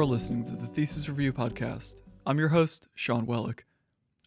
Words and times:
are 0.00 0.04
listening 0.06 0.42
to 0.42 0.56
the 0.56 0.66
Thesis 0.66 1.10
Review 1.10 1.30
podcast. 1.30 2.00
I'm 2.24 2.38
your 2.38 2.48
host, 2.48 2.88
Sean 2.94 3.26
Welleck. 3.26 3.64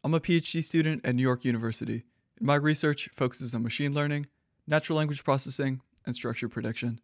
I'm 0.03 0.13
a 0.13 0.19
PhD 0.19 0.63
student 0.63 1.03
at 1.03 1.15
New 1.15 1.23
York 1.23 1.43
University, 1.43 2.03
and 2.37 2.45
my 2.45 2.53
research 2.53 3.09
focuses 3.11 3.55
on 3.55 3.63
machine 3.63 3.91
learning, 3.91 4.27
natural 4.67 4.99
language 4.99 5.23
processing, 5.23 5.81
and 6.05 6.13
structure 6.13 6.47
prediction. 6.47 7.01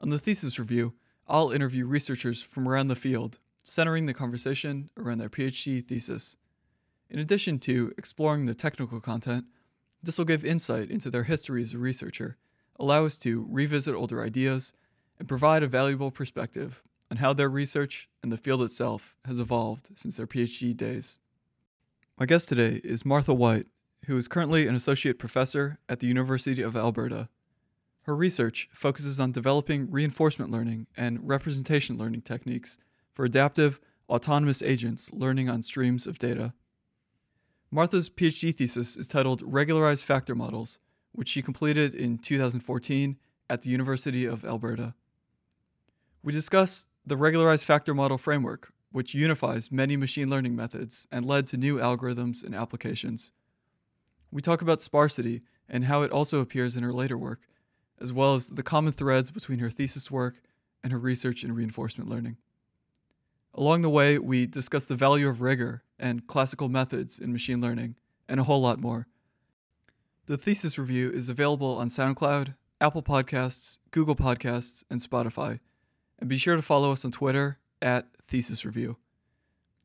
On 0.00 0.10
the 0.10 0.18
Thesis 0.18 0.58
Review, 0.58 0.94
I'll 1.28 1.52
interview 1.52 1.86
researchers 1.86 2.42
from 2.42 2.68
around 2.68 2.88
the 2.88 2.96
field, 2.96 3.38
centering 3.62 4.06
the 4.06 4.12
conversation 4.12 4.90
around 4.98 5.18
their 5.18 5.30
PhD 5.30 5.80
thesis. 5.86 6.36
In 7.08 7.20
addition 7.20 7.60
to 7.60 7.92
exploring 7.96 8.46
the 8.46 8.56
technical 8.56 9.00
content, 9.00 9.44
this 10.02 10.18
will 10.18 10.24
give 10.24 10.44
insight 10.44 10.90
into 10.90 11.10
their 11.10 11.22
history 11.22 11.62
as 11.62 11.74
a 11.74 11.78
researcher, 11.78 12.38
allow 12.76 13.04
us 13.04 13.18
to 13.18 13.46
revisit 13.48 13.94
older 13.94 14.20
ideas, 14.20 14.72
and 15.16 15.28
provide 15.28 15.62
a 15.62 15.68
valuable 15.68 16.10
perspective 16.10 16.82
on 17.14 17.18
how 17.18 17.32
their 17.32 17.48
research 17.48 18.08
and 18.24 18.32
the 18.32 18.36
field 18.36 18.60
itself 18.60 19.14
has 19.24 19.38
evolved 19.38 19.90
since 19.94 20.16
their 20.16 20.26
PhD 20.26 20.76
days. 20.76 21.20
My 22.18 22.26
guest 22.26 22.48
today 22.48 22.80
is 22.82 23.04
Martha 23.04 23.32
White, 23.32 23.68
who 24.06 24.16
is 24.16 24.26
currently 24.26 24.66
an 24.66 24.74
associate 24.74 25.16
professor 25.16 25.78
at 25.88 26.00
the 26.00 26.08
University 26.08 26.60
of 26.60 26.74
Alberta. 26.74 27.28
Her 28.02 28.16
research 28.16 28.68
focuses 28.72 29.20
on 29.20 29.30
developing 29.30 29.88
reinforcement 29.92 30.50
learning 30.50 30.88
and 30.96 31.20
representation 31.22 31.96
learning 31.96 32.22
techniques 32.22 32.78
for 33.12 33.24
adaptive, 33.24 33.80
autonomous 34.08 34.60
agents 34.60 35.12
learning 35.12 35.48
on 35.48 35.62
streams 35.62 36.08
of 36.08 36.18
data. 36.18 36.52
Martha's 37.70 38.10
PhD 38.10 38.52
thesis 38.52 38.96
is 38.96 39.06
titled 39.06 39.40
Regularized 39.44 40.02
Factor 40.02 40.34
Models, 40.34 40.80
which 41.12 41.28
she 41.28 41.42
completed 41.42 41.94
in 41.94 42.18
2014 42.18 43.18
at 43.48 43.62
the 43.62 43.70
University 43.70 44.24
of 44.26 44.44
Alberta. 44.44 44.94
We 46.24 46.32
discuss 46.32 46.88
the 47.06 47.16
regularized 47.16 47.64
factor 47.64 47.94
model 47.94 48.18
framework, 48.18 48.72
which 48.92 49.14
unifies 49.14 49.72
many 49.72 49.96
machine 49.96 50.30
learning 50.30 50.56
methods 50.56 51.06
and 51.10 51.26
led 51.26 51.46
to 51.48 51.56
new 51.56 51.78
algorithms 51.78 52.42
and 52.44 52.54
applications. 52.54 53.32
We 54.30 54.40
talk 54.40 54.62
about 54.62 54.82
sparsity 54.82 55.42
and 55.68 55.84
how 55.84 56.02
it 56.02 56.10
also 56.10 56.40
appears 56.40 56.76
in 56.76 56.82
her 56.82 56.92
later 56.92 57.18
work, 57.18 57.40
as 58.00 58.12
well 58.12 58.34
as 58.34 58.48
the 58.48 58.62
common 58.62 58.92
threads 58.92 59.30
between 59.30 59.58
her 59.58 59.70
thesis 59.70 60.10
work 60.10 60.40
and 60.82 60.92
her 60.92 60.98
research 60.98 61.44
in 61.44 61.54
reinforcement 61.54 62.08
learning. 62.08 62.36
Along 63.54 63.82
the 63.82 63.90
way, 63.90 64.18
we 64.18 64.46
discuss 64.46 64.84
the 64.84 64.96
value 64.96 65.28
of 65.28 65.40
rigor 65.40 65.84
and 65.98 66.26
classical 66.26 66.68
methods 66.68 67.18
in 67.18 67.32
machine 67.32 67.60
learning, 67.60 67.96
and 68.28 68.40
a 68.40 68.44
whole 68.44 68.60
lot 68.60 68.80
more. 68.80 69.06
The 70.26 70.36
thesis 70.36 70.78
review 70.78 71.10
is 71.10 71.28
available 71.28 71.76
on 71.76 71.88
SoundCloud, 71.88 72.54
Apple 72.80 73.02
Podcasts, 73.02 73.78
Google 73.90 74.16
Podcasts, 74.16 74.82
and 74.90 75.00
Spotify. 75.00 75.60
And 76.18 76.28
be 76.28 76.38
sure 76.38 76.56
to 76.56 76.62
follow 76.62 76.92
us 76.92 77.04
on 77.04 77.12
Twitter 77.12 77.58
at 77.82 78.08
Thesis 78.26 78.64
Review. 78.64 78.96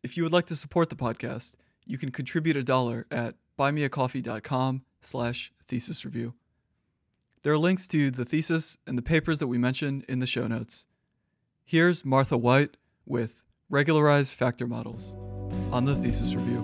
If 0.03 0.16
you 0.16 0.23
would 0.23 0.31
like 0.31 0.45
to 0.47 0.55
support 0.55 0.89
the 0.89 0.95
podcast, 0.95 1.55
you 1.85 1.97
can 1.97 2.11
contribute 2.11 2.55
a 2.55 2.63
dollar 2.63 3.05
at 3.11 3.35
buymeacoffee.com 3.58 4.83
slash 5.02 5.52
thesis 5.67 6.05
review. 6.05 6.35
There 7.41 7.53
are 7.53 7.57
links 7.57 7.88
to 7.89 8.11
the 8.11 8.25
thesis 8.25 8.77
and 8.85 8.97
the 8.97 9.02
papers 9.02 9.39
that 9.39 9.47
we 9.47 9.57
mentioned 9.57 10.05
in 10.07 10.19
the 10.19 10.27
show 10.27 10.47
notes. 10.47 10.88
Here's 11.66 12.05
Martha 12.05 12.38
White 12.38 12.77
with 13.05 13.44
regularized 13.69 14.33
factor 14.33 14.67
models 14.67 15.16
on 15.72 15.85
the 15.85 15.95
thesis 15.95 16.35
review. 16.35 16.59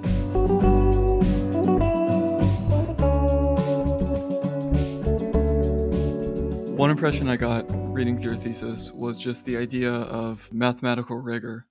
One 6.75 6.91
impression 6.91 7.30
I 7.30 7.38
got 7.38 7.66
reading 7.95 8.17
through 8.17 8.33
your 8.33 8.41
thesis 8.41 8.91
was 8.91 9.17
just 9.17 9.45
the 9.45 9.55
idea 9.55 9.89
of 9.89 10.52
mathematical 10.52 11.15
rigor. 11.15 11.65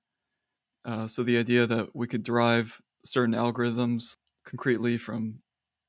Uh, 0.83 1.07
so, 1.07 1.23
the 1.23 1.37
idea 1.37 1.67
that 1.67 1.95
we 1.95 2.07
could 2.07 2.23
derive 2.23 2.81
certain 3.05 3.35
algorithms 3.35 4.17
concretely 4.43 4.97
from 4.97 5.41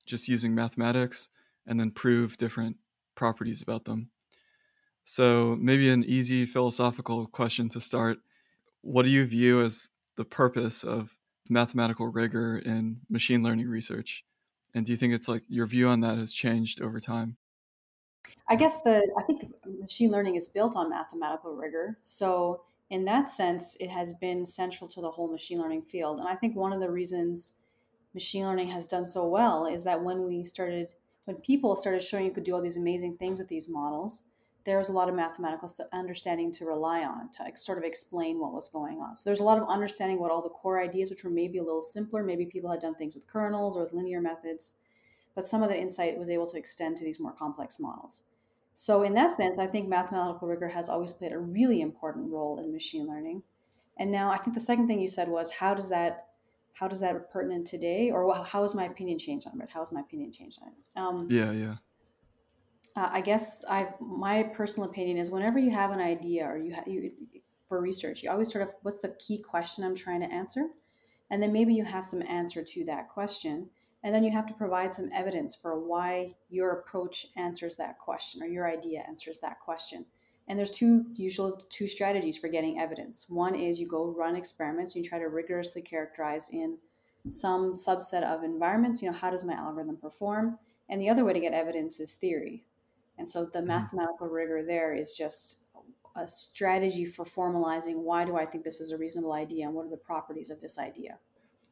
just 0.05 0.27
using 0.27 0.53
mathematics 0.53 1.29
and 1.65 1.79
then 1.79 1.89
prove 1.89 2.35
different 2.35 2.75
properties 3.15 3.61
about 3.61 3.85
them. 3.85 4.09
So, 5.05 5.57
maybe 5.57 5.89
an 5.89 6.03
easy 6.03 6.45
philosophical 6.45 7.27
question 7.27 7.69
to 7.69 7.79
start 7.79 8.17
what 8.81 9.05
do 9.05 9.11
you 9.11 9.25
view 9.25 9.61
as 9.61 9.87
the 10.17 10.25
purpose 10.25 10.83
of 10.83 11.17
mathematical 11.49 12.07
rigor 12.07 12.57
in 12.57 12.97
machine 13.09 13.41
learning 13.41 13.69
research? 13.69 14.25
And 14.73 14.85
do 14.85 14.91
you 14.91 14.97
think 14.97 15.13
it's 15.13 15.29
like 15.29 15.43
your 15.47 15.65
view 15.65 15.87
on 15.87 16.01
that 16.01 16.17
has 16.17 16.33
changed 16.33 16.81
over 16.81 16.99
time? 16.99 17.37
I 18.47 18.55
guess 18.55 18.81
the 18.81 19.11
I 19.17 19.23
think 19.23 19.51
machine 19.65 20.11
learning 20.11 20.35
is 20.35 20.47
built 20.47 20.75
on 20.75 20.89
mathematical 20.89 21.55
rigor. 21.55 21.97
So 22.01 22.61
in 22.89 23.05
that 23.05 23.27
sense, 23.27 23.75
it 23.79 23.89
has 23.89 24.13
been 24.13 24.45
central 24.45 24.87
to 24.89 25.01
the 25.01 25.09
whole 25.09 25.31
machine 25.31 25.59
learning 25.59 25.83
field. 25.83 26.19
And 26.19 26.27
I 26.27 26.35
think 26.35 26.55
one 26.55 26.73
of 26.73 26.79
the 26.79 26.91
reasons 26.91 27.53
machine 28.13 28.45
learning 28.45 28.69
has 28.69 28.87
done 28.87 29.05
so 29.05 29.27
well 29.27 29.65
is 29.65 29.83
that 29.83 30.03
when 30.03 30.23
we 30.23 30.43
started 30.43 30.93
when 31.25 31.37
people 31.37 31.75
started 31.75 32.03
showing 32.03 32.25
you 32.25 32.31
could 32.31 32.43
do 32.43 32.53
all 32.53 32.61
these 32.61 32.77
amazing 32.77 33.17
things 33.17 33.39
with 33.39 33.47
these 33.47 33.67
models, 33.67 34.23
there 34.63 34.77
was 34.77 34.89
a 34.89 34.93
lot 34.93 35.09
of 35.09 35.15
mathematical 35.15 35.69
understanding 35.91 36.51
to 36.51 36.65
rely 36.65 37.03
on 37.03 37.29
to 37.31 37.51
sort 37.55 37.77
of 37.77 37.83
explain 37.83 38.39
what 38.39 38.53
was 38.53 38.69
going 38.69 38.99
on. 38.99 39.15
So 39.15 39.23
there's 39.25 39.39
a 39.39 39.43
lot 39.43 39.59
of 39.59 39.67
understanding 39.67 40.19
what 40.19 40.31
all 40.31 40.41
the 40.41 40.49
core 40.49 40.81
ideas, 40.81 41.09
which 41.09 41.23
were 41.23 41.29
maybe 41.29 41.59
a 41.59 41.63
little 41.63 41.81
simpler. 41.81 42.23
Maybe 42.23 42.45
people 42.45 42.69
had 42.69 42.79
done 42.79 42.95
things 42.95 43.15
with 43.15 43.27
kernels 43.27 43.75
or 43.75 43.83
with 43.83 43.93
linear 43.93 44.21
methods, 44.21 44.75
but 45.35 45.45
some 45.45 45.61
of 45.61 45.69
the 45.69 45.79
insight 45.79 46.17
was 46.17 46.29
able 46.29 46.47
to 46.47 46.57
extend 46.57 46.97
to 46.97 47.03
these 47.03 47.19
more 47.19 47.33
complex 47.33 47.79
models. 47.79 48.23
So 48.73 49.03
in 49.03 49.13
that 49.13 49.35
sense, 49.35 49.59
I 49.59 49.67
think 49.67 49.87
mathematical 49.87 50.47
rigor 50.47 50.67
has 50.67 50.89
always 50.89 51.13
played 51.13 51.31
a 51.31 51.39
really 51.39 51.81
important 51.81 52.31
role 52.31 52.59
in 52.59 52.71
machine 52.71 53.07
learning. 53.07 53.43
And 53.97 54.11
now 54.11 54.29
I 54.29 54.37
think 54.37 54.53
the 54.53 54.59
second 54.59 54.87
thing 54.87 54.99
you 54.99 55.07
said 55.07 55.29
was 55.29 55.51
how 55.51 55.73
does 55.73 55.89
that 55.89 56.27
how 56.73 56.89
does 56.89 56.99
that 56.99 57.31
pertinent 57.31 57.65
today, 57.65 58.11
or 58.11 58.33
how 58.43 58.63
has 58.63 58.75
my 58.75 58.83
opinion 58.83 59.17
changed 59.17 59.47
on 59.47 59.61
it? 59.61 59.69
How 59.69 59.79
has 59.79 59.93
my 59.93 60.01
opinion 60.01 60.33
changed 60.33 60.59
on 60.61 60.67
it? 60.67 60.99
Um, 60.99 61.27
yeah, 61.29 61.51
yeah 61.51 61.75
uh, 62.95 63.09
I 63.11 63.21
guess 63.21 63.63
I 63.69 63.89
my 63.99 64.43
personal 64.43 64.89
opinion 64.89 65.17
is 65.17 65.31
whenever 65.31 65.59
you 65.59 65.71
have 65.71 65.91
an 65.91 65.99
idea 65.99 66.45
or 66.45 66.57
you 66.57 66.73
have 66.73 66.87
you 66.87 67.11
for 67.67 67.81
research, 67.81 68.23
you 68.23 68.29
always 68.29 68.51
sort 68.51 68.63
of 68.63 68.73
what's 68.83 68.99
the 68.99 69.15
key 69.19 69.39
question 69.39 69.83
I'm 69.83 69.95
trying 69.95 70.21
to 70.21 70.31
answer, 70.31 70.67
and 71.29 71.41
then 71.41 71.51
maybe 71.51 71.73
you 71.73 71.83
have 71.83 72.05
some 72.05 72.23
answer 72.27 72.63
to 72.63 72.85
that 72.85 73.09
question, 73.09 73.69
and 74.05 74.13
then 74.13 74.23
you 74.23 74.29
have 74.29 74.45
to 74.45 74.53
provide 74.53 74.93
some 74.93 75.09
evidence 75.11 75.55
for 75.55 75.79
why 75.79 76.29
your 76.51 76.73
approach 76.73 77.25
answers 77.35 77.75
that 77.77 77.97
question 77.97 78.43
or 78.43 78.45
your 78.45 78.69
idea 78.69 79.03
answers 79.07 79.39
that 79.39 79.59
question. 79.59 80.05
And 80.47 80.59
there's 80.59 80.69
two 80.69 81.05
usual 81.15 81.59
two 81.69 81.87
strategies 81.87 82.37
for 82.37 82.47
getting 82.47 82.79
evidence. 82.79 83.27
One 83.27 83.55
is 83.55 83.81
you 83.81 83.87
go 83.87 84.05
run 84.05 84.35
experiments, 84.35 84.95
you 84.95 85.01
try 85.01 85.17
to 85.17 85.25
rigorously 85.25 85.81
characterize 85.81 86.51
in 86.51 86.77
some 87.31 87.73
subset 87.73 88.21
of 88.21 88.43
environments, 88.43 89.01
you 89.01 89.09
know, 89.09 89.17
how 89.17 89.31
does 89.31 89.43
my 89.43 89.53
algorithm 89.53 89.97
perform? 89.97 90.59
And 90.87 91.01
the 91.01 91.09
other 91.09 91.25
way 91.25 91.33
to 91.33 91.39
get 91.39 91.53
evidence 91.53 91.99
is 91.99 92.13
theory. 92.13 92.61
And 93.17 93.27
so 93.27 93.45
the 93.45 93.57
mm-hmm. 93.57 93.69
mathematical 93.69 94.27
rigor 94.27 94.63
there 94.63 94.93
is 94.93 95.17
just 95.17 95.61
a 96.15 96.27
strategy 96.27 97.05
for 97.05 97.25
formalizing 97.25 98.03
why 98.03 98.23
do 98.23 98.35
I 98.35 98.45
think 98.45 98.63
this 98.63 98.81
is 98.81 98.91
a 98.91 98.99
reasonable 98.99 99.33
idea 99.33 99.65
and 99.65 99.73
what 99.73 99.87
are 99.87 99.89
the 99.89 99.97
properties 99.97 100.51
of 100.51 100.61
this 100.61 100.77
idea. 100.77 101.17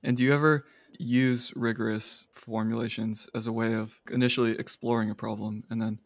And 0.04 0.18
do 0.18 0.24
you 0.24 0.34
ever 0.34 0.66
use 1.00 1.54
rigorous 1.56 2.28
formulations 2.32 3.28
as 3.34 3.48
a 3.48 3.52
way 3.52 3.74
of 3.74 4.02
initially 4.12 4.58
exploring 4.60 5.10
a 5.10 5.16
problem 5.16 5.64
and 5.70 5.82
then 5.82 6.00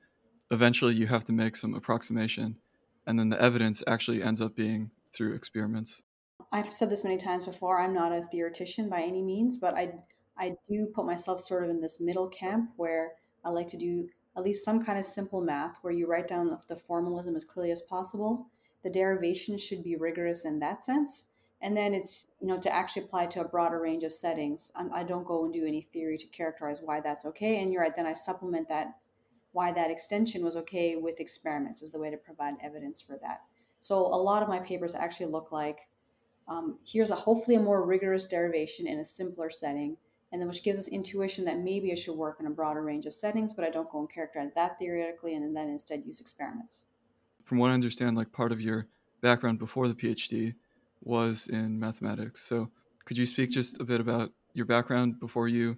eventually 0.52 0.94
you 0.94 1.08
have 1.08 1.26
to 1.26 1.34
make 1.34 1.56
some 1.56 1.74
approximation 1.74 2.58
and 3.06 3.18
then 3.18 3.30
the 3.30 3.42
evidence 3.42 3.84
actually 3.88 4.22
ends 4.22 4.42
up 4.42 4.56
being 4.56 4.92
through 5.12 5.34
experiments? 5.34 6.04
I've 6.52 6.72
said 6.72 6.90
this 6.90 7.04
many 7.04 7.18
times 7.18 7.46
before. 7.46 7.80
I'm 7.80 7.94
not 7.94 8.14
a 8.14 8.22
theoretician 8.22 8.90
by 8.90 9.02
any 9.02 9.22
means, 9.22 9.58
but 9.58 9.76
I 9.76 9.94
I 10.38 10.56
do 10.70 10.88
put 10.94 11.06
myself 11.06 11.40
sort 11.40 11.64
of 11.64 11.70
in 11.72 11.80
this 11.80 12.00
middle 12.00 12.28
camp 12.28 12.70
where 12.76 13.14
I 13.44 13.50
like 13.50 13.68
to 13.70 13.78
do 13.78 14.08
at 14.36 14.44
least 14.44 14.64
some 14.64 14.84
kind 14.84 15.00
of 15.00 15.06
simple 15.06 15.42
math 15.42 15.78
where 15.82 15.94
you 15.94 16.06
write 16.06 16.28
down 16.28 16.56
the 16.68 16.76
formalism 16.76 17.36
as 17.36 17.44
clearly 17.44 17.72
as 17.72 17.82
possible. 17.82 18.48
The 18.84 18.92
derivation 18.92 19.58
should 19.58 19.84
be 19.84 19.96
rigorous 19.96 20.46
in 20.46 20.60
that 20.60 20.84
sense. 20.84 21.26
And 21.62 21.76
then 21.76 21.94
it's, 21.94 22.28
you 22.40 22.48
know, 22.48 22.58
to 22.60 22.74
actually 22.74 23.04
apply 23.04 23.28
to 23.28 23.42
a 23.42 23.48
broader 23.48 23.80
range 23.80 24.04
of 24.04 24.14
settings. 24.14 24.72
I 24.94 25.04
don't 25.04 25.26
go 25.26 25.44
and 25.44 25.54
do 25.54 25.66
any 25.66 25.82
theory 25.82 26.18
to 26.18 26.28
characterize 26.28 26.82
why 26.82 27.02
that's 27.02 27.26
okay. 27.26 27.60
And 27.60 27.72
you're 27.72 27.82
right, 27.82 27.96
then 27.96 28.06
I 28.06 28.14
supplement 28.14 28.68
that 28.68 28.96
why 29.54 29.72
that 29.72 29.90
extension 29.90 30.44
was 30.44 30.56
okay 30.56 30.98
with 30.98 31.20
experiments 31.20 31.82
as 31.82 31.92
the 31.92 32.00
way 32.00 32.12
to 32.12 32.18
provide 32.18 32.56
evidence 32.62 33.02
for 33.02 33.18
that. 33.24 33.42
So 33.80 34.06
a 34.06 34.22
lot 34.22 34.44
of 34.44 34.50
my 34.50 34.60
papers 34.60 34.94
actually 34.94 35.32
look 35.32 35.52
like 35.52 35.80
um, 36.48 36.78
here's 36.86 37.12
a 37.12 37.16
hopefully 37.16 37.58
a 37.58 37.60
more 37.60 37.86
rigorous 37.86 38.26
derivation 38.26 38.88
in 38.88 39.00
a 39.00 39.06
simpler 39.06 39.50
setting 39.50 39.98
and 40.32 40.42
then 40.42 40.48
which 40.48 40.64
gives 40.64 40.80
us 40.80 40.88
intuition 40.90 41.46
that 41.46 41.60
maybe 41.60 41.90
it 41.90 41.98
should 41.98 42.16
work 42.16 42.38
in 42.40 42.48
a 42.48 42.52
broader 42.52 42.82
range 42.82 43.06
of 43.06 43.14
settings, 43.14 43.54
but 43.54 43.64
I 43.64 43.70
don't 43.70 43.90
go 43.90 44.00
and 44.00 44.10
characterize 44.10 44.54
that 44.54 44.78
theoretically 44.78 45.36
and 45.36 45.56
then 45.56 45.70
instead 45.70 46.04
use 46.06 46.20
experiments. 46.20 46.86
From 47.44 47.60
what 47.60 47.72
I 47.72 47.74
understand, 47.74 48.18
like 48.18 48.32
part 48.32 48.52
of 48.52 48.60
your 48.60 48.88
background 49.22 49.58
before 49.58 49.88
the 49.88 49.94
PhD 49.94 50.54
was 51.02 51.48
in 51.48 51.80
mathematics. 51.80 52.42
So 52.42 52.70
could 53.06 53.18
you 53.18 53.26
speak 53.26 53.52
just 53.52 53.80
a 53.80 53.84
bit 53.84 54.02
about 54.02 54.32
your 54.54 54.66
background 54.66 55.20
before 55.20 55.48
you 55.48 55.78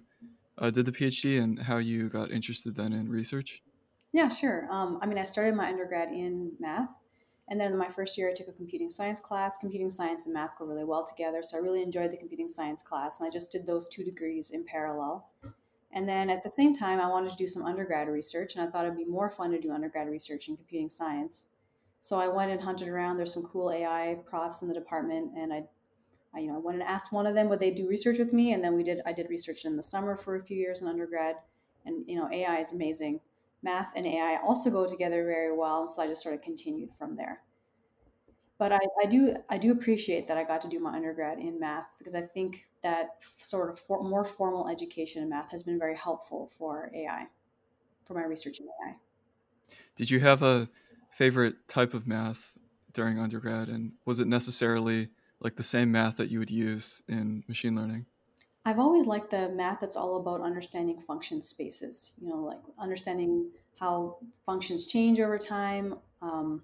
uh, 0.58 0.70
did 0.70 0.86
the 0.86 0.92
PhD 0.92 1.40
and 1.40 1.58
how 1.58 1.78
you 1.78 2.08
got 2.08 2.30
interested 2.30 2.76
then 2.76 2.92
in 2.92 3.08
research? 3.08 3.62
Yeah, 4.12 4.28
sure. 4.28 4.66
Um, 4.70 4.98
I 5.00 5.06
mean, 5.06 5.18
I 5.18 5.24
started 5.24 5.54
my 5.54 5.68
undergrad 5.68 6.10
in 6.10 6.52
math 6.58 6.96
And 7.48 7.60
then 7.60 7.72
in 7.72 7.78
my 7.78 7.88
first 7.88 8.16
year, 8.16 8.30
I 8.30 8.34
took 8.34 8.48
a 8.48 8.52
computing 8.52 8.90
science 8.90 9.20
class. 9.20 9.58
Computing 9.58 9.90
science 9.90 10.24
and 10.24 10.34
math 10.34 10.56
go 10.58 10.64
really 10.64 10.84
well 10.84 11.04
together. 11.04 11.42
So 11.42 11.56
I 11.56 11.60
really 11.60 11.82
enjoyed 11.82 12.10
the 12.10 12.16
computing 12.16 12.48
science 12.48 12.80
class. 12.82 13.18
And 13.18 13.26
I 13.26 13.30
just 13.30 13.50
did 13.50 13.66
those 13.66 13.88
two 13.88 14.04
degrees 14.04 14.50
in 14.52 14.64
parallel. 14.64 15.28
And 15.92 16.08
then 16.08 16.30
at 16.30 16.42
the 16.42 16.50
same 16.50 16.72
time, 16.72 17.00
I 17.00 17.08
wanted 17.08 17.30
to 17.30 17.36
do 17.36 17.48
some 17.48 17.64
undergrad 17.64 18.08
research. 18.08 18.54
And 18.54 18.66
I 18.66 18.70
thought 18.70 18.84
it'd 18.84 18.96
be 18.96 19.04
more 19.04 19.30
fun 19.30 19.50
to 19.50 19.60
do 19.60 19.72
undergrad 19.72 20.08
research 20.08 20.48
in 20.48 20.56
computing 20.56 20.88
science. 20.88 21.48
So 22.00 22.16
I 22.16 22.28
went 22.28 22.50
and 22.50 22.60
hunted 22.60 22.88
around. 22.88 23.16
There's 23.16 23.32
some 23.32 23.44
cool 23.44 23.70
AI 23.70 24.18
profs 24.26 24.62
in 24.62 24.68
the 24.68 24.74
department. 24.74 25.32
And 25.36 25.52
I, 25.52 25.64
I 26.34 26.40
you 26.40 26.48
know, 26.48 26.56
I 26.56 26.58
went 26.58 26.80
and 26.80 26.88
asked 26.88 27.12
one 27.12 27.26
of 27.26 27.34
them 27.34 27.48
would 27.48 27.60
they 27.60 27.70
do 27.70 27.88
research 27.88 28.18
with 28.18 28.32
me. 28.32 28.52
And 28.52 28.64
then 28.64 28.74
we 28.74 28.82
did, 28.82 29.00
I 29.06 29.12
did 29.12 29.28
research 29.28 29.64
in 29.64 29.76
the 29.76 29.82
summer 29.82 30.16
for 30.16 30.36
a 30.36 30.40
few 30.42 30.56
years 30.56 30.82
in 30.82 30.88
undergrad. 30.88 31.36
And, 31.84 32.04
you 32.08 32.16
know, 32.16 32.28
AI 32.30 32.58
is 32.58 32.72
amazing 32.72 33.20
math 33.62 33.92
and 33.96 34.06
AI 34.06 34.38
also 34.42 34.70
go 34.70 34.86
together 34.86 35.24
very 35.24 35.56
well. 35.56 35.86
So 35.86 36.02
I 36.02 36.06
just 36.06 36.22
sort 36.22 36.34
of 36.34 36.42
continued 36.42 36.90
from 36.94 37.16
there. 37.16 37.42
But 38.58 38.72
I, 38.72 38.78
I 39.02 39.06
do 39.06 39.36
I 39.48 39.56
do 39.56 39.72
appreciate 39.72 40.28
that 40.28 40.36
I 40.36 40.44
got 40.44 40.60
to 40.62 40.68
do 40.68 40.80
my 40.80 40.92
undergrad 40.92 41.38
in 41.38 41.58
math 41.58 41.94
because 41.98 42.14
I 42.14 42.20
think 42.20 42.66
that 42.82 43.16
sort 43.36 43.70
of 43.70 43.78
for, 43.78 44.02
more 44.02 44.24
formal 44.24 44.68
education 44.68 45.22
in 45.22 45.30
math 45.30 45.50
has 45.50 45.62
been 45.62 45.78
very 45.78 45.96
helpful 45.96 46.46
for 46.58 46.90
AI, 46.94 47.26
for 48.04 48.12
my 48.12 48.24
research 48.24 48.60
in 48.60 48.66
AI. 48.66 48.96
Did 49.96 50.10
you 50.10 50.20
have 50.20 50.42
a 50.42 50.68
favorite 51.10 51.68
type 51.68 51.94
of 51.94 52.06
math 52.06 52.56
during 52.92 53.18
undergrad, 53.18 53.68
and 53.68 53.92
was 54.04 54.20
it 54.20 54.26
necessarily 54.26 55.08
like 55.40 55.56
the 55.56 55.62
same 55.62 55.90
math 55.92 56.16
that 56.16 56.30
you 56.30 56.38
would 56.38 56.50
use 56.50 57.02
in 57.08 57.44
machine 57.48 57.74
learning? 57.74 58.06
I've 58.64 58.78
always 58.78 59.06
liked 59.06 59.30
the 59.30 59.48
math 59.50 59.80
that's 59.80 59.96
all 59.96 60.16
about 60.16 60.42
understanding 60.42 60.98
function 60.98 61.40
spaces, 61.40 62.14
you 62.20 62.28
know, 62.28 62.36
like 62.36 62.58
understanding 62.78 63.50
how 63.78 64.18
functions 64.44 64.86
change 64.86 65.18
over 65.18 65.38
time. 65.38 65.94
Um, 66.20 66.62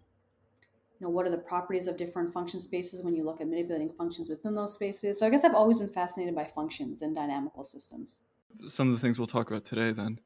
you 1.01 1.07
know, 1.07 1.11
what 1.11 1.27
are 1.27 1.31
the 1.31 1.39
properties 1.39 1.89
of 1.89 1.97
different 1.97 2.33
function 2.33 2.61
spaces 2.61 3.03
when 3.03 3.15
you 3.15 3.23
look 3.23 3.41
at 3.41 3.49
manipulating 3.49 3.91
functions 3.91 4.29
within 4.29 4.55
those 4.55 4.75
spaces? 4.75 5.19
So 5.19 5.27
I 5.27 5.31
guess 5.31 5.45
I've 5.45 5.55
always 5.55 5.79
been 5.79 5.89
fascinated 5.89 6.35
by 6.35 6.45
functions 6.45 7.03
and 7.03 7.15
dynamical 7.15 7.65
systems. 7.65 8.23
Some 8.69 8.89
of 8.89 8.95
the 8.95 9.01
things 9.01 9.19
we'll 9.19 9.27
talk 9.27 9.51
about 9.51 9.65
today 9.65 9.93
then 9.93 10.21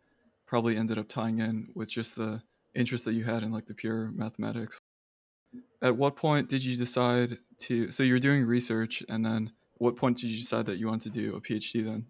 probably 0.47 0.77
ended 0.77 0.99
up 0.99 1.09
tying 1.09 1.39
in 1.39 1.69
with 1.75 1.91
just 1.91 2.17
the 2.17 2.43
interest 2.75 3.05
that 3.05 3.13
you 3.13 3.25
had 3.25 3.43
in 3.43 3.53
like 3.53 3.67
the 3.67 3.75
pure 3.75 4.11
mathematics. 4.13 4.81
At 5.83 5.97
what 5.97 6.17
point 6.17 6.49
did 6.49 6.65
you 6.65 6.77
decide 6.77 7.39
to 7.61 7.91
so 7.91 8.03
you're 8.03 8.21
doing 8.21 8.45
research 8.45 9.03
and 9.09 9.25
then 9.25 9.53
what 9.79 9.97
point 9.97 10.19
did 10.19 10.29
you 10.29 10.39
decide 10.39 10.67
that 10.67 10.79
you 10.79 10.87
wanted 10.89 11.13
to 11.13 11.21
do 11.21 11.35
a 11.37 11.41
PhD 11.41 11.85
then? 11.85 12.07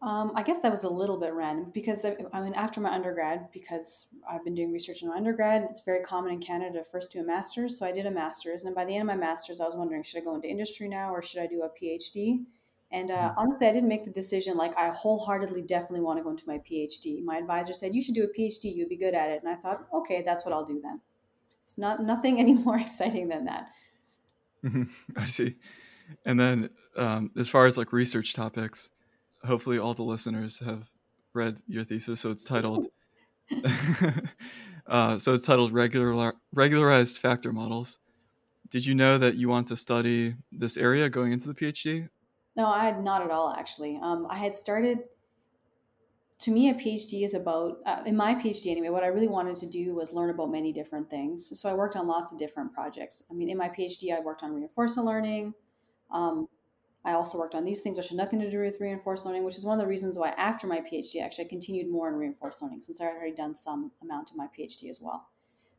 Um, 0.00 0.30
I 0.36 0.44
guess 0.44 0.60
that 0.60 0.70
was 0.70 0.84
a 0.84 0.88
little 0.88 1.18
bit 1.18 1.32
random 1.32 1.72
because 1.74 2.04
I, 2.04 2.16
I, 2.32 2.40
mean, 2.40 2.54
after 2.54 2.80
my 2.80 2.92
undergrad, 2.92 3.48
because 3.52 4.06
I've 4.30 4.44
been 4.44 4.54
doing 4.54 4.70
research 4.70 5.02
in 5.02 5.08
my 5.08 5.16
undergrad, 5.16 5.66
it's 5.68 5.80
very 5.80 6.04
common 6.04 6.32
in 6.32 6.38
Canada 6.38 6.78
to 6.78 6.84
first 6.84 7.10
do 7.10 7.20
a 7.20 7.24
master's. 7.24 7.76
So 7.76 7.84
I 7.84 7.90
did 7.90 8.06
a 8.06 8.10
master's, 8.10 8.62
and 8.62 8.76
by 8.76 8.84
the 8.84 8.92
end 8.92 9.02
of 9.02 9.06
my 9.08 9.16
master's, 9.16 9.60
I 9.60 9.64
was 9.64 9.74
wondering, 9.74 10.04
should 10.04 10.22
I 10.22 10.24
go 10.24 10.36
into 10.36 10.48
industry 10.48 10.88
now 10.88 11.10
or 11.10 11.20
should 11.20 11.42
I 11.42 11.48
do 11.48 11.62
a 11.62 11.70
PhD? 11.70 12.44
And 12.90 13.10
uh, 13.10 13.14
mm-hmm. 13.14 13.38
honestly, 13.38 13.66
I 13.66 13.72
didn't 13.72 13.88
make 13.88 14.04
the 14.04 14.10
decision. 14.10 14.56
Like, 14.56 14.76
I 14.78 14.88
wholeheartedly 14.88 15.62
definitely 15.62 16.00
want 16.00 16.18
to 16.18 16.22
go 16.22 16.30
into 16.30 16.46
my 16.46 16.58
PhD. 16.58 17.22
My 17.22 17.36
advisor 17.36 17.74
said, 17.74 17.94
"You 17.94 18.00
should 18.02 18.14
do 18.14 18.24
a 18.24 18.28
PhD. 18.28 18.74
You'd 18.74 18.88
be 18.88 18.96
good 18.96 19.14
at 19.14 19.30
it." 19.30 19.42
And 19.42 19.52
I 19.52 19.56
thought, 19.56 19.86
okay, 19.92 20.22
that's 20.22 20.44
what 20.44 20.54
I'll 20.54 20.64
do 20.64 20.80
then. 20.82 21.00
It's 21.64 21.76
not 21.76 22.02
nothing 22.02 22.38
any 22.40 22.54
more 22.54 22.78
exciting 22.78 23.28
than 23.28 23.44
that. 23.44 23.68
I 25.16 25.26
see. 25.26 25.56
And 26.24 26.40
then, 26.40 26.70
um, 26.96 27.30
as 27.36 27.48
far 27.48 27.66
as 27.66 27.76
like 27.76 27.92
research 27.92 28.32
topics, 28.32 28.90
hopefully 29.44 29.78
all 29.78 29.92
the 29.92 30.02
listeners 30.02 30.60
have 30.60 30.88
read 31.34 31.60
your 31.66 31.84
thesis. 31.84 32.20
So 32.20 32.30
it's 32.30 32.44
titled, 32.44 32.86
uh, 34.86 35.18
so 35.18 35.34
it's 35.34 35.44
titled 35.44 35.72
regular 35.72 36.34
regularized 36.54 37.18
factor 37.18 37.52
models. 37.52 37.98
Did 38.70 38.86
you 38.86 38.94
know 38.94 39.18
that 39.18 39.36
you 39.36 39.48
want 39.48 39.68
to 39.68 39.76
study 39.76 40.36
this 40.50 40.76
area 40.78 41.10
going 41.10 41.32
into 41.32 41.48
the 41.48 41.54
PhD? 41.54 42.08
No, 42.58 42.66
I 42.66 42.84
had 42.84 43.02
not 43.02 43.22
at 43.22 43.30
all 43.30 43.54
actually. 43.56 43.98
Um, 44.02 44.26
I 44.28 44.36
had 44.36 44.54
started. 44.54 44.98
To 46.42 46.52
me, 46.52 46.70
a 46.70 46.74
PhD 46.74 47.24
is 47.24 47.34
about, 47.34 47.78
uh, 47.84 48.02
in 48.06 48.16
my 48.16 48.32
PhD 48.32 48.70
anyway, 48.70 48.90
what 48.90 49.02
I 49.02 49.08
really 49.08 49.26
wanted 49.26 49.56
to 49.56 49.66
do 49.66 49.94
was 49.94 50.12
learn 50.12 50.30
about 50.30 50.52
many 50.52 50.72
different 50.72 51.10
things. 51.10 51.58
So 51.60 51.68
I 51.68 51.74
worked 51.74 51.96
on 51.96 52.06
lots 52.06 52.30
of 52.30 52.38
different 52.38 52.72
projects. 52.72 53.24
I 53.28 53.34
mean, 53.34 53.48
in 53.48 53.58
my 53.58 53.68
PhD, 53.68 54.16
I 54.16 54.20
worked 54.20 54.44
on 54.44 54.52
reinforcement 54.52 55.04
learning, 55.04 55.52
um, 56.12 56.48
I 57.04 57.12
also 57.12 57.38
worked 57.38 57.54
on 57.54 57.64
these 57.64 57.80
things 57.80 57.96
which 57.96 58.08
had 58.08 58.18
nothing 58.18 58.40
to 58.40 58.50
do 58.50 58.60
with 58.60 58.80
reinforced 58.80 59.24
learning, 59.24 59.44
which 59.44 59.56
is 59.56 59.64
one 59.64 59.78
of 59.78 59.82
the 59.82 59.88
reasons 59.88 60.18
why 60.18 60.30
after 60.36 60.66
my 60.66 60.80
PhD, 60.80 61.22
actually, 61.22 61.46
I 61.46 61.48
continued 61.48 61.90
more 61.90 62.08
in 62.08 62.14
reinforced 62.14 62.62
learning 62.62 62.82
since 62.82 63.00
I 63.00 63.06
had 63.06 63.14
already 63.14 63.34
done 63.34 63.54
some 63.54 63.92
amount 64.02 64.30
of 64.30 64.36
my 64.36 64.46
PhD 64.46 64.90
as 64.90 65.00
well. 65.00 65.26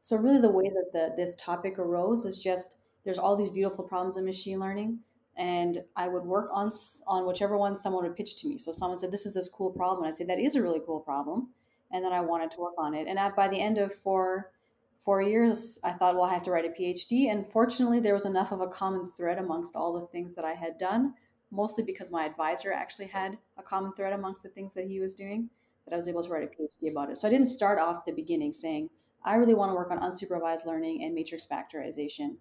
So 0.01 0.17
really, 0.17 0.41
the 0.41 0.51
way 0.51 0.69
that 0.69 0.89
the, 0.91 1.13
this 1.15 1.35
topic 1.35 1.77
arose 1.77 2.25
is 2.25 2.41
just 2.41 2.77
there's 3.03 3.19
all 3.19 3.35
these 3.35 3.49
beautiful 3.49 3.83
problems 3.83 4.17
in 4.17 4.25
machine 4.25 4.59
learning, 4.59 4.99
and 5.39 5.83
I 5.95 6.07
would 6.07 6.23
work 6.23 6.49
on 6.53 6.69
on 7.07 7.25
whichever 7.25 7.57
one 7.57 7.75
someone 7.75 8.03
would 8.03 8.15
pitch 8.15 8.35
to 8.41 8.47
me. 8.47 8.57
So 8.59 8.71
someone 8.71 8.97
said, 8.97 9.11
"This 9.11 9.25
is 9.25 9.33
this 9.33 9.49
cool 9.49 9.71
problem," 9.71 10.03
and 10.03 10.09
I'd 10.09 10.15
say, 10.15 10.25
"That 10.25 10.39
is 10.39 10.55
a 10.55 10.61
really 10.61 10.81
cool 10.85 10.99
problem," 10.99 11.49
and 11.91 12.05
then 12.05 12.13
I 12.13 12.21
wanted 12.21 12.51
to 12.51 12.59
work 12.59 12.75
on 12.77 12.93
it. 12.93 13.07
And 13.07 13.17
at, 13.17 13.35
by 13.35 13.47
the 13.47 13.59
end 13.59 13.77
of 13.79 13.93
four 13.93 14.51
four 14.99 15.21
years, 15.21 15.79
I 15.83 15.93
thought, 15.93 16.15
well, 16.15 16.25
I 16.25 16.33
have 16.33 16.43
to 16.43 16.51
write 16.51 16.65
a 16.65 16.69
PhD. 16.69 17.31
And 17.31 17.49
fortunately, 17.49 18.01
there 18.01 18.13
was 18.13 18.25
enough 18.25 18.51
of 18.51 18.59
a 18.59 18.67
common 18.67 19.07
thread 19.07 19.37
amongst 19.37 19.75
all 19.75 19.93
the 19.93 20.05
things 20.07 20.35
that 20.35 20.43
I 20.43 20.53
had 20.53 20.77
done, 20.77 21.13
mostly 21.51 21.85
because 21.85 22.11
my 22.11 22.25
advisor 22.25 22.73
actually 22.73 23.07
had 23.07 23.37
a 23.57 23.63
common 23.63 23.93
thread 23.93 24.13
amongst 24.13 24.43
the 24.43 24.49
things 24.49 24.73
that 24.73 24.87
he 24.87 24.99
was 24.99 25.15
doing, 25.15 25.49
that 25.85 25.93
I 25.93 25.97
was 25.97 26.09
able 26.09 26.21
to 26.21 26.29
write 26.29 26.43
a 26.43 26.47
PhD 26.47 26.91
about 26.91 27.09
it. 27.09 27.17
So 27.17 27.27
I 27.27 27.31
didn't 27.31 27.47
start 27.47 27.79
off 27.79 28.03
the 28.03 28.11
beginning 28.11 28.51
saying, 28.51 28.89
I 29.23 29.35
really 29.35 29.53
want 29.53 29.71
to 29.71 29.75
work 29.75 29.91
on 29.91 29.99
unsupervised 29.99 30.65
learning 30.65 31.03
and 31.03 31.15
matrix 31.15 31.47
factorization. 31.47 32.35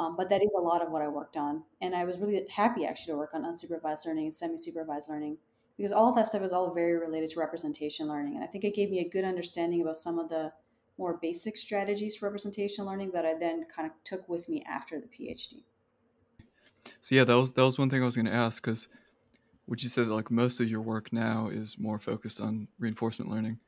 Um, 0.00 0.16
but 0.16 0.30
that 0.30 0.40
is 0.40 0.48
a 0.56 0.60
lot 0.60 0.80
of 0.80 0.90
what 0.90 1.02
I 1.02 1.08
worked 1.08 1.36
on. 1.36 1.62
And 1.82 1.94
I 1.94 2.04
was 2.04 2.20
really 2.20 2.40
happy 2.48 2.86
actually 2.86 3.12
to 3.12 3.18
work 3.18 3.34
on 3.34 3.44
unsupervised 3.44 4.06
learning 4.06 4.24
and 4.24 4.32
semi 4.32 4.56
supervised 4.56 5.10
learning 5.10 5.36
because 5.76 5.92
all 5.92 6.08
of 6.08 6.16
that 6.16 6.26
stuff 6.26 6.40
is 6.40 6.52
all 6.52 6.72
very 6.72 6.98
related 6.98 7.28
to 7.30 7.40
representation 7.40 8.08
learning. 8.08 8.36
And 8.36 8.42
I 8.42 8.46
think 8.46 8.64
it 8.64 8.74
gave 8.74 8.90
me 8.90 9.00
a 9.00 9.08
good 9.08 9.24
understanding 9.24 9.82
about 9.82 9.96
some 9.96 10.18
of 10.18 10.30
the 10.30 10.52
more 10.96 11.18
basic 11.20 11.58
strategies 11.58 12.16
for 12.16 12.26
representation 12.26 12.86
learning 12.86 13.10
that 13.10 13.26
I 13.26 13.34
then 13.34 13.66
kind 13.66 13.90
of 13.90 13.92
took 14.02 14.26
with 14.26 14.48
me 14.48 14.62
after 14.66 14.98
the 14.98 15.06
PhD. 15.06 15.64
So 17.00 17.14
yeah, 17.14 17.24
that 17.24 17.34
was 17.34 17.52
that 17.52 17.64
was 17.64 17.78
one 17.78 17.90
thing 17.90 18.00
I 18.00 18.06
was 18.06 18.16
going 18.16 18.24
to 18.24 18.32
ask 18.32 18.62
because 18.62 18.88
would 19.66 19.82
you 19.82 19.90
say 19.90 20.04
that 20.04 20.14
like 20.14 20.30
most 20.30 20.60
of 20.60 20.70
your 20.70 20.80
work 20.80 21.12
now 21.12 21.48
is 21.52 21.78
more 21.78 21.98
focused 21.98 22.40
on 22.40 22.68
reinforcement 22.78 23.30
learning, 23.30 23.58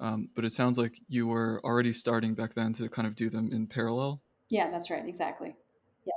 um, 0.00 0.30
but 0.34 0.46
it 0.46 0.52
sounds 0.52 0.78
like 0.78 0.98
you 1.08 1.26
were 1.26 1.60
already 1.62 1.92
starting 1.92 2.32
back 2.32 2.54
then 2.54 2.72
to 2.74 2.88
kind 2.88 3.06
of 3.06 3.16
do 3.16 3.28
them 3.28 3.50
in 3.52 3.66
parallel. 3.66 4.22
Yeah, 4.48 4.70
that's 4.70 4.90
right, 4.90 5.06
exactly. 5.06 5.56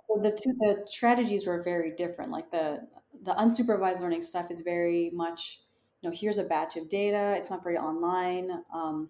So 0.08 0.22
the 0.22 0.32
two 0.32 0.54
the 0.60 0.84
strategies 0.86 1.48
were 1.48 1.62
very 1.62 1.92
different. 1.92 2.32
Like 2.32 2.52
the 2.52 2.88
the 3.24 3.34
unsupervised 3.34 4.02
learning 4.02 4.22
stuff 4.22 4.52
is 4.52 4.62
very 4.62 5.10
much, 5.14 5.62
you 6.02 6.10
know, 6.10 6.16
here's 6.16 6.38
a 6.38 6.44
batch 6.44 6.78
of 6.78 6.88
data. 6.88 7.36
It's 7.38 7.50
not 7.50 7.64
very 7.64 7.78
online. 7.78 8.64
Um, 8.74 9.10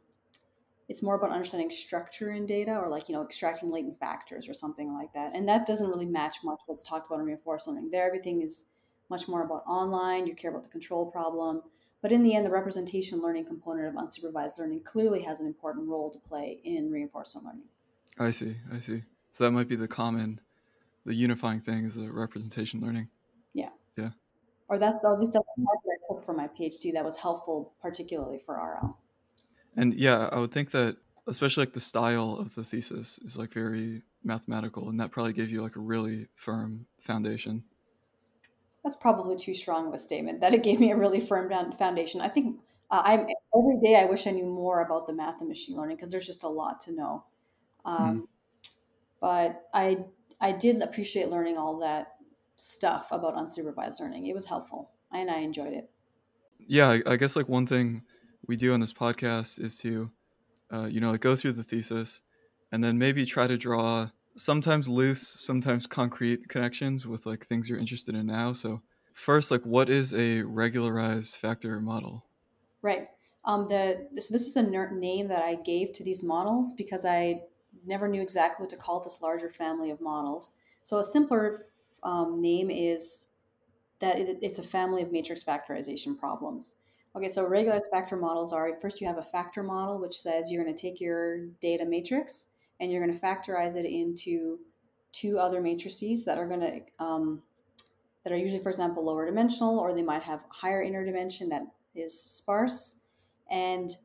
it's 0.89 1.03
more 1.03 1.15
about 1.15 1.31
understanding 1.31 1.69
structure 1.69 2.31
in 2.31 2.45
data 2.45 2.77
or 2.77 2.87
like 2.87 3.09
you 3.09 3.15
know 3.15 3.23
extracting 3.23 3.69
latent 3.69 3.99
factors 3.99 4.47
or 4.47 4.53
something 4.53 4.93
like 4.93 5.11
that 5.13 5.35
and 5.35 5.47
that 5.47 5.65
doesn't 5.65 5.89
really 5.89 6.05
match 6.05 6.37
much 6.43 6.61
what's 6.65 6.83
talked 6.83 7.07
about 7.07 7.19
in 7.19 7.25
reinforcement 7.25 7.75
learning 7.75 7.91
there 7.91 8.07
everything 8.07 8.41
is 8.41 8.69
much 9.09 9.27
more 9.27 9.43
about 9.43 9.63
online 9.67 10.25
you 10.27 10.35
care 10.35 10.51
about 10.51 10.63
the 10.63 10.69
control 10.69 11.09
problem 11.09 11.61
but 12.01 12.11
in 12.11 12.23
the 12.23 12.35
end 12.35 12.45
the 12.45 12.51
representation 12.51 13.21
learning 13.21 13.45
component 13.45 13.87
of 13.87 13.93
unsupervised 13.95 14.59
learning 14.59 14.81
clearly 14.83 15.21
has 15.21 15.39
an 15.39 15.47
important 15.47 15.87
role 15.87 16.09
to 16.09 16.19
play 16.19 16.59
in 16.63 16.91
reinforcement 16.91 17.45
learning 17.45 17.67
i 18.19 18.31
see 18.31 18.55
i 18.73 18.79
see 18.79 19.03
so 19.31 19.43
that 19.43 19.51
might 19.51 19.67
be 19.67 19.75
the 19.75 19.87
common 19.87 20.39
the 21.07 21.15
unifying 21.15 21.59
thing 21.59 21.85
is 21.85 21.95
the 21.95 22.11
representation 22.11 22.79
learning 22.79 23.07
yeah 23.53 23.69
yeah 23.95 24.09
or 24.69 24.77
that's 24.77 24.97
or 25.03 25.13
at 25.13 25.19
least 25.19 25.33
that's 25.33 25.45
the 25.57 25.63
part 25.63 25.77
that 25.83 25.91
i 25.91 26.13
took 26.13 26.23
for 26.23 26.33
my 26.33 26.47
phd 26.47 26.93
that 26.93 27.03
was 27.03 27.17
helpful 27.17 27.73
particularly 27.81 28.37
for 28.37 28.55
rl 28.55 28.97
and 29.77 29.93
yeah, 29.93 30.27
I 30.31 30.39
would 30.39 30.51
think 30.51 30.71
that 30.71 30.97
especially 31.27 31.61
like 31.61 31.73
the 31.73 31.79
style 31.79 32.35
of 32.39 32.55
the 32.55 32.63
thesis 32.63 33.19
is 33.19 33.37
like 33.37 33.53
very 33.53 34.01
mathematical, 34.23 34.89
and 34.89 34.99
that 34.99 35.11
probably 35.11 35.33
gave 35.33 35.51
you 35.51 35.61
like 35.61 35.75
a 35.75 35.79
really 35.79 36.27
firm 36.35 36.87
foundation. 36.99 37.63
That's 38.83 38.95
probably 38.95 39.37
too 39.37 39.53
strong 39.53 39.87
of 39.87 39.93
a 39.93 39.97
statement. 39.99 40.41
That 40.41 40.53
it 40.53 40.63
gave 40.63 40.79
me 40.79 40.91
a 40.91 40.97
really 40.97 41.19
firm 41.19 41.51
foundation. 41.77 42.21
I 42.21 42.27
think 42.27 42.59
uh, 42.89 43.03
I 43.05 43.13
every 43.55 43.79
day 43.83 43.95
I 44.01 44.05
wish 44.05 44.25
I 44.25 44.31
knew 44.31 44.47
more 44.47 44.81
about 44.81 45.05
the 45.05 45.13
math 45.13 45.41
and 45.41 45.47
machine 45.47 45.77
learning 45.77 45.97
because 45.97 46.11
there's 46.11 46.25
just 46.25 46.43
a 46.43 46.49
lot 46.49 46.79
to 46.81 46.91
know. 46.91 47.25
Mm-hmm. 47.85 48.03
Um, 48.03 48.21
mm. 48.21 48.27
But 49.21 49.67
I 49.73 50.05
I 50.39 50.51
did 50.51 50.81
appreciate 50.81 51.29
learning 51.29 51.57
all 51.57 51.79
that 51.79 52.15
stuff 52.55 53.07
about 53.11 53.35
unsupervised 53.35 53.99
learning. 53.99 54.27
It 54.27 54.35
was 54.35 54.45
helpful, 54.45 54.91
and 55.11 55.29
I 55.29 55.39
enjoyed 55.39 55.73
it. 55.73 55.89
Yeah, 56.59 56.89
I, 56.89 57.01
I 57.05 57.15
guess 57.17 57.35
like 57.35 57.47
one 57.47 57.67
thing 57.67 58.03
we 58.47 58.57
do 58.57 58.73
on 58.73 58.79
this 58.79 58.93
podcast 58.93 59.59
is 59.59 59.77
to, 59.79 60.11
uh, 60.71 60.85
you 60.85 60.99
know, 60.99 61.11
like 61.11 61.21
go 61.21 61.35
through 61.35 61.53
the 61.53 61.63
thesis 61.63 62.21
and 62.71 62.83
then 62.83 62.97
maybe 62.97 63.25
try 63.25 63.47
to 63.47 63.57
draw 63.57 64.09
sometimes 64.35 64.87
loose, 64.87 65.27
sometimes 65.27 65.87
concrete 65.87 66.47
connections 66.49 67.07
with 67.07 67.25
like 67.25 67.45
things 67.45 67.69
you're 67.69 67.79
interested 67.79 68.15
in 68.15 68.25
now. 68.27 68.53
So, 68.53 68.81
first, 69.13 69.51
like, 69.51 69.63
what 69.63 69.89
is 69.89 70.13
a 70.13 70.43
regularized 70.43 71.35
factor 71.35 71.79
model? 71.79 72.25
Right. 72.81 73.09
Um, 73.45 73.67
the 73.67 74.07
so 74.15 74.33
this 74.33 74.45
is 74.45 74.55
a 74.57 74.63
name 74.63 75.27
that 75.29 75.41
I 75.41 75.55
gave 75.55 75.93
to 75.93 76.03
these 76.03 76.21
models 76.21 76.73
because 76.73 77.05
I 77.05 77.43
never 77.87 78.07
knew 78.07 78.21
exactly 78.21 78.63
what 78.63 78.69
to 78.71 78.77
call 78.77 78.99
this 78.99 79.21
larger 79.21 79.49
family 79.49 79.91
of 79.91 80.01
models. 80.01 80.55
So 80.83 80.97
a 80.97 81.03
simpler 81.03 81.65
um, 82.03 82.41
name 82.41 82.69
is 82.69 83.29
that 83.99 84.19
it, 84.19 84.39
it's 84.41 84.59
a 84.59 84.63
family 84.63 85.01
of 85.01 85.11
matrix 85.11 85.43
factorization 85.43 86.17
problems. 86.17 86.75
Okay, 87.15 87.29
so 87.29 87.47
regular 87.47 87.79
factor 87.91 88.15
models 88.15 88.53
are 88.53 88.77
first 88.79 89.01
you 89.01 89.07
have 89.07 89.17
a 89.17 89.23
factor 89.23 89.63
model 89.63 89.99
which 89.99 90.15
says 90.15 90.51
you're 90.51 90.63
going 90.63 90.75
to 90.75 90.79
take 90.79 91.01
your 91.01 91.47
data 91.61 91.83
matrix 91.83 92.49
and 92.79 92.91
you're 92.91 93.03
going 93.03 93.17
to 93.17 93.25
factorize 93.25 93.75
it 93.75 93.85
into 93.85 94.59
two 95.11 95.39
other 95.39 95.61
matrices 95.61 96.25
that 96.25 96.37
are 96.37 96.47
going 96.47 96.59
to 96.59 97.03
um, 97.03 97.41
that 98.23 98.33
are 98.33 98.37
usually, 98.37 98.61
for 98.61 98.69
example, 98.69 99.05
lower 99.05 99.25
dimensional, 99.25 99.79
or 99.79 99.93
they 99.93 100.03
might 100.03 100.21
have 100.21 100.41
higher 100.49 100.83
inner 100.83 101.05
dimension 101.05 101.47
that 101.47 101.63
is 101.95 102.19
sparse. 102.19 102.97
And 103.49 103.95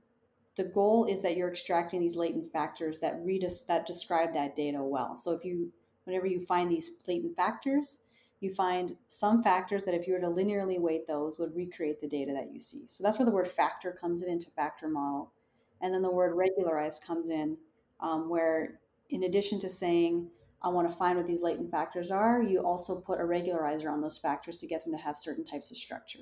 the 0.57 0.65
goal 0.65 1.07
is 1.07 1.23
that 1.23 1.37
you're 1.37 1.51
extracting 1.51 2.01
these 2.01 2.17
latent 2.17 2.53
factors 2.53 2.99
that 2.99 3.21
read 3.25 3.45
us 3.45 3.63
that 3.63 3.87
describe 3.87 4.33
that 4.35 4.55
data 4.55 4.83
well. 4.83 5.17
So 5.17 5.33
if 5.33 5.45
you 5.45 5.73
whenever 6.05 6.27
you 6.27 6.41
find 6.41 6.71
these 6.71 6.91
latent 7.07 7.37
factors, 7.37 8.01
you 8.41 8.53
find 8.53 8.97
some 9.07 9.43
factors 9.43 9.85
that 9.85 9.95
if 9.95 10.07
you 10.07 10.15
were 10.15 10.21
to 10.21 10.27
linearly 10.27 10.81
weight 10.81 11.07
those 11.07 11.39
would 11.39 11.55
recreate 11.55 12.01
the 12.01 12.09
data 12.09 12.33
that 12.33 12.53
you 12.53 12.59
see. 12.59 12.87
So 12.87 13.05
that's 13.05 13.19
where 13.19 13.27
the 13.27 13.33
word 13.33 13.47
factor 13.47 13.93
comes 13.93 14.23
in 14.23 14.31
into 14.31 14.51
factor 14.51 14.89
model. 14.89 15.33
And 15.81 15.95
then 15.95 16.03
the 16.03 16.13
word 16.13 16.35
regularized 16.35 17.05
comes 17.05 17.29
in, 17.29 17.57
um, 18.01 18.29
where 18.29 18.81
in 19.11 19.25
addition 19.25 19.59
to 19.61 19.69
saying, 19.69 20.29
I 20.63 20.69
want 20.69 20.89
to 20.89 20.97
find 20.97 21.17
what 21.17 21.27
these 21.27 21.43
latent 21.43 21.71
factors 21.71 22.11
are, 22.11 22.43
you 22.43 22.61
also 22.61 22.97
put 22.97 23.21
a 23.21 23.25
regularizer 23.25 23.91
on 23.91 24.01
those 24.01 24.19
factors 24.19 24.59
to 24.59 24.67
get 24.67 24.85
them 24.85 24.93
to 24.93 24.99
have 24.99 25.17
certain 25.17 25.45
types 25.45 25.71
of 25.71 25.77
structure. 25.77 26.21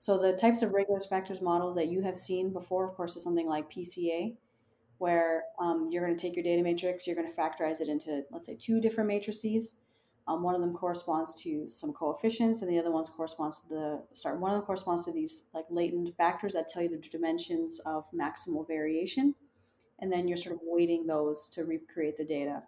So 0.00 0.16
the 0.16 0.32
types 0.32 0.62
of 0.62 0.72
regularized 0.72 1.10
factors 1.10 1.42
models 1.42 1.74
that 1.74 1.88
you 1.88 2.00
have 2.00 2.16
seen 2.16 2.54
before, 2.54 2.86
of 2.86 2.94
course, 2.94 3.16
is 3.16 3.22
something 3.22 3.46
like 3.46 3.70
PCA, 3.70 4.34
where 4.96 5.44
um, 5.58 5.88
you're 5.90 6.02
going 6.02 6.16
to 6.16 6.20
take 6.20 6.34
your 6.34 6.42
data 6.42 6.62
matrix, 6.62 7.06
you're 7.06 7.14
going 7.14 7.30
to 7.30 7.36
factorize 7.36 7.82
it 7.82 7.88
into, 7.90 8.24
let's 8.30 8.46
say, 8.46 8.56
two 8.58 8.80
different 8.80 9.08
matrices. 9.08 9.76
Um, 10.26 10.42
one 10.42 10.54
of 10.54 10.62
them 10.62 10.72
corresponds 10.72 11.42
to 11.42 11.68
some 11.68 11.92
coefficients, 11.92 12.62
and 12.62 12.70
the 12.70 12.78
other 12.78 12.90
one 12.90 13.04
corresponds 13.04 13.60
to 13.60 13.68
the 13.68 14.02
sorry. 14.12 14.38
One 14.38 14.52
of 14.52 14.56
them 14.56 14.64
corresponds 14.64 15.04
to 15.04 15.12
these 15.12 15.42
like 15.52 15.66
latent 15.68 16.16
factors 16.16 16.54
that 16.54 16.68
tell 16.68 16.82
you 16.82 16.88
the 16.88 16.96
dimensions 16.96 17.78
of 17.80 18.10
maximal 18.10 18.66
variation, 18.66 19.34
and 19.98 20.10
then 20.10 20.26
you're 20.26 20.38
sort 20.38 20.56
of 20.56 20.62
weighting 20.64 21.06
those 21.06 21.50
to 21.50 21.66
recreate 21.66 22.16
the 22.16 22.24
data. 22.24 22.62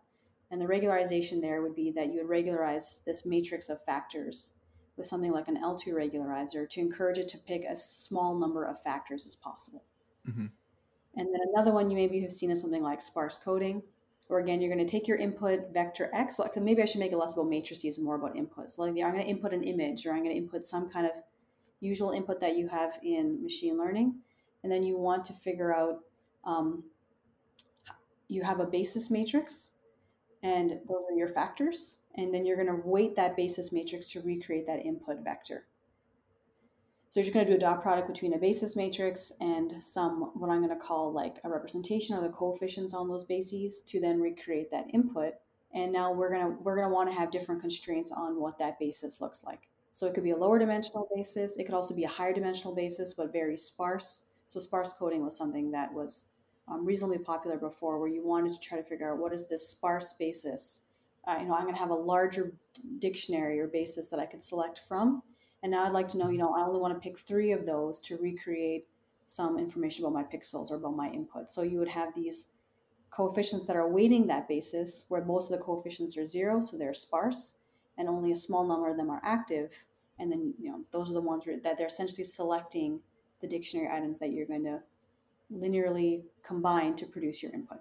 And 0.50 0.60
the 0.60 0.66
regularization 0.66 1.40
there 1.40 1.62
would 1.62 1.74
be 1.74 1.92
that 1.92 2.12
you 2.12 2.20
would 2.20 2.28
regularize 2.28 3.00
this 3.06 3.24
matrix 3.24 3.70
of 3.70 3.82
factors 3.84 4.52
with 4.96 5.06
something 5.06 5.32
like 5.32 5.48
an 5.48 5.58
L2 5.62 5.88
regularizer 5.88 6.68
to 6.68 6.80
encourage 6.80 7.18
it 7.18 7.28
to 7.28 7.38
pick 7.38 7.64
as 7.64 7.84
small 7.84 8.38
number 8.38 8.64
of 8.64 8.80
factors 8.82 9.26
as 9.26 9.36
possible. 9.36 9.84
Mm-hmm. 10.28 10.46
And 11.16 11.28
then 11.28 11.40
another 11.54 11.72
one 11.72 11.90
you 11.90 11.96
maybe 11.96 12.20
have 12.20 12.30
seen 12.30 12.50
is 12.50 12.60
something 12.60 12.82
like 12.82 13.00
sparse 13.00 13.38
coding, 13.38 13.82
or 14.28 14.38
again, 14.38 14.60
you're 14.60 14.74
going 14.74 14.84
to 14.84 14.90
take 14.90 15.08
your 15.08 15.18
input 15.18 15.72
vector 15.72 16.08
X. 16.12 16.38
Like 16.38 16.56
maybe 16.56 16.82
I 16.82 16.84
should 16.84 17.00
make 17.00 17.12
it 17.12 17.16
less 17.16 17.34
about 17.34 17.48
matrices 17.48 17.98
and 17.98 18.06
more 18.06 18.16
about 18.16 18.34
inputs. 18.34 18.78
Like 18.78 18.90
I'm 18.90 19.12
going 19.12 19.24
to 19.24 19.28
input 19.28 19.52
an 19.52 19.64
image, 19.64 20.06
or 20.06 20.12
I'm 20.12 20.22
going 20.22 20.30
to 20.30 20.36
input 20.36 20.64
some 20.64 20.88
kind 20.88 21.06
of 21.06 21.12
usual 21.80 22.12
input 22.12 22.40
that 22.40 22.56
you 22.56 22.68
have 22.68 22.98
in 23.02 23.42
machine 23.42 23.76
learning, 23.78 24.20
and 24.62 24.72
then 24.72 24.82
you 24.82 24.96
want 24.96 25.24
to 25.26 25.32
figure 25.32 25.74
out. 25.74 26.00
Um, 26.44 26.84
you 28.32 28.42
have 28.42 28.60
a 28.60 28.66
basis 28.66 29.10
matrix 29.10 29.72
and 30.42 30.70
those 30.88 31.04
are 31.10 31.16
your 31.16 31.28
factors. 31.28 31.98
And 32.16 32.32
then 32.32 32.44
you're 32.44 32.62
going 32.62 32.68
to 32.68 32.88
weight 32.88 33.16
that 33.16 33.36
basis 33.36 33.72
matrix 33.72 34.10
to 34.12 34.20
recreate 34.20 34.66
that 34.66 34.84
input 34.84 35.24
vector. 35.24 35.66
So 37.08 37.20
you're 37.20 37.24
just 37.24 37.34
going 37.34 37.44
to 37.46 37.52
do 37.52 37.56
a 37.56 37.60
dot 37.60 37.82
product 37.82 38.08
between 38.08 38.32
a 38.32 38.38
basis 38.38 38.74
matrix 38.74 39.32
and 39.40 39.70
some, 39.82 40.30
what 40.34 40.50
I'm 40.50 40.64
going 40.64 40.70
to 40.70 40.84
call 40.84 41.12
like 41.12 41.36
a 41.44 41.50
representation 41.50 42.16
or 42.16 42.22
the 42.22 42.30
coefficients 42.30 42.94
on 42.94 43.08
those 43.08 43.24
bases 43.24 43.82
to 43.82 44.00
then 44.00 44.20
recreate 44.20 44.70
that 44.70 44.88
input. 44.94 45.34
And 45.74 45.92
now 45.92 46.12
we're 46.12 46.30
going 46.30 46.40
to, 46.40 46.62
we're 46.62 46.76
going 46.76 46.88
to 46.88 46.94
want 46.94 47.10
to 47.10 47.14
have 47.14 47.30
different 47.30 47.60
constraints 47.60 48.12
on 48.12 48.40
what 48.40 48.58
that 48.58 48.78
basis 48.78 49.20
looks 49.20 49.44
like. 49.44 49.68
So 49.92 50.06
it 50.06 50.14
could 50.14 50.24
be 50.24 50.30
a 50.30 50.36
lower 50.36 50.58
dimensional 50.58 51.06
basis. 51.14 51.58
It 51.58 51.64
could 51.64 51.74
also 51.74 51.94
be 51.94 52.04
a 52.04 52.08
higher 52.08 52.32
dimensional 52.32 52.74
basis, 52.74 53.12
but 53.12 53.30
very 53.32 53.58
sparse. 53.58 54.24
So 54.46 54.58
sparse 54.58 54.94
coding 54.94 55.22
was 55.22 55.36
something 55.36 55.70
that 55.72 55.92
was 55.92 56.28
um, 56.68 56.84
reasonably 56.84 57.18
popular 57.18 57.58
before, 57.58 57.98
where 57.98 58.08
you 58.08 58.26
wanted 58.26 58.52
to 58.52 58.60
try 58.60 58.78
to 58.78 58.84
figure 58.84 59.12
out 59.12 59.18
what 59.18 59.34
is 59.34 59.46
this 59.48 59.68
sparse 59.68 60.14
basis. 60.14 60.82
Uh, 61.26 61.38
you 61.40 61.46
know, 61.46 61.54
I'm 61.54 61.62
going 61.62 61.74
to 61.74 61.80
have 61.80 61.90
a 61.90 61.94
larger 61.94 62.52
dictionary 62.98 63.60
or 63.60 63.68
basis 63.68 64.08
that 64.08 64.18
I 64.18 64.26
could 64.26 64.42
select 64.42 64.82
from, 64.88 65.22
and 65.62 65.70
now 65.70 65.84
I'd 65.84 65.92
like 65.92 66.08
to 66.08 66.18
know, 66.18 66.30
you 66.30 66.38
know, 66.38 66.54
I 66.54 66.64
only 66.64 66.80
want 66.80 66.94
to 66.94 67.00
pick 67.00 67.18
three 67.18 67.52
of 67.52 67.64
those 67.64 68.00
to 68.02 68.16
recreate 68.16 68.86
some 69.26 69.58
information 69.58 70.04
about 70.04 70.14
my 70.14 70.24
pixels 70.24 70.70
or 70.70 70.76
about 70.76 70.96
my 70.96 71.08
input. 71.08 71.48
So 71.48 71.62
you 71.62 71.78
would 71.78 71.88
have 71.88 72.12
these 72.12 72.48
coefficients 73.10 73.64
that 73.66 73.76
are 73.76 73.88
weighting 73.88 74.26
that 74.26 74.48
basis, 74.48 75.04
where 75.08 75.24
most 75.24 75.50
of 75.50 75.58
the 75.58 75.64
coefficients 75.64 76.16
are 76.16 76.24
zero, 76.24 76.60
so 76.60 76.76
they're 76.76 76.94
sparse, 76.94 77.58
and 77.98 78.08
only 78.08 78.32
a 78.32 78.36
small 78.36 78.66
number 78.66 78.88
of 78.88 78.96
them 78.96 79.10
are 79.10 79.20
active. 79.22 79.84
And 80.18 80.30
then, 80.30 80.54
you 80.58 80.70
know, 80.70 80.80
those 80.92 81.10
are 81.10 81.14
the 81.14 81.20
ones 81.20 81.44
that 81.44 81.78
they're 81.78 81.86
essentially 81.86 82.24
selecting 82.24 83.00
the 83.40 83.46
dictionary 83.46 83.88
items 83.94 84.18
that 84.18 84.32
you're 84.32 84.46
going 84.46 84.64
to 84.64 84.80
linearly 85.52 86.22
combine 86.42 86.94
to 86.96 87.06
produce 87.06 87.42
your 87.42 87.52
input. 87.52 87.78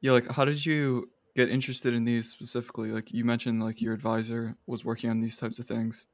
Yeah, 0.00 0.12
like 0.12 0.30
how 0.30 0.44
did 0.44 0.64
you 0.64 1.08
get 1.34 1.50
interested 1.50 1.94
in 1.94 2.04
these 2.04 2.30
specifically? 2.30 2.90
Like 2.90 3.12
you 3.12 3.24
mentioned, 3.24 3.62
like 3.62 3.80
your 3.80 3.94
advisor 3.94 4.56
was 4.66 4.84
working 4.84 5.10
on 5.10 5.20
these 5.20 5.36
types 5.36 5.58
of 5.58 5.66
things, 5.66 6.06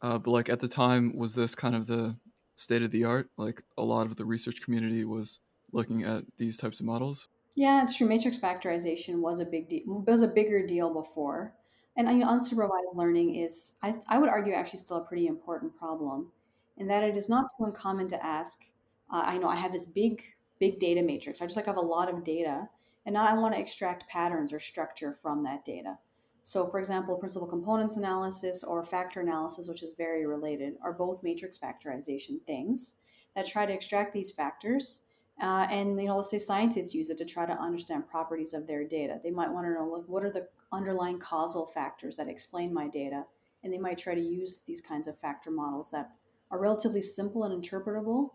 uh, 0.00 0.18
but 0.18 0.30
like 0.30 0.48
at 0.48 0.60
the 0.60 0.68
time, 0.68 1.16
was 1.16 1.34
this 1.34 1.54
kind 1.54 1.74
of 1.74 1.86
the 1.86 2.16
state 2.54 2.82
of 2.82 2.90
the 2.90 3.04
art? 3.04 3.30
Like 3.36 3.62
a 3.76 3.82
lot 3.82 4.06
of 4.06 4.16
the 4.16 4.24
research 4.24 4.62
community 4.62 5.04
was 5.04 5.40
looking 5.72 6.02
at 6.02 6.24
these 6.38 6.56
types 6.56 6.80
of 6.80 6.86
models. 6.86 7.28
Yeah, 7.54 7.82
it's 7.82 7.96
true. 7.96 8.08
Matrix 8.08 8.38
factorization 8.38 9.20
was 9.20 9.40
a 9.40 9.44
big 9.44 9.68
deal. 9.68 9.82
Was 10.06 10.22
a 10.22 10.28
bigger 10.28 10.66
deal 10.66 10.92
before, 10.92 11.54
and 11.96 12.08
you 12.08 12.18
know, 12.18 12.28
unsupervised 12.28 12.94
learning 12.94 13.36
is, 13.36 13.76
I, 13.82 13.94
I 14.08 14.18
would 14.18 14.30
argue, 14.30 14.54
actually 14.54 14.80
still 14.80 14.98
a 14.98 15.04
pretty 15.04 15.26
important 15.26 15.76
problem, 15.76 16.32
in 16.78 16.88
that 16.88 17.04
it 17.04 17.16
is 17.16 17.28
not 17.28 17.44
too 17.58 17.66
uncommon 17.66 18.08
to 18.08 18.24
ask 18.24 18.64
uh, 19.12 19.22
I 19.26 19.38
know 19.38 19.46
I 19.46 19.56
have 19.56 19.72
this 19.72 19.86
big, 19.86 20.22
big 20.58 20.78
data 20.78 21.02
matrix. 21.02 21.42
I 21.42 21.44
just 21.44 21.56
like 21.56 21.66
have 21.66 21.76
a 21.76 21.80
lot 21.80 22.08
of 22.08 22.24
data, 22.24 22.68
and 23.06 23.14
now 23.14 23.24
I 23.24 23.34
want 23.34 23.54
to 23.54 23.60
extract 23.60 24.08
patterns 24.08 24.52
or 24.52 24.60
structure 24.60 25.12
from 25.12 25.42
that 25.44 25.64
data. 25.64 25.98
So, 26.42 26.66
for 26.66 26.78
example, 26.78 27.16
principal 27.16 27.46
components 27.46 27.96
analysis 27.96 28.64
or 28.64 28.82
factor 28.82 29.20
analysis, 29.20 29.68
which 29.68 29.82
is 29.82 29.94
very 29.94 30.26
related, 30.26 30.74
are 30.82 30.92
both 30.92 31.22
matrix 31.22 31.58
factorization 31.58 32.42
things 32.46 32.96
that 33.36 33.46
try 33.46 33.64
to 33.64 33.72
extract 33.72 34.12
these 34.12 34.32
factors. 34.32 35.02
Uh, 35.40 35.66
and 35.70 36.00
you 36.00 36.08
know, 36.08 36.16
let's 36.16 36.30
say 36.30 36.38
scientists 36.38 36.94
use 36.94 37.10
it 37.10 37.18
to 37.18 37.24
try 37.24 37.46
to 37.46 37.52
understand 37.52 38.08
properties 38.08 38.54
of 38.54 38.66
their 38.66 38.84
data. 38.84 39.18
They 39.22 39.30
might 39.30 39.52
want 39.52 39.66
to 39.66 39.72
know 39.72 39.86
like, 39.86 40.04
what 40.06 40.24
are 40.24 40.32
the 40.32 40.48
underlying 40.72 41.18
causal 41.18 41.66
factors 41.66 42.16
that 42.16 42.28
explain 42.28 42.74
my 42.74 42.88
data, 42.88 43.24
and 43.62 43.72
they 43.72 43.78
might 43.78 43.98
try 43.98 44.14
to 44.14 44.20
use 44.20 44.62
these 44.62 44.80
kinds 44.80 45.08
of 45.08 45.18
factor 45.18 45.50
models 45.50 45.90
that 45.92 46.10
are 46.50 46.60
relatively 46.60 47.02
simple 47.02 47.44
and 47.44 47.62
interpretable, 47.62 48.30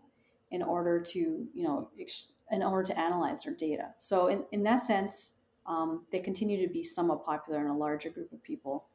in 0.50 0.62
order 0.62 0.98
to 0.98 1.46
you 1.54 1.62
know 1.62 1.90
in 2.50 2.62
order 2.62 2.84
to 2.84 2.98
analyze 2.98 3.44
their 3.44 3.54
data. 3.54 3.90
So 3.96 4.28
in, 4.28 4.44
in 4.52 4.62
that 4.64 4.80
sense 4.80 5.34
um, 5.68 6.06
they 6.10 6.18
continue 6.20 6.58
to 6.66 6.72
be 6.72 6.82
somewhat 6.82 7.24
popular 7.24 7.60
in 7.60 7.66
a 7.70 7.76
larger 7.76 8.10
group 8.10 8.32
of 8.32 8.42
people. 8.42 8.86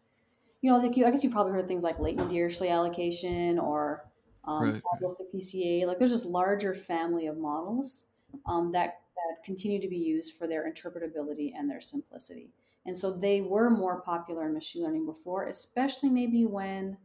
You 0.62 0.72
know 0.72 0.78
like 0.78 0.96
you, 0.96 1.06
i 1.06 1.12
guess 1.12 1.24
you 1.24 1.30
probably 1.30 1.52
heard 1.52 1.68
things 1.68 1.84
like 1.84 2.00
latent 2.00 2.32
dirichlet 2.32 2.72
allocation 2.72 3.60
or 3.60 4.06
um, 4.46 4.64
right. 4.64 4.82
the 5.02 5.28
pca 5.36 5.86
like 5.86 6.00
there's 6.00 6.12
this 6.12 6.26
larger 6.26 6.74
family 6.74 7.28
of 7.28 7.38
models 7.38 8.08
um, 8.46 8.72
that 8.72 9.02
that 9.16 9.44
continue 9.44 9.82
to 9.82 9.90
be 9.90 9.98
used 9.98 10.38
for 10.38 10.48
their 10.48 10.70
interpretability 10.70 11.52
and 11.56 11.70
their 11.70 11.82
simplicity. 11.82 12.50
And 12.86 12.98
so 12.98 13.12
they 13.12 13.42
were 13.42 13.70
more 13.70 14.02
popular 14.02 14.48
in 14.48 14.54
machine 14.54 14.84
learning 14.84 15.06
before 15.06 15.46
especially 15.46 16.10
maybe 16.10 16.46
when 16.46 16.98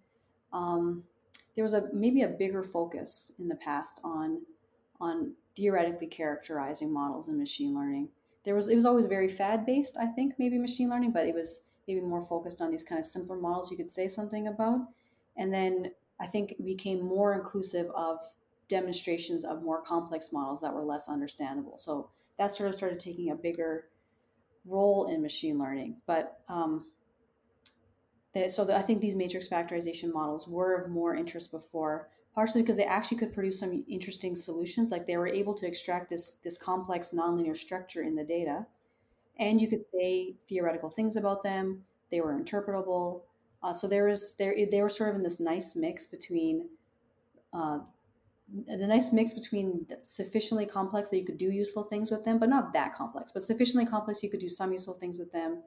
um, 0.52 1.02
there 1.56 1.64
was 1.64 1.74
a 1.74 1.88
maybe 1.92 2.22
a 2.22 2.28
bigger 2.28 2.62
focus 2.62 3.32
in 3.40 3.48
the 3.48 3.56
past 3.56 4.00
on 4.04 4.40
on 5.00 5.32
theoretically 5.56 6.06
characterizing 6.06 6.92
models 6.92 7.28
in 7.28 7.38
machine 7.38 7.74
learning. 7.74 8.08
There 8.44 8.54
was 8.54 8.68
it 8.68 8.76
was 8.76 8.86
always 8.86 9.06
very 9.06 9.28
fad 9.28 9.66
based, 9.66 9.98
I 9.98 10.06
think, 10.06 10.34
maybe 10.38 10.58
machine 10.58 10.88
learning, 10.88 11.12
but 11.12 11.26
it 11.26 11.34
was 11.34 11.62
maybe 11.86 12.00
more 12.00 12.22
focused 12.22 12.60
on 12.60 12.70
these 12.70 12.82
kind 12.82 12.98
of 12.98 13.04
simpler 13.04 13.36
models 13.36 13.70
you 13.70 13.76
could 13.76 13.90
say 13.90 14.08
something 14.08 14.48
about. 14.48 14.80
And 15.36 15.52
then 15.52 15.92
I 16.20 16.26
think 16.26 16.52
it 16.52 16.64
became 16.64 17.04
more 17.04 17.34
inclusive 17.34 17.86
of 17.94 18.18
demonstrations 18.68 19.44
of 19.44 19.62
more 19.62 19.80
complex 19.82 20.32
models 20.32 20.60
that 20.60 20.74
were 20.74 20.84
less 20.84 21.08
understandable. 21.08 21.76
So 21.76 22.10
that 22.38 22.52
sort 22.52 22.68
of 22.68 22.74
started 22.74 23.00
taking 23.00 23.30
a 23.30 23.36
bigger 23.36 23.86
role 24.66 25.06
in 25.06 25.22
machine 25.22 25.58
learning. 25.58 25.96
But 26.06 26.40
um, 26.48 26.86
so 28.48 28.64
the, 28.64 28.76
I 28.76 28.82
think 28.82 29.00
these 29.00 29.16
matrix 29.16 29.48
factorization 29.48 30.12
models 30.12 30.46
were 30.46 30.82
of 30.82 30.90
more 30.90 31.16
interest 31.16 31.50
before, 31.50 32.10
partially 32.38 32.62
because 32.62 32.76
they 32.76 32.84
actually 32.84 33.18
could 33.18 33.34
produce 33.34 33.58
some 33.58 33.82
interesting 33.88 34.32
solutions. 34.32 34.92
Like 34.92 35.06
they 35.06 35.16
were 35.16 35.26
able 35.26 35.54
to 35.54 35.66
extract 35.66 36.08
this 36.08 36.34
this 36.44 36.56
complex 36.56 37.12
nonlinear 37.12 37.56
structure 37.56 38.02
in 38.02 38.14
the 38.14 38.22
data, 38.22 38.64
and 39.40 39.60
you 39.60 39.66
could 39.66 39.84
say 39.84 40.36
theoretical 40.46 40.88
things 40.88 41.16
about 41.16 41.42
them. 41.42 41.84
They 42.10 42.20
were 42.20 42.40
interpretable. 42.40 43.22
Uh, 43.60 43.72
so 43.72 43.88
there 43.88 44.06
is 44.06 44.36
there 44.36 44.54
they 44.70 44.80
were 44.80 44.88
sort 44.88 45.10
of 45.10 45.16
in 45.16 45.24
this 45.24 45.40
nice 45.40 45.74
mix 45.74 46.06
between 46.06 46.68
uh, 47.52 47.80
the 48.68 48.86
nice 48.86 49.12
mix 49.12 49.32
between 49.32 49.88
sufficiently 50.02 50.64
complex 50.64 51.08
that 51.08 51.18
you 51.18 51.24
could 51.24 51.38
do 51.38 51.50
useful 51.50 51.82
things 51.82 52.08
with 52.12 52.22
them, 52.22 52.38
but 52.38 52.48
not 52.48 52.72
that 52.72 52.94
complex, 52.94 53.32
but 53.32 53.42
sufficiently 53.42 53.84
complex 53.84 54.22
you 54.22 54.30
could 54.30 54.46
do 54.46 54.48
some 54.48 54.70
useful 54.70 54.94
things 54.94 55.18
with 55.18 55.32
them, 55.32 55.64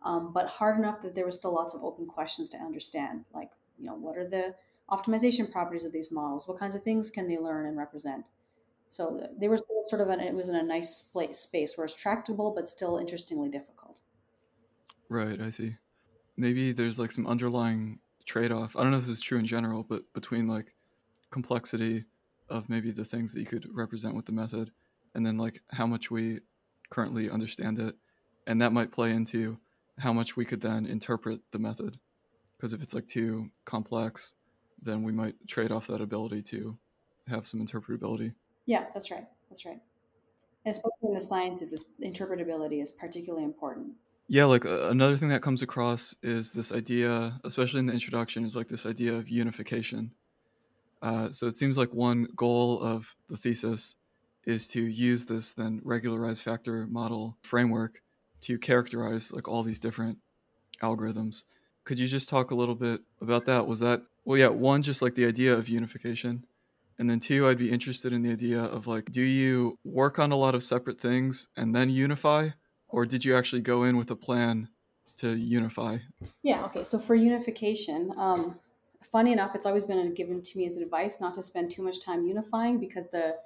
um, 0.00 0.32
but 0.32 0.46
hard 0.46 0.78
enough 0.78 1.02
that 1.02 1.12
there 1.12 1.26
was 1.26 1.36
still 1.36 1.54
lots 1.54 1.74
of 1.74 1.82
open 1.82 2.06
questions 2.06 2.48
to 2.48 2.56
understand, 2.56 3.26
like 3.34 3.50
you 3.78 3.84
know 3.84 3.94
what 3.94 4.16
are 4.16 4.26
the 4.26 4.54
optimization 4.90 5.50
properties 5.50 5.84
of 5.84 5.92
these 5.92 6.12
models, 6.12 6.46
what 6.46 6.58
kinds 6.58 6.74
of 6.74 6.82
things 6.82 7.10
can 7.10 7.26
they 7.26 7.38
learn 7.38 7.66
and 7.66 7.76
represent. 7.76 8.24
So 8.88 9.26
they 9.38 9.48
were 9.48 9.58
sort 9.86 10.02
of 10.02 10.08
an, 10.08 10.20
it 10.20 10.34
was 10.34 10.48
in 10.48 10.54
a 10.54 10.62
nice 10.62 11.02
place, 11.02 11.38
space 11.38 11.76
where 11.76 11.84
it's 11.84 11.94
tractable 11.94 12.52
but 12.54 12.68
still 12.68 12.98
interestingly 12.98 13.48
difficult. 13.48 14.00
Right, 15.08 15.40
I 15.40 15.50
see. 15.50 15.76
Maybe 16.36 16.72
there's 16.72 16.98
like 16.98 17.12
some 17.12 17.26
underlying 17.26 17.98
trade-off. 18.26 18.76
I 18.76 18.82
don't 18.82 18.90
know 18.90 18.98
if 18.98 19.06
this 19.06 19.16
is 19.18 19.22
true 19.22 19.38
in 19.38 19.46
general, 19.46 19.82
but 19.82 20.12
between 20.12 20.48
like 20.48 20.74
complexity 21.30 22.04
of 22.48 22.68
maybe 22.68 22.90
the 22.90 23.04
things 23.04 23.32
that 23.32 23.40
you 23.40 23.46
could 23.46 23.66
represent 23.74 24.14
with 24.14 24.26
the 24.26 24.32
method 24.32 24.70
and 25.14 25.24
then 25.24 25.38
like 25.38 25.62
how 25.70 25.86
much 25.86 26.10
we 26.10 26.40
currently 26.90 27.30
understand 27.30 27.78
it 27.78 27.96
and 28.46 28.60
that 28.60 28.72
might 28.72 28.92
play 28.92 29.10
into 29.10 29.58
how 29.98 30.12
much 30.12 30.36
we 30.36 30.44
could 30.44 30.60
then 30.60 30.86
interpret 30.86 31.40
the 31.52 31.58
method 31.58 31.98
because 32.56 32.72
if 32.72 32.82
it's 32.82 32.94
like 32.94 33.06
too 33.06 33.50
complex 33.64 34.34
then 34.84 35.02
we 35.02 35.12
might 35.12 35.34
trade 35.48 35.72
off 35.72 35.86
that 35.86 36.00
ability 36.00 36.42
to 36.42 36.76
have 37.28 37.46
some 37.46 37.64
interpretability 37.64 38.34
yeah 38.66 38.86
that's 38.92 39.10
right 39.10 39.26
that's 39.48 39.64
right 39.64 39.80
and 40.64 40.72
especially 40.72 41.08
in 41.08 41.14
the 41.14 41.20
sciences 41.20 41.70
this 41.70 41.86
interpretability 42.02 42.82
is 42.82 42.92
particularly 42.92 43.44
important 43.44 43.92
yeah 44.28 44.44
like 44.44 44.64
uh, 44.66 44.88
another 44.88 45.16
thing 45.16 45.28
that 45.28 45.42
comes 45.42 45.62
across 45.62 46.14
is 46.22 46.52
this 46.52 46.72
idea 46.72 47.40
especially 47.44 47.80
in 47.80 47.86
the 47.86 47.92
introduction 47.92 48.44
is 48.44 48.54
like 48.56 48.68
this 48.68 48.86
idea 48.86 49.14
of 49.14 49.28
unification 49.28 50.12
uh, 51.02 51.30
so 51.30 51.46
it 51.46 51.54
seems 51.54 51.76
like 51.76 51.92
one 51.92 52.26
goal 52.34 52.82
of 52.82 53.14
the 53.28 53.36
thesis 53.36 53.96
is 54.46 54.68
to 54.68 54.80
use 54.80 55.26
this 55.26 55.54
then 55.54 55.80
regularized 55.84 56.42
factor 56.42 56.86
model 56.86 57.36
framework 57.42 58.00
to 58.40 58.58
characterize 58.58 59.32
like 59.32 59.48
all 59.48 59.62
these 59.62 59.80
different 59.80 60.18
algorithms. 60.82 61.44
Could 61.84 61.98
you 61.98 62.06
just 62.06 62.28
talk 62.28 62.50
a 62.50 62.54
little 62.54 62.74
bit 62.74 63.02
about 63.20 63.46
that? 63.46 63.66
Was 63.66 63.80
that 63.80 64.02
well 64.24 64.38
yeah, 64.38 64.48
one 64.48 64.82
just 64.82 65.02
like 65.02 65.14
the 65.14 65.26
idea 65.26 65.54
of 65.54 65.68
unification. 65.68 66.44
And 66.98 67.10
then 67.10 67.18
two, 67.18 67.48
I'd 67.48 67.58
be 67.58 67.70
interested 67.70 68.12
in 68.12 68.22
the 68.22 68.30
idea 68.30 68.62
of 68.62 68.86
like, 68.86 69.10
do 69.10 69.20
you 69.20 69.78
work 69.82 70.18
on 70.18 70.30
a 70.30 70.36
lot 70.36 70.54
of 70.54 70.62
separate 70.62 71.00
things 71.00 71.48
and 71.56 71.74
then 71.74 71.90
unify? 71.90 72.50
Or 72.88 73.04
did 73.04 73.24
you 73.24 73.36
actually 73.36 73.62
go 73.62 73.82
in 73.82 73.96
with 73.96 74.10
a 74.12 74.16
plan 74.16 74.68
to 75.16 75.34
unify? 75.34 75.98
Yeah, 76.44 76.64
okay. 76.66 76.84
So 76.84 77.00
for 77.00 77.16
unification, 77.16 78.12
um, 78.16 78.60
funny 79.10 79.32
enough, 79.32 79.56
it's 79.56 79.66
always 79.66 79.86
been 79.86 80.14
given 80.14 80.40
to 80.40 80.58
me 80.58 80.66
as 80.66 80.76
advice 80.76 81.20
not 81.20 81.34
to 81.34 81.42
spend 81.42 81.72
too 81.72 81.82
much 81.82 82.00
time 82.00 82.24
unifying 82.24 82.78
because 82.78 83.10
the 83.10 83.36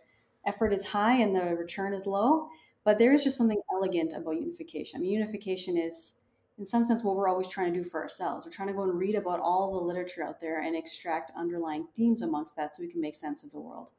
effort 0.44 0.75
is 0.75 0.87
high 0.87 1.16
and 1.16 1.35
the 1.35 1.56
return 1.56 1.94
is 1.94 2.06
low. 2.06 2.49
But 2.85 2.99
there 2.99 3.12
is 3.12 3.25
just 3.25 3.38
something 3.38 3.61
elegant 3.73 4.12
about 4.14 4.32
unification. 4.32 4.99
I 4.99 5.02
mean, 5.02 5.12
unification 5.12 5.78
is, 5.78 6.16
in 6.58 6.66
some 6.66 6.84
sense, 6.84 7.04
what 7.04 7.16
we're 7.16 7.28
always 7.28 7.46
trying 7.46 7.72
to 7.72 7.82
do 7.82 7.88
for 7.88 8.02
ourselves. 8.02 8.44
We're 8.44 8.50
trying 8.52 8.68
to 8.68 8.74
go 8.74 8.82
and 8.82 8.98
read 8.98 9.14
about 9.14 9.40
all 9.40 9.72
the 9.72 9.80
literature 9.80 10.24
out 10.24 10.40
there 10.40 10.60
and 10.60 10.76
extract 10.76 11.30
underlying 11.36 11.86
themes 11.94 12.22
amongst 12.22 12.56
that 12.56 12.74
so 12.74 12.82
we 12.82 12.90
can 12.90 13.00
make 13.00 13.14
sense 13.14 13.44
of 13.44 13.52
the 13.52 13.60
world. 13.60 13.90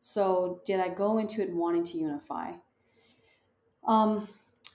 So, 0.00 0.60
did 0.66 0.80
I 0.80 0.88
go 0.88 1.18
into 1.18 1.40
it 1.40 1.54
wanting 1.54 1.84
to 1.84 1.98
unify? 1.98 2.52
Um, 3.86 4.28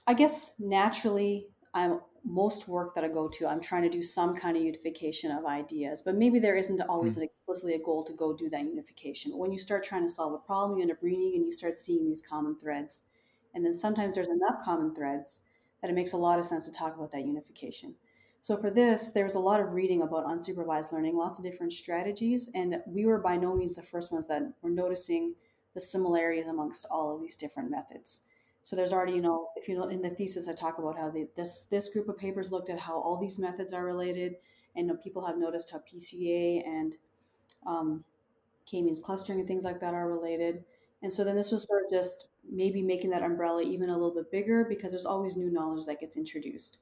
I 0.07 0.13
guess 0.13 0.55
naturally, 0.59 1.47
I'm 1.73 1.99
most 2.23 2.67
work 2.67 2.93
that 2.95 3.03
I 3.03 3.07
go 3.07 3.27
to, 3.27 3.47
I'm 3.47 3.61
trying 3.61 3.83
to 3.83 3.89
do 3.89 4.01
some 4.01 4.35
kind 4.35 4.57
of 4.57 4.63
unification 4.63 5.31
of 5.31 5.45
ideas, 5.45 6.01
but 6.01 6.15
maybe 6.15 6.39
there 6.39 6.55
isn't 6.55 6.81
always 6.89 7.17
mm. 7.17 7.23
explicitly 7.23 7.75
a 7.75 7.83
goal 7.83 8.03
to 8.03 8.13
go 8.13 8.33
do 8.33 8.49
that 8.49 8.63
unification. 8.63 9.31
But 9.31 9.37
when 9.37 9.51
you 9.51 9.57
start 9.57 9.83
trying 9.83 10.03
to 10.03 10.09
solve 10.09 10.33
a 10.33 10.37
problem, 10.37 10.77
you 10.77 10.83
end 10.83 10.91
up 10.91 11.01
reading 11.01 11.33
and 11.35 11.45
you 11.45 11.51
start 11.51 11.77
seeing 11.77 12.05
these 12.05 12.21
common 12.21 12.57
threads. 12.57 13.03
And 13.53 13.65
then 13.65 13.73
sometimes 13.73 14.15
there's 14.15 14.27
enough 14.27 14.63
common 14.63 14.93
threads 14.93 15.41
that 15.81 15.89
it 15.89 15.93
makes 15.93 16.13
a 16.13 16.17
lot 16.17 16.39
of 16.39 16.45
sense 16.45 16.65
to 16.65 16.71
talk 16.71 16.95
about 16.95 17.11
that 17.11 17.25
unification. 17.25 17.95
So 18.41 18.55
for 18.55 18.69
this, 18.69 19.11
there's 19.11 19.35
a 19.35 19.39
lot 19.39 19.59
of 19.59 19.73
reading 19.73 20.01
about 20.01 20.25
unsupervised 20.25 20.93
learning, 20.93 21.17
lots 21.17 21.39
of 21.39 21.43
different 21.43 21.73
strategies, 21.73 22.49
and 22.55 22.81
we 22.87 23.05
were 23.05 23.19
by 23.19 23.35
no 23.35 23.53
means 23.55 23.75
the 23.75 23.83
first 23.83 24.11
ones 24.11 24.27
that 24.27 24.43
were 24.61 24.69
noticing 24.69 25.35
the 25.73 25.81
similarities 25.81 26.47
amongst 26.47 26.87
all 26.89 27.13
of 27.13 27.21
these 27.21 27.35
different 27.35 27.69
methods. 27.69 28.21
So 28.61 28.75
there's 28.75 28.93
already, 28.93 29.13
you 29.13 29.21
know, 29.21 29.49
if 29.55 29.67
you 29.67 29.77
know 29.77 29.85
in 29.85 30.01
the 30.01 30.09
thesis, 30.09 30.47
I 30.47 30.53
talk 30.53 30.79
about 30.79 30.97
how 30.97 31.11
this 31.35 31.65
this 31.65 31.89
group 31.89 32.07
of 32.09 32.17
papers 32.17 32.51
looked 32.51 32.69
at 32.69 32.79
how 32.79 32.99
all 32.99 33.17
these 33.17 33.39
methods 33.39 33.73
are 33.73 33.85
related, 33.85 34.35
and 34.75 34.87
you 34.87 34.93
know, 34.93 34.99
people 35.01 35.25
have 35.25 35.37
noticed 35.37 35.71
how 35.71 35.79
PCA 35.79 36.65
and 36.67 36.95
um, 37.65 38.03
k-means 38.65 38.99
clustering 38.99 39.39
and 39.39 39.47
things 39.47 39.63
like 39.63 39.79
that 39.79 39.93
are 39.93 40.07
related. 40.07 40.63
And 41.01 41.11
so 41.11 41.23
then 41.23 41.35
this 41.35 41.51
was 41.51 41.63
sort 41.63 41.83
of 41.83 41.89
just 41.89 42.27
maybe 42.51 42.81
making 42.81 43.11
that 43.11 43.23
umbrella 43.23 43.61
even 43.63 43.89
a 43.89 43.97
little 43.97 44.13
bit 44.13 44.31
bigger 44.31 44.65
because 44.67 44.91
there's 44.91 45.05
always 45.05 45.35
new 45.35 45.51
knowledge 45.51 45.85
that 45.85 45.99
gets 45.99 46.17
introduced. 46.17 46.77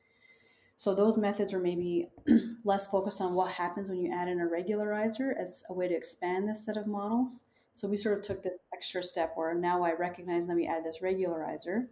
So 0.76 0.94
those 0.94 1.18
methods 1.18 1.54
are 1.54 1.60
maybe 1.60 2.10
less 2.64 2.88
focused 2.88 3.22
on 3.22 3.34
what 3.34 3.52
happens 3.52 3.90
when 3.90 4.00
you 4.00 4.12
add 4.12 4.28
in 4.28 4.40
a 4.40 4.46
regularizer 4.46 5.36
as 5.40 5.64
a 5.70 5.74
way 5.74 5.88
to 5.88 5.96
expand 5.96 6.48
this 6.48 6.66
set 6.66 6.78
of 6.78 6.88
models 6.88 7.46
so 7.78 7.88
we 7.88 7.96
sort 7.96 8.18
of 8.18 8.24
took 8.24 8.42
this 8.42 8.58
extra 8.74 9.04
step 9.04 9.34
where 9.36 9.54
now 9.54 9.84
I 9.84 9.94
recognize, 9.94 10.48
that 10.48 10.56
we 10.56 10.66
add 10.66 10.84
this 10.84 11.02
regularizer. 11.04 11.86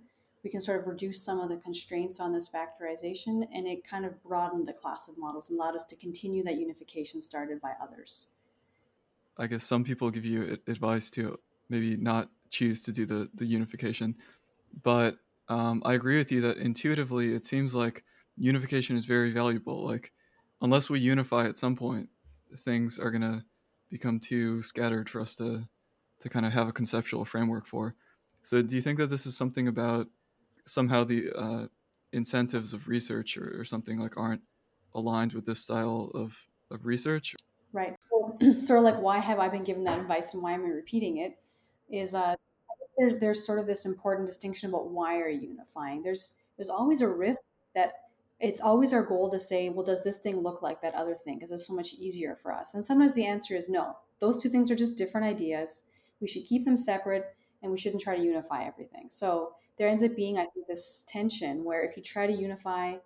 We 0.44 0.50
can 0.50 0.60
sort 0.60 0.80
of 0.80 0.88
reduce 0.88 1.24
some 1.24 1.40
of 1.40 1.50
the 1.50 1.58
constraints 1.58 2.20
on 2.20 2.34
this 2.34 2.50
factorization, 2.50 3.48
and 3.54 3.68
it 3.68 3.88
kind 3.88 4.04
of 4.04 4.20
broadened 4.24 4.66
the 4.66 4.74
class 4.74 5.08
of 5.08 5.20
models 5.20 5.52
and 5.52 5.60
allowed 5.60 5.76
us 5.76 5.86
to 5.86 5.96
continue 5.96 6.44
that 6.44 6.58
unification 6.58 7.22
started 7.22 7.62
by 7.62 7.74
others. 7.80 8.30
I 9.38 9.46
guess 9.46 9.64
some 9.64 9.84
people 9.84 10.10
give 10.10 10.26
you 10.26 10.58
advice 10.66 11.12
to 11.12 11.38
maybe 11.70 11.96
not 11.98 12.32
choose 12.56 12.82
to 12.84 12.92
do 12.92 13.06
the, 13.06 13.30
the 13.34 13.46
unification, 13.46 14.16
but 14.84 15.18
um, 15.48 15.82
I 15.86 15.94
agree 15.94 16.18
with 16.18 16.32
you 16.32 16.42
that 16.42 16.58
intuitively 16.58 17.34
it 17.34 17.46
seems 17.46 17.76
like 17.76 18.04
unification 18.38 18.96
is 18.96 19.06
very 19.06 19.32
valuable. 19.32 19.86
Like, 19.86 20.12
unless 20.62 20.90
we 20.90 21.00
unify 21.00 21.46
at 21.46 21.58
some 21.58 21.76
point, 21.76 22.10
things 22.58 22.98
are 22.98 23.12
going 23.12 23.22
to 23.22 23.44
become 23.90 24.20
too 24.20 24.62
scattered 24.62 25.10
for 25.10 25.22
us 25.22 25.36
to 25.36 25.68
to 26.22 26.30
kind 26.30 26.46
of 26.46 26.54
have 26.54 26.68
a 26.68 26.72
conceptual 26.72 27.26
framework 27.26 27.68
for. 27.68 27.94
So, 28.42 28.62
do 28.62 28.76
you 28.76 28.82
think 28.82 28.98
that 29.00 29.10
this 29.10 29.26
is 29.26 29.36
something 29.36 29.68
about 29.68 30.08
somehow 30.66 31.04
the 31.04 31.32
uh, 31.36 31.68
incentives 32.14 32.74
of 32.74 32.88
research 32.88 33.38
or, 33.38 33.60
or, 33.60 33.66
something 33.66 34.00
like 34.00 34.18
aren't 34.18 34.42
aligned 34.94 35.34
with 35.34 35.46
this 35.46 35.60
style 35.60 36.12
of, 36.16 36.48
of 36.72 36.86
research? 36.86 37.36
Right. 37.74 37.96
Well, 38.12 38.38
sort 38.60 38.80
of 38.80 38.86
like 38.86 39.00
why 39.02 39.20
have 39.20 39.40
I 39.40 39.50
been 39.50 39.64
given 39.64 39.84
that 39.84 40.00
advice 40.00 40.34
and 40.34 40.42
why 40.42 40.54
am 40.54 40.66
I 40.66 40.70
repeating 40.70 41.18
it? 41.18 41.38
Is 41.90 42.16
uh, 42.16 42.36
there's 42.98 43.18
there's 43.18 43.46
sort 43.46 43.60
of 43.60 43.68
this 43.68 43.86
important 43.86 44.28
distinction 44.28 44.70
about 44.70 44.90
why 44.90 45.18
are 45.20 45.30
you 45.30 45.50
unifying. 45.50 46.02
There's 46.02 46.38
there's 46.58 46.70
always 46.70 47.02
a 47.02 47.08
risk 47.08 47.42
that 47.76 47.94
it's 48.40 48.62
always 48.62 48.94
our 48.94 49.04
goal 49.04 49.30
to 49.30 49.40
say, 49.40 49.70
well, 49.70 49.86
does 49.86 50.04
this 50.04 50.18
thing 50.18 50.38
look 50.38 50.62
like 50.62 50.82
that 50.82 50.94
other 50.94 51.16
thing? 51.16 51.36
Because 51.36 51.52
it's 51.52 51.68
so 51.68 51.74
much 51.74 51.94
easier 51.94 52.36
for 52.36 52.52
us. 52.52 52.74
And 52.74 52.84
sometimes 52.84 53.14
the 53.14 53.26
answer 53.26 53.56
is 53.56 53.70
no. 53.70 53.96
Those 54.20 54.42
two 54.42 54.50
things 54.50 54.70
are 54.70 54.76
just 54.76 54.98
different 54.98 55.28
ideas 55.28 55.84
we 56.22 56.28
should 56.28 56.46
keep 56.46 56.66
them 56.66 56.78
separate 56.78 57.36
and 57.62 57.72
we 57.72 57.78
shouldn't 57.78 58.02
try 58.02 58.16
to 58.16 58.24
unify 58.24 58.64
everything. 58.64 59.08
So 59.10 59.54
there 59.78 59.88
ends 59.88 60.04
up 60.04 60.16
being, 60.16 60.38
I 60.38 60.46
think, 60.46 60.68
this 60.68 61.04
tension 61.08 61.64
where 61.64 61.84
if 61.84 61.98
you 61.98 62.04
try 62.04 62.28
to 62.28 62.34
unify 62.34 62.98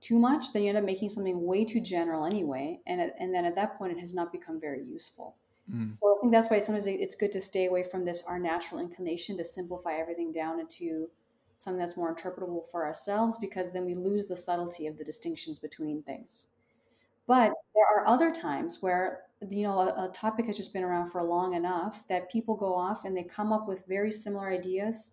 too 0.00 0.18
much, 0.18 0.52
then 0.52 0.62
you 0.62 0.68
end 0.68 0.78
up 0.78 0.84
making 0.84 1.10
something 1.10 1.44
way 1.44 1.64
too 1.64 1.80
general 1.80 2.24
anyway. 2.24 2.80
And, 2.86 3.12
and 3.18 3.34
then 3.34 3.44
at 3.44 3.54
that 3.56 3.76
point, 3.76 3.92
it 3.92 4.00
has 4.00 4.14
not 4.14 4.32
become 4.32 4.60
very 4.60 4.82
useful. 4.82 5.36
Mm. 5.72 5.96
So 6.00 6.16
I 6.16 6.20
think 6.20 6.32
that's 6.32 6.50
why 6.50 6.58
sometimes 6.58 6.86
it's 6.86 7.14
good 7.14 7.32
to 7.32 7.40
stay 7.40 7.66
away 7.66 7.82
from 7.82 8.04
this, 8.04 8.24
our 8.26 8.38
natural 8.38 8.80
inclination 8.80 9.36
to 9.36 9.44
simplify 9.44 9.94
everything 9.94 10.32
down 10.32 10.60
into 10.60 11.08
something 11.56 11.78
that's 11.78 11.96
more 11.96 12.14
interpretable 12.14 12.66
for 12.70 12.86
ourselves, 12.86 13.36
because 13.38 13.72
then 13.72 13.84
we 13.84 13.94
lose 13.94 14.26
the 14.26 14.36
subtlety 14.36 14.86
of 14.86 14.96
the 14.96 15.04
distinctions 15.04 15.58
between 15.58 16.02
things. 16.02 16.48
But 17.26 17.52
there 17.74 17.84
are 17.94 18.08
other 18.08 18.30
times 18.30 18.78
where 18.80 19.24
you 19.50 19.62
know 19.62 19.78
a, 19.78 20.06
a, 20.06 20.08
topic 20.08 20.46
has 20.46 20.56
just 20.56 20.72
been 20.72 20.82
around 20.82 21.10
for 21.10 21.22
long 21.22 21.54
enough 21.54 22.06
that 22.08 22.30
people 22.30 22.56
go 22.56 22.74
off 22.74 23.04
and 23.04 23.16
they 23.16 23.22
come 23.22 23.52
up 23.52 23.68
with 23.68 23.86
very 23.86 24.10
similar 24.10 24.48
ideas 24.48 25.12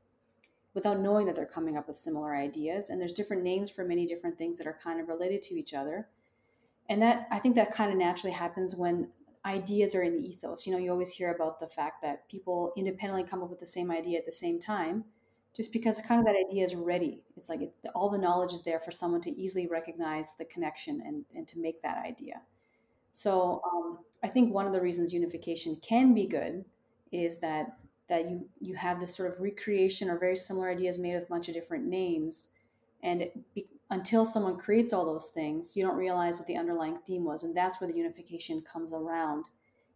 without 0.74 1.00
knowing 1.00 1.26
that 1.26 1.36
they're 1.36 1.46
coming 1.46 1.78
up 1.78 1.88
with 1.88 1.98
similar 1.98 2.36
ideas 2.36 2.90
and 2.90 3.00
there's 3.00 3.14
different 3.14 3.44
names 3.44 3.70
for 3.70 3.86
many 3.86 4.06
different 4.06 4.38
things 4.38 4.58
that 4.58 4.66
are 4.66 4.78
kind 4.82 5.00
of 5.00 5.08
related 5.08 5.44
to 5.44 5.54
each 5.54 5.76
other 5.76 6.08
and 6.90 7.02
that 7.02 7.28
i 7.30 7.38
think 7.38 7.54
that 7.54 7.72
kind 7.72 7.92
of 7.92 7.98
naturally 7.98 8.34
happens 8.34 8.76
when 8.76 9.08
ideas 9.46 9.96
are 9.96 10.04
in 10.04 10.16
the 10.16 10.28
ethos 10.28 10.66
you 10.66 10.74
know 10.74 10.80
you 10.80 10.92
always 10.92 11.12
hear 11.12 11.34
about 11.34 11.60
the 11.60 11.68
fact 11.68 12.02
that 12.02 12.28
people 12.30 12.74
independently 12.76 13.24
come 13.24 13.44
up 13.44 13.50
with 13.50 13.60
the 13.60 13.66
same 13.66 13.92
idea 13.92 14.18
at 14.18 14.26
the 14.26 14.32
same 14.32 14.60
time 14.60 15.04
just 15.56 15.72
because 15.72 16.02
kind 16.02 16.20
of 16.20 16.26
that 16.26 16.36
idea 16.36 16.66
is 16.66 16.76
ready. 16.76 17.24
It's 17.38 17.48
like 17.48 17.62
it, 17.62 17.74
all 17.96 18.10
the 18.10 18.18
knowledge 18.18 18.52
is 18.52 18.62
there 18.62 18.80
for 18.80 18.92
someone 18.92 19.22
to 19.22 19.32
easily 19.32 19.68
recognize 19.68 20.36
the 20.36 20.46
connection 20.46 21.02
and, 21.06 21.24
and 21.34 21.48
to 21.48 21.60
make 21.60 21.82
that 21.82 22.06
idea. 22.06 22.42
So 23.14 23.62
um, 23.74 24.00
I 24.22 24.28
think 24.28 24.54
one 24.54 24.68
of 24.68 24.74
the 24.74 24.82
reasons 24.82 25.14
unification 25.14 25.78
can 25.78 26.14
be 26.14 26.26
good 26.26 26.66
is 27.12 27.40
that 27.40 27.78
that 28.08 28.30
you 28.30 28.48
you 28.60 28.76
have 28.76 29.00
this 29.00 29.16
sort 29.16 29.32
of 29.32 29.40
recreation 29.40 30.10
or 30.10 30.20
very 30.20 30.36
similar 30.36 30.70
ideas 30.70 31.00
made 31.00 31.16
with 31.16 31.24
a 31.24 31.28
bunch 31.28 31.48
of 31.48 31.54
different 31.54 31.86
names, 31.86 32.50
and 33.02 33.30
be, 33.56 33.66
until 33.92 34.26
someone 34.26 34.58
creates 34.58 34.94
all 34.94 35.06
those 35.06 35.30
things, 35.30 35.76
you 35.76 35.84
don't 35.84 35.98
realize 35.98 36.40
what 36.40 36.48
the 36.48 36.58
underlying 36.58 36.96
theme 36.96 37.24
was, 37.24 37.44
and 37.44 37.56
that's 37.56 37.80
where 37.80 37.88
the 37.88 37.98
unification 37.98 38.62
comes 38.62 38.94
around, 38.94 39.46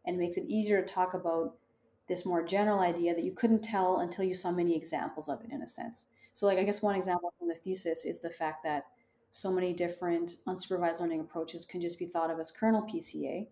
and 0.05 0.17
makes 0.17 0.37
it 0.37 0.45
easier 0.47 0.81
to 0.81 0.93
talk 0.93 1.13
about 1.13 1.55
this 2.07 2.25
more 2.25 2.43
general 2.43 2.79
idea 2.79 3.13
that 3.13 3.23
you 3.23 3.31
couldn't 3.31 3.63
tell 3.63 3.99
until 3.99 4.25
you 4.25 4.33
saw 4.33 4.51
many 4.51 4.75
examples 4.75 5.29
of 5.29 5.41
it 5.43 5.51
in 5.51 5.61
a 5.61 5.67
sense. 5.67 6.07
So 6.33 6.45
like 6.45 6.57
I 6.57 6.63
guess 6.63 6.81
one 6.81 6.95
example 6.95 7.33
from 7.37 7.47
the 7.47 7.55
thesis 7.55 8.05
is 8.05 8.19
the 8.19 8.29
fact 8.29 8.63
that 8.63 8.85
so 9.31 9.51
many 9.51 9.73
different 9.73 10.37
unsupervised 10.47 11.01
learning 11.01 11.19
approaches 11.19 11.65
can 11.65 11.81
just 11.81 11.99
be 11.99 12.05
thought 12.05 12.31
of 12.31 12.39
as 12.39 12.51
kernel 12.51 12.81
PCA. 12.81 13.47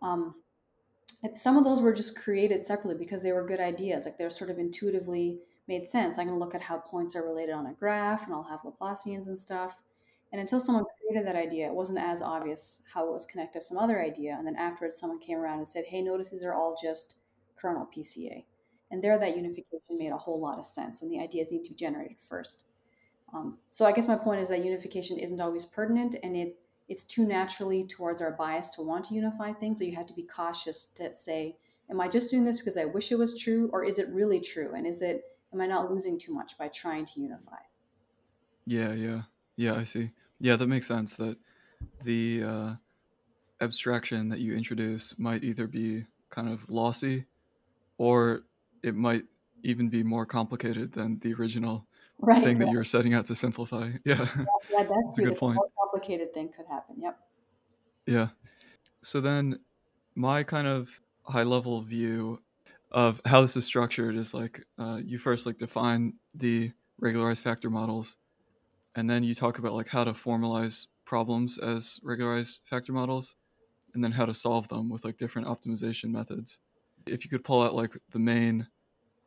Um, 0.00 0.34
some 1.34 1.56
of 1.56 1.64
those 1.64 1.82
were 1.82 1.92
just 1.92 2.18
created 2.18 2.60
separately 2.60 2.98
because 2.98 3.22
they 3.22 3.32
were 3.32 3.44
good 3.44 3.60
ideas. 3.60 4.04
Like 4.04 4.16
they're 4.16 4.30
sort 4.30 4.50
of 4.50 4.58
intuitively 4.58 5.40
made 5.66 5.86
sense. 5.86 6.18
I 6.18 6.24
can 6.24 6.38
look 6.38 6.54
at 6.54 6.62
how 6.62 6.78
points 6.78 7.16
are 7.16 7.24
related 7.24 7.52
on 7.52 7.66
a 7.66 7.72
graph 7.72 8.26
and 8.26 8.34
I'll 8.34 8.44
have 8.44 8.62
Laplacians 8.62 9.26
and 9.26 9.38
stuff. 9.38 9.80
And 10.32 10.40
until 10.40 10.60
someone 10.60 10.84
created 10.98 11.26
that 11.26 11.36
idea, 11.36 11.66
it 11.66 11.74
wasn't 11.74 12.00
as 12.00 12.20
obvious 12.20 12.82
how 12.92 13.06
it 13.06 13.12
was 13.12 13.26
connected 13.26 13.60
to 13.60 13.64
some 13.64 13.78
other 13.78 14.02
idea. 14.02 14.34
And 14.36 14.46
then 14.46 14.56
afterwards, 14.56 14.96
someone 14.96 15.20
came 15.20 15.38
around 15.38 15.58
and 15.58 15.68
said, 15.68 15.84
hey, 15.86 16.02
notice 16.02 16.30
these 16.30 16.44
are 16.44 16.54
all 16.54 16.76
just 16.80 17.16
kernel 17.56 17.88
PCA. 17.96 18.44
And 18.90 19.02
there, 19.02 19.16
that 19.18 19.36
unification 19.36 19.96
made 19.98 20.12
a 20.12 20.16
whole 20.16 20.40
lot 20.40 20.58
of 20.58 20.64
sense. 20.64 21.02
And 21.02 21.10
the 21.10 21.20
ideas 21.20 21.50
need 21.50 21.64
to 21.64 21.70
be 21.70 21.76
generated 21.76 22.20
first. 22.20 22.64
Um, 23.32 23.58
so 23.70 23.84
I 23.84 23.92
guess 23.92 24.08
my 24.08 24.16
point 24.16 24.40
is 24.40 24.48
that 24.48 24.64
unification 24.64 25.18
isn't 25.18 25.40
always 25.40 25.66
pertinent, 25.66 26.16
and 26.22 26.36
it 26.36 26.58
it's 26.88 27.04
too 27.04 27.26
naturally 27.26 27.82
towards 27.82 28.20
our 28.20 28.32
bias 28.32 28.68
to 28.68 28.82
want 28.82 29.04
to 29.06 29.14
unify 29.14 29.52
things 29.52 29.78
that 29.78 29.86
you 29.86 29.96
have 29.96 30.06
to 30.06 30.12
be 30.14 30.22
cautious 30.22 30.84
to 30.94 31.12
say, 31.14 31.56
am 31.90 31.98
I 31.98 32.08
just 32.08 32.30
doing 32.30 32.44
this 32.44 32.58
because 32.58 32.76
I 32.76 32.84
wish 32.84 33.10
it 33.10 33.18
was 33.18 33.40
true, 33.40 33.70
or 33.72 33.84
is 33.84 33.98
it 33.98 34.08
really 34.10 34.38
true? 34.38 34.74
And 34.74 34.86
is 34.86 35.00
it 35.00 35.22
am 35.54 35.60
I 35.60 35.66
not 35.66 35.90
losing 35.90 36.18
too 36.18 36.34
much 36.34 36.58
by 36.58 36.68
trying 36.68 37.04
to 37.06 37.20
unify? 37.20 37.56
Yeah, 38.66 38.92
yeah, 38.92 39.22
yeah. 39.56 39.74
I 39.74 39.84
see. 39.84 40.10
Yeah, 40.40 40.56
that 40.56 40.66
makes 40.66 40.88
sense. 40.88 41.14
That 41.14 41.38
the 42.02 42.42
uh, 42.42 42.74
abstraction 43.60 44.28
that 44.28 44.40
you 44.40 44.54
introduce 44.54 45.18
might 45.18 45.44
either 45.44 45.66
be 45.66 46.06
kind 46.30 46.48
of 46.48 46.68
lossy, 46.70 47.26
or 47.98 48.42
it 48.82 48.94
might 48.94 49.24
even 49.62 49.88
be 49.88 50.02
more 50.02 50.26
complicated 50.26 50.92
than 50.92 51.18
the 51.20 51.32
original 51.34 51.86
right, 52.18 52.42
thing 52.42 52.58
that 52.58 52.70
you're 52.70 52.84
setting 52.84 53.14
out 53.14 53.26
to 53.26 53.34
simplify. 53.34 53.90
Yeah, 54.04 54.16
yeah, 54.16 54.26
yeah 54.36 54.82
that's, 54.82 54.88
that's 54.88 55.18
a 55.18 55.22
good 55.22 55.36
point. 55.36 55.56
More 55.56 55.70
complicated 55.78 56.34
thing 56.34 56.48
could 56.48 56.66
happen. 56.66 56.96
Yep. 57.00 57.18
Yeah. 58.06 58.28
So 59.02 59.20
then, 59.20 59.60
my 60.14 60.42
kind 60.42 60.66
of 60.66 61.00
high 61.26 61.42
level 61.42 61.80
view 61.80 62.40
of 62.94 63.20
how 63.26 63.42
this 63.42 63.56
is 63.56 63.66
structured 63.66 64.16
is 64.16 64.32
like 64.32 64.64
uh, 64.78 65.00
you 65.04 65.18
first 65.18 65.44
like 65.44 65.58
define 65.58 66.14
the 66.34 66.72
regularized 66.98 67.42
factor 67.42 67.68
models, 67.68 68.16
and 68.94 69.10
then 69.10 69.22
you 69.24 69.34
talk 69.34 69.58
about 69.58 69.74
like 69.74 69.88
how 69.88 70.04
to 70.04 70.12
formalize 70.12 70.86
problems 71.04 71.58
as 71.58 72.00
regularized 72.02 72.62
factor 72.64 72.92
models, 72.92 73.36
and 73.92 74.02
then 74.02 74.12
how 74.12 74.24
to 74.24 74.32
solve 74.32 74.68
them 74.68 74.88
with 74.88 75.04
like 75.04 75.18
different 75.18 75.48
optimization 75.48 76.10
methods. 76.10 76.60
If 77.06 77.24
you 77.24 77.30
could 77.30 77.44
pull 77.44 77.62
out 77.62 77.74
like 77.74 77.98
the 78.12 78.18
main 78.18 78.68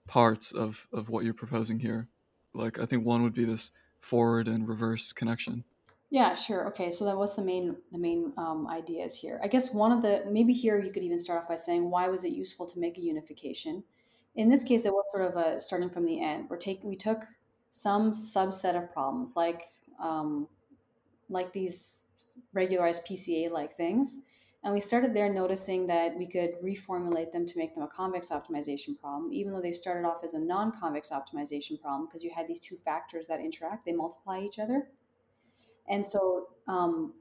parts 0.08 0.52
of 0.52 0.88
of 0.94 1.10
what 1.10 1.26
you're 1.26 1.34
proposing 1.34 1.80
here 1.80 2.08
like 2.54 2.80
i 2.80 2.86
think 2.86 3.06
one 3.06 3.24
would 3.24 3.34
be 3.34 3.46
this 3.46 3.72
forward 4.00 4.48
and 4.48 4.68
reverse 4.68 5.12
connection 5.12 5.64
yeah 6.10 6.34
sure 6.34 6.68
okay 6.68 6.90
so 6.90 7.04
that 7.06 7.18
was 7.18 7.36
the 7.36 7.44
main 7.44 7.76
the 7.92 7.98
main 7.98 8.32
um, 8.38 8.68
ideas 8.68 9.16
here 9.16 9.40
i 9.44 9.48
guess 9.48 9.74
one 9.74 9.92
of 9.92 10.02
the 10.02 10.24
maybe 10.30 10.54
here 10.54 10.80
you 10.80 10.92
could 10.92 11.04
even 11.04 11.20
start 11.20 11.42
off 11.42 11.50
by 11.50 11.56
saying 11.56 11.90
why 11.90 12.08
was 12.08 12.24
it 12.24 12.32
useful 12.32 12.66
to 12.66 12.80
make 12.80 12.98
a 12.98 13.02
unification 13.02 13.84
in 14.36 14.50
this 14.50 14.64
case 14.64 14.86
it 14.86 14.94
was 14.94 15.06
sort 15.12 15.26
of 15.26 15.36
a 15.36 15.60
starting 15.60 15.90
from 15.90 16.06
the 16.06 16.22
end 16.22 16.46
we're 16.50 16.58
taking 16.58 16.90
we 16.90 16.96
took 16.96 17.24
some 17.70 18.12
subset 18.12 18.82
of 18.82 18.92
problems 18.94 19.36
like 19.36 19.64
um, 20.00 20.48
like 21.30 21.52
these 21.52 22.06
regularized 22.54 23.06
pca 23.06 23.52
like 23.52 23.74
things 23.74 24.20
and 24.64 24.74
we 24.74 24.82
started 24.82 25.14
there 25.14 25.32
noticing 25.32 25.86
that 25.88 26.18
we 26.18 26.28
could 26.28 26.60
reformulate 26.62 27.32
them 27.32 27.46
to 27.46 27.58
make 27.58 27.74
them 27.74 27.84
a 27.84 27.88
convex 27.88 28.32
optimization 28.32 29.00
problem, 29.00 29.32
even 29.32 29.54
though 29.54 29.62
they 29.62 29.72
started 29.72 30.06
off 30.06 30.24
as 30.24 30.34
a 30.34 30.40
non 30.40 30.72
convex 30.72 31.12
optimization 31.12 31.80
problem 31.80 32.06
because 32.06 32.24
you 32.24 32.32
had 32.32 32.48
these 32.48 32.60
two 32.60 32.76
factors 32.76 33.28
that 33.28 33.40
interact, 33.40 33.86
they 33.86 33.94
multiply 33.94 34.42
each 34.42 34.60
other. 34.60 34.90
And 35.90 36.06
so 36.06 36.48
um, 36.68 37.14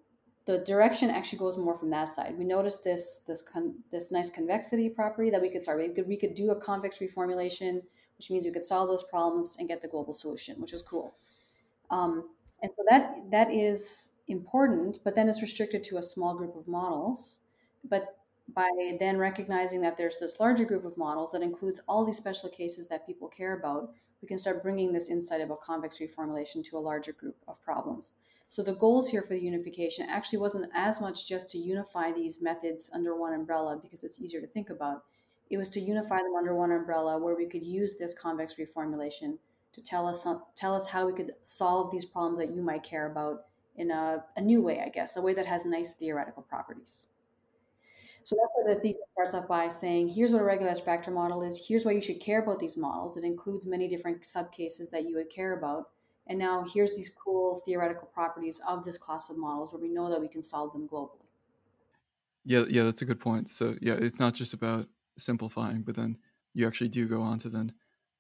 the 0.46 0.58
direction 0.58 1.10
actually 1.10 1.38
goes 1.38 1.58
more 1.58 1.74
from 1.74 1.90
that 1.90 2.08
side. 2.10 2.36
We 2.38 2.44
noticed 2.44 2.84
this 2.84 3.22
this 3.26 3.42
con- 3.42 3.74
this 3.90 4.10
nice 4.10 4.30
convexity 4.30 4.88
property 4.88 5.30
that 5.30 5.42
we 5.42 5.50
could 5.50 5.62
start. 5.62 5.78
We 5.78 5.88
could 5.88 6.08
we 6.08 6.16
could 6.16 6.34
do 6.34 6.50
a 6.50 6.60
convex 6.60 6.98
reformulation, 6.98 7.82
which 8.16 8.30
means 8.30 8.44
we 8.44 8.52
could 8.52 8.64
solve 8.64 8.88
those 8.88 9.04
problems 9.04 9.56
and 9.58 9.68
get 9.68 9.80
the 9.80 9.88
global 9.88 10.14
solution, 10.14 10.60
which 10.60 10.72
is 10.72 10.82
cool. 10.82 11.16
Um, 11.90 12.30
and 12.62 12.70
so 12.76 12.82
that 12.88 13.30
that 13.30 13.52
is 13.52 14.18
important, 14.28 14.98
but 15.04 15.14
then 15.14 15.28
it's 15.28 15.42
restricted 15.42 15.82
to 15.84 15.98
a 15.98 16.02
small 16.02 16.34
group 16.34 16.56
of 16.56 16.66
models. 16.66 17.40
But 17.88 18.16
by 18.54 18.70
then 19.00 19.18
recognizing 19.18 19.80
that 19.80 19.96
there's 19.96 20.18
this 20.18 20.38
larger 20.38 20.64
group 20.64 20.84
of 20.84 20.96
models 20.96 21.32
that 21.32 21.42
includes 21.42 21.82
all 21.88 22.04
these 22.04 22.16
special 22.16 22.48
cases 22.48 22.86
that 22.88 23.06
people 23.06 23.28
care 23.28 23.58
about, 23.58 23.92
we 24.22 24.28
can 24.28 24.38
start 24.38 24.62
bringing 24.62 24.92
this 24.92 25.10
insight 25.10 25.40
about 25.40 25.60
convex 25.60 25.98
reformulation 25.98 26.64
to 26.64 26.78
a 26.78 26.78
larger 26.78 27.12
group 27.12 27.36
of 27.48 27.60
problems. 27.62 28.14
So 28.48 28.62
the 28.62 28.74
goals 28.74 29.08
here 29.08 29.22
for 29.22 29.34
the 29.34 29.40
unification 29.40 30.08
actually 30.08 30.38
wasn't 30.38 30.70
as 30.72 31.00
much 31.00 31.26
just 31.26 31.50
to 31.50 31.58
unify 31.58 32.12
these 32.12 32.40
methods 32.40 32.90
under 32.94 33.16
one 33.16 33.34
umbrella 33.34 33.78
because 33.80 34.04
it's 34.04 34.20
easier 34.20 34.40
to 34.40 34.46
think 34.46 34.70
about. 34.70 35.04
It 35.50 35.58
was 35.58 35.68
to 35.70 35.80
unify 35.80 36.18
them 36.18 36.34
under 36.36 36.54
one 36.54 36.72
umbrella 36.72 37.18
where 37.18 37.36
we 37.36 37.46
could 37.46 37.64
use 37.64 37.94
this 37.94 38.14
convex 38.14 38.54
reformulation 38.54 39.38
to 39.72 39.82
tell 39.82 40.06
us 40.06 40.26
tell 40.54 40.74
us 40.74 40.88
how 40.88 41.06
we 41.06 41.12
could 41.12 41.34
solve 41.42 41.90
these 41.90 42.04
problems 42.04 42.38
that 42.38 42.54
you 42.54 42.62
might 42.62 42.82
care 42.82 43.10
about 43.10 43.46
in 43.76 43.90
a, 43.90 44.24
a 44.36 44.40
new 44.40 44.62
way, 44.62 44.80
I 44.80 44.88
guess, 44.88 45.16
a 45.16 45.22
way 45.22 45.34
that 45.34 45.46
has 45.46 45.64
nice 45.64 45.92
theoretical 45.92 46.42
properties. 46.42 47.08
So 48.22 48.36
that's 48.36 48.52
why 48.54 48.74
the 48.74 48.80
thesis 48.80 49.02
starts 49.12 49.34
off 49.34 49.46
by 49.46 49.68
saying, 49.68 50.08
here's 50.08 50.32
what 50.32 50.40
a 50.40 50.44
regularized 50.44 50.84
factor 50.84 51.10
model 51.10 51.42
is. 51.42 51.64
Here's 51.64 51.84
why 51.84 51.92
you 51.92 52.00
should 52.00 52.18
care 52.18 52.42
about 52.42 52.58
these 52.58 52.76
models. 52.76 53.16
It 53.16 53.22
includes 53.22 53.66
many 53.66 53.86
different 53.86 54.22
subcases 54.22 54.90
that 54.90 55.08
you 55.08 55.16
would 55.16 55.30
care 55.30 55.56
about. 55.56 55.90
And 56.26 56.38
now 56.38 56.64
here's 56.64 56.94
these 56.96 57.10
cool 57.10 57.54
theoretical 57.64 58.08
properties 58.12 58.60
of 58.66 58.84
this 58.84 58.98
class 58.98 59.30
of 59.30 59.38
models 59.38 59.72
where 59.72 59.80
we 59.80 59.88
know 59.88 60.10
that 60.10 60.20
we 60.20 60.28
can 60.28 60.42
solve 60.42 60.72
them 60.72 60.88
globally. 60.88 61.26
Yeah, 62.44 62.64
yeah, 62.68 62.84
that's 62.84 63.02
a 63.02 63.04
good 63.04 63.20
point. 63.20 63.48
So 63.48 63.76
yeah, 63.80 63.94
it's 63.94 64.20
not 64.20 64.34
just 64.34 64.52
about 64.52 64.88
simplifying, 65.18 65.82
but 65.82 65.96
then 65.96 66.18
you 66.54 66.66
actually 66.66 66.88
do 66.88 67.06
go 67.06 67.22
on 67.22 67.38
to 67.40 67.48
then 67.48 67.72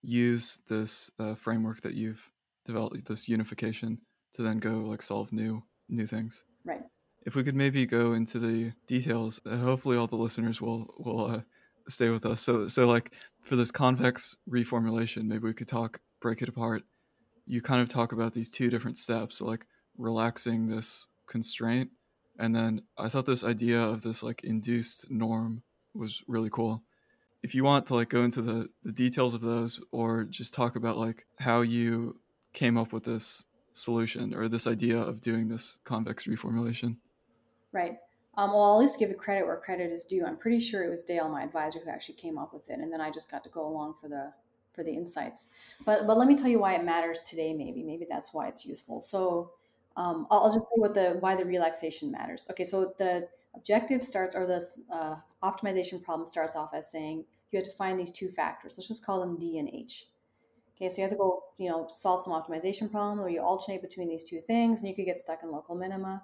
use 0.02 0.62
this 0.68 1.10
uh, 1.18 1.34
framework 1.34 1.80
that 1.82 1.94
you've 1.94 2.30
developed, 2.64 3.06
this 3.06 3.28
unification, 3.28 4.00
to 4.34 4.42
then 4.42 4.58
go 4.58 4.78
like 4.78 5.02
solve 5.02 5.32
new 5.32 5.62
new 5.88 6.06
things. 6.06 6.44
Right. 6.64 6.82
If 7.24 7.34
we 7.34 7.42
could 7.42 7.56
maybe 7.56 7.86
go 7.86 8.12
into 8.12 8.38
the 8.38 8.72
details, 8.86 9.40
uh, 9.46 9.56
hopefully 9.56 9.96
all 9.96 10.06
the 10.06 10.16
listeners 10.16 10.60
will 10.60 10.94
will 10.98 11.26
uh, 11.26 11.40
stay 11.88 12.08
with 12.08 12.26
us. 12.26 12.40
So 12.40 12.68
so 12.68 12.86
like 12.86 13.12
for 13.42 13.56
this 13.56 13.70
convex 13.70 14.36
reformulation, 14.48 15.24
maybe 15.24 15.44
we 15.44 15.54
could 15.54 15.68
talk 15.68 16.00
break 16.20 16.42
it 16.42 16.48
apart. 16.48 16.82
You 17.46 17.60
kind 17.60 17.80
of 17.80 17.88
talk 17.88 18.12
about 18.12 18.34
these 18.34 18.50
two 18.50 18.70
different 18.70 18.98
steps, 18.98 19.40
like 19.40 19.66
relaxing 19.96 20.66
this 20.66 21.06
constraint, 21.26 21.90
and 22.38 22.54
then 22.54 22.82
I 22.98 23.08
thought 23.08 23.26
this 23.26 23.44
idea 23.44 23.80
of 23.80 24.02
this 24.02 24.22
like 24.22 24.44
induced 24.44 25.10
norm 25.10 25.62
was 25.94 26.22
really 26.26 26.50
cool. 26.50 26.82
If 27.42 27.54
you 27.54 27.64
want 27.64 27.86
to 27.86 27.94
like 27.94 28.10
go 28.10 28.22
into 28.22 28.42
the, 28.42 28.68
the 28.82 28.92
details 28.92 29.34
of 29.34 29.40
those 29.40 29.80
or 29.92 30.24
just 30.24 30.52
talk 30.52 30.76
about 30.76 30.98
like 30.98 31.26
how 31.38 31.60
you 31.60 32.20
came 32.52 32.76
up 32.76 32.92
with 32.92 33.04
this 33.04 33.44
solution 33.72 34.34
or 34.34 34.48
this 34.48 34.66
idea 34.66 34.98
of 34.98 35.20
doing 35.20 35.48
this 35.48 35.78
convex 35.84 36.26
reformulation. 36.26 36.96
Right. 37.72 37.96
Um, 38.38 38.50
well 38.52 38.64
i'll 38.64 38.74
at 38.74 38.80
least 38.80 38.98
give 38.98 39.08
the 39.08 39.14
credit 39.14 39.46
where 39.46 39.56
credit 39.56 39.90
is 39.90 40.04
due. 40.04 40.24
I'm 40.24 40.36
pretty 40.36 40.58
sure 40.58 40.84
it 40.84 40.90
was 40.90 41.04
dale 41.04 41.28
my 41.28 41.42
advisor 41.42 41.78
who 41.78 41.90
actually 41.90 42.16
came 42.16 42.36
up 42.36 42.52
with 42.52 42.68
it 42.68 42.80
and 42.80 42.92
then 42.92 43.00
i 43.00 43.10
just 43.10 43.30
got 43.30 43.42
to 43.44 43.50
go 43.50 43.66
along 43.66 43.94
for 43.94 44.08
the 44.08 44.32
for 44.76 44.84
the 44.84 44.92
insights 44.92 45.48
but 45.84 46.06
but 46.06 46.16
let 46.16 46.28
me 46.28 46.36
tell 46.36 46.48
you 46.48 46.60
why 46.60 46.74
it 46.74 46.84
matters 46.84 47.20
today 47.20 47.52
maybe 47.52 47.82
maybe 47.82 48.06
that's 48.08 48.32
why 48.32 48.46
it's 48.46 48.64
useful 48.64 49.00
so 49.00 49.50
um, 49.96 50.26
I'll, 50.30 50.40
I'll 50.40 50.54
just 50.54 50.66
say 50.66 50.76
what 50.76 50.94
the 50.94 51.16
why 51.20 51.34
the 51.34 51.44
relaxation 51.44 52.12
matters 52.12 52.46
okay 52.50 52.64
so 52.64 52.94
the 52.98 53.26
objective 53.56 54.02
starts 54.02 54.36
or 54.36 54.46
the 54.46 54.62
uh, 54.92 55.16
optimization 55.42 56.02
problem 56.02 56.26
starts 56.26 56.54
off 56.54 56.74
as 56.74 56.90
saying 56.90 57.24
you 57.50 57.58
have 57.58 57.64
to 57.64 57.76
find 57.76 57.98
these 57.98 58.10
two 58.10 58.28
factors. 58.28 58.74
Let's 58.76 58.88
just 58.88 59.04
call 59.04 59.20
them 59.20 59.38
D 59.38 59.58
and 59.58 59.68
H. 59.68 60.06
Okay, 60.76 60.88
so 60.88 60.96
you 60.98 61.02
have 61.02 61.10
to 61.10 61.16
go, 61.16 61.42
you 61.58 61.70
know, 61.70 61.86
solve 61.88 62.20
some 62.20 62.34
optimization 62.34 62.90
problem 62.90 63.18
where 63.18 63.30
you 63.30 63.40
alternate 63.40 63.80
between 63.80 64.08
these 64.08 64.24
two 64.24 64.40
things 64.40 64.80
and 64.80 64.88
you 64.88 64.94
could 64.94 65.06
get 65.06 65.18
stuck 65.18 65.42
in 65.42 65.50
local 65.50 65.74
minima. 65.74 66.22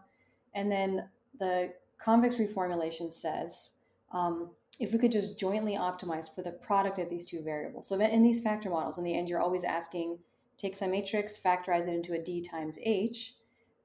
And 0.55 0.71
then 0.71 1.09
the 1.39 1.73
convex 1.97 2.37
reformulation 2.37 3.11
says 3.11 3.75
um, 4.13 4.51
if 4.83 4.93
we 4.93 4.99
could 4.99 5.13
just 5.13 5.39
jointly 5.39 5.77
optimize 5.77 6.35
for 6.35 6.43
the 6.43 6.51
product 6.51 6.99
of 6.99 7.09
these 7.09 7.31
two 7.31 7.41
variables. 7.41 7.87
So 7.87 7.99
in 8.01 8.23
these 8.23 8.43
factor 8.43 8.69
models, 8.69 8.99
in 8.99 9.05
the 9.05 9.15
end, 9.15 9.31
you're 9.31 9.41
always 9.41 9.63
asking, 9.63 10.19
take 10.59 10.75
some 10.75 10.91
matrix, 10.91 11.39
factorize 11.39 11.87
it 11.87 11.95
into 11.95 12.15
a 12.15 12.19
D 12.19 12.43
times 12.43 12.81
H. 12.83 13.37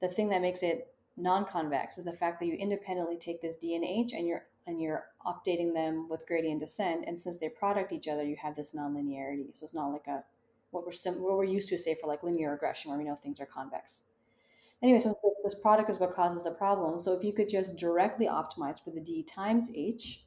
The 0.02 0.08
thing 0.08 0.30
that 0.30 0.42
makes 0.42 0.64
it 0.64 0.92
non-convex 1.16 2.00
is 2.00 2.06
the 2.06 2.14
fact 2.14 2.40
that 2.40 2.48
you 2.48 2.54
independently 2.54 3.18
take 3.18 3.42
this 3.42 3.56
D 3.56 3.76
and 3.76 3.86
H 3.86 4.14
and 4.14 4.28
you're 4.28 4.48
and 4.66 4.82
you're 4.82 5.06
updating 5.26 5.74
them 5.74 6.10
with 6.10 6.28
gradient 6.28 6.60
descent. 6.60 7.06
And 7.08 7.18
since 7.20 7.38
they 7.38 7.48
product 7.48 7.92
each 7.92 8.08
other, 8.08 8.24
you 8.24 8.36
have 8.36 8.56
this 8.56 8.74
nonlinearity. 8.74 9.56
So 9.56 9.64
it's 9.64 9.74
not 9.76 9.92
like 9.92 10.08
a 10.08 10.24
what 10.72 10.84
we're 10.84 10.92
sim- 10.92 11.22
what 11.22 11.38
we're 11.38 11.44
used 11.44 11.70
to 11.70 11.78
say 11.78 11.96
for 11.96 12.08
like 12.08 12.24
linear 12.24 12.52
regression, 12.52 12.90
where 12.90 12.98
we 12.98 13.06
know 13.06 13.16
things 13.16 13.40
are 13.40 13.46
convex. 13.46 14.02
Anyway, 14.82 15.00
so 15.00 15.14
this 15.44 15.56
product 15.56 15.92
is 15.92 16.00
what 16.00 16.12
causes 16.12 16.44
the 16.44 16.52
problem. 16.52 17.00
So 17.00 17.14
if 17.14 17.24
you 17.24 17.34
could 17.34 17.50
just 17.50 17.78
directly 17.78 18.26
optimize 18.28 18.84
for 18.84 18.92
the 18.92 19.00
d 19.00 19.24
times 19.24 19.72
h, 19.76 20.24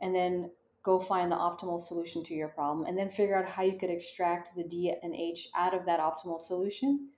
and 0.00 0.14
then 0.14 0.50
go 0.82 0.98
find 0.98 1.30
the 1.30 1.36
optimal 1.36 1.78
solution 1.80 2.22
to 2.24 2.34
your 2.34 2.48
problem, 2.48 2.86
and 2.86 2.96
then 2.96 3.10
figure 3.10 3.38
out 3.38 3.48
how 3.48 3.62
you 3.62 3.76
could 3.76 3.90
extract 3.90 4.50
the 4.56 4.64
D 4.64 4.94
and 5.02 5.14
H 5.14 5.48
out 5.56 5.74
of 5.74 5.84
that 5.86 6.00
optimal 6.00 6.40
solution, 6.40 7.08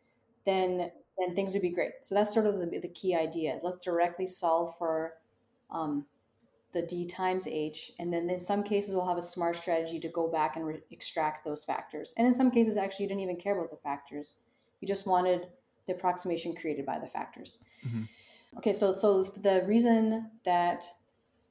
then 0.45 0.91
then 1.19 1.35
things 1.35 1.53
would 1.53 1.63
be 1.63 1.71
great. 1.71 1.93
So 2.01 2.15
that's 2.15 2.35
sort 2.35 2.47
of 2.47 2.59
the, 2.59 2.79
the 2.79 2.89
key 2.89 3.15
idea. 3.15 3.59
Let's 3.63 3.77
directly 3.77 4.27
solve 4.27 4.77
for 4.79 5.15
um, 5.71 6.07
the 6.73 6.83
D 6.83 7.05
times 7.05 7.47
H, 7.47 7.93
and 7.99 8.13
then 8.13 8.31
in 8.31 8.41
some 8.41 8.63
cases 8.63 8.95
we'll 8.95 9.07
have 9.07 9.19
a 9.19 9.23
smart 9.23 9.57
strategy 9.57 10.01
to 10.01 10.09
go 10.09 10.27
back 10.29 10.57
and 10.57 10.67
re- 10.67 10.81
extract 10.91 11.45
those 11.45 11.65
factors. 11.65 12.15
And 12.17 12.27
in 12.27 12.35
some 12.35 12.51
cases, 12.51 12.77
actually, 12.77 13.05
you 13.05 13.09
didn't 13.11 13.21
even 13.21 13.37
care 13.37 13.57
about 13.57 13.71
the 13.71 13.77
factors. 13.77 14.41
You 14.81 14.89
just 14.89 15.07
wanted 15.07 15.47
the 15.87 15.93
approximation 15.93 16.55
created 16.55 16.87
by 16.87 16.99
the 16.99 17.07
factors. 17.07 17.59
Mm-hmm. 17.87 18.03
Okay, 18.59 18.73
so 18.73 18.93
so 18.93 19.23
the 19.23 19.65
reason 19.67 20.31
that 20.45 20.85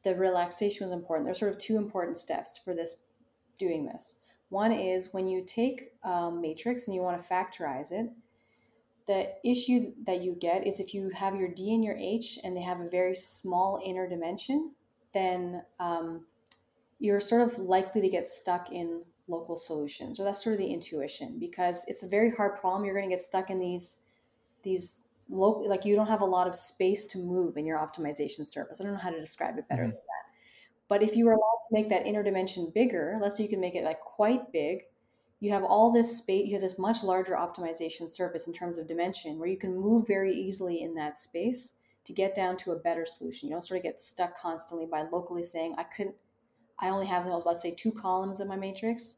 the 0.04 0.16
relaxation 0.16 0.86
was 0.86 0.92
important, 0.92 1.26
there's 1.26 1.40
sort 1.40 1.52
of 1.52 1.58
two 1.58 1.78
important 1.78 2.18
steps 2.18 2.58
for 2.58 2.74
this 2.74 2.98
doing 3.58 3.86
this. 3.86 4.18
One 4.50 4.72
is 4.72 5.14
when 5.14 5.28
you 5.28 5.44
take 5.46 5.94
a 6.04 6.32
matrix 6.32 6.88
and 6.88 6.96
you 6.96 7.02
want 7.02 7.22
to 7.22 7.28
factorize 7.28 7.92
it, 7.92 8.10
the 9.08 9.34
issue 9.44 9.94
that 10.06 10.22
you 10.22 10.36
get 10.36 10.68
is 10.68 10.80
if 10.80 10.94
you 10.94 11.10
have 11.10 11.36
your 11.36 11.48
D 11.48 11.74
and 11.74 11.84
your 11.84 11.96
H 11.98 12.40
and 12.44 12.56
they 12.56 12.62
have 12.62 12.80
a 12.80 12.90
very 12.90 13.16
small 13.16 13.82
inner 13.84 14.08
dimension, 14.08 14.72
then 15.14 15.64
um, 15.80 16.26
you're 17.00 17.20
sort 17.20 17.42
of 17.42 17.58
likely 17.58 18.02
to 18.02 18.10
get 18.10 18.28
stuck 18.28 18.72
in 18.72 19.02
local 19.28 19.56
solutions, 19.56 20.20
or 20.20 20.24
that's 20.24 20.44
sort 20.44 20.54
of 20.54 20.60
the 20.60 20.72
intuition 20.72 21.38
because 21.40 21.86
it's 21.88 22.04
a 22.04 22.08
very 22.08 22.30
hard 22.32 22.60
problem. 22.60 22.86
You're 22.86 22.96
going 22.96 23.10
to 23.10 23.16
get 23.16 23.22
stuck 23.22 23.50
in 23.50 23.60
these 23.60 24.00
these 24.64 25.04
local, 25.32 25.68
like 25.68 25.86
you 25.86 25.96
don't 25.96 26.08
have 26.08 26.22
a 26.22 26.26
lot 26.26 26.48
of 26.48 26.54
space 26.54 27.06
to 27.06 27.18
move 27.18 27.58
in 27.58 27.66
your 27.66 27.78
optimization 27.78 28.46
service. 28.46 28.80
I 28.80 28.84
don't 28.84 28.94
know 28.94 29.00
how 29.00 29.10
to 29.10 29.20
describe 29.20 29.58
it 29.58 29.68
better 29.70 29.84
mm-hmm. 29.84 29.92
than 29.92 29.98
that. 29.98 30.22
But 30.88 31.02
if 31.02 31.16
you 31.16 31.26
were 31.26 31.32
allowed 31.32 31.40
to 31.70 31.74
make 31.74 31.90
that 31.90 32.06
inner 32.06 32.22
dimension 32.22 32.72
bigger, 32.76 33.18
let's 33.22 33.38
say 33.38 33.44
you 33.44 33.50
can 33.50 33.62
make 33.62 33.76
it 33.76 33.86
like 33.86 34.02
quite 34.02 34.52
big, 34.52 34.84
you 35.40 35.50
have 35.52 35.64
all 35.64 35.92
this 35.92 36.18
space, 36.18 36.46
you 36.48 36.54
have 36.54 36.62
this 36.62 36.78
much 36.78 37.04
larger 37.04 37.34
optimization 37.34 38.10
surface 38.10 38.46
in 38.46 38.54
terms 38.54 38.78
of 38.78 38.88
dimension 38.88 39.40
where 39.40 39.48
you 39.48 39.58
can 39.58 39.76
move 39.76 40.06
very 40.06 40.34
easily 40.34 40.82
in 40.82 40.94
that 40.96 41.18
space 41.18 41.76
to 42.04 42.14
get 42.14 42.36
down 42.36 42.58
to 42.58 42.72
a 42.72 42.80
better 42.80 43.06
solution. 43.06 43.48
You 43.48 43.56
don't 43.56 43.64
sort 43.64 43.80
of 43.80 43.84
get 43.84 44.02
stuck 44.02 44.38
constantly 44.38 44.86
by 44.86 45.04
locally 45.04 45.44
saying, 45.44 45.76
I 45.78 45.84
couldn't, 45.84 46.16
I 46.80 46.90
only 46.90 47.06
have, 47.08 47.26
let's 47.46 47.64
say, 47.64 47.72
two 47.72 47.92
columns 47.92 48.40
in 48.40 48.48
my 48.48 48.58
matrix. 48.58 49.18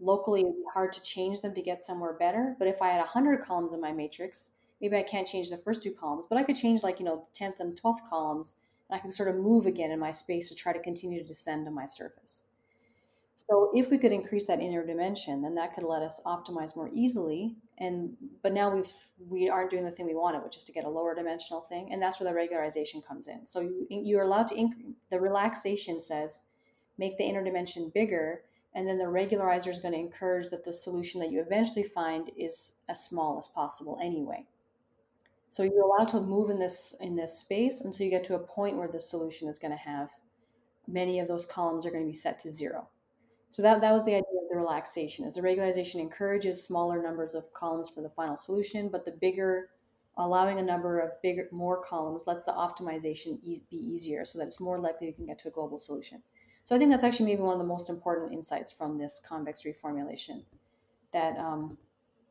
Locally, 0.00 0.42
it 0.42 0.46
would 0.46 0.56
be 0.56 0.64
hard 0.72 0.92
to 0.92 1.02
change 1.02 1.40
them 1.40 1.54
to 1.54 1.62
get 1.62 1.82
somewhere 1.82 2.12
better. 2.12 2.54
But 2.58 2.68
if 2.68 2.82
I 2.82 2.88
had 2.88 2.98
100 2.98 3.40
columns 3.40 3.72
in 3.72 3.80
my 3.80 3.92
matrix, 3.92 4.50
maybe 4.84 4.98
I 4.98 5.02
can't 5.02 5.26
change 5.26 5.48
the 5.48 5.56
first 5.56 5.82
two 5.82 5.92
columns, 5.92 6.26
but 6.28 6.36
I 6.36 6.42
could 6.42 6.56
change 6.56 6.82
like, 6.82 6.98
you 6.98 7.06
know, 7.06 7.26
the 7.32 7.44
10th 7.44 7.60
and 7.60 7.80
12th 7.80 8.06
columns, 8.06 8.56
and 8.90 8.98
I 8.98 9.00
can 9.00 9.10
sort 9.10 9.30
of 9.30 9.36
move 9.36 9.64
again 9.64 9.90
in 9.90 9.98
my 9.98 10.10
space 10.10 10.50
to 10.50 10.54
try 10.54 10.74
to 10.74 10.78
continue 10.78 11.18
to 11.18 11.26
descend 11.26 11.66
on 11.66 11.74
my 11.74 11.86
surface. 11.86 12.44
So 13.34 13.70
if 13.74 13.90
we 13.90 13.96
could 13.96 14.12
increase 14.12 14.46
that 14.46 14.60
inner 14.60 14.84
dimension, 14.84 15.40
then 15.40 15.54
that 15.54 15.74
could 15.74 15.84
let 15.84 16.02
us 16.02 16.20
optimize 16.26 16.76
more 16.76 16.90
easily. 16.92 17.56
And 17.78 18.14
but 18.42 18.52
now 18.52 18.74
we've 18.74 18.92
we 19.26 19.48
aren't 19.48 19.70
doing 19.70 19.84
the 19.84 19.90
thing 19.90 20.06
we 20.06 20.14
wanted, 20.14 20.44
which 20.44 20.58
is 20.58 20.64
to 20.64 20.72
get 20.72 20.84
a 20.84 20.88
lower 20.88 21.14
dimensional 21.14 21.62
thing, 21.62 21.90
and 21.90 22.00
that's 22.00 22.20
where 22.20 22.30
the 22.30 22.38
regularization 22.38 23.04
comes 23.04 23.26
in. 23.26 23.44
So 23.46 23.60
you 23.60 23.86
you're 23.88 24.22
allowed 24.22 24.48
to 24.48 24.54
increase 24.54 24.94
the 25.10 25.18
relaxation 25.18 25.98
says 25.98 26.42
make 26.98 27.16
the 27.16 27.24
inner 27.24 27.42
dimension 27.42 27.90
bigger, 27.92 28.42
and 28.74 28.86
then 28.86 28.98
the 28.98 29.04
regularizer 29.04 29.68
is 29.68 29.80
going 29.80 29.94
to 29.94 29.98
encourage 29.98 30.50
that 30.50 30.62
the 30.62 30.72
solution 30.72 31.20
that 31.20 31.32
you 31.32 31.40
eventually 31.40 31.82
find 31.82 32.30
is 32.36 32.74
as 32.88 33.02
small 33.02 33.38
as 33.38 33.48
possible 33.48 33.98
anyway. 34.00 34.46
So 35.54 35.62
you're 35.62 35.84
allowed 35.84 36.08
to 36.08 36.20
move 36.20 36.50
in 36.50 36.58
this 36.58 36.96
in 37.00 37.14
this 37.14 37.38
space 37.38 37.82
until 37.82 38.02
you 38.02 38.10
get 38.10 38.24
to 38.24 38.34
a 38.34 38.40
point 38.40 38.76
where 38.76 38.88
the 38.88 38.98
solution 38.98 39.48
is 39.48 39.56
going 39.56 39.70
to 39.70 39.78
have 39.78 40.10
many 40.88 41.20
of 41.20 41.28
those 41.28 41.46
columns 41.46 41.86
are 41.86 41.92
going 41.92 42.02
to 42.02 42.10
be 42.10 42.12
set 42.12 42.40
to 42.40 42.50
zero. 42.50 42.88
So 43.50 43.62
that, 43.62 43.80
that 43.80 43.92
was 43.92 44.04
the 44.04 44.16
idea 44.16 44.40
of 44.42 44.48
the 44.50 44.56
relaxation 44.56 45.24
is 45.24 45.34
the 45.34 45.42
regularization 45.42 46.00
encourages 46.00 46.60
smaller 46.60 47.00
numbers 47.00 47.36
of 47.36 47.52
columns 47.52 47.88
for 47.88 48.00
the 48.00 48.08
final 48.08 48.36
solution, 48.36 48.88
but 48.88 49.04
the 49.04 49.12
bigger, 49.12 49.68
allowing 50.16 50.58
a 50.58 50.62
number 50.62 50.98
of 50.98 51.22
bigger, 51.22 51.46
more 51.52 51.80
columns 51.80 52.26
lets 52.26 52.44
the 52.44 52.50
optimization 52.50 53.38
e- 53.44 53.60
be 53.70 53.76
easier 53.76 54.24
so 54.24 54.40
that 54.40 54.46
it's 54.46 54.58
more 54.58 54.80
likely 54.80 55.06
you 55.06 55.12
can 55.12 55.24
get 55.24 55.38
to 55.38 55.46
a 55.46 55.52
global 55.52 55.78
solution. 55.78 56.20
So 56.64 56.74
I 56.74 56.80
think 56.80 56.90
that's 56.90 57.04
actually 57.04 57.26
maybe 57.26 57.42
one 57.42 57.52
of 57.52 57.60
the 57.60 57.64
most 57.64 57.90
important 57.90 58.32
insights 58.32 58.72
from 58.72 58.98
this 58.98 59.22
convex 59.24 59.62
reformulation 59.62 60.42
that 61.12 61.38
um, 61.38 61.78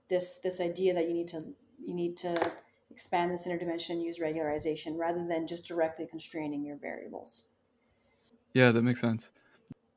this, 0.10 0.40
this 0.40 0.60
idea 0.60 0.94
that 0.94 1.08
you 1.08 1.14
need 1.14 1.30
to, 1.30 1.42
you 1.86 1.94
need 1.94 2.18
to 2.18 2.52
expand 2.94 3.32
this 3.32 3.48
interdimension 3.48 4.04
use 4.04 4.20
regularization 4.20 5.00
rather 5.00 5.26
than 5.28 5.48
just 5.48 5.66
directly 5.66 6.06
constraining 6.06 6.64
your 6.64 6.78
variables. 6.78 7.46
Yeah, 8.54 8.72
that 8.72 8.84
makes 8.84 9.02
sense. 9.02 9.32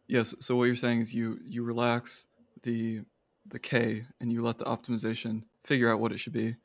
Yes. 0.08 0.34
So 0.40 0.56
what 0.56 0.64
you're 0.64 0.76
saying 0.76 1.02
is 1.02 1.12
you 1.12 1.38
you 1.46 1.62
relax 1.62 2.26
the 2.62 3.02
the 3.46 3.58
k 3.58 4.06
and 4.18 4.32
you 4.32 4.42
let 4.42 4.56
the 4.56 4.64
optimization 4.64 5.42
figure 5.62 5.92
out 5.92 6.00
what 6.00 6.10
it 6.10 6.18
should 6.18 6.32
be. 6.32 6.56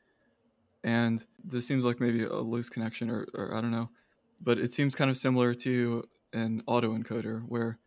And 0.85 1.23
this 1.43 1.67
seems 1.67 1.83
like 1.83 1.99
maybe 1.99 2.23
a 2.23 2.35
loose 2.35 2.69
connection 2.69 3.09
or, 3.09 3.27
or 3.33 3.53
I 3.53 3.59
don't 3.59 3.71
know, 3.71 3.89
but 4.39 4.57
it 4.57 4.71
seems 4.71 4.95
kind 4.95 5.11
of 5.11 5.17
similar 5.17 5.53
to 5.55 6.07
an 6.31 6.63
autoencoder 6.65 7.43
where 7.45 7.77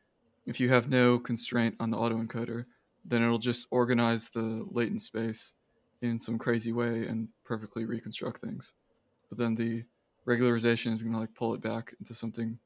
if 0.47 0.61
you 0.61 0.69
have 0.69 0.89
no 0.89 1.19
constraint 1.19 1.77
on 1.81 1.91
the 1.91 1.97
autoencoder, 1.97 2.67
then 3.05 3.23
it'll 3.23 3.39
just 3.39 3.67
organize 3.71 4.29
the 4.31 4.67
latent 4.71 5.01
space 5.01 5.55
in 6.05 6.19
some 6.19 6.39
crazy 6.39 6.73
way 6.73 7.07
and 7.07 7.29
perfectly 7.45 7.85
reconstruct 7.85 8.41
things. 8.41 8.75
But 9.29 9.39
then 9.39 9.55
the 9.55 9.85
regularization 10.27 10.93
is 10.93 11.03
going 11.03 11.15
to 11.15 11.21
like 11.21 11.35
pull 11.35 11.55
it 11.55 11.61
back 11.61 11.95
into 11.99 12.15
something 12.15 12.59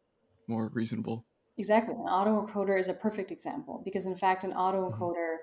more 0.47 0.69
reasonable. 0.69 1.25
Exactly. 1.57 1.95
An 1.95 2.07
autoencoder 2.07 2.79
is 2.79 2.89
a 2.89 2.95
perfect 2.95 3.31
example 3.31 3.83
because, 3.85 4.07
in 4.07 4.17
fact, 4.17 4.45
an 4.45 4.53
autoencoder 4.53 5.37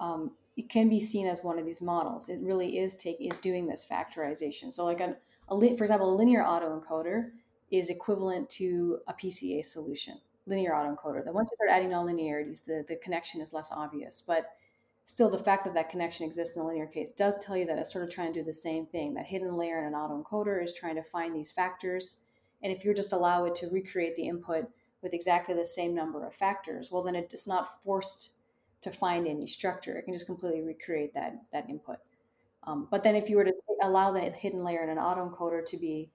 um, 0.00 0.32
it 0.56 0.68
can 0.68 0.88
be 0.88 0.98
seen 0.98 1.26
as 1.26 1.44
one 1.44 1.58
of 1.58 1.64
these 1.64 1.80
models. 1.80 2.28
It 2.28 2.40
really 2.40 2.78
is 2.78 2.96
take 2.96 3.18
is 3.20 3.36
doing 3.38 3.66
this 3.66 3.86
factorization. 3.86 4.72
So, 4.72 4.84
like 4.84 5.00
an, 5.00 5.16
a 5.50 5.76
for 5.76 5.84
example, 5.84 6.12
a 6.12 6.16
linear 6.16 6.42
autoencoder 6.42 7.30
is 7.70 7.90
equivalent 7.90 8.48
to 8.50 8.98
a 9.06 9.12
PCA 9.12 9.64
solution, 9.64 10.14
linear 10.46 10.72
autoencoder. 10.72 11.24
That 11.24 11.34
once 11.34 11.50
you 11.50 11.56
start 11.56 11.70
adding 11.70 11.90
nonlinearities, 11.90 12.64
the 12.64 12.84
the 12.88 12.96
connection 12.96 13.40
is 13.40 13.52
less 13.52 13.70
obvious, 13.70 14.22
but 14.26 14.50
still 15.08 15.30
the 15.30 15.38
fact 15.38 15.64
that 15.64 15.72
that 15.72 15.88
connection 15.88 16.26
exists 16.26 16.54
in 16.54 16.60
the 16.60 16.68
linear 16.68 16.86
case 16.86 17.10
does 17.10 17.38
tell 17.38 17.56
you 17.56 17.64
that 17.64 17.78
it's 17.78 17.90
sort 17.90 18.04
of 18.04 18.10
trying 18.10 18.30
to 18.30 18.40
do 18.40 18.44
the 18.44 18.52
same 18.52 18.84
thing 18.84 19.14
that 19.14 19.24
hidden 19.24 19.56
layer 19.56 19.78
in 19.78 19.86
an 19.86 19.94
autoencoder 19.94 20.62
is 20.62 20.74
trying 20.74 20.94
to 20.94 21.02
find 21.02 21.34
these 21.34 21.50
factors 21.50 22.20
and 22.62 22.72
if 22.72 22.84
you 22.84 22.92
just 22.92 23.12
allow 23.12 23.44
it 23.44 23.54
to 23.56 23.68
recreate 23.68 24.16
the 24.16 24.28
input 24.28 24.68
with 25.02 25.14
exactly 25.14 25.54
the 25.54 25.64
same 25.64 25.94
number 25.94 26.26
of 26.26 26.34
factors, 26.34 26.90
well, 26.90 27.02
then 27.02 27.14
it's 27.14 27.46
not 27.46 27.82
forced 27.82 28.32
to 28.80 28.90
find 28.90 29.26
any 29.26 29.46
structure. 29.46 29.96
It 29.96 30.04
can 30.04 30.14
just 30.14 30.26
completely 30.26 30.62
recreate 30.62 31.14
that, 31.14 31.36
that 31.52 31.68
input. 31.68 31.98
Um, 32.64 32.88
but 32.90 33.02
then 33.02 33.14
if 33.14 33.30
you 33.30 33.36
were 33.36 33.44
to 33.44 33.54
allow 33.82 34.10
the 34.10 34.20
hidden 34.20 34.64
layer 34.64 34.82
in 34.82 34.90
an 34.90 34.98
autoencoder 34.98 35.64
to 35.66 35.76
be 35.76 36.10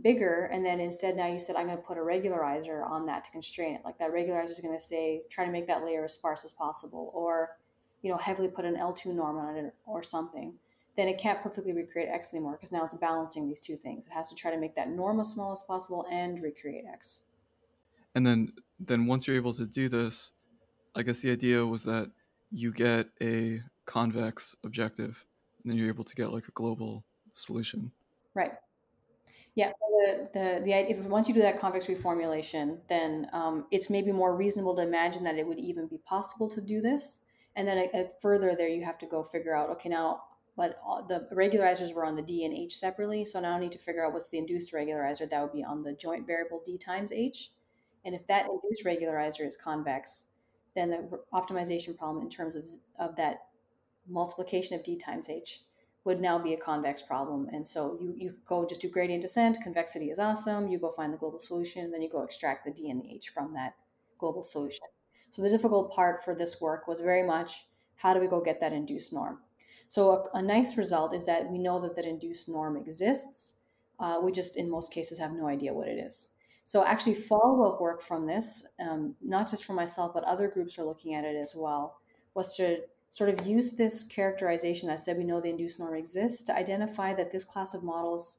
bigger, 0.00 0.48
and 0.52 0.64
then 0.64 0.80
instead 0.80 1.16
now 1.16 1.26
you 1.26 1.38
said, 1.38 1.56
I'm 1.56 1.66
going 1.66 1.76
to 1.76 1.82
put 1.82 1.98
a 1.98 2.00
regularizer 2.00 2.88
on 2.88 3.06
that 3.06 3.24
to 3.24 3.30
constrain 3.30 3.74
it, 3.74 3.82
like 3.84 3.98
that 3.98 4.12
regularizer 4.12 4.50
is 4.50 4.60
going 4.60 4.76
to 4.76 4.82
say, 4.82 5.22
try 5.28 5.44
to 5.44 5.50
make 5.50 5.66
that 5.66 5.84
layer 5.84 6.04
as 6.04 6.14
sparse 6.14 6.44
as 6.44 6.52
possible, 6.52 7.10
or, 7.12 7.56
you 8.02 8.10
know, 8.10 8.18
heavily 8.18 8.48
put 8.48 8.64
an 8.64 8.76
L2 8.76 9.06
norm 9.14 9.38
on 9.38 9.56
it 9.56 9.74
or 9.86 10.02
something, 10.02 10.54
then 10.96 11.08
it 11.08 11.18
can't 11.18 11.40
perfectly 11.40 11.72
recreate 11.72 12.08
X 12.10 12.34
anymore 12.34 12.52
because 12.52 12.72
now 12.72 12.84
it's 12.84 12.94
balancing 12.94 13.48
these 13.48 13.60
two 13.60 13.76
things. 13.76 14.06
It 14.06 14.12
has 14.12 14.28
to 14.28 14.34
try 14.34 14.50
to 14.50 14.58
make 14.58 14.74
that 14.74 14.90
norm 14.90 15.20
as 15.20 15.30
small 15.30 15.52
as 15.52 15.62
possible 15.62 16.06
and 16.10 16.42
recreate 16.42 16.84
X. 16.92 17.22
And 18.14 18.26
then 18.26 18.52
then 18.78 19.06
once 19.06 19.26
you're 19.26 19.36
able 19.36 19.52
to 19.52 19.66
do 19.66 19.88
this 19.88 20.32
i 20.94 21.02
guess 21.02 21.20
the 21.20 21.30
idea 21.30 21.64
was 21.64 21.84
that 21.84 22.10
you 22.50 22.72
get 22.72 23.08
a 23.22 23.60
convex 23.86 24.54
objective 24.64 25.24
and 25.62 25.70
then 25.70 25.78
you're 25.78 25.88
able 25.88 26.04
to 26.04 26.14
get 26.14 26.32
like 26.32 26.48
a 26.48 26.50
global 26.52 27.04
solution. 27.32 27.92
Right. 28.34 28.52
Yeah 29.54 29.70
so 29.70 29.74
the, 29.90 30.28
the, 30.32 30.64
the 30.64 30.72
if 30.90 31.06
once 31.06 31.28
you 31.28 31.34
do 31.34 31.42
that 31.42 31.58
convex 31.58 31.86
reformulation 31.86 32.78
then 32.88 33.28
um, 33.32 33.66
it's 33.70 33.88
maybe 33.88 34.12
more 34.12 34.36
reasonable 34.36 34.76
to 34.76 34.82
imagine 34.82 35.24
that 35.24 35.36
it 35.36 35.46
would 35.46 35.58
even 35.58 35.86
be 35.86 35.98
possible 35.98 36.48
to 36.50 36.60
do 36.60 36.80
this 36.80 37.20
and 37.56 37.66
then 37.66 37.78
a, 37.78 37.98
a 37.98 38.10
further 38.20 38.54
there 38.56 38.68
you 38.68 38.84
have 38.84 38.98
to 38.98 39.06
go 39.06 39.22
figure 39.22 39.54
out 39.54 39.70
okay 39.70 39.88
now 39.88 40.22
but 40.56 40.78
the 41.08 41.26
regularizers 41.32 41.94
were 41.94 42.04
on 42.04 42.14
the 42.14 42.20
D 42.20 42.44
and 42.44 42.52
H 42.52 42.76
separately. 42.76 43.24
So 43.24 43.40
now 43.40 43.56
I 43.56 43.58
need 43.58 43.72
to 43.72 43.78
figure 43.78 44.04
out 44.04 44.12
what's 44.12 44.28
the 44.28 44.36
induced 44.36 44.74
regularizer 44.74 45.28
that 45.30 45.40
would 45.42 45.52
be 45.52 45.64
on 45.64 45.82
the 45.82 45.94
joint 45.94 46.26
variable 46.26 46.60
D 46.62 46.76
times 46.76 47.10
H. 47.10 47.50
And 48.04 48.14
if 48.14 48.26
that 48.26 48.46
induced 48.46 48.84
regularizer 48.84 49.46
is 49.46 49.56
convex, 49.56 50.26
then 50.74 50.90
the 50.90 51.20
optimization 51.32 51.96
problem 51.96 52.22
in 52.22 52.30
terms 52.30 52.56
of, 52.56 52.66
of 52.98 53.16
that 53.16 53.46
multiplication 54.08 54.76
of 54.76 54.82
d 54.82 54.96
times 54.96 55.28
h 55.28 55.62
would 56.04 56.20
now 56.20 56.38
be 56.38 56.54
a 56.54 56.56
convex 56.56 57.00
problem. 57.00 57.48
And 57.52 57.64
so 57.64 57.96
you, 58.00 58.14
you 58.16 58.32
go 58.46 58.66
just 58.66 58.80
do 58.80 58.88
gradient 58.88 59.22
descent, 59.22 59.58
convexity 59.62 60.10
is 60.10 60.18
awesome, 60.18 60.66
you 60.66 60.78
go 60.78 60.90
find 60.90 61.12
the 61.12 61.18
global 61.18 61.38
solution, 61.38 61.84
and 61.84 61.94
then 61.94 62.02
you 62.02 62.08
go 62.08 62.22
extract 62.22 62.64
the 62.64 62.72
d 62.72 62.90
and 62.90 63.00
the 63.00 63.14
h 63.14 63.28
from 63.28 63.52
that 63.54 63.74
global 64.18 64.42
solution. 64.42 64.80
So 65.32 65.40
the 65.40 65.48
difficult 65.48 65.90
part 65.90 66.22
for 66.22 66.34
this 66.34 66.60
work 66.60 66.86
was 66.86 67.00
very 67.00 67.22
much 67.22 67.66
how 67.96 68.12
do 68.12 68.20
we 68.20 68.28
go 68.28 68.40
get 68.40 68.60
that 68.60 68.72
induced 68.72 69.12
norm? 69.12 69.38
So 69.88 70.10
a, 70.10 70.38
a 70.38 70.42
nice 70.42 70.76
result 70.76 71.14
is 71.14 71.24
that 71.24 71.50
we 71.50 71.58
know 71.58 71.80
that 71.80 71.96
that 71.96 72.04
induced 72.04 72.48
norm 72.48 72.76
exists. 72.76 73.56
Uh, 73.98 74.20
we 74.22 74.30
just, 74.30 74.56
in 74.56 74.70
most 74.70 74.92
cases, 74.92 75.18
have 75.18 75.32
no 75.32 75.48
idea 75.48 75.72
what 75.72 75.88
it 75.88 75.98
is. 75.98 76.30
So, 76.64 76.84
actually, 76.84 77.14
follow 77.14 77.64
up 77.64 77.80
work 77.80 78.02
from 78.02 78.26
this, 78.26 78.68
um, 78.80 79.16
not 79.20 79.50
just 79.50 79.64
for 79.64 79.72
myself, 79.72 80.12
but 80.14 80.22
other 80.24 80.48
groups 80.48 80.78
are 80.78 80.84
looking 80.84 81.14
at 81.14 81.24
it 81.24 81.36
as 81.36 81.56
well, 81.56 82.00
was 82.34 82.56
to 82.56 82.82
sort 83.08 83.30
of 83.30 83.46
use 83.46 83.72
this 83.72 84.04
characterization 84.04 84.88
that 84.88 85.00
said 85.00 85.18
we 85.18 85.24
know 85.24 85.40
the 85.40 85.50
induced 85.50 85.80
norm 85.80 85.94
exists 85.94 86.42
to 86.44 86.56
identify 86.56 87.12
that 87.14 87.30
this 87.30 87.44
class 87.44 87.74
of 87.74 87.82
models 87.82 88.38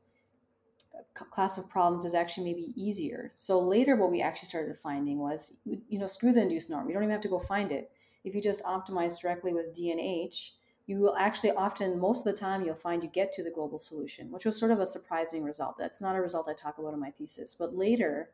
class 1.13 1.57
of 1.57 1.69
problems 1.69 2.05
is 2.05 2.13
actually 2.13 2.45
maybe 2.45 2.73
easier. 2.75 3.31
So 3.35 3.59
later 3.59 3.95
what 3.95 4.11
we 4.11 4.21
actually 4.21 4.47
started 4.47 4.77
finding 4.77 5.19
was 5.19 5.53
you 5.65 5.99
know 5.99 6.07
screw 6.07 6.33
the 6.33 6.41
induced 6.41 6.69
norm. 6.69 6.87
You 6.87 6.93
don't 6.93 7.03
even 7.03 7.11
have 7.11 7.21
to 7.21 7.27
go 7.27 7.39
find 7.39 7.71
it. 7.71 7.91
If 8.23 8.35
you 8.35 8.41
just 8.41 8.63
optimize 8.63 9.19
directly 9.19 9.53
with 9.53 9.73
DNH, 9.77 10.51
you 10.85 10.99
will 10.99 11.15
actually 11.15 11.51
often 11.51 11.99
most 11.99 12.25
of 12.25 12.33
the 12.33 12.39
time 12.39 12.63
you'll 12.63 12.75
find 12.75 13.03
you 13.03 13.09
get 13.09 13.31
to 13.33 13.43
the 13.43 13.51
global 13.51 13.79
solution, 13.79 14.31
which 14.31 14.45
was 14.45 14.59
sort 14.59 14.71
of 14.71 14.79
a 14.79 14.85
surprising 14.85 15.43
result. 15.43 15.77
That's 15.77 16.01
not 16.01 16.15
a 16.15 16.21
result 16.21 16.47
I 16.49 16.53
talk 16.53 16.77
about 16.77 16.93
in 16.93 16.99
my 16.99 17.11
thesis, 17.11 17.55
but 17.57 17.75
later 17.75 18.29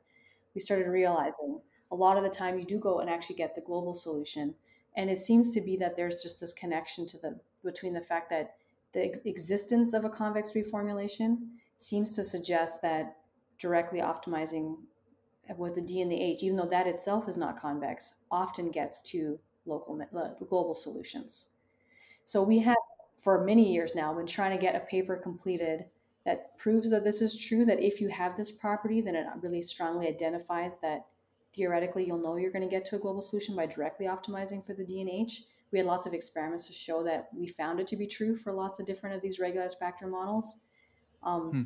we 0.53 0.61
started 0.61 0.87
realizing 0.87 1.61
a 1.91 1.95
lot 1.95 2.17
of 2.17 2.23
the 2.23 2.29
time 2.29 2.59
you 2.59 2.65
do 2.65 2.79
go 2.79 2.99
and 2.99 3.09
actually 3.09 3.35
get 3.35 3.55
the 3.55 3.61
global 3.61 3.93
solution 3.93 4.55
and 4.95 5.09
it 5.09 5.19
seems 5.19 5.53
to 5.53 5.61
be 5.61 5.77
that 5.77 5.95
there's 5.95 6.21
just 6.21 6.39
this 6.39 6.53
connection 6.53 7.05
to 7.07 7.17
the 7.17 7.39
between 7.63 7.93
the 7.93 8.01
fact 8.01 8.29
that 8.29 8.55
the 8.93 9.05
ex- 9.05 9.19
existence 9.25 9.93
of 9.93 10.05
a 10.05 10.09
convex 10.09 10.53
reformulation 10.53 11.47
seems 11.79 12.13
to 12.13 12.23
suggest 12.23 12.81
that 12.81 13.15
directly 13.57 14.01
optimizing 14.01 14.75
with 15.57 15.75
the 15.75 15.81
D 15.81 16.01
and 16.01 16.11
the 16.11 16.21
H, 16.21 16.43
even 16.43 16.57
though 16.57 16.65
that 16.65 16.87
itself 16.87 17.29
is 17.29 17.37
not 17.37 17.59
convex, 17.59 18.15
often 18.29 18.69
gets 18.69 19.01
to 19.03 19.39
local 19.65 20.01
uh, 20.01 20.29
global 20.45 20.73
solutions. 20.73 21.47
So 22.25 22.43
we 22.43 22.59
have 22.59 22.77
for 23.17 23.43
many 23.45 23.71
years 23.71 23.95
now 23.95 24.13
been 24.13 24.27
trying 24.27 24.51
to 24.51 24.61
get 24.63 24.75
a 24.75 24.81
paper 24.81 25.15
completed 25.15 25.85
that 26.25 26.57
proves 26.57 26.89
that 26.91 27.05
this 27.05 27.21
is 27.21 27.37
true. 27.37 27.63
That 27.63 27.79
if 27.79 28.01
you 28.01 28.09
have 28.09 28.35
this 28.35 28.51
property, 28.51 28.99
then 28.99 29.15
it 29.15 29.25
really 29.41 29.61
strongly 29.61 30.07
identifies 30.07 30.79
that 30.79 31.05
theoretically 31.55 32.05
you'll 32.05 32.21
know 32.21 32.35
you're 32.35 32.51
going 32.51 32.61
to 32.61 32.75
get 32.75 32.83
to 32.85 32.97
a 32.97 32.99
global 32.99 33.21
solution 33.21 33.55
by 33.55 33.65
directly 33.65 34.05
optimizing 34.05 34.65
for 34.65 34.73
the 34.73 34.83
D 34.83 34.99
and 34.99 35.09
H. 35.09 35.43
We 35.71 35.79
had 35.79 35.87
lots 35.87 36.05
of 36.05 36.13
experiments 36.13 36.67
to 36.67 36.73
show 36.73 37.03
that 37.03 37.29
we 37.33 37.47
found 37.47 37.79
it 37.79 37.87
to 37.87 37.95
be 37.95 38.05
true 38.05 38.35
for 38.35 38.51
lots 38.51 38.79
of 38.79 38.85
different 38.85 39.15
of 39.15 39.21
these 39.21 39.39
regularized 39.39 39.79
factor 39.79 40.07
models. 40.07 40.57
Um, 41.23 41.51
hmm. 41.51 41.61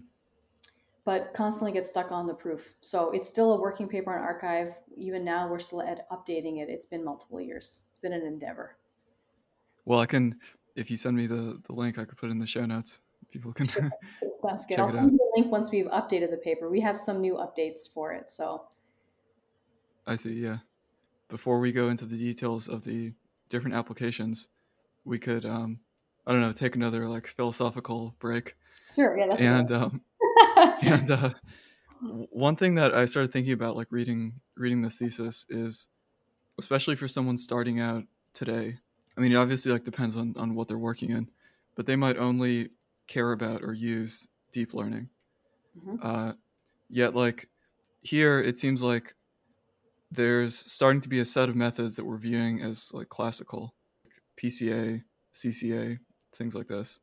But 1.06 1.34
constantly 1.34 1.74
get 1.74 1.86
stuck 1.86 2.12
on 2.14 2.26
the 2.26 2.34
proof. 2.34 2.76
So 2.80 3.12
it's 3.12 3.28
still 3.28 3.54
a 3.54 3.60
working 3.60 3.90
paper 3.90 4.18
on 4.18 4.24
arXiv. 4.24 4.74
Even 4.96 5.26
now, 5.26 5.50
we're 5.50 5.60
still 5.60 5.82
at 5.82 6.10
updating 6.10 6.62
it. 6.62 6.70
It's 6.70 6.86
been 6.86 7.04
multiple 7.04 7.42
years. 7.42 7.82
It's 7.90 8.00
been 8.00 8.14
an 8.14 8.22
endeavor. 8.22 8.78
Well, 9.84 10.00
I 10.00 10.06
can, 10.06 10.40
if 10.78 10.90
you 10.90 10.96
send 10.96 11.18
me 11.18 11.28
the, 11.28 11.62
the 11.68 11.74
link, 11.74 12.00
I 12.00 12.06
could 12.06 12.18
put 12.18 12.30
in 12.30 12.40
the 12.40 12.46
show 12.46 12.66
notes. 12.66 13.02
People 13.32 13.52
can. 13.52 13.66
That's 14.44 14.66
good. 14.68 14.80
I'll 14.80 14.88
send 14.88 15.12
you 15.12 15.18
the 15.18 15.42
link 15.42 15.52
once 15.52 15.72
we've 15.72 15.88
updated 15.88 16.32
the 16.32 16.38
paper. 16.38 16.70
We 16.70 16.80
have 16.82 16.98
some 16.98 17.20
new 17.20 17.34
updates 17.34 17.92
for 17.92 18.14
it. 18.14 18.30
So 18.30 18.64
I 20.06 20.16
see. 20.16 20.34
Yeah. 20.34 20.60
Before 21.30 21.60
we 21.60 21.72
go 21.72 21.90
into 21.90 22.06
the 22.06 22.18
details 22.18 22.68
of 22.68 22.84
the 22.84 23.14
different 23.50 23.76
applications, 23.76 24.50
we 25.04 25.18
could, 25.20 25.46
um, 25.46 25.80
I 26.28 26.32
don't 26.32 26.42
know, 26.42 26.52
take 26.52 26.76
another 26.76 27.08
like 27.08 27.28
philosophical 27.28 28.16
break. 28.20 28.56
Sure. 28.96 29.18
Yeah. 29.18 29.28
That's 29.28 29.42
and 29.42 29.72
um, 29.72 30.02
and 30.82 31.12
uh, 31.12 31.30
one 32.02 32.56
thing 32.56 32.76
that 32.76 32.94
I 32.94 33.06
started 33.06 33.32
thinking 33.32 33.54
about, 33.54 33.76
like 33.76 33.88
reading 33.92 34.42
reading 34.56 34.82
this 34.82 34.98
thesis, 34.98 35.46
is 35.50 35.88
especially 36.60 36.96
for 36.96 37.08
someone 37.08 37.38
starting 37.38 37.80
out 37.80 38.04
today. 38.34 38.78
I 39.18 39.22
mean, 39.22 39.32
it 39.32 39.36
obviously 39.36 39.72
like 39.72 39.84
depends 39.84 40.16
on 40.16 40.36
on 40.38 40.56
what 40.56 40.68
they're 40.68 40.78
working 40.78 41.12
in, 41.12 41.30
but 41.76 41.86
they 41.86 41.96
might 41.96 42.18
only 42.18 42.70
care 43.08 43.32
about 43.32 43.64
or 43.64 43.74
use 43.74 44.28
deep 44.52 44.74
learning. 44.74 45.10
Mm-hmm. 45.78 45.96
Uh, 46.02 46.34
yet, 46.90 47.16
like 47.16 47.50
here, 48.02 48.40
it 48.40 48.58
seems 48.58 48.82
like 48.82 49.16
there's 50.12 50.56
starting 50.56 51.02
to 51.02 51.10
be 51.10 51.20
a 51.20 51.26
set 51.26 51.50
of 51.50 51.56
methods 51.56 51.96
that 51.96 52.06
we're 52.06 52.18
viewing 52.18 52.62
as 52.62 52.92
like 52.94 53.10
classical 53.10 53.74
PCA, 54.42 55.04
CCA, 55.34 56.00
things 56.36 56.56
like 56.56 56.68
this. 56.68 57.00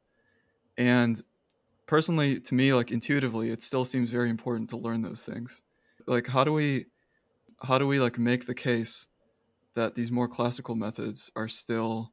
And 0.76 1.20
personally, 1.90 2.38
to 2.38 2.54
me, 2.54 2.72
like 2.72 2.92
intuitively, 2.92 3.50
it 3.50 3.60
still 3.60 3.84
seems 3.84 4.12
very 4.12 4.30
important 4.30 4.70
to 4.70 4.76
learn 4.76 5.02
those 5.02 5.24
things. 5.24 5.64
Like, 6.06 6.28
how 6.28 6.44
do 6.44 6.52
we, 6.52 6.86
how 7.64 7.78
do 7.78 7.86
we 7.88 7.98
like 7.98 8.16
make 8.16 8.46
the 8.46 8.54
case 8.54 9.08
that 9.74 9.96
these 9.96 10.12
more 10.12 10.28
classical 10.28 10.76
methods 10.76 11.32
are 11.34 11.48
still 11.48 12.12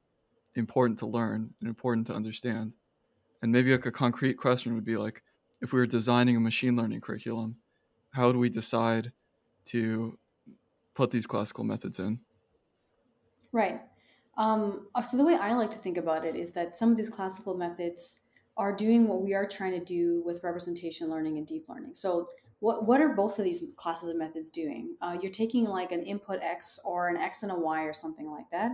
important 0.55 0.97
to 0.99 1.05
learn 1.05 1.53
and 1.59 1.69
important 1.69 2.07
to 2.07 2.13
understand? 2.15 2.75
And 3.43 3.51
maybe 3.51 3.71
like 3.71 3.85
a 3.85 3.91
concrete 3.91 4.33
question 4.33 4.73
would 4.73 4.83
be 4.83 4.97
like, 4.97 5.21
if 5.61 5.71
we 5.71 5.79
were 5.79 5.85
designing 5.85 6.35
a 6.35 6.39
machine 6.39 6.75
learning 6.75 7.01
curriculum, 7.01 7.57
how 8.13 8.31
do 8.31 8.39
we 8.39 8.49
decide 8.49 9.11
to 9.65 10.17
put 10.95 11.11
these 11.11 11.27
classical 11.27 11.63
methods 11.63 11.99
in. 11.99 12.19
Right. 13.51 13.81
Um, 14.37 14.87
uh, 14.95 15.03
so 15.03 15.17
the 15.17 15.23
way 15.23 15.35
I 15.35 15.53
like 15.53 15.69
to 15.71 15.77
think 15.77 15.97
about 15.97 16.25
it 16.25 16.35
is 16.35 16.51
that 16.53 16.73
some 16.73 16.89
of 16.89 16.97
these 16.97 17.09
classical 17.09 17.55
methods 17.55 18.21
are 18.57 18.75
doing 18.75 19.07
what 19.07 19.21
we 19.21 19.33
are 19.33 19.47
trying 19.47 19.71
to 19.71 19.83
do 19.83 20.21
with 20.25 20.43
representation 20.43 21.09
learning 21.09 21.37
and 21.37 21.47
deep 21.47 21.69
learning. 21.69 21.93
So 21.93 22.27
what, 22.59 22.87
what 22.87 23.01
are 23.01 23.09
both 23.09 23.37
of 23.37 23.45
these 23.45 23.63
classes 23.75 24.09
of 24.09 24.17
methods 24.17 24.49
doing? 24.49 24.95
Uh, 25.01 25.17
you're 25.21 25.31
taking 25.31 25.65
like 25.65 25.91
an 25.91 26.01
input 26.01 26.39
X 26.41 26.79
or 26.83 27.07
an 27.07 27.17
X 27.17 27.43
and 27.43 27.51
a 27.51 27.55
Y 27.55 27.83
or 27.83 27.93
something 27.93 28.29
like 28.29 28.49
that, 28.51 28.71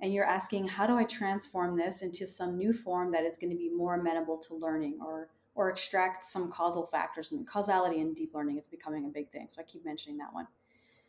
and 0.00 0.12
you're 0.12 0.24
asking, 0.24 0.68
how 0.68 0.86
do 0.86 0.96
I 0.96 1.04
transform 1.04 1.76
this 1.76 2.02
into 2.02 2.26
some 2.26 2.56
new 2.56 2.72
form 2.72 3.10
that 3.12 3.24
is 3.24 3.36
going 3.36 3.50
to 3.50 3.56
be 3.56 3.70
more 3.70 3.94
amenable 3.94 4.38
to 4.38 4.54
learning 4.54 4.98
or 5.04 5.30
or 5.56 5.70
extract 5.70 6.22
some 6.22 6.50
causal 6.50 6.84
factors 6.84 7.32
and 7.32 7.46
causality 7.46 8.00
in 8.00 8.12
deep 8.12 8.34
learning 8.34 8.58
is 8.58 8.66
becoming 8.66 9.06
a 9.06 9.08
big 9.08 9.30
thing. 9.30 9.46
So 9.48 9.60
I 9.60 9.64
keep 9.64 9.86
mentioning 9.86 10.18
that 10.18 10.34
one. 10.34 10.46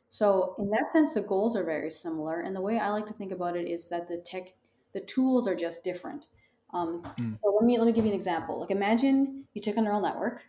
So 0.09 0.55
in 0.57 0.69
that 0.69 0.89
sense, 0.89 1.13
the 1.13 1.21
goals 1.21 1.57
are 1.57 1.65
very 1.65 1.91
similar. 1.91 2.39
And 2.39 2.55
the 2.55 2.61
way 2.61 2.79
I 2.79 2.89
like 2.89 3.05
to 3.07 3.13
think 3.13 3.33
about 3.33 3.57
it 3.57 3.67
is 3.67 3.89
that 3.89 4.07
the 4.07 4.19
tech, 4.19 4.53
the 4.93 5.01
tools 5.01 5.49
are 5.49 5.55
just 5.55 5.83
different. 5.83 6.27
Um, 6.73 7.01
mm. 7.01 7.39
So 7.41 7.51
let 7.51 7.63
me 7.63 7.77
let 7.77 7.87
me 7.87 7.93
give 7.93 8.05
you 8.05 8.11
an 8.11 8.15
example. 8.15 8.59
Like 8.59 8.71
imagine 8.71 9.45
you 9.53 9.61
took 9.61 9.77
a 9.77 9.81
neural 9.81 10.01
network, 10.01 10.43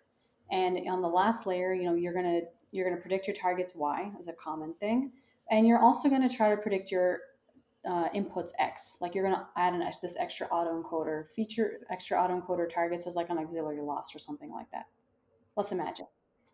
and 0.50 0.78
on 0.88 1.02
the 1.02 1.08
last 1.08 1.46
layer, 1.46 1.72
you 1.72 1.84
know 1.84 1.94
you're 1.94 2.14
gonna 2.14 2.40
you're 2.70 2.88
gonna 2.88 3.00
predict 3.00 3.26
your 3.26 3.34
targets 3.34 3.74
y 3.74 4.10
as 4.18 4.28
a 4.28 4.32
common 4.32 4.74
thing, 4.74 5.12
and 5.50 5.66
you're 5.66 5.78
also 5.78 6.08
gonna 6.08 6.28
try 6.28 6.50
to 6.50 6.56
predict 6.56 6.90
your 6.90 7.20
uh, 7.86 8.08
inputs 8.10 8.50
x. 8.58 8.98
Like 9.00 9.14
you're 9.14 9.24
gonna 9.24 9.48
add 9.56 9.74
an 9.74 9.80
this 10.02 10.16
extra 10.18 10.48
autoencoder 10.48 11.30
feature, 11.30 11.80
extra 11.90 12.16
autoencoder 12.16 12.68
targets 12.68 13.06
as 13.06 13.14
like 13.14 13.30
an 13.30 13.38
auxiliary 13.38 13.80
loss 13.80 14.14
or 14.14 14.18
something 14.18 14.50
like 14.50 14.70
that. 14.72 14.86
Let's 15.56 15.72
imagine. 15.72 16.06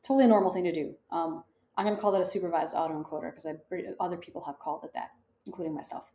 Totally 0.02 0.24
a 0.24 0.28
normal 0.28 0.52
thing 0.52 0.64
to 0.64 0.72
do. 0.72 0.94
Um, 1.10 1.44
I'm 1.76 1.84
going 1.84 1.96
to 1.96 2.00
call 2.00 2.12
that 2.12 2.20
a 2.20 2.26
supervised 2.26 2.74
autoencoder 2.74 3.34
because 3.34 3.46
other 3.98 4.16
people 4.16 4.42
have 4.44 4.58
called 4.58 4.84
it 4.84 4.92
that, 4.94 5.10
including 5.46 5.74
myself. 5.74 6.12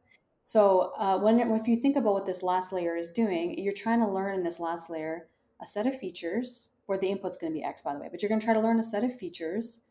So 0.50 0.94
uh, 0.98 1.20
when 1.20 1.40
if 1.40 1.68
you 1.68 1.78
think 1.78 1.96
about 1.96 2.16
what 2.16 2.26
this 2.26 2.42
last 2.42 2.74
layer 2.74 2.98
is 2.98 3.12
doing, 3.12 3.56
you're 3.60 3.72
trying 3.72 4.00
to 4.00 4.08
learn 4.08 4.34
in 4.34 4.42
this 4.42 4.60
last 4.60 4.90
layer 4.90 5.28
a 5.62 5.66
set 5.68 5.86
of 5.86 5.96
features 5.96 6.72
where 6.88 6.98
the 6.98 7.08
input's 7.08 7.38
going 7.38 7.54
to 7.54 7.60
be 7.60 7.64
x, 7.64 7.84
by 7.84 7.94
the 7.94 8.00
way, 8.00 8.08
but 8.10 8.20
you're 8.20 8.30
going 8.30 8.40
to 8.40 8.46
try 8.46 8.56
to 8.56 8.60
learn 8.60 8.80
a 8.80 8.84
set 8.84 9.04
of 9.04 9.16
features 9.16 9.82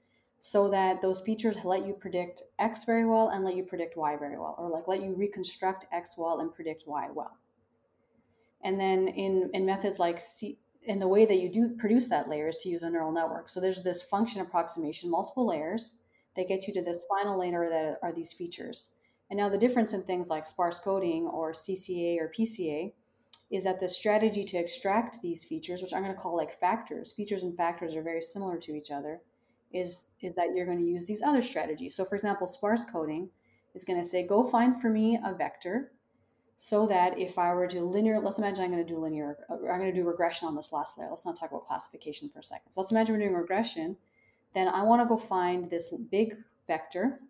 so 0.40 0.68
that 0.68 1.00
those 1.00 1.20
features 1.20 1.64
let 1.64 1.86
you 1.86 1.92
predict 1.92 2.42
x 2.58 2.82
very 2.82 3.06
well 3.06 3.28
and 3.28 3.44
let 3.44 3.54
you 3.54 3.62
predict 3.62 3.96
y 3.96 4.16
very 4.16 4.36
well, 4.36 4.56
or 4.58 4.68
like 4.68 4.88
let 4.88 5.00
you 5.00 5.14
reconstruct 5.14 5.86
x 5.92 6.16
well 6.18 6.40
and 6.40 6.52
predict 6.52 6.88
y 6.88 7.06
well. 7.14 7.36
And 8.62 8.80
then 8.80 9.06
in 9.06 9.50
in 9.54 9.64
methods 9.64 10.00
like 10.00 10.18
C, 10.18 10.58
and 10.88 11.00
the 11.00 11.06
way 11.06 11.24
that 11.24 11.38
you 11.38 11.48
do 11.48 11.68
produce 11.76 12.08
that 12.08 12.28
layer 12.28 12.48
is 12.48 12.56
to 12.62 12.68
use 12.68 12.82
a 12.82 12.90
neural 12.90 13.12
network. 13.12 13.48
So 13.48 13.60
there's 13.60 13.84
this 13.84 14.02
function 14.02 14.40
approximation, 14.40 15.08
multiple 15.08 15.46
layers 15.46 15.98
that 16.34 16.48
gets 16.48 16.66
you 16.66 16.74
to 16.74 16.82
this 16.82 17.06
final 17.08 17.38
layer 17.38 17.70
that 17.70 18.00
are 18.02 18.12
these 18.12 18.32
features. 18.32 18.97
And 19.30 19.38
now 19.38 19.48
the 19.48 19.58
difference 19.58 19.92
in 19.92 20.02
things 20.02 20.28
like 20.28 20.46
sparse 20.46 20.80
coding 20.80 21.26
or 21.26 21.52
CCA 21.52 22.18
or 22.18 22.30
PCA 22.30 22.92
is 23.50 23.64
that 23.64 23.78
the 23.78 23.88
strategy 23.88 24.44
to 24.44 24.58
extract 24.58 25.20
these 25.22 25.44
features, 25.44 25.82
which 25.82 25.94
I'm 25.94 26.02
going 26.02 26.14
to 26.14 26.20
call 26.20 26.36
like 26.36 26.58
factors, 26.58 27.12
features 27.12 27.42
and 27.42 27.56
factors 27.56 27.94
are 27.94 28.02
very 28.02 28.22
similar 28.22 28.58
to 28.58 28.74
each 28.74 28.90
other, 28.90 29.20
is, 29.72 30.06
is 30.20 30.34
that 30.34 30.54
you're 30.54 30.66
going 30.66 30.78
to 30.78 30.84
use 30.84 31.06
these 31.06 31.22
other 31.22 31.42
strategies. 31.42 31.94
So 31.94 32.04
for 32.04 32.14
example, 32.14 32.46
sparse 32.46 32.84
coding 32.84 33.30
is 33.74 33.84
going 33.84 33.98
to 33.98 34.04
say, 34.04 34.26
go 34.26 34.44
find 34.44 34.80
for 34.80 34.90
me 34.90 35.18
a 35.24 35.34
vector 35.34 35.92
so 36.56 36.86
that 36.86 37.18
if 37.18 37.38
I 37.38 37.54
were 37.54 37.68
to 37.68 37.82
linear, 37.82 38.18
let's 38.18 38.38
imagine 38.38 38.64
I'm 38.64 38.72
going 38.72 38.84
to 38.84 38.92
do 38.92 38.98
linear, 38.98 39.38
uh, 39.48 39.54
I'm 39.70 39.78
going 39.78 39.92
to 39.92 40.00
do 40.00 40.06
regression 40.06 40.48
on 40.48 40.56
this 40.56 40.72
last 40.72 40.98
layer. 40.98 41.08
Let's 41.08 41.24
not 41.24 41.36
talk 41.36 41.50
about 41.50 41.64
classification 41.64 42.28
for 42.28 42.40
a 42.40 42.42
second. 42.42 42.72
So 42.72 42.80
let's 42.80 42.90
imagine 42.90 43.14
we're 43.14 43.20
doing 43.20 43.34
regression. 43.34 43.96
Then 44.54 44.68
I 44.68 44.82
want 44.82 45.00
to 45.00 45.06
go 45.06 45.16
find 45.16 45.70
this 45.70 45.94
big 46.10 46.34
vector, 46.66 47.20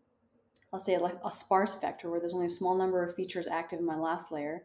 let's 0.72 0.84
say 0.84 0.94
a, 0.94 1.00
a 1.02 1.30
sparse 1.30 1.76
vector 1.76 2.10
where 2.10 2.20
there's 2.20 2.34
only 2.34 2.46
a 2.46 2.50
small 2.50 2.74
number 2.74 3.02
of 3.02 3.14
features 3.14 3.46
active 3.46 3.78
in 3.78 3.84
my 3.84 3.96
last 3.96 4.30
layer. 4.32 4.64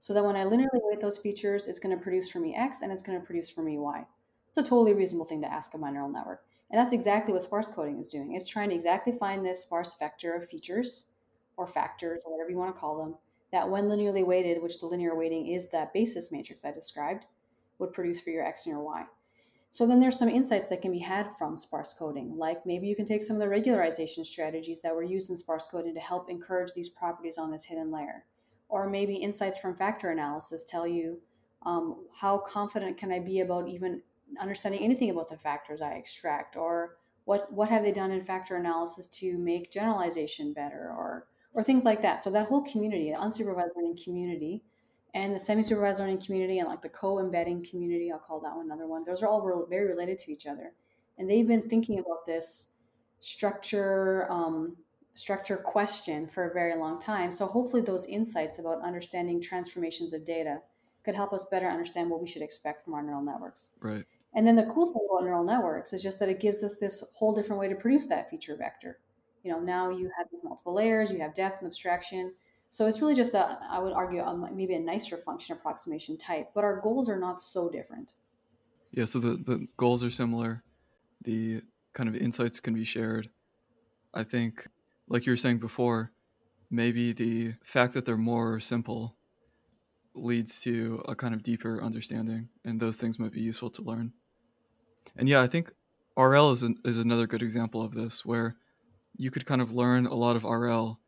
So 0.00 0.12
that 0.12 0.24
when 0.24 0.36
I 0.36 0.44
linearly 0.44 0.82
weight 0.82 1.00
those 1.00 1.16
features, 1.16 1.66
it's 1.66 1.78
going 1.78 1.96
to 1.96 2.02
produce 2.02 2.30
for 2.30 2.38
me 2.38 2.54
X 2.54 2.82
and 2.82 2.92
it's 2.92 3.02
going 3.02 3.18
to 3.18 3.24
produce 3.24 3.50
for 3.50 3.62
me 3.62 3.78
Y. 3.78 4.04
It's 4.48 4.58
a 4.58 4.62
totally 4.62 4.92
reasonable 4.92 5.24
thing 5.24 5.40
to 5.40 5.52
ask 5.52 5.72
of 5.72 5.80
my 5.80 5.90
neural 5.90 6.10
network. 6.10 6.44
And 6.70 6.78
that's 6.78 6.92
exactly 6.92 7.32
what 7.32 7.42
sparse 7.42 7.70
coding 7.70 7.98
is 7.98 8.08
doing. 8.08 8.34
It's 8.34 8.48
trying 8.48 8.68
to 8.68 8.74
exactly 8.74 9.12
find 9.12 9.44
this 9.44 9.62
sparse 9.62 9.96
vector 9.98 10.34
of 10.34 10.48
features 10.48 11.06
or 11.56 11.66
factors 11.66 12.22
or 12.26 12.32
whatever 12.32 12.50
you 12.50 12.58
want 12.58 12.74
to 12.74 12.78
call 12.78 12.98
them 12.98 13.14
that 13.54 13.70
when 13.70 13.84
linearly 13.84 14.26
weighted, 14.26 14.60
which 14.60 14.80
the 14.80 14.86
linear 14.86 15.14
weighting 15.14 15.46
is 15.46 15.68
that 15.68 15.92
basis 15.92 16.32
matrix 16.32 16.64
I 16.64 16.72
described, 16.72 17.26
would 17.78 17.92
produce 17.92 18.20
for 18.20 18.30
your 18.30 18.44
x 18.44 18.66
and 18.66 18.72
your 18.72 18.82
y. 18.82 19.04
So 19.74 19.88
then 19.88 19.98
there's 19.98 20.16
some 20.16 20.28
insights 20.28 20.66
that 20.66 20.82
can 20.82 20.92
be 20.92 21.00
had 21.00 21.36
from 21.36 21.56
sparse 21.56 21.94
coding, 21.94 22.38
like 22.38 22.64
maybe 22.64 22.86
you 22.86 22.94
can 22.94 23.04
take 23.04 23.24
some 23.24 23.34
of 23.34 23.40
the 23.40 23.48
regularization 23.48 24.24
strategies 24.24 24.80
that 24.82 24.94
were 24.94 25.02
used 25.02 25.30
in 25.30 25.36
sparse 25.36 25.66
coding 25.66 25.94
to 25.94 26.00
help 26.00 26.30
encourage 26.30 26.72
these 26.74 26.90
properties 26.90 27.38
on 27.38 27.50
this 27.50 27.64
hidden 27.64 27.90
layer. 27.90 28.24
Or 28.68 28.88
maybe 28.88 29.16
insights 29.16 29.58
from 29.58 29.74
factor 29.74 30.10
analysis 30.10 30.62
tell 30.62 30.86
you 30.86 31.20
um, 31.66 32.06
how 32.14 32.38
confident 32.38 32.96
can 32.96 33.10
I 33.10 33.18
be 33.18 33.40
about 33.40 33.66
even 33.66 34.00
understanding 34.40 34.80
anything 34.80 35.10
about 35.10 35.28
the 35.28 35.36
factors 35.36 35.82
I 35.82 35.94
extract, 35.94 36.54
or 36.54 36.98
what 37.24 37.52
what 37.52 37.68
have 37.68 37.82
they 37.82 37.90
done 37.90 38.12
in 38.12 38.20
factor 38.20 38.54
analysis 38.54 39.08
to 39.18 39.36
make 39.38 39.72
generalization 39.72 40.52
better, 40.52 40.94
or 40.96 41.26
or 41.52 41.64
things 41.64 41.84
like 41.84 42.00
that. 42.02 42.22
So 42.22 42.30
that 42.30 42.46
whole 42.46 42.62
community, 42.62 43.10
the 43.10 43.18
unsupervised 43.18 43.74
learning 43.74 43.98
community, 44.04 44.62
and 45.14 45.34
the 45.34 45.38
semi-supervised 45.38 46.00
learning 46.00 46.20
community 46.20 46.58
and 46.58 46.68
like 46.68 46.82
the 46.82 46.88
co-embedding 46.88 47.64
community 47.64 48.12
i'll 48.12 48.18
call 48.18 48.40
that 48.40 48.54
one 48.54 48.66
another 48.66 48.86
one 48.86 49.04
those 49.04 49.22
are 49.22 49.28
all 49.28 49.42
re- 49.42 49.54
very 49.68 49.86
related 49.88 50.18
to 50.18 50.32
each 50.32 50.46
other. 50.46 50.72
And 51.18 51.30
they've 51.30 51.46
been 51.46 51.68
thinking 51.68 51.98
about 51.98 52.26
this 52.26 52.68
structure 53.20 54.26
um, 54.30 54.76
structure 55.14 55.56
question 55.56 56.26
for 56.26 56.50
a 56.50 56.52
very 56.52 56.76
long 56.76 56.98
time. 56.98 57.30
So 57.30 57.46
hopefully 57.46 57.82
those 57.82 58.06
insights 58.06 58.58
about 58.58 58.82
understanding 58.82 59.40
transformations 59.40 60.12
of 60.12 60.24
data 60.24 60.60
could 61.04 61.14
help 61.14 61.32
us 61.32 61.46
better 61.50 61.68
understand 61.68 62.10
what 62.10 62.20
we 62.20 62.26
should 62.26 62.42
expect 62.42 62.84
from 62.84 62.94
our 62.94 63.02
neural 63.02 63.22
networks. 63.22 63.70
Right. 63.80 64.04
And 64.34 64.44
then 64.44 64.56
the 64.56 64.66
cool 64.66 64.86
thing 64.86 65.06
about 65.08 65.24
neural 65.24 65.44
networks 65.44 65.92
is 65.92 66.02
just 66.02 66.18
that 66.18 66.28
it 66.28 66.40
gives 66.40 66.64
us 66.64 66.78
this 66.78 67.04
whole 67.14 67.32
different 67.32 67.60
way 67.60 67.68
to 67.68 67.76
produce 67.76 68.06
that 68.06 68.28
feature 68.28 68.56
vector. 68.56 68.98
You 69.44 69.52
know 69.52 69.60
now 69.60 69.90
you 69.90 70.10
have 70.16 70.26
these 70.32 70.42
multiple 70.42 70.74
layers 70.74 71.12
you 71.12 71.20
have 71.20 71.34
depth 71.34 71.60
and 71.60 71.68
abstraction 71.68 72.32
so 72.74 72.86
it's 72.88 73.00
really 73.00 73.14
just 73.14 73.34
a, 73.34 73.56
I 73.70 73.78
would 73.78 73.92
argue, 73.92 74.20
a, 74.20 74.52
maybe 74.52 74.74
a 74.74 74.80
nicer 74.80 75.16
function 75.16 75.56
approximation 75.56 76.18
type, 76.18 76.48
but 76.56 76.64
our 76.64 76.80
goals 76.80 77.08
are 77.08 77.16
not 77.16 77.40
so 77.40 77.70
different. 77.70 78.14
Yeah, 78.90 79.04
so 79.04 79.20
the, 79.20 79.36
the 79.36 79.68
goals 79.76 80.02
are 80.02 80.10
similar. 80.10 80.64
The 81.22 81.62
kind 81.92 82.08
of 82.08 82.16
insights 82.16 82.58
can 82.58 82.74
be 82.74 82.82
shared. 82.82 83.30
I 84.12 84.24
think, 84.24 84.66
like 85.06 85.24
you 85.24 85.30
were 85.30 85.36
saying 85.36 85.58
before, 85.58 86.10
maybe 86.68 87.12
the 87.12 87.54
fact 87.62 87.92
that 87.92 88.06
they're 88.06 88.16
more 88.16 88.58
simple 88.58 89.14
leads 90.12 90.60
to 90.62 91.00
a 91.06 91.14
kind 91.14 91.32
of 91.32 91.44
deeper 91.44 91.80
understanding, 91.80 92.48
and 92.64 92.80
those 92.80 92.96
things 92.96 93.20
might 93.20 93.30
be 93.30 93.40
useful 93.40 93.70
to 93.70 93.82
learn. 93.82 94.14
And 95.16 95.28
yeah, 95.28 95.42
I 95.42 95.46
think 95.46 95.70
RL 96.18 96.50
is, 96.50 96.64
an, 96.64 96.78
is 96.84 96.98
another 96.98 97.28
good 97.28 97.42
example 97.42 97.82
of 97.82 97.94
this, 97.94 98.26
where 98.26 98.56
you 99.16 99.30
could 99.30 99.46
kind 99.46 99.60
of 99.60 99.72
learn 99.72 100.06
a 100.06 100.14
lot 100.16 100.34
of 100.34 100.42
RL 100.42 100.98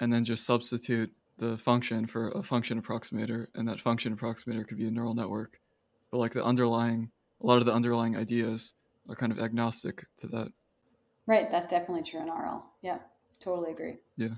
and 0.00 0.12
then 0.12 0.24
just 0.24 0.44
substitute 0.44 1.12
the 1.38 1.56
function 1.56 2.06
for 2.06 2.30
a 2.30 2.42
function 2.42 2.80
approximator, 2.80 3.46
and 3.54 3.68
that 3.68 3.80
function 3.80 4.16
approximator 4.16 4.66
could 4.66 4.78
be 4.78 4.86
a 4.86 4.90
neural 4.90 5.14
network. 5.14 5.60
But 6.10 6.18
like 6.18 6.32
the 6.32 6.44
underlying, 6.44 7.10
a 7.42 7.46
lot 7.46 7.58
of 7.58 7.66
the 7.66 7.72
underlying 7.72 8.16
ideas 8.16 8.74
are 9.08 9.16
kind 9.16 9.32
of 9.32 9.38
agnostic 9.38 10.06
to 10.18 10.26
that. 10.28 10.52
Right, 11.26 11.50
that's 11.50 11.66
definitely 11.66 12.04
true 12.04 12.20
in 12.20 12.28
RL. 12.28 12.64
Yeah, 12.82 12.98
totally 13.40 13.72
agree. 13.72 13.96
Yeah. 14.16 14.36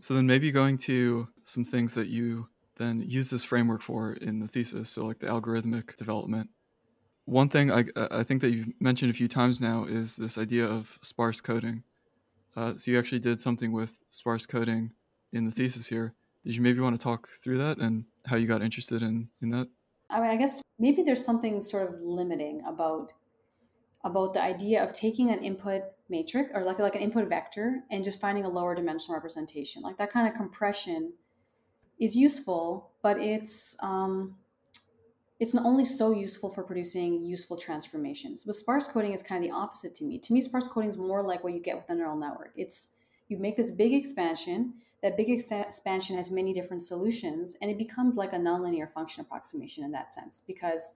So 0.00 0.14
then 0.14 0.26
maybe 0.26 0.52
going 0.52 0.78
to 0.78 1.28
some 1.42 1.64
things 1.64 1.94
that 1.94 2.08
you 2.08 2.48
then 2.76 3.00
use 3.00 3.30
this 3.30 3.44
framework 3.44 3.80
for 3.80 4.12
in 4.12 4.38
the 4.38 4.46
thesis, 4.46 4.90
so 4.90 5.04
like 5.04 5.18
the 5.18 5.26
algorithmic 5.26 5.96
development. 5.96 6.50
One 7.24 7.48
thing 7.48 7.72
I, 7.72 7.86
I 7.96 8.22
think 8.22 8.40
that 8.42 8.50
you've 8.50 8.68
mentioned 8.78 9.10
a 9.10 9.14
few 9.14 9.26
times 9.26 9.60
now 9.60 9.84
is 9.84 10.16
this 10.16 10.38
idea 10.38 10.66
of 10.66 10.98
sparse 11.02 11.40
coding. 11.40 11.82
Uh, 12.56 12.74
so 12.74 12.90
you 12.90 12.98
actually 12.98 13.18
did 13.18 13.38
something 13.38 13.70
with 13.70 14.02
sparse 14.10 14.46
coding 14.46 14.92
in 15.32 15.44
the 15.44 15.50
thesis 15.50 15.88
here. 15.88 16.14
Did 16.42 16.56
you 16.56 16.62
maybe 16.62 16.80
want 16.80 16.96
to 16.96 17.02
talk 17.02 17.28
through 17.28 17.58
that 17.58 17.78
and 17.78 18.04
how 18.26 18.36
you 18.36 18.46
got 18.46 18.62
interested 18.62 19.02
in 19.02 19.28
in 19.42 19.50
that? 19.50 19.68
I 20.08 20.20
mean, 20.20 20.30
I 20.30 20.36
guess 20.36 20.62
maybe 20.78 21.02
there's 21.02 21.24
something 21.24 21.60
sort 21.60 21.88
of 21.88 22.00
limiting 22.00 22.62
about 22.64 23.12
about 24.04 24.34
the 24.34 24.42
idea 24.42 24.82
of 24.82 24.92
taking 24.92 25.30
an 25.30 25.40
input 25.40 25.82
matrix 26.08 26.50
or 26.54 26.62
like 26.62 26.78
like 26.78 26.94
an 26.94 27.02
input 27.02 27.28
vector 27.28 27.82
and 27.90 28.04
just 28.04 28.20
finding 28.20 28.44
a 28.44 28.48
lower 28.48 28.74
dimensional 28.74 29.16
representation. 29.16 29.82
Like 29.82 29.98
that 29.98 30.10
kind 30.10 30.28
of 30.28 30.34
compression 30.34 31.12
is 31.98 32.16
useful, 32.16 32.90
but 33.02 33.18
it's 33.18 33.76
um, 33.82 34.36
it's 35.38 35.52
not 35.52 35.66
only 35.66 35.84
so 35.84 36.12
useful 36.12 36.50
for 36.50 36.62
producing 36.62 37.22
useful 37.24 37.56
transformations. 37.56 38.44
But 38.44 38.54
sparse 38.54 38.88
coding 38.88 39.12
is 39.12 39.22
kind 39.22 39.44
of 39.44 39.50
the 39.50 39.56
opposite 39.56 39.94
to 39.96 40.04
me. 40.04 40.18
To 40.18 40.32
me, 40.32 40.40
sparse 40.40 40.66
coding 40.66 40.88
is 40.88 40.96
more 40.96 41.22
like 41.22 41.44
what 41.44 41.52
you 41.52 41.60
get 41.60 41.76
with 41.76 41.90
a 41.90 41.94
neural 41.94 42.16
network. 42.16 42.52
It's 42.56 42.88
you 43.28 43.36
make 43.38 43.56
this 43.56 43.70
big 43.70 43.92
expansion. 43.92 44.74
That 45.02 45.16
big 45.16 45.28
expansion 45.28 46.16
has 46.16 46.30
many 46.30 46.54
different 46.54 46.82
solutions, 46.82 47.56
and 47.60 47.70
it 47.70 47.76
becomes 47.76 48.16
like 48.16 48.32
a 48.32 48.38
nonlinear 48.38 48.90
function 48.90 49.20
approximation 49.20 49.84
in 49.84 49.92
that 49.92 50.10
sense 50.10 50.42
because 50.46 50.94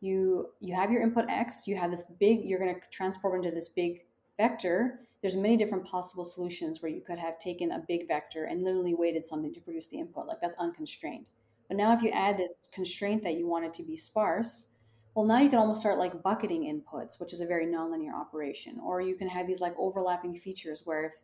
you 0.00 0.50
you 0.60 0.74
have 0.74 0.92
your 0.92 1.02
input 1.02 1.28
x, 1.28 1.66
you 1.66 1.76
have 1.76 1.90
this 1.90 2.04
big, 2.20 2.44
you're 2.44 2.58
going 2.58 2.74
to 2.74 2.80
transform 2.90 3.36
into 3.36 3.50
this 3.50 3.68
big 3.68 4.04
vector. 4.36 5.00
There's 5.22 5.36
many 5.36 5.56
different 5.56 5.86
possible 5.86 6.24
solutions 6.24 6.82
where 6.82 6.90
you 6.90 7.00
could 7.00 7.18
have 7.18 7.38
taken 7.38 7.72
a 7.72 7.84
big 7.86 8.08
vector 8.08 8.44
and 8.44 8.62
literally 8.62 8.94
weighted 8.94 9.24
something 9.24 9.52
to 9.54 9.60
produce 9.60 9.86
the 9.86 9.98
input. 9.98 10.26
Like 10.26 10.40
that's 10.40 10.54
unconstrained. 10.54 11.30
But 11.72 11.78
now 11.78 11.94
if 11.94 12.02
you 12.02 12.10
add 12.10 12.36
this 12.36 12.68
constraint 12.70 13.22
that 13.22 13.38
you 13.38 13.46
want 13.46 13.64
it 13.64 13.72
to 13.72 13.82
be 13.82 13.96
sparse, 13.96 14.66
well, 15.14 15.24
now 15.24 15.38
you 15.38 15.48
can 15.48 15.58
almost 15.58 15.80
start 15.80 15.96
like 15.96 16.22
bucketing 16.22 16.64
inputs, 16.64 17.18
which 17.18 17.32
is 17.32 17.40
a 17.40 17.46
very 17.46 17.64
nonlinear 17.64 18.12
operation. 18.12 18.78
Or 18.78 19.00
you 19.00 19.16
can 19.16 19.26
have 19.26 19.46
these 19.46 19.62
like 19.62 19.74
overlapping 19.78 20.36
features 20.36 20.82
where 20.84 21.06
if 21.06 21.14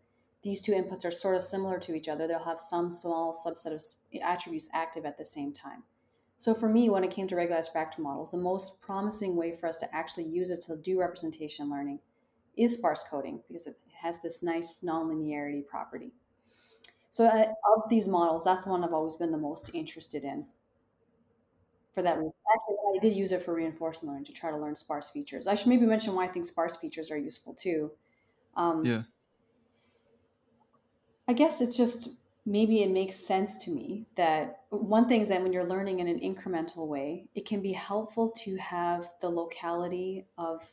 these 0.43 0.63
two 0.63 0.73
inputs 0.73 1.05
are 1.05 1.11
sort 1.11 1.37
of 1.37 1.43
similar 1.43 1.79
to 1.81 1.95
each 1.95 2.09
other, 2.09 2.27
they'll 2.27 2.39
have 2.39 2.61
some 2.61 2.91
small 2.91 3.39
subset 3.47 3.75
of 3.75 3.83
attributes 4.23 4.71
active 4.73 5.05
at 5.05 5.19
the 5.19 5.25
same 5.27 5.53
time. 5.53 5.83
So 6.39 6.55
for 6.55 6.71
me, 6.71 6.89
when 6.89 7.05
it 7.05 7.11
came 7.11 7.29
to 7.29 7.37
regularized 7.37 7.75
factor 7.75 8.01
models, 8.01 8.31
the 8.31 8.39
most 8.39 8.81
promising 8.81 9.37
way 9.37 9.53
for 9.53 9.69
us 9.69 9.77
to 9.81 9.95
actually 9.95 10.29
use 10.29 10.49
it 10.49 10.63
to 10.63 10.79
do 10.79 10.99
representation 10.99 11.69
learning 11.69 11.99
is 12.57 12.73
sparse 12.73 13.05
coding 13.05 13.43
because 13.49 13.67
it 13.67 13.77
has 13.93 14.19
this 14.23 14.43
nice 14.43 14.83
nonlinearity 14.83 15.67
property. 15.67 16.15
So 17.11 17.27
uh, 17.27 17.47
of 17.77 17.89
these 17.89 18.07
models, 18.07 18.45
that's 18.45 18.65
the 18.65 18.71
one 18.71 18.85
I've 18.85 18.93
always 18.93 19.17
been 19.17 19.33
the 19.33 19.39
most 19.39 19.75
interested 19.75 20.25
in. 20.25 20.45
For 21.95 22.03
that 22.03 22.19
reason, 22.19 22.33
actually, 22.55 22.77
I 22.95 22.99
did 23.01 23.15
use 23.15 23.33
it 23.33 23.43
for 23.43 23.55
reinforcement 23.55 24.13
learning 24.13 24.27
to 24.27 24.33
try 24.33 24.51
to 24.51 24.59
learn 24.59 24.75
sparse 24.77 25.11
features. 25.11 25.47
I 25.47 25.55
should 25.55 25.69
maybe 25.69 25.87
mention 25.87 26.15
why 26.15 26.25
I 26.25 26.29
think 26.29 26.45
sparse 26.45 26.77
features 26.77 27.11
are 27.11 27.17
useful 27.17 27.55
too. 27.55 27.91
Um, 28.57 28.85
yeah. 28.85 29.03
I 31.27 31.33
guess 31.33 31.61
it's 31.61 31.77
just 31.77 32.19
maybe 32.47 32.83
it 32.83 32.91
makes 32.91 33.15
sense 33.15 33.57
to 33.65 33.71
me 33.71 34.07
that 34.15 34.61
one 34.71 35.07
thing 35.07 35.21
is 35.21 35.29
that 35.29 35.43
when 35.43 35.53
you're 35.53 35.67
learning 35.67 36.01
in 36.01 36.09
an 36.09 36.19
incremental 36.21 36.87
way, 36.87 37.27
it 37.35 37.47
can 37.47 37.61
be 37.61 37.73
helpful 37.73 38.31
to 38.31 38.57
have 38.57 39.13
the 39.21 39.29
locality 39.29 40.27
of 40.39 40.67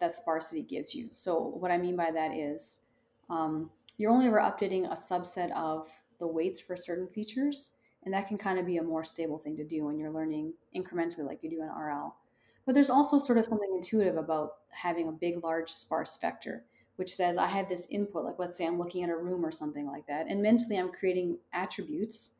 that 0.00 0.14
sparsity 0.14 0.62
gives 0.62 0.94
you. 0.94 1.10
So 1.12 1.38
what 1.38 1.70
I 1.70 1.76
mean 1.76 1.96
by 1.96 2.10
that 2.10 2.32
is 2.34 2.80
um, 3.28 3.70
you're 3.98 4.12
only 4.12 4.26
ever 4.26 4.38
updating 4.38 4.90
a 4.90 4.94
subset 4.94 5.52
of 5.52 5.88
the 6.18 6.26
weights 6.26 6.60
for 6.60 6.76
certain 6.76 7.08
features. 7.08 7.74
And 8.04 8.14
that 8.14 8.28
can 8.28 8.38
kind 8.38 8.58
of 8.58 8.64
be 8.64 8.78
a 8.78 8.82
more 8.82 9.04
stable 9.04 9.38
thing 9.38 9.56
to 9.56 9.64
do 9.64 9.84
when 9.84 9.98
you're 9.98 10.10
learning 10.10 10.54
incrementally, 10.74 11.26
like 11.26 11.42
you 11.42 11.50
do 11.50 11.62
in 11.62 11.68
RL. 11.68 12.16
But 12.64 12.74
there's 12.74 12.90
also 12.90 13.18
sort 13.18 13.38
of 13.38 13.44
something 13.44 13.70
intuitive 13.74 14.16
about 14.16 14.52
having 14.70 15.08
a 15.08 15.12
big, 15.12 15.42
large, 15.42 15.68
sparse 15.68 16.16
vector, 16.20 16.64
which 16.96 17.14
says 17.14 17.36
I 17.36 17.46
have 17.46 17.68
this 17.68 17.88
input, 17.90 18.24
like 18.24 18.38
let's 18.38 18.56
say 18.56 18.66
I'm 18.66 18.78
looking 18.78 19.02
at 19.02 19.10
a 19.10 19.16
room 19.16 19.44
or 19.44 19.50
something 19.50 19.86
like 19.86 20.06
that, 20.06 20.26
and 20.28 20.40
mentally 20.40 20.76
I'm 20.76 20.92
creating 20.92 21.38
attributes, 21.52 22.32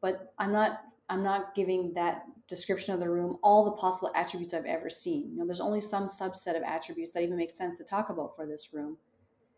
but 0.00 0.32
I'm 0.38 0.52
not 0.52 0.80
I'm 1.10 1.22
not 1.22 1.54
giving 1.54 1.92
that 1.94 2.24
description 2.48 2.94
of 2.94 3.00
the 3.00 3.10
room 3.10 3.36
all 3.42 3.64
the 3.64 3.72
possible 3.72 4.10
attributes 4.14 4.54
I've 4.54 4.64
ever 4.64 4.88
seen. 4.88 5.30
You 5.30 5.38
know, 5.38 5.44
there's 5.44 5.60
only 5.60 5.80
some 5.80 6.06
subset 6.06 6.56
of 6.56 6.62
attributes 6.62 7.12
that 7.12 7.22
even 7.22 7.36
make 7.36 7.50
sense 7.50 7.76
to 7.76 7.84
talk 7.84 8.08
about 8.08 8.34
for 8.34 8.46
this 8.46 8.72
room. 8.72 8.96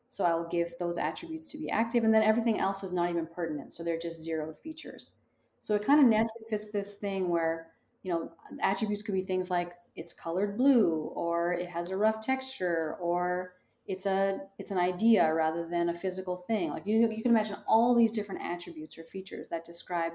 So 0.09 0.25
I 0.25 0.35
will 0.35 0.49
give 0.49 0.73
those 0.79 0.99
attributes 0.99 1.51
to 1.53 1.59
be 1.59 1.71
active, 1.71 2.05
and 2.05 2.15
then 2.15 2.23
everything 2.23 2.59
else 2.59 2.85
is 2.85 2.93
not 2.93 3.11
even 3.11 3.27
pertinent. 3.27 3.73
So 3.73 3.83
they're 3.83 3.99
just 3.99 4.23
zeroed 4.23 4.59
features. 4.59 5.15
So 5.61 5.75
it 5.75 5.85
kind 5.85 6.01
of 6.01 6.07
naturally 6.07 6.47
fits 6.49 6.71
this 6.71 6.97
thing 6.97 7.29
where, 7.29 7.73
you 8.03 8.13
know, 8.13 8.31
attributes 8.63 9.03
could 9.03 9.15
be 9.15 9.23
things 9.23 9.51
like 9.51 9.73
it's 9.97 10.13
colored 10.13 10.57
blue, 10.57 11.11
or 11.15 11.55
it 11.55 11.69
has 11.69 11.91
a 11.91 11.97
rough 11.97 12.21
texture, 12.21 12.97
or 13.01 13.55
it's 13.87 14.07
a 14.07 14.41
it's 14.59 14.71
an 14.71 14.79
idea 14.79 15.33
rather 15.33 15.67
than 15.67 15.89
a 15.89 15.95
physical 15.95 16.37
thing. 16.37 16.71
Like 16.71 16.87
you, 16.87 17.09
you 17.11 17.23
can 17.23 17.33
imagine 17.33 17.57
all 17.67 17.95
these 17.95 18.11
different 18.11 18.43
attributes 18.43 18.99
or 18.99 19.05
features 19.05 19.49
that 19.49 19.65
describe 19.65 20.13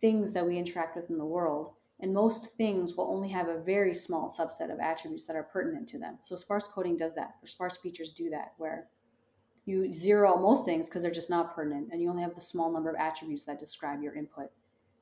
things 0.00 0.32
that 0.32 0.46
we 0.46 0.56
interact 0.56 0.96
with 0.96 1.10
in 1.10 1.18
the 1.18 1.24
world. 1.24 1.72
And 2.02 2.14
most 2.14 2.56
things 2.56 2.96
will 2.96 3.12
only 3.12 3.28
have 3.28 3.48
a 3.48 3.60
very 3.60 3.92
small 3.92 4.30
subset 4.30 4.72
of 4.72 4.80
attributes 4.80 5.26
that 5.26 5.36
are 5.36 5.42
pertinent 5.42 5.86
to 5.88 5.98
them. 5.98 6.16
So 6.20 6.34
sparse 6.36 6.66
coding 6.66 6.96
does 6.96 7.14
that, 7.16 7.34
or 7.42 7.46
sparse 7.46 7.76
features 7.76 8.12
do 8.12 8.30
that, 8.30 8.54
where 8.56 8.88
you 9.64 9.92
zero 9.92 10.36
most 10.36 10.64
things 10.64 10.88
because 10.88 11.02
they're 11.02 11.10
just 11.10 11.30
not 11.30 11.54
pertinent 11.54 11.88
and 11.92 12.00
you 12.00 12.08
only 12.08 12.22
have 12.22 12.34
the 12.34 12.40
small 12.40 12.72
number 12.72 12.90
of 12.90 12.96
attributes 12.96 13.44
that 13.44 13.58
describe 13.58 14.02
your 14.02 14.14
input. 14.14 14.50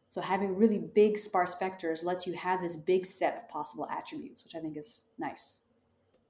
So 0.08 0.20
having 0.20 0.56
really 0.56 0.78
big 0.78 1.18
sparse 1.18 1.56
vectors 1.56 2.02
lets 2.02 2.26
you 2.26 2.32
have 2.34 2.62
this 2.62 2.76
big 2.76 3.04
set 3.06 3.36
of 3.36 3.48
possible 3.48 3.86
attributes 3.90 4.44
which 4.44 4.54
i 4.54 4.60
think 4.60 4.76
is 4.76 5.04
nice. 5.18 5.60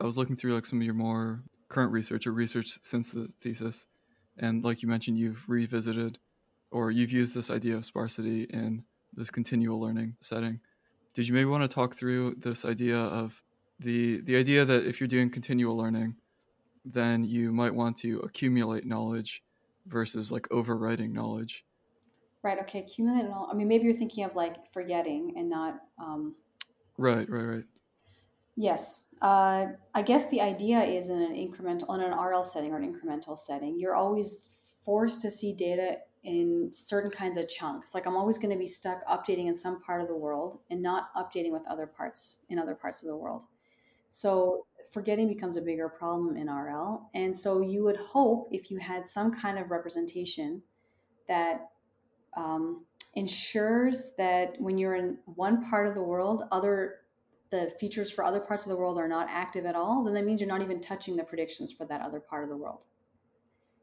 I 0.01 0.05
was 0.05 0.16
looking 0.16 0.37
through 0.37 0.55
like 0.55 0.66
some 0.66 0.81
of 0.81 0.85
your 0.85 0.95
more 0.95 1.43
current 1.68 1.93
research 1.93 2.26
or 2.26 2.33
research 2.33 2.79
since 2.83 3.12
the 3.12 3.29
thesis 3.41 3.87
and 4.37 4.64
like 4.64 4.83
you 4.83 4.89
mentioned 4.89 5.18
you've 5.18 5.49
revisited 5.49 6.18
or 6.70 6.91
you've 6.91 7.12
used 7.12 7.35
this 7.35 7.51
idea 7.51 7.76
of 7.76 7.85
sparsity 7.85 8.43
in 8.45 8.85
this 9.12 9.31
continual 9.31 9.81
learning 9.81 10.16
setting. 10.20 10.61
Did 11.14 11.26
you 11.26 11.35
maybe 11.35 11.47
want 11.47 11.68
to 11.68 11.74
talk 11.74 11.95
through 11.95 12.37
this 12.37 12.64
idea 12.64 12.99
of 12.99 13.43
the 13.79 14.20
the 14.20 14.37
idea 14.37 14.64
that 14.64 14.85
if 14.85 15.01
you're 15.01 15.09
doing 15.09 15.31
continual 15.31 15.76
learning, 15.76 16.16
then 16.93 17.24
you 17.24 17.53
might 17.53 17.74
want 17.74 17.97
to 17.99 18.20
accumulate 18.20 18.86
knowledge 18.86 19.43
versus 19.86 20.30
like 20.30 20.49
overwriting 20.49 21.12
knowledge. 21.12 21.64
Right. 22.43 22.59
Okay. 22.61 22.80
Accumulate 22.80 23.28
knowledge. 23.28 23.51
I 23.53 23.57
mean, 23.57 23.68
maybe 23.68 23.84
you're 23.84 23.95
thinking 23.95 24.24
of 24.24 24.36
like 24.36 24.72
forgetting 24.72 25.34
and 25.36 25.49
not. 25.49 25.80
Um, 25.99 26.34
right. 26.97 27.28
Right. 27.28 27.45
Right. 27.45 27.64
Yes. 28.57 29.05
Uh, 29.22 29.66
I 29.95 30.03
guess 30.03 30.28
the 30.30 30.41
idea 30.41 30.80
is 30.80 31.11
in 31.11 31.20
an 31.20 31.34
incremental, 31.34 31.95
in 31.95 32.01
an 32.01 32.12
RL 32.12 32.45
setting 32.45 32.72
or 32.72 32.78
an 32.78 32.93
incremental 32.93 33.36
setting, 33.36 33.78
you're 33.78 33.95
always 33.95 34.49
forced 34.82 35.22
to 35.22 35.30
see 35.30 35.53
data 35.53 35.99
in 36.24 36.68
certain 36.72 37.11
kinds 37.11 37.36
of 37.36 37.49
chunks. 37.49 37.95
Like 37.95 38.07
I'm 38.07 38.16
always 38.16 38.39
going 38.39 38.51
to 38.51 38.59
be 38.59 38.66
stuck 38.66 39.05
updating 39.07 39.47
in 39.47 39.55
some 39.55 39.80
part 39.80 40.01
of 40.01 40.09
the 40.09 40.16
world 40.16 40.59
and 40.70 40.82
not 40.82 41.14
updating 41.14 41.53
with 41.53 41.66
other 41.68 41.86
parts 41.86 42.41
in 42.49 42.59
other 42.59 42.74
parts 42.74 43.03
of 43.03 43.09
the 43.09 43.16
world. 43.16 43.45
So 44.09 44.66
forgetting 44.92 45.28
becomes 45.28 45.56
a 45.56 45.62
bigger 45.62 45.88
problem 45.88 46.36
in 46.36 46.48
RL. 46.48 47.11
And 47.14 47.36
so 47.36 47.61
you 47.61 47.84
would 47.84 47.96
hope 47.96 48.48
if 48.50 48.70
you 48.70 48.78
had 48.78 49.04
some 49.04 49.30
kind 49.30 49.59
of 49.59 49.70
representation 49.70 50.62
that 51.28 51.70
um, 52.36 52.84
ensures 53.14 54.14
that 54.16 54.54
when 54.59 54.78
you're 54.78 54.94
in 54.94 55.18
one 55.26 55.68
part 55.68 55.86
of 55.86 55.94
the 55.94 56.02
world, 56.02 56.44
other 56.50 56.96
the 57.50 57.72
features 57.80 58.12
for 58.12 58.24
other 58.24 58.40
parts 58.40 58.66
of 58.66 58.70
the 58.70 58.76
world 58.76 58.98
are 58.98 59.09
not 59.09 59.26
active 59.30 59.64
at 59.64 59.74
all, 59.74 60.04
then 60.04 60.12
that 60.12 60.24
means 60.24 60.40
you're 60.40 60.48
not 60.48 60.61
even 60.61 60.80
touching 60.80 61.16
the 61.16 61.24
predictions 61.24 61.72
for 61.72 61.86
that 61.86 62.02
other 62.02 62.20
part 62.20 62.44
of 62.44 62.50
the 62.50 62.56
world. 62.56 62.84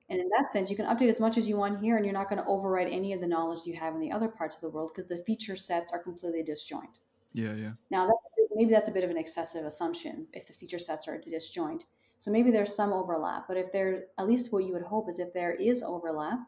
And 0.07 0.19
in 0.19 0.29
that 0.37 0.51
sense, 0.51 0.69
you 0.69 0.75
can 0.75 0.85
update 0.85 1.09
as 1.09 1.19
much 1.19 1.35
as 1.35 1.49
you 1.49 1.57
want 1.57 1.81
here, 1.81 1.97
and 1.97 2.05
you're 2.05 2.13
not 2.13 2.29
going 2.29 2.39
to 2.39 2.47
override 2.47 2.87
any 2.89 3.11
of 3.13 3.21
the 3.21 3.27
knowledge 3.27 3.65
you 3.65 3.73
have 3.73 3.95
in 3.95 3.99
the 3.99 4.11
other 4.11 4.27
parts 4.27 4.55
of 4.55 4.61
the 4.61 4.69
world 4.69 4.91
because 4.93 5.09
the 5.09 5.17
feature 5.17 5.55
sets 5.55 5.91
are 5.91 5.97
completely 5.97 6.43
disjoint. 6.43 6.99
Yeah, 7.33 7.55
yeah. 7.55 7.71
Now, 7.89 8.05
that, 8.05 8.15
maybe 8.55 8.71
that's 8.71 8.87
a 8.87 8.93
bit 8.93 9.03
of 9.03 9.09
an 9.09 9.17
excessive 9.17 9.65
assumption 9.65 10.27
if 10.33 10.47
the 10.47 10.53
feature 10.53 10.79
sets 10.79 11.07
are 11.07 11.19
disjoint. 11.19 11.85
So 12.17 12.31
maybe 12.31 12.49
there's 12.49 12.73
some 12.73 12.93
overlap, 12.93 13.47
but 13.47 13.57
if 13.57 13.71
there, 13.71 14.05
at 14.17 14.27
least 14.27 14.51
what 14.51 14.63
you 14.63 14.73
would 14.73 14.81
hope 14.81 15.09
is 15.09 15.19
if 15.19 15.33
there 15.33 15.53
is 15.53 15.83
overlap, 15.83 16.39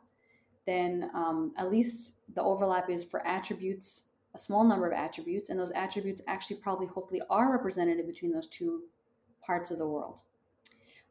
then 0.65 1.11
um, 1.13 1.53
at 1.57 1.69
least 1.69 2.15
the 2.33 2.41
overlap 2.41 2.89
is 2.89 3.05
for 3.05 3.25
attributes, 3.27 4.05
a 4.33 4.37
small 4.37 4.63
number 4.63 4.87
of 4.87 4.93
attributes, 4.93 5.49
and 5.49 5.59
those 5.59 5.71
attributes 5.71 6.21
actually 6.27 6.57
probably 6.57 6.87
hopefully 6.87 7.21
are 7.29 7.51
representative 7.51 8.07
between 8.07 8.31
those 8.31 8.47
two 8.47 8.83
parts 9.45 9.69
of 9.71 9.77
the 9.77 9.87
world. 9.87 10.21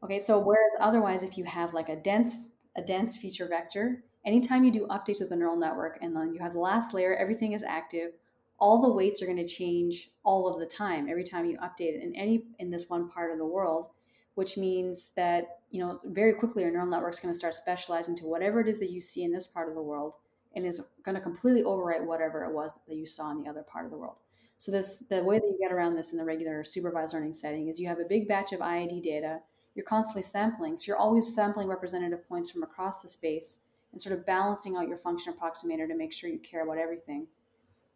Okay, 0.03 0.19
so 0.19 0.39
whereas 0.39 0.73
otherwise, 0.81 1.23
if 1.23 1.37
you 1.37 1.45
have 1.45 1.75
like 1.75 1.89
a 1.89 1.97
dense 1.97 2.37
a 2.77 2.83
dense 2.83 3.17
feature 3.17 3.49
vector, 3.49 4.05
anytime 4.27 4.63
you 4.63 4.71
do 4.71 4.87
updates 4.89 5.23
of 5.23 5.31
the 5.31 5.37
neural 5.37 5.57
network 5.57 5.99
and 6.03 6.15
then 6.15 6.35
you 6.35 6.41
have 6.41 6.53
the 6.53 6.59
last 6.59 6.93
layer, 6.93 7.17
everything 7.17 7.53
is 7.53 7.63
active, 7.63 8.13
all 8.59 8.81
the 8.81 8.93
weights 8.93 9.23
are 9.23 9.27
going 9.27 9.37
to 9.37 9.47
change 9.47 10.11
all 10.25 10.49
of 10.49 10.59
the 10.59 10.67
time 10.67 11.09
every 11.09 11.25
time 11.25 11.47
you 11.47 11.59
update 11.59 11.95
it 11.95 12.03
in 12.03 12.15
any 12.15 12.45
in 12.59 12.71
this 12.71 12.89
one 12.89 13.09
part 13.09 13.31
of 13.31 13.39
the 13.39 13.47
world, 13.47 13.91
which 14.35 14.57
means 14.57 15.11
that 15.17 15.61
you 15.71 15.81
know 15.81 15.99
very 16.05 16.35
quickly 16.35 16.63
your 16.63 16.73
neural 16.73 16.87
network 16.87 17.13
is 17.13 17.21
going 17.21 17.33
to 17.33 17.39
start 17.39 17.55
specializing 17.55 18.17
to 18.17 18.27
whatever 18.27 18.61
it 18.61 18.69
is 18.69 18.81
that 18.81 18.91
you 18.91 19.01
see 19.01 19.25
in 19.25 19.33
this 19.33 19.47
part 19.47 19.69
of 19.69 19.75
the 19.75 19.83
world 19.83 20.15
and 20.55 20.65
is 20.65 20.87
going 21.03 21.15
to 21.15 21.21
completely 21.21 21.63
overwrite 21.63 22.05
whatever 22.05 22.45
it 22.45 22.53
was 22.53 22.79
that 22.89 22.97
you 22.97 23.07
saw 23.07 23.31
in 23.31 23.43
the 23.43 23.49
other 23.49 23.63
part 23.63 23.85
of 23.85 23.91
the 23.91 23.99
world. 23.99 24.17
So 24.59 24.73
this 24.73 25.01
the 25.01 25.23
way 25.23 25.39
that 25.39 25.47
you 25.47 25.59
get 25.61 25.73
around 25.73 25.95
this 25.95 26.13
in 26.13 26.19
the 26.19 26.25
regular 26.25 26.65
supervised 26.65 27.13
learning 27.13 27.35
setting 27.35 27.69
is 27.69 27.81
you 27.81 27.89
have 27.89 28.01
a 28.01 28.05
big 28.05 28.27
batch 28.27 28.53
of 28.53 28.61
IID 28.61 29.03
data 29.03 29.41
you're 29.77 29.85
constantly 29.85 30.23
sampling. 30.23 30.79
So 30.79 30.85
you're 30.89 30.97
always 30.97 31.35
sampling 31.35 31.69
representative 31.69 32.27
points 32.29 32.51
from 32.51 32.63
across 32.63 33.03
the 33.03 33.09
space 33.09 33.59
and 33.93 34.01
sort 34.01 34.19
of 34.19 34.27
balancing 34.27 34.75
out 34.75 34.89
your 34.89 34.97
function 34.97 35.35
approximator 35.35 35.87
to 35.87 35.95
make 35.95 36.13
sure 36.13 36.31
you 36.31 36.39
care 36.39 36.65
about 36.65 36.79
everything. 36.79 37.27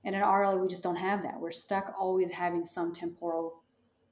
And 0.04 0.14
in 0.14 0.22
RL, 0.22 0.58
we 0.58 0.66
just 0.66 0.82
don't 0.82 0.96
have 0.96 1.22
that. 1.22 1.38
We're 1.38 1.50
stuck 1.50 1.94
always 1.98 2.30
having 2.30 2.64
some 2.64 2.92
temporal 2.92 3.62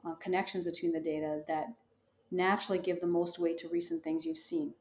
uh, 0.05 0.15
connections 0.15 0.65
between 0.65 0.93
the 0.93 1.01
data 1.01 1.43
that 1.49 1.67
naturally 2.31 2.79
give 2.79 3.01
the 3.01 3.07
most 3.07 3.39
weight 3.39 3.59
to 3.59 3.69
recent 3.69 4.03
things 4.03 4.27
you've 4.27 4.37
seen. 4.37 4.75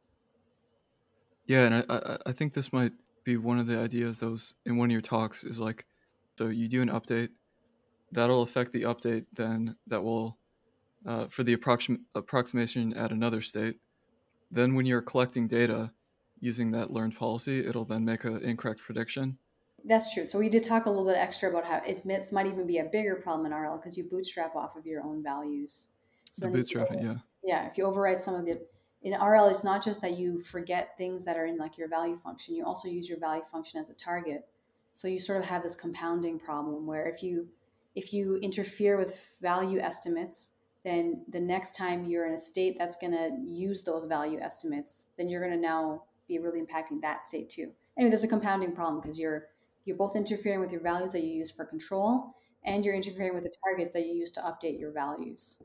Yeah, 1.46 1.66
and 1.66 1.76
I, 1.76 1.84
I, 1.90 2.18
I 2.28 2.32
think 2.34 2.54
this 2.54 2.74
might 2.74 2.92
be 3.24 3.38
one 3.38 3.58
of 3.58 3.68
the 3.68 3.80
ideas 3.80 4.20
that 4.20 4.30
was 4.30 4.56
in 4.66 4.78
one 4.78 4.90
of 4.90 4.92
your 4.92 5.02
talks 5.02 5.44
is 5.44 5.60
like, 5.60 5.86
so 6.38 6.48
you 6.48 6.68
do 6.68 6.82
an 6.82 6.90
update, 6.90 7.30
that'll 8.12 8.42
affect 8.42 8.74
the 8.74 8.84
update, 8.84 9.26
then 9.34 9.76
that 9.88 10.04
will 10.04 10.38
uh, 11.06 11.28
for 11.28 11.44
the 11.44 11.56
approxim- 11.56 12.02
approximation 12.16 12.94
at 12.94 13.12
another 13.12 13.42
state. 13.42 13.78
Then, 14.52 14.76
when 14.76 14.86
you're 14.86 15.02
collecting 15.02 15.48
data 15.48 15.92
using 16.40 16.72
that 16.72 16.92
learned 16.92 17.16
policy, 17.16 17.66
it'll 17.66 17.86
then 17.86 18.06
make 18.06 18.24
an 18.24 18.42
incorrect 18.42 18.82
prediction. 18.82 19.38
That's 19.88 20.14
true. 20.14 20.26
So 20.26 20.38
we 20.38 20.50
did 20.50 20.64
talk 20.64 20.86
a 20.86 20.90
little 20.90 21.06
bit 21.06 21.16
extra 21.18 21.50
about 21.50 21.66
how 21.66 21.82
it 21.88 22.06
might 22.06 22.46
even 22.46 22.68
be 22.68 22.80
a 22.80 22.84
bigger 22.84 23.16
problem 23.16 23.46
in 23.46 23.58
RL 23.58 23.78
because 23.78 23.98
you 23.98 24.04
bootstrap 24.04 24.56
off 24.56 24.76
of 24.76 24.86
your 24.86 25.02
own 25.02 25.24
values. 25.24 25.90
So 26.32 26.50
the 26.50 26.58
bootstrapping, 26.58 27.02
yeah. 27.02 27.16
Yeah, 27.44 27.68
if 27.68 27.78
you 27.78 27.86
override 27.86 28.20
some 28.20 28.36
of 28.36 28.46
the 28.46 28.60
in 29.04 29.14
RL, 29.14 29.48
it's 29.48 29.64
not 29.64 29.84
just 29.84 30.02
that 30.02 30.18
you 30.18 30.42
forget 30.42 30.98
things 30.98 31.24
that 31.24 31.38
are 31.38 31.46
in 31.46 31.58
like 31.58 31.78
your 31.78 31.88
value 31.88 32.18
function. 32.18 32.56
You 32.56 32.66
also 32.66 32.90
use 32.90 33.08
your 33.08 33.20
value 33.20 33.44
function 33.44 33.80
as 33.80 33.90
a 33.90 33.94
target. 33.94 34.46
So 34.94 35.08
you 35.08 35.20
sort 35.20 35.40
of 35.40 35.46
have 35.46 35.64
this 35.64 35.76
compounding 35.76 36.40
problem 36.40 36.86
where 36.86 37.08
if 37.08 37.24
you 37.24 37.48
if 37.96 38.14
you 38.14 38.36
interfere 38.38 38.98
with 38.98 39.30
value 39.42 39.80
estimates, 39.80 40.52
then 40.84 41.24
the 41.30 41.40
next 41.40 41.76
time 41.76 42.06
you're 42.06 42.28
in 42.28 42.34
a 42.34 42.38
state 42.38 42.78
that's 42.78 42.98
going 42.98 43.14
to 43.14 43.32
use 43.44 43.84
those 43.84 44.06
value 44.06 44.40
estimates, 44.40 45.08
then 45.18 45.30
you're 45.30 45.42
going 45.42 45.54
to 45.54 45.60
now 45.60 46.04
be 46.28 46.40
really 46.40 46.62
impacting 46.62 47.02
that 47.02 47.24
state 47.24 47.50
too. 47.50 47.72
Anyway, 47.98 48.10
there's 48.10 48.24
a 48.24 48.28
compounding 48.28 48.74
problem 48.74 49.02
because 49.02 49.20
you're 49.20 49.48
you're 49.88 49.98
both 49.98 50.16
interfering 50.16 50.60
with 50.60 50.72
your 50.72 50.82
values 50.82 51.14
that 51.14 51.24
you 51.24 51.32
use 51.32 51.50
for 51.50 51.66
control 51.66 52.36
and 52.66 52.86
you're 52.86 52.94
interfering 52.94 53.34
with 53.34 53.44
the 53.44 53.54
targets 53.64 53.92
that 53.92 54.06
you 54.06 54.14
use 54.14 54.32
to 54.32 54.42
update 54.42 54.80
your 54.80 54.92
values. 54.92 55.60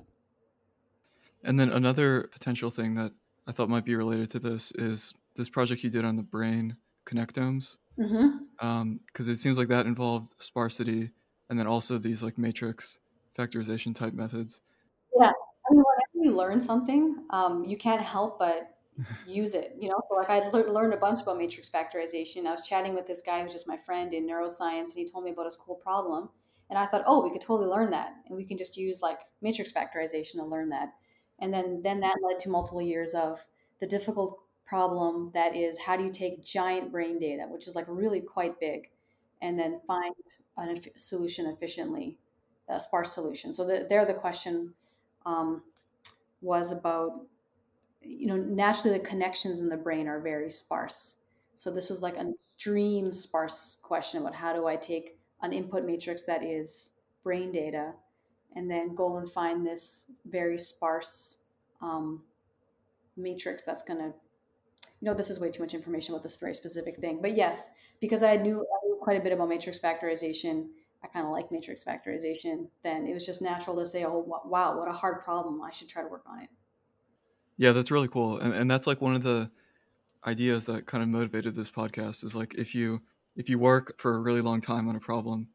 And 1.43 1.59
then 1.59 1.71
another 1.71 2.31
potential 2.33 2.71
thing 2.71 2.95
that 2.95 3.13
I 3.49 3.53
thought 3.53 3.69
might 3.69 3.85
be 3.85 3.97
related 3.97 4.31
to 4.31 4.39
this 4.39 4.73
is 4.77 5.13
this 5.35 5.49
project 5.49 5.83
you 5.83 5.91
did 5.91 6.05
on 6.05 6.17
the 6.17 6.23
brain 6.23 6.77
connectomes. 7.05 7.79
Because 7.97 8.13
mm-hmm. 8.13 8.67
um, 8.67 9.01
it 9.19 9.37
seems 9.39 9.59
like 9.59 9.69
that 9.69 9.87
involved 9.87 10.41
sparsity 10.41 11.11
and 11.51 11.59
then 11.59 11.67
also 11.67 11.99
these 11.99 12.23
like 12.23 12.39
matrix 12.39 13.01
factorization 13.37 13.95
type 13.95 14.15
methods. 14.15 14.61
Yeah. 15.19 15.33
I 15.69 15.75
mean, 15.75 15.83
whenever 15.83 16.31
you 16.31 16.37
learn 16.37 16.61
something, 16.61 17.17
um, 17.31 17.65
you 17.65 17.77
can't 17.77 18.01
help 18.01 18.39
but 18.39 18.72
use 19.27 19.55
it. 19.55 19.77
You 19.79 19.89
know, 19.89 20.01
so 20.09 20.17
like 20.17 20.31
I 20.31 20.49
le- 20.49 20.73
learned 20.73 20.95
a 20.95 20.99
bunch 20.99 21.23
about 21.23 21.39
matrix 21.39 21.71
factorization. 21.71 22.47
I 22.47 22.51
was 22.51 22.63
chatting 22.63 22.95
with 22.95 23.07
this 23.07 23.23
guy 23.23 23.43
who's 23.43 23.53
just 23.53 23.69
my 23.69 23.77
friend 23.77 24.13
in 24.13 24.27
neuroscience, 24.27 24.91
and 24.91 24.97
he 24.97 25.05
told 25.05 25.25
me 25.25 25.31
about 25.31 25.47
his 25.47 25.57
cool 25.57 25.77
problem. 25.77 26.29
And 26.71 26.79
I 26.79 26.87
thought, 26.87 27.05
oh, 27.07 27.23
we 27.23 27.31
could 27.31 27.43
totally 27.43 27.69
learn 27.69 27.91
that, 27.91 28.15
and 28.27 28.37
we 28.37 28.47
can 28.47 28.57
just 28.57 28.77
use 28.77 29.03
like 29.03 29.21
matrix 29.43 29.73
factorization 29.73 30.37
to 30.37 30.45
learn 30.45 30.71
that. 30.71 30.89
And 31.39 31.53
then 31.53 31.83
then 31.83 32.01
that 32.01 32.17
led 32.23 32.39
to 32.41 32.51
multiple 32.51 32.83
years 32.83 33.15
of 33.15 33.39
the 33.79 33.87
difficult 33.87 34.39
problem 34.65 35.31
that 35.35 35.57
is 35.57 35.79
how 35.81 35.97
do 35.97 36.05
you 36.05 36.13
take 36.13 36.45
giant 36.45 36.93
brain 36.93 37.19
data, 37.19 37.45
which 37.49 37.67
is 37.67 37.75
like 37.75 37.87
really 37.89 38.21
quite 38.21 38.61
big, 38.61 38.89
and 39.43 39.59
then 39.59 39.81
find 39.87 40.15
a 40.57 40.99
solution 40.99 41.47
efficiently, 41.47 42.19
a 42.69 42.81
sparse 42.81 43.13
solution. 43.13 43.53
So 43.53 43.67
the, 43.67 43.87
there, 43.89 44.05
the 44.07 44.15
question 44.15 44.73
um, 45.27 45.63
was 46.41 46.71
about 46.73 47.27
you 48.05 48.27
know 48.27 48.37
naturally 48.37 48.97
the 48.97 49.05
connections 49.05 49.61
in 49.61 49.69
the 49.69 49.77
brain 49.77 50.09
are 50.09 50.21
very 50.21 50.51
sparse 50.51 51.19
so 51.55 51.71
this 51.71 51.91
was 51.91 52.03
like 52.03 52.17
an 52.17 52.35
extreme 52.35 53.13
sparse 53.13 53.79
question 53.83 54.21
about 54.21 54.35
how 54.35 54.53
do 54.53 54.67
i 54.67 54.77
take 54.77 55.19
an 55.43 55.53
input 55.53 55.85
matrix 55.85 56.23
that 56.23 56.43
is 56.43 56.93
brain 57.23 57.53
data 57.53 57.93
and 58.55 58.71
then 58.71 58.95
go 58.95 59.17
and 59.17 59.31
find 59.31 59.67
this 59.67 60.21
very 60.27 60.59
sparse 60.59 61.39
um, 61.81 62.23
matrix 63.17 63.63
that's 63.63 63.83
going 63.83 63.99
to 63.99 64.07
you 64.07 65.07
know 65.07 65.15
this 65.15 65.31
is 65.31 65.41
way 65.41 65.51
too 65.51 65.63
much 65.63 65.75
information 65.75 66.15
about 66.15 66.23
this 66.23 66.37
very 66.37 66.55
specific 66.55 66.97
thing 66.97 67.21
but 67.21 67.37
yes 67.37 67.71
because 68.01 68.23
i 68.23 68.37
knew, 68.37 68.59
I 68.59 68.87
knew 68.87 68.99
quite 69.01 69.21
a 69.21 69.23
bit 69.23 69.33
about 69.33 69.49
matrix 69.49 69.79
factorization 69.79 70.69
I 71.03 71.09
kind 71.09 71.27
of 71.27 71.33
like 71.33 71.51
matrix 71.51 71.83
factorization, 71.83 72.69
then 72.83 73.07
it 73.07 73.13
was 73.13 73.27
just 73.27 73.43
natural 73.43 73.77
to 73.77 73.87
say, 73.87 74.05
oh, 74.05 74.25
wow, 74.45 74.79
what 74.79 74.89
a 74.89 74.93
hard 74.93 75.23
problem. 75.23 75.61
I 75.61 75.71
should 75.71 75.89
try 75.89 76.03
to 76.03 76.09
work 76.09 76.23
on 76.27 76.41
it. 76.41 76.49
Yeah, 77.57 77.73
that's 77.73 77.91
really 77.91 78.09
cool. 78.09 78.39
And, 78.39 78.55
and 78.55 78.71
that's 78.71 78.87
like 78.87 79.01
one 79.01 79.15
of 79.15 79.23
the 79.23 79.51
ideas 80.27 80.67
that 80.67 80.87
kind 80.87 81.03
of 81.03 81.09
motivated 81.09 81.55
this 81.55 81.71
podcast 81.71 82.25
is 82.25 82.35
like 82.35 82.55
if 82.55 82.75
you 82.75 83.03
if 83.35 83.49
you 83.49 83.59
work 83.59 83.95
for 83.99 84.15
a 84.15 84.21
really 84.21 84.41
long 84.41 84.61
time 84.61 84.89
on 84.89 84.95
a 84.95 85.01
problem 85.01 85.49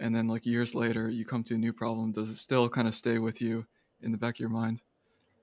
and 0.00 0.14
then 0.14 0.26
like 0.26 0.44
years 0.44 0.74
later 0.74 1.08
you 1.08 1.24
come 1.24 1.44
to 1.44 1.54
a 1.54 1.58
new 1.58 1.72
problem 1.72 2.10
does 2.10 2.28
it 2.28 2.34
still 2.34 2.68
kind 2.68 2.88
of 2.88 2.94
stay 2.94 3.18
with 3.18 3.40
you 3.40 3.64
in 4.00 4.10
the 4.10 4.18
back 4.18 4.34
of 4.34 4.40
your 4.40 4.48
mind 4.48 4.82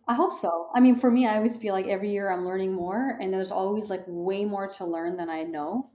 i 0.09 0.13
hope 0.13 0.33
so 0.33 0.67
i 0.75 0.81
mean 0.81 0.97
for 0.97 1.09
me 1.09 1.25
i 1.25 1.37
always 1.37 1.55
feel 1.55 1.73
like 1.73 1.87
every 1.87 2.09
year 2.11 2.29
i'm 2.29 2.45
learning 2.45 2.73
more 2.73 3.17
and 3.21 3.33
there's 3.33 3.53
always 3.53 3.89
like 3.89 4.03
way 4.05 4.43
more 4.43 4.67
to 4.67 4.83
learn 4.83 5.15
than 5.15 5.29
i 5.29 5.43
know 5.43 5.89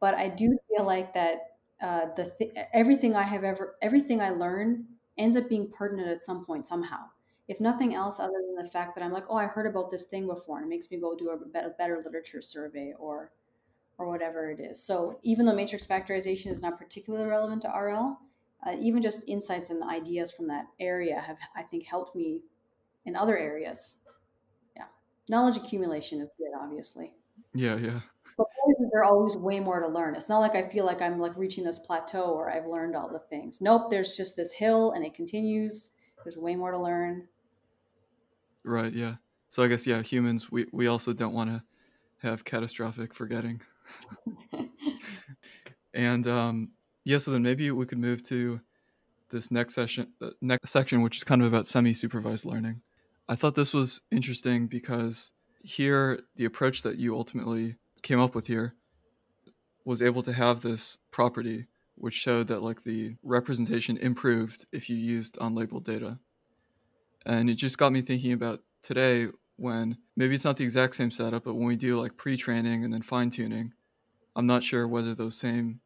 but 0.00 0.14
i 0.14 0.26
do 0.26 0.56
feel 0.70 0.86
like 0.86 1.12
that 1.12 1.54
uh, 1.84 2.06
the 2.16 2.30
th- 2.38 2.56
everything 2.72 3.14
I 3.14 3.22
have 3.22 3.44
ever 3.44 3.76
everything 3.82 4.20
I 4.20 4.30
learn 4.30 4.86
ends 5.18 5.36
up 5.36 5.48
being 5.48 5.70
pertinent 5.70 6.08
at 6.08 6.22
some 6.22 6.44
point 6.44 6.66
somehow. 6.66 7.10
If 7.46 7.60
nothing 7.60 7.94
else, 7.94 8.20
other 8.20 8.40
than 8.46 8.56
the 8.56 8.70
fact 8.70 8.94
that 8.94 9.04
I'm 9.04 9.12
like, 9.12 9.24
oh, 9.28 9.36
I 9.36 9.46
heard 9.46 9.66
about 9.66 9.90
this 9.90 10.04
thing 10.04 10.26
before, 10.26 10.58
and 10.58 10.66
it 10.66 10.70
makes 10.70 10.90
me 10.90 10.98
go 10.98 11.14
do 11.14 11.30
a 11.30 11.70
better 11.70 12.00
literature 12.02 12.40
survey 12.40 12.94
or 12.98 13.32
or 13.98 14.08
whatever 14.08 14.50
it 14.50 14.60
is. 14.60 14.82
So 14.82 15.18
even 15.22 15.46
though 15.46 15.54
matrix 15.54 15.86
factorization 15.86 16.50
is 16.50 16.62
not 16.62 16.78
particularly 16.78 17.26
relevant 17.26 17.62
to 17.62 17.68
RL, 17.68 18.18
uh, 18.66 18.74
even 18.80 19.02
just 19.02 19.28
insights 19.28 19.70
and 19.70 19.82
ideas 19.82 20.32
from 20.32 20.48
that 20.48 20.66
area 20.80 21.20
have, 21.20 21.38
I 21.54 21.62
think, 21.62 21.84
helped 21.84 22.16
me 22.16 22.40
in 23.04 23.14
other 23.14 23.36
areas. 23.36 23.98
Yeah, 24.76 24.86
knowledge 25.28 25.56
accumulation 25.56 26.20
is 26.20 26.30
good, 26.38 26.50
obviously. 26.58 27.12
Yeah, 27.54 27.76
yeah. 27.76 28.00
But 28.36 28.46
there's 28.66 29.06
always 29.06 29.36
way 29.36 29.60
more 29.60 29.80
to 29.80 29.86
learn. 29.86 30.16
It's 30.16 30.28
not 30.28 30.40
like 30.40 30.56
I 30.56 30.62
feel 30.62 30.84
like 30.84 31.00
I'm 31.00 31.20
like 31.20 31.36
reaching 31.36 31.62
this 31.62 31.78
plateau 31.78 32.32
or 32.32 32.50
I've 32.50 32.66
learned 32.66 32.96
all 32.96 33.08
the 33.08 33.20
things. 33.20 33.60
Nope, 33.60 33.90
there's 33.90 34.16
just 34.16 34.36
this 34.36 34.52
hill 34.52 34.92
and 34.92 35.04
it 35.04 35.14
continues. 35.14 35.90
There's 36.24 36.36
way 36.36 36.56
more 36.56 36.72
to 36.72 36.78
learn. 36.78 37.28
Right. 38.64 38.92
Yeah. 38.92 39.16
So 39.48 39.62
I 39.62 39.68
guess 39.68 39.86
yeah, 39.86 40.02
humans 40.02 40.50
we 40.50 40.66
we 40.72 40.86
also 40.86 41.12
don't 41.12 41.34
want 41.34 41.50
to 41.50 41.62
have 42.22 42.44
catastrophic 42.44 43.12
forgetting. 43.12 43.60
and 45.94 46.26
um, 46.26 46.72
yeah, 47.04 47.18
so 47.18 47.30
then 47.30 47.42
maybe 47.42 47.70
we 47.70 47.86
could 47.86 47.98
move 47.98 48.22
to 48.24 48.60
this 49.30 49.50
next 49.50 49.74
session, 49.74 50.08
uh, 50.22 50.30
next 50.40 50.70
section, 50.70 51.02
which 51.02 51.18
is 51.18 51.24
kind 51.24 51.42
of 51.42 51.48
about 51.48 51.66
semi-supervised 51.66 52.44
learning. 52.44 52.80
I 53.28 53.34
thought 53.34 53.54
this 53.54 53.74
was 53.74 54.00
interesting 54.10 54.66
because 54.66 55.32
here 55.62 56.20
the 56.36 56.44
approach 56.44 56.82
that 56.82 56.98
you 56.98 57.16
ultimately 57.16 57.76
came 58.02 58.20
up 58.20 58.34
with 58.34 58.46
here 58.46 58.74
was 59.84 60.02
able 60.02 60.22
to 60.22 60.32
have 60.32 60.60
this 60.60 60.98
property 61.10 61.66
which 61.96 62.14
showed 62.14 62.48
that 62.48 62.62
like 62.62 62.82
the 62.82 63.16
representation 63.22 63.96
improved 63.96 64.66
if 64.72 64.90
you 64.90 64.96
used 64.96 65.38
unlabeled 65.38 65.84
data. 65.84 66.18
And 67.26 67.48
it 67.48 67.54
just 67.54 67.78
got 67.78 67.92
me 67.92 68.00
thinking 68.00 68.32
about 68.32 68.60
today 68.82 69.28
when 69.56 69.98
maybe 70.16 70.34
it's 70.34 70.44
not 70.44 70.56
the 70.56 70.64
exact 70.64 70.96
same 70.96 71.10
setup, 71.10 71.44
but 71.44 71.54
when 71.54 71.66
we 71.66 71.76
do 71.76 72.00
like 72.00 72.16
pre-training 72.16 72.84
and 72.84 72.92
then 72.92 73.02
fine-tuning, 73.02 73.72
I'm 74.36 74.46
not 74.46 74.64
sure 74.64 74.86
whether 74.88 75.14
those 75.14 75.36
same 75.36 75.80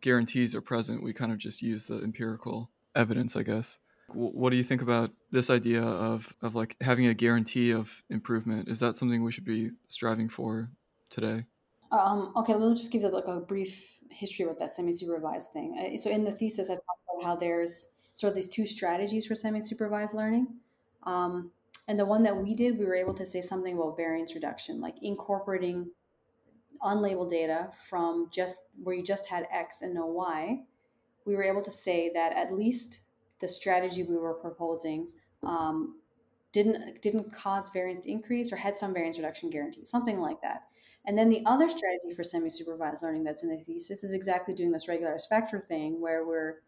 guarantees 0.00 0.54
are 0.54 0.60
present. 0.60 1.02
We 1.02 1.12
kind 1.12 1.32
of 1.32 1.38
just 1.38 1.62
use 1.62 1.86
the 1.86 1.98
empirical 1.98 2.70
evidence, 2.94 3.36
I 3.36 3.42
guess. 3.42 3.78
What 4.08 4.50
do 4.50 4.56
you 4.56 4.62
think 4.62 4.82
about 4.82 5.10
this 5.30 5.48
idea 5.48 5.82
of, 5.82 6.34
of 6.42 6.54
like 6.54 6.76
having 6.80 7.06
a 7.06 7.14
guarantee 7.14 7.70
of 7.72 8.04
improvement? 8.10 8.68
Is 8.68 8.78
that 8.80 8.94
something 8.94 9.22
we 9.22 9.32
should 9.32 9.44
be 9.44 9.70
striving 9.88 10.28
for 10.28 10.70
today? 11.08 11.44
Um, 11.90 12.32
okay, 12.36 12.54
we'll 12.54 12.74
just 12.74 12.92
give 12.92 13.02
like 13.02 13.26
a 13.26 13.40
brief 13.40 13.98
history 14.10 14.46
with 14.46 14.58
that 14.58 14.70
semi-supervised 14.70 15.52
thing. 15.52 15.76
Uh, 15.78 15.96
so 15.96 16.10
in 16.10 16.24
the 16.24 16.32
thesis, 16.32 16.68
I 16.70 16.74
talked 16.74 16.86
about 17.10 17.24
how 17.24 17.36
there's 17.36 17.88
sort 18.22 18.30
of 18.30 18.36
these 18.36 18.48
two 18.48 18.66
strategies 18.66 19.26
for 19.26 19.34
semi-supervised 19.34 20.14
learning. 20.14 20.46
Um, 21.02 21.50
and 21.88 21.98
the 21.98 22.06
one 22.06 22.22
that 22.22 22.36
we 22.36 22.54
did, 22.54 22.78
we 22.78 22.84
were 22.84 22.94
able 22.94 23.14
to 23.14 23.26
say 23.26 23.40
something 23.40 23.74
about 23.74 23.96
variance 23.96 24.36
reduction, 24.36 24.80
like 24.80 24.94
incorporating 25.02 25.90
unlabeled 26.84 27.30
data 27.30 27.70
from 27.88 28.28
just 28.30 28.62
where 28.80 28.94
you 28.94 29.02
just 29.02 29.28
had 29.28 29.48
X 29.50 29.82
and 29.82 29.92
no 29.92 30.06
Y. 30.06 30.60
We 31.24 31.34
were 31.34 31.42
able 31.42 31.62
to 31.62 31.70
say 31.70 32.12
that 32.14 32.32
at 32.34 32.54
least 32.54 33.00
the 33.40 33.48
strategy 33.48 34.04
we 34.04 34.16
were 34.16 34.34
proposing 34.34 35.08
um, 35.42 35.96
didn't 36.52 37.02
didn't 37.02 37.32
cause 37.32 37.70
variance 37.70 38.04
to 38.04 38.12
increase 38.12 38.52
or 38.52 38.56
had 38.56 38.76
some 38.76 38.94
variance 38.94 39.18
reduction 39.18 39.50
guarantee, 39.50 39.84
something 39.84 40.20
like 40.20 40.40
that. 40.42 40.62
And 41.06 41.18
then 41.18 41.28
the 41.28 41.42
other 41.46 41.68
strategy 41.68 42.14
for 42.14 42.22
semi-supervised 42.22 43.02
learning 43.02 43.24
that's 43.24 43.42
in 43.42 43.50
the 43.50 43.56
thesis 43.56 44.04
is 44.04 44.14
exactly 44.14 44.54
doing 44.54 44.70
this 44.70 44.86
regularized 44.86 45.28
factor 45.28 45.58
thing 45.58 46.00
where 46.00 46.24
we're 46.24 46.58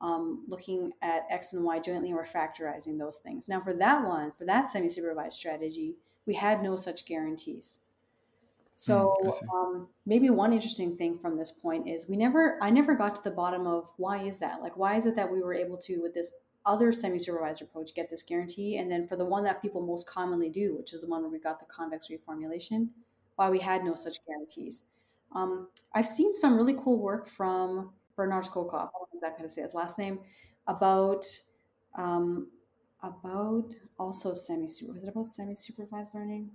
um, 0.00 0.44
looking 0.48 0.92
at 1.02 1.22
X 1.30 1.52
and 1.52 1.64
Y 1.64 1.78
jointly 1.78 2.08
and 2.08 2.16
we're 2.16 2.26
factorizing 2.26 2.98
those 2.98 3.18
things. 3.18 3.48
Now, 3.48 3.60
for 3.60 3.72
that 3.74 4.04
one, 4.04 4.32
for 4.36 4.44
that 4.44 4.70
semi 4.70 4.88
supervised 4.88 5.36
strategy, 5.36 5.96
we 6.26 6.34
had 6.34 6.62
no 6.62 6.76
such 6.76 7.06
guarantees. 7.06 7.80
So 8.72 9.16
mm, 9.24 9.54
um, 9.54 9.88
maybe 10.04 10.30
one 10.30 10.52
interesting 10.52 10.96
thing 10.96 11.18
from 11.18 11.38
this 11.38 11.52
point 11.52 11.88
is 11.88 12.08
we 12.08 12.16
never, 12.16 12.58
I 12.60 12.70
never 12.70 12.96
got 12.96 13.14
to 13.14 13.22
the 13.22 13.30
bottom 13.30 13.68
of 13.68 13.92
why 13.98 14.22
is 14.22 14.38
that? 14.40 14.60
Like, 14.60 14.76
why 14.76 14.96
is 14.96 15.06
it 15.06 15.14
that 15.14 15.30
we 15.30 15.40
were 15.40 15.54
able 15.54 15.78
to, 15.78 16.02
with 16.02 16.12
this 16.12 16.32
other 16.66 16.90
semi-supervised 16.90 17.62
approach, 17.62 17.94
get 17.94 18.10
this 18.10 18.22
guarantee, 18.22 18.78
and 18.78 18.90
then 18.90 19.06
for 19.06 19.16
the 19.16 19.24
one 19.24 19.44
that 19.44 19.62
people 19.62 19.80
most 19.80 20.08
commonly 20.08 20.48
do, 20.48 20.76
which 20.76 20.92
is 20.92 21.00
the 21.00 21.06
one 21.06 21.22
where 21.22 21.30
we 21.30 21.38
got 21.38 21.60
the 21.60 21.66
convex 21.66 22.08
reformulation, 22.08 22.88
why 23.36 23.48
we 23.48 23.58
had 23.58 23.84
no 23.84 23.94
such 23.94 24.18
guarantees. 24.26 24.84
Um, 25.32 25.68
I've 25.94 26.06
seen 26.06 26.34
some 26.34 26.56
really 26.56 26.74
cool 26.82 27.00
work 27.00 27.28
from 27.28 27.92
Bernhard 28.16 28.44
Schölkopf, 28.44 28.74
I 28.74 28.78
don't 28.78 28.92
know 28.92 29.08
exactly 29.14 29.42
how 29.42 29.44
to 29.44 29.48
say 29.48 29.62
his 29.62 29.74
last 29.74 29.98
name, 29.98 30.20
about 30.66 31.24
um, 31.96 32.48
about 33.02 33.74
also 33.98 34.32
semi 34.32 34.62
was 34.62 35.02
it 35.02 35.08
about 35.08 35.26
semi 35.26 35.54
supervised 35.54 36.14
learning? 36.14 36.50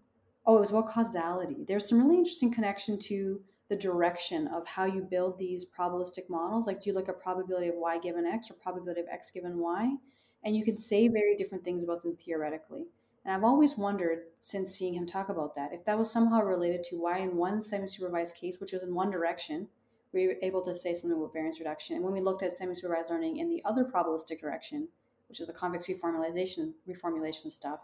Oh, 0.45 0.57
it 0.57 0.61
was 0.61 0.71
about 0.71 0.87
causality. 0.87 1.63
There's 1.67 1.87
some 1.87 1.99
really 1.99 2.17
interesting 2.17 2.51
connection 2.51 2.97
to 2.99 3.41
the 3.69 3.75
direction 3.75 4.47
of 4.47 4.67
how 4.67 4.85
you 4.85 5.01
build 5.01 5.37
these 5.37 5.69
probabilistic 5.69 6.29
models. 6.29 6.65
Like, 6.65 6.81
do 6.81 6.89
you 6.89 6.95
look 6.95 7.07
at 7.07 7.21
probability 7.21 7.67
of 7.67 7.75
y 7.75 7.99
given 7.99 8.25
x 8.25 8.49
or 8.49 8.55
probability 8.55 9.01
of 9.01 9.07
x 9.09 9.29
given 9.31 9.59
y? 9.59 9.95
And 10.43 10.55
you 10.55 10.63
can 10.63 10.77
say 10.77 11.07
very 11.07 11.35
different 11.35 11.63
things 11.63 11.83
about 11.83 12.01
them 12.01 12.15
theoretically. 12.15 12.87
And 13.25 13.33
I've 13.33 13.43
always 13.43 13.77
wondered, 13.77 14.23
since 14.39 14.71
seeing 14.71 14.95
him 14.95 15.05
talk 15.05 15.29
about 15.29 15.53
that, 15.55 15.73
if 15.73 15.85
that 15.85 15.97
was 15.97 16.09
somehow 16.09 16.41
related 16.41 16.83
to 16.85 16.95
why, 16.95 17.19
in 17.19 17.35
one 17.35 17.61
semi 17.61 17.85
supervised 17.85 18.35
case, 18.35 18.59
which 18.59 18.73
was 18.73 18.81
in 18.81 18.95
one 18.95 19.11
direction, 19.11 19.67
we 20.13 20.27
were 20.27 20.35
able 20.41 20.61
to 20.63 20.73
say 20.73 20.93
something 20.93 21.17
about 21.17 21.33
variance 21.33 21.59
reduction. 21.59 21.95
And 21.95 22.03
when 22.03 22.13
we 22.13 22.21
looked 22.21 22.43
at 22.43 22.53
semi-supervised 22.53 23.09
learning 23.09 23.37
in 23.37 23.49
the 23.49 23.61
other 23.65 23.83
probabilistic 23.83 24.39
direction, 24.39 24.87
which 25.27 25.39
is 25.39 25.47
the 25.47 25.53
convex 25.53 25.87
reformulation 25.87 26.73
reformulation 26.87 27.51
stuff, 27.51 27.79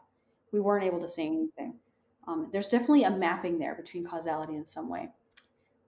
we 0.51 0.59
weren't 0.59 0.84
able 0.84 0.99
to 0.99 1.07
say 1.07 1.28
anything. 1.28 1.76
Um, 2.28 2.49
there's 2.51 2.67
definitely 2.67 3.03
a 3.03 3.11
mapping 3.11 3.59
there 3.59 3.76
between 3.76 4.05
causality 4.05 4.55
in 4.55 4.65
some 4.65 4.89
way, 4.89 5.09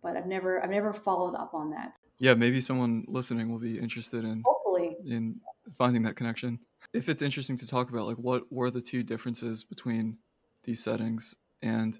but 0.03 0.15
I've 0.15 0.27
never 0.27 0.63
I've 0.63 0.69
never 0.69 0.93
followed 0.93 1.33
up 1.35 1.53
on 1.53 1.71
that. 1.71 1.97
Yeah, 2.19 2.35
maybe 2.35 2.61
someone 2.61 3.05
listening 3.07 3.49
will 3.49 3.59
be 3.59 3.79
interested 3.79 4.23
in 4.23 4.43
hopefully 4.45 4.97
in 5.05 5.41
finding 5.77 6.03
that 6.03 6.15
connection. 6.15 6.59
If 6.93 7.09
it's 7.09 7.23
interesting 7.23 7.57
to 7.57 7.67
talk 7.67 7.89
about, 7.89 8.05
like 8.05 8.17
what 8.17 8.51
were 8.51 8.69
the 8.69 8.81
two 8.81 9.01
differences 9.01 9.63
between 9.63 10.17
these 10.63 10.83
settings 10.83 11.35
and 11.61 11.99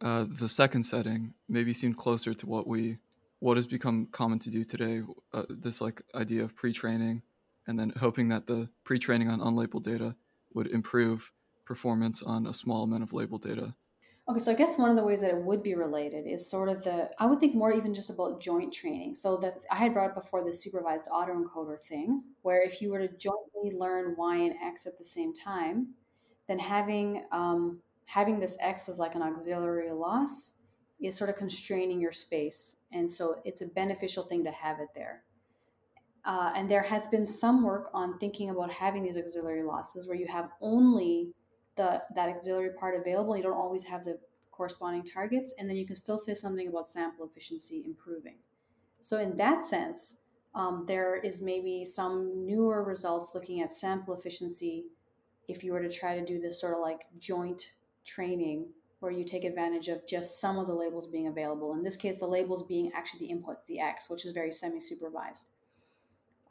uh, 0.00 0.26
the 0.28 0.48
second 0.48 0.84
setting 0.84 1.34
maybe 1.48 1.72
seemed 1.72 1.96
closer 1.96 2.34
to 2.34 2.46
what 2.46 2.66
we 2.66 2.98
what 3.42 3.56
has 3.56 3.66
become 3.66 4.06
common 4.12 4.38
to 4.38 4.50
do 4.50 4.62
today 4.62 5.02
uh, 5.34 5.42
this 5.50 5.80
like 5.80 6.00
idea 6.14 6.44
of 6.44 6.54
pre-training 6.54 7.22
and 7.66 7.76
then 7.76 7.92
hoping 7.98 8.28
that 8.28 8.46
the 8.46 8.68
pre-training 8.84 9.28
on 9.28 9.40
unlabeled 9.40 9.82
data 9.82 10.14
would 10.54 10.68
improve 10.68 11.32
performance 11.64 12.22
on 12.22 12.46
a 12.46 12.52
small 12.52 12.84
amount 12.84 13.02
of 13.02 13.12
labeled 13.12 13.42
data 13.42 13.74
okay 14.28 14.38
so 14.38 14.52
i 14.52 14.54
guess 14.54 14.78
one 14.78 14.90
of 14.90 14.96
the 14.96 15.02
ways 15.02 15.20
that 15.20 15.32
it 15.32 15.42
would 15.42 15.60
be 15.60 15.74
related 15.74 16.24
is 16.24 16.48
sort 16.48 16.68
of 16.68 16.84
the 16.84 17.10
i 17.18 17.26
would 17.26 17.40
think 17.40 17.52
more 17.52 17.72
even 17.72 17.92
just 17.92 18.10
about 18.10 18.40
joint 18.40 18.72
training 18.72 19.12
so 19.12 19.36
that 19.36 19.54
i 19.72 19.74
had 19.74 19.92
brought 19.92 20.10
up 20.10 20.14
before 20.14 20.44
the 20.44 20.52
supervised 20.52 21.08
autoencoder 21.10 21.80
thing 21.80 22.22
where 22.42 22.62
if 22.62 22.80
you 22.80 22.92
were 22.92 23.00
to 23.00 23.08
jointly 23.16 23.76
learn 23.76 24.14
y 24.16 24.36
and 24.36 24.54
x 24.62 24.86
at 24.86 24.96
the 24.96 25.04
same 25.04 25.34
time 25.34 25.88
then 26.46 26.60
having 26.60 27.24
um, 27.32 27.80
having 28.06 28.38
this 28.38 28.56
x 28.60 28.88
as 28.88 29.00
like 29.00 29.16
an 29.16 29.22
auxiliary 29.22 29.90
loss 29.90 30.54
is 31.02 31.16
sort 31.16 31.30
of 31.30 31.36
constraining 31.36 32.00
your 32.00 32.12
space. 32.12 32.76
And 32.92 33.10
so 33.10 33.40
it's 33.44 33.62
a 33.62 33.66
beneficial 33.66 34.24
thing 34.24 34.44
to 34.44 34.50
have 34.50 34.80
it 34.80 34.88
there. 34.94 35.22
Uh, 36.24 36.52
and 36.54 36.70
there 36.70 36.82
has 36.82 37.08
been 37.08 37.26
some 37.26 37.64
work 37.64 37.90
on 37.92 38.18
thinking 38.18 38.50
about 38.50 38.70
having 38.70 39.02
these 39.02 39.18
auxiliary 39.18 39.62
losses 39.62 40.06
where 40.06 40.16
you 40.16 40.26
have 40.26 40.50
only 40.60 41.32
the 41.76 42.02
that 42.14 42.28
auxiliary 42.28 42.70
part 42.78 42.98
available. 42.98 43.36
You 43.36 43.42
don't 43.42 43.54
always 43.54 43.84
have 43.84 44.04
the 44.04 44.18
corresponding 44.50 45.02
targets, 45.04 45.54
and 45.58 45.68
then 45.68 45.76
you 45.76 45.86
can 45.86 45.96
still 45.96 46.18
say 46.18 46.34
something 46.34 46.68
about 46.68 46.86
sample 46.86 47.26
efficiency 47.26 47.82
improving. 47.86 48.36
So 49.00 49.18
in 49.18 49.34
that 49.36 49.62
sense, 49.62 50.16
um, 50.54 50.84
there 50.86 51.16
is 51.16 51.42
maybe 51.42 51.84
some 51.84 52.46
newer 52.46 52.84
results 52.84 53.34
looking 53.34 53.62
at 53.62 53.72
sample 53.72 54.14
efficiency 54.14 54.84
if 55.48 55.64
you 55.64 55.72
were 55.72 55.82
to 55.82 55.88
try 55.88 56.16
to 56.16 56.24
do 56.24 56.40
this 56.40 56.60
sort 56.60 56.74
of 56.74 56.80
like 56.80 57.06
joint 57.18 57.72
training 58.04 58.68
where 59.02 59.10
you 59.10 59.24
take 59.24 59.42
advantage 59.42 59.88
of 59.88 60.06
just 60.06 60.40
some 60.40 60.58
of 60.58 60.68
the 60.68 60.74
labels 60.74 61.08
being 61.08 61.26
available. 61.26 61.74
In 61.74 61.82
this 61.82 61.96
case, 61.96 62.18
the 62.18 62.26
labels 62.26 62.62
being 62.62 62.92
actually 62.94 63.26
the 63.26 63.34
inputs, 63.34 63.66
the 63.66 63.80
X, 63.80 64.08
which 64.08 64.24
is 64.24 64.30
very 64.30 64.52
semi-supervised. 64.52 65.50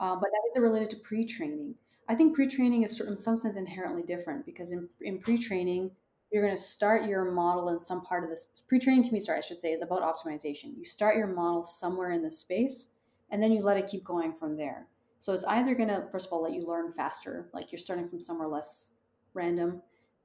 Uh, 0.01 0.15
but 0.15 0.29
that 0.31 0.51
is 0.51 0.61
related 0.61 0.89
to 0.89 0.97
pre-training. 0.97 1.75
I 2.09 2.15
think 2.15 2.35
pre-training 2.35 2.83
is 2.83 2.99
in 2.99 3.15
some 3.15 3.37
sense 3.37 3.55
inherently 3.55 4.03
different 4.03 4.45
because 4.45 4.73
in, 4.73 4.89
in 4.99 5.19
pre-training, 5.19 5.91
you're 6.29 6.43
going 6.43 6.55
to 6.55 6.61
start 6.61 7.05
your 7.05 7.31
model 7.31 7.69
in 7.69 7.79
some 7.79 8.01
part 8.01 8.25
of 8.25 8.29
this. 8.29 8.47
Pre-training 8.67 9.03
to 9.03 9.13
me, 9.13 9.21
sorry, 9.21 9.37
I 9.37 9.41
should 9.41 9.61
say, 9.61 9.71
is 9.71 9.81
about 9.81 10.01
optimization. 10.01 10.77
You 10.77 10.83
start 10.83 11.15
your 11.15 11.27
model 11.27 11.63
somewhere 11.63 12.11
in 12.11 12.21
the 12.21 12.31
space, 12.31 12.89
and 13.29 13.41
then 13.41 13.53
you 13.53 13.61
let 13.61 13.77
it 13.77 13.87
keep 13.87 14.03
going 14.03 14.33
from 14.33 14.57
there. 14.57 14.87
So 15.19 15.33
it's 15.33 15.45
either 15.45 15.73
going 15.73 15.87
to, 15.87 16.07
first 16.11 16.27
of 16.27 16.33
all, 16.33 16.43
let 16.43 16.53
you 16.53 16.65
learn 16.67 16.91
faster, 16.91 17.47
like 17.53 17.71
you're 17.71 17.79
starting 17.79 18.09
from 18.09 18.19
somewhere 18.19 18.49
less 18.49 18.91
random, 19.33 19.81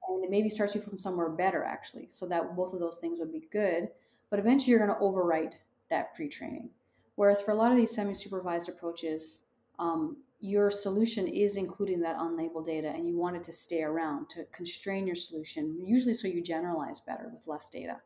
and 0.08 0.24
it 0.24 0.30
maybe 0.30 0.48
starts 0.48 0.74
you 0.74 0.80
from 0.80 0.98
somewhere 0.98 1.28
better 1.28 1.64
actually. 1.64 2.06
So 2.08 2.26
that 2.26 2.56
both 2.56 2.72
of 2.72 2.80
those 2.80 2.96
things 2.96 3.18
would 3.20 3.32
be 3.32 3.48
good 3.50 3.88
but 4.30 4.38
eventually 4.38 4.72
you're 4.72 4.84
going 4.84 4.98
to 4.98 5.04
overwrite 5.04 5.54
that 5.90 6.14
pre-training. 6.14 6.70
Whereas 7.14 7.40
for 7.40 7.52
a 7.52 7.54
lot 7.54 7.70
of 7.70 7.76
these 7.76 7.94
semi-supervised 7.94 8.68
approaches 8.68 9.44
um, 9.78 10.16
your 10.40 10.70
solution 10.70 11.26
is 11.26 11.56
including 11.56 12.00
that 12.00 12.16
unlabeled 12.18 12.66
data 12.66 12.88
and 12.88 13.08
you 13.08 13.16
want 13.16 13.36
it 13.36 13.44
to 13.44 13.52
stay 13.52 13.82
around 13.82 14.28
to 14.30 14.44
constrain 14.52 15.06
your 15.06 15.16
solution 15.16 15.76
usually 15.82 16.14
so 16.14 16.28
you 16.28 16.42
generalize 16.42 17.00
better 17.00 17.30
with 17.32 17.46
less 17.46 17.68
data. 17.68 17.96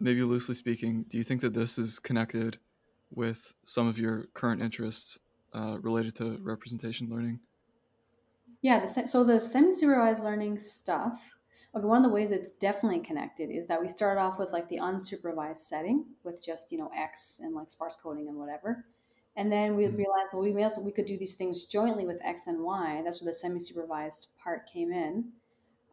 Maybe 0.00 0.22
loosely 0.22 0.54
speaking 0.54 1.04
do 1.08 1.18
you 1.18 1.24
think 1.24 1.40
that 1.40 1.54
this 1.54 1.78
is 1.78 1.98
connected 1.98 2.58
with 3.10 3.54
some 3.64 3.86
of 3.86 3.98
your 3.98 4.26
current 4.34 4.60
interests 4.60 5.18
uh, 5.54 5.78
related 5.80 6.14
to 6.16 6.38
representation 6.42 7.08
learning? 7.08 7.40
Yeah, 8.66 8.80
the, 8.80 8.88
so 8.88 9.22
the 9.22 9.38
semi-supervised 9.38 10.24
learning 10.24 10.58
stuff. 10.58 11.36
Okay, 11.72 11.86
one 11.86 11.98
of 11.98 12.02
the 12.02 12.10
ways 12.10 12.32
it's 12.32 12.52
definitely 12.52 12.98
connected 12.98 13.48
is 13.48 13.68
that 13.68 13.80
we 13.80 13.86
started 13.86 14.20
off 14.20 14.40
with 14.40 14.50
like 14.50 14.66
the 14.66 14.78
unsupervised 14.78 15.58
setting 15.58 16.04
with 16.24 16.44
just 16.44 16.72
you 16.72 16.78
know 16.78 16.90
X 16.92 17.38
and 17.44 17.54
like 17.54 17.70
sparse 17.70 17.96
coding 18.02 18.26
and 18.26 18.36
whatever, 18.36 18.84
and 19.36 19.52
then 19.52 19.76
we 19.76 19.84
mm-hmm. 19.84 19.94
realized 19.94 20.30
well 20.32 20.42
we 20.42 20.52
may 20.52 20.64
also 20.64 20.82
we 20.82 20.90
could 20.90 21.06
do 21.06 21.16
these 21.16 21.34
things 21.34 21.66
jointly 21.66 22.06
with 22.06 22.20
X 22.24 22.48
and 22.48 22.60
Y. 22.60 23.02
That's 23.04 23.22
where 23.22 23.30
the 23.30 23.34
semi-supervised 23.34 24.30
part 24.42 24.66
came 24.66 24.90
in. 24.90 25.28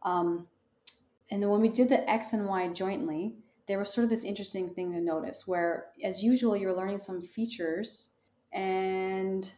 Um, 0.02 0.48
and 1.30 1.40
then 1.40 1.50
when 1.50 1.60
we 1.60 1.68
did 1.68 1.88
the 1.88 2.10
X 2.10 2.32
and 2.32 2.48
Y 2.48 2.66
jointly, 2.70 3.36
there 3.68 3.78
was 3.78 3.94
sort 3.94 4.02
of 4.02 4.10
this 4.10 4.24
interesting 4.24 4.68
thing 4.68 4.90
to 4.90 5.00
notice 5.00 5.46
where, 5.46 5.90
as 6.02 6.24
usual, 6.24 6.56
you're 6.56 6.74
learning 6.74 6.98
some 6.98 7.22
features 7.22 8.16
and 8.52 9.52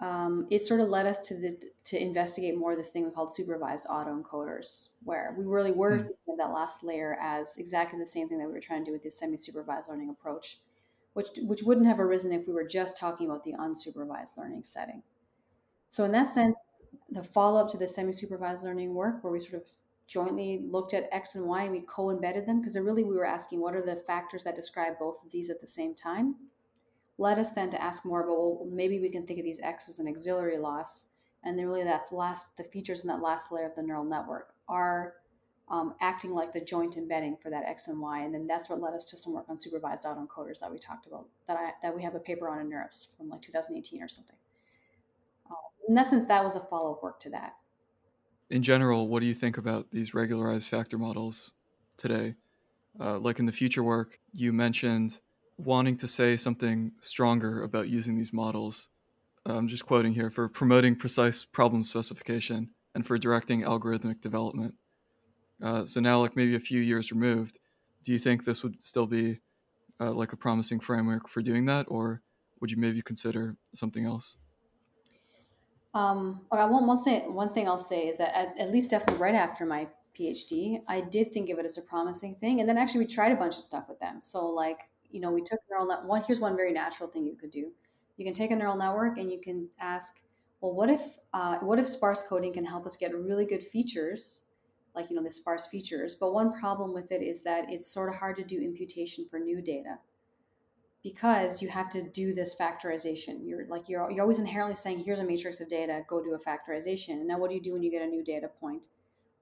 um, 0.00 0.46
it 0.50 0.60
sort 0.66 0.80
of 0.80 0.88
led 0.88 1.06
us 1.06 1.26
to 1.28 1.34
the, 1.34 1.62
to 1.84 2.00
investigate 2.00 2.56
more 2.56 2.76
this 2.76 2.90
thing 2.90 3.10
called 3.10 3.34
supervised 3.34 3.86
autoencoders, 3.86 4.90
where 5.04 5.34
we 5.38 5.44
really 5.44 5.72
were 5.72 5.92
mm. 5.92 6.00
thinking 6.00 6.16
of 6.28 6.38
that 6.38 6.52
last 6.52 6.84
layer 6.84 7.16
as 7.20 7.56
exactly 7.56 7.98
the 7.98 8.04
same 8.04 8.28
thing 8.28 8.38
that 8.38 8.46
we 8.46 8.52
were 8.52 8.60
trying 8.60 8.84
to 8.84 8.90
do 8.90 8.92
with 8.92 9.02
this 9.02 9.18
semi-supervised 9.18 9.88
learning 9.88 10.10
approach, 10.10 10.58
which 11.14 11.28
which 11.42 11.62
wouldn't 11.62 11.86
have 11.86 11.98
arisen 11.98 12.32
if 12.32 12.46
we 12.46 12.52
were 12.52 12.66
just 12.66 12.98
talking 12.98 13.26
about 13.26 13.42
the 13.42 13.54
unsupervised 13.54 14.36
learning 14.36 14.62
setting. 14.62 15.02
So 15.88 16.04
in 16.04 16.12
that 16.12 16.26
sense, 16.26 16.58
the 17.10 17.22
follow-up 17.22 17.70
to 17.70 17.78
the 17.78 17.86
semi-supervised 17.86 18.64
learning 18.64 18.92
work, 18.92 19.24
where 19.24 19.32
we 19.32 19.40
sort 19.40 19.62
of 19.62 19.68
jointly 20.06 20.62
looked 20.70 20.92
at 20.92 21.08
X 21.10 21.36
and 21.36 21.46
Y 21.46 21.62
and 21.62 21.72
we 21.72 21.80
co-embedded 21.80 22.46
them 22.46 22.60
because 22.60 22.78
really 22.78 23.02
we 23.02 23.16
were 23.16 23.24
asking 23.24 23.60
what 23.60 23.74
are 23.74 23.82
the 23.82 23.96
factors 23.96 24.44
that 24.44 24.54
describe 24.54 24.98
both 24.98 25.24
of 25.24 25.32
these 25.32 25.50
at 25.50 25.60
the 25.60 25.66
same 25.66 25.94
time 25.94 26.36
led 27.18 27.38
us 27.38 27.50
then 27.50 27.70
to 27.70 27.82
ask 27.82 28.04
more 28.04 28.22
about 28.22 28.36
well 28.36 28.68
maybe 28.70 29.00
we 29.00 29.10
can 29.10 29.26
think 29.26 29.38
of 29.38 29.44
these 29.44 29.60
X 29.60 29.88
as 29.88 29.98
an 29.98 30.08
auxiliary 30.08 30.58
loss 30.58 31.08
and 31.44 31.58
then 31.58 31.66
really 31.66 31.84
that 31.84 32.12
last 32.12 32.56
the 32.56 32.64
features 32.64 33.02
in 33.02 33.08
that 33.08 33.20
last 33.20 33.52
layer 33.52 33.66
of 33.66 33.74
the 33.74 33.82
neural 33.82 34.04
network 34.04 34.54
are 34.68 35.14
um, 35.68 35.94
acting 36.00 36.30
like 36.30 36.52
the 36.52 36.60
joint 36.60 36.96
embedding 36.96 37.36
for 37.36 37.50
that 37.50 37.64
X 37.64 37.88
and 37.88 38.00
Y 38.00 38.20
and 38.20 38.34
then 38.34 38.46
that's 38.46 38.68
what 38.68 38.80
led 38.80 38.94
us 38.94 39.04
to 39.06 39.16
some 39.16 39.32
work 39.32 39.46
on 39.48 39.58
supervised 39.58 40.04
autoencoders 40.04 40.60
that 40.60 40.70
we 40.70 40.78
talked 40.78 41.06
about 41.06 41.26
that 41.46 41.56
I 41.56 41.70
that 41.82 41.94
we 41.94 42.02
have 42.02 42.14
a 42.14 42.20
paper 42.20 42.48
on 42.48 42.60
in 42.60 42.70
NeurIPS 42.70 43.16
from 43.16 43.28
like 43.28 43.42
2018 43.42 44.02
or 44.02 44.08
something. 44.08 44.36
Uh, 45.50 45.54
in 45.88 45.96
essence, 45.96 46.26
that 46.26 46.44
was 46.44 46.56
a 46.56 46.60
follow-up 46.60 47.02
work 47.02 47.18
to 47.20 47.30
that 47.30 47.54
in 48.50 48.62
general, 48.62 49.08
what 49.08 49.20
do 49.20 49.26
you 49.26 49.34
think 49.34 49.58
about 49.58 49.90
these 49.90 50.14
regularized 50.14 50.68
factor 50.68 50.98
models 50.98 51.54
today? 51.96 52.34
Uh, 52.98 53.18
like 53.18 53.38
in 53.38 53.46
the 53.46 53.52
future 53.52 53.82
work, 53.82 54.18
you 54.32 54.52
mentioned 54.52 55.20
wanting 55.56 55.96
to 55.96 56.08
say 56.08 56.36
something 56.36 56.92
stronger 57.00 57.62
about 57.62 57.88
using 57.88 58.16
these 58.16 58.32
models. 58.32 58.88
I'm 59.44 59.68
just 59.68 59.86
quoting 59.86 60.14
here 60.14 60.30
for 60.30 60.48
promoting 60.48 60.96
precise 60.96 61.44
problem 61.44 61.84
specification 61.84 62.70
and 62.94 63.06
for 63.06 63.16
directing 63.18 63.62
algorithmic 63.62 64.20
development. 64.20 64.74
Uh, 65.62 65.86
so 65.86 66.00
now, 66.00 66.20
like 66.20 66.36
maybe 66.36 66.54
a 66.54 66.60
few 66.60 66.80
years 66.80 67.10
removed, 67.10 67.58
do 68.02 68.12
you 68.12 68.18
think 68.18 68.44
this 68.44 68.62
would 68.62 68.82
still 68.82 69.06
be 69.06 69.40
uh, 70.00 70.12
like 70.12 70.32
a 70.32 70.36
promising 70.36 70.80
framework 70.80 71.28
for 71.28 71.40
doing 71.40 71.64
that, 71.66 71.86
or 71.88 72.22
would 72.60 72.70
you 72.70 72.76
maybe 72.76 73.02
consider 73.02 73.56
something 73.74 74.04
else? 74.04 74.36
Um, 75.94 76.42
I 76.52 76.66
won't, 76.66 76.86
one, 76.86 76.98
say, 76.98 77.20
one 77.20 77.54
thing 77.54 77.66
I'll 77.66 77.78
say 77.78 78.08
is 78.08 78.18
that 78.18 78.36
at, 78.36 78.58
at, 78.60 78.70
least 78.70 78.90
definitely 78.90 79.22
right 79.22 79.34
after 79.34 79.64
my 79.64 79.88
PhD, 80.18 80.82
I 80.86 81.00
did 81.00 81.32
think 81.32 81.48
of 81.48 81.58
it 81.58 81.64
as 81.64 81.78
a 81.78 81.82
promising 81.82 82.34
thing. 82.34 82.60
And 82.60 82.68
then 82.68 82.76
actually 82.76 83.00
we 83.00 83.06
tried 83.06 83.32
a 83.32 83.36
bunch 83.36 83.54
of 83.54 83.62
stuff 83.62 83.88
with 83.88 83.98
them. 83.98 84.18
So 84.22 84.46
like, 84.46 84.80
you 85.16 85.22
know, 85.22 85.32
we 85.32 85.42
took 85.42 85.58
neural 85.70 85.88
net 85.88 86.04
one, 86.04 86.22
here's 86.22 86.40
one 86.40 86.56
very 86.56 86.72
natural 86.72 87.08
thing 87.08 87.26
you 87.26 87.36
could 87.36 87.50
do. 87.50 87.72
You 88.18 88.24
can 88.24 88.34
take 88.34 88.50
a 88.50 88.56
neural 88.56 88.76
network 88.76 89.18
and 89.18 89.30
you 89.30 89.40
can 89.40 89.68
ask, 89.80 90.22
well, 90.60 90.74
what 90.74 90.90
if, 90.90 91.02
uh, 91.32 91.58
what 91.58 91.78
if 91.78 91.86
sparse 91.86 92.22
coding 92.22 92.52
can 92.52 92.64
help 92.64 92.86
us 92.86 92.96
get 92.96 93.16
really 93.16 93.46
good 93.46 93.62
features 93.62 94.44
like, 94.96 95.10
you 95.10 95.16
know, 95.16 95.22
the 95.22 95.30
sparse 95.30 95.66
features. 95.66 96.14
But 96.14 96.32
one 96.32 96.52
problem 96.58 96.94
with 96.94 97.12
it 97.12 97.22
is 97.22 97.42
that 97.44 97.70
it's 97.70 97.86
sort 97.86 98.08
of 98.08 98.16
hard 98.16 98.36
to 98.38 98.44
do 98.44 98.60
imputation 98.60 99.26
for 99.30 99.38
new 99.38 99.60
data 99.60 99.98
because 101.02 101.62
you 101.62 101.68
have 101.68 101.88
to 101.90 102.02
do 102.02 102.34
this 102.34 102.56
factorization. 102.56 103.46
You're 103.46 103.66
like 103.68 103.88
you're 103.88 104.10
you're 104.10 104.22
always 104.22 104.40
inherently 104.40 104.74
saying, 104.74 105.00
"Here's 105.00 105.20
a 105.20 105.24
matrix 105.24 105.60
of 105.60 105.68
data. 105.68 106.02
Go 106.08 106.20
do 106.24 106.34
a 106.34 106.38
factorization." 106.38 107.20
And 107.20 107.28
now, 107.28 107.38
what 107.38 107.50
do 107.50 107.54
you 107.54 107.62
do 107.62 107.74
when 107.74 107.82
you 107.82 107.90
get 107.90 108.02
a 108.02 108.06
new 108.06 108.24
data 108.24 108.48
point? 108.48 108.88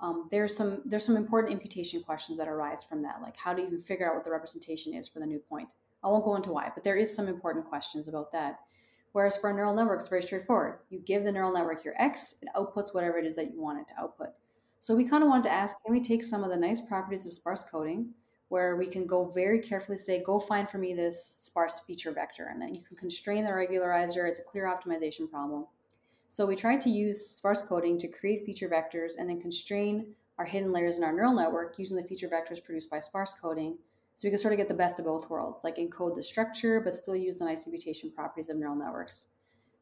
Um, 0.01 0.29
there's 0.31 0.57
some 0.57 0.83
there's 0.85 1.05
some 1.05 1.17
important 1.17 1.53
imputation 1.53 2.03
questions 2.03 2.39
that 2.39 2.49
arise 2.49 2.85
from 2.85 3.03
that. 3.03 3.23
Like, 3.23 3.37
how 3.37 3.55
do 3.55 3.63
you 3.63 3.69
even 3.69 3.81
figure 3.81 4.09
out 4.09 4.15
what 4.15 4.25
the 4.25 4.31
representation 4.31 4.93
is 4.93 5.09
for 5.09 5.21
the 5.21 5.27
new 5.27 5.39
point? 5.39 5.73
I 6.03 6.09
won't 6.09 6.25
go 6.25 6.37
into 6.37 6.53
why, 6.53 6.71
but 6.75 6.85
there 6.85 6.97
is 6.97 7.15
some 7.15 7.29
important 7.29 7.65
questions 7.67 8.09
about 8.09 8.33
that. 8.33 8.61
Whereas 9.13 9.37
for 9.37 9.51
a 9.51 9.55
neural 9.55 9.75
network, 9.75 10.01
it's 10.01 10.09
very 10.09 10.23
straightforward. 10.23 10.81
You 10.91 10.99
give 10.99 11.23
the 11.23 11.33
neural 11.33 11.53
network 11.53 11.85
your 11.85 11.95
X, 11.99 12.35
it 12.43 12.49
outputs 12.57 12.93
whatever 12.93 13.17
it 13.19 13.25
is 13.25 13.37
that 13.37 13.53
you 13.53 13.61
want 13.61 13.79
it 13.79 13.89
to 13.89 14.01
output. 14.01 14.31
So 14.81 14.95
we 14.95 15.09
kind 15.09 15.23
of 15.23 15.31
wanted 15.31 15.45
to 15.45 15.53
ask, 15.53 15.81
can 15.83 15.95
we 15.95 16.01
take 16.01 16.23
some 16.23 16.45
of 16.45 16.51
the 16.51 16.57
nice 16.57 16.81
properties 16.81 17.25
of 17.25 17.33
sparse 17.33 17.65
coding 17.71 18.13
where 18.49 18.77
we 18.77 18.87
can 18.87 19.07
go 19.07 19.25
very 19.25 19.59
carefully 19.59 19.97
say, 19.97 20.23
go 20.23 20.39
find 20.39 20.69
for 20.69 20.79
me 20.79 20.95
this 20.95 21.25
sparse 21.25 21.81
feature 21.81 22.13
vector. 22.13 22.49
And 22.53 22.61
then 22.61 22.75
you 22.75 22.83
can 22.83 22.97
constrain 22.97 23.45
the 23.45 23.51
regularizer. 23.51 24.29
It's 24.29 24.41
a 24.41 24.45
clear 24.45 24.65
optimization 24.67 25.31
problem. 25.31 25.67
So 26.35 26.47
we 26.47 26.57
tried 26.57 26.81
to 26.81 26.91
use 26.91 27.25
sparse 27.25 27.63
coding 27.63 27.97
to 27.99 28.09
create 28.09 28.45
feature 28.45 28.69
vectors 28.69 29.13
and 29.17 29.31
then 29.31 29.41
constrain 29.41 30.17
our 30.37 30.45
hidden 30.45 30.73
layers 30.73 30.99
in 30.99 31.05
our 31.05 31.13
neural 31.13 31.33
network 31.33 31.79
using 31.79 31.97
the 31.97 32.03
feature 32.03 32.27
vectors 32.27 32.63
produced 32.63 32.91
by 32.91 32.99
sparse 32.99 33.39
coding. 33.41 33.79
So 34.17 34.27
we 34.27 34.31
can 34.31 34.41
sort 34.41 34.53
of 34.53 34.59
get 34.59 34.67
the 34.67 34.75
best 34.75 34.99
of 34.99 35.05
both 35.05 35.31
worlds, 35.31 35.63
like 35.63 35.77
encode 35.77 36.17
the 36.17 36.23
structure, 36.25 36.81
but 36.81 36.93
still 36.93 37.15
use 37.15 37.37
the 37.37 37.45
nice 37.45 37.69
imputation 37.69 38.11
properties 38.11 38.49
of 38.49 38.57
neural 38.57 38.75
networks. 38.75 39.29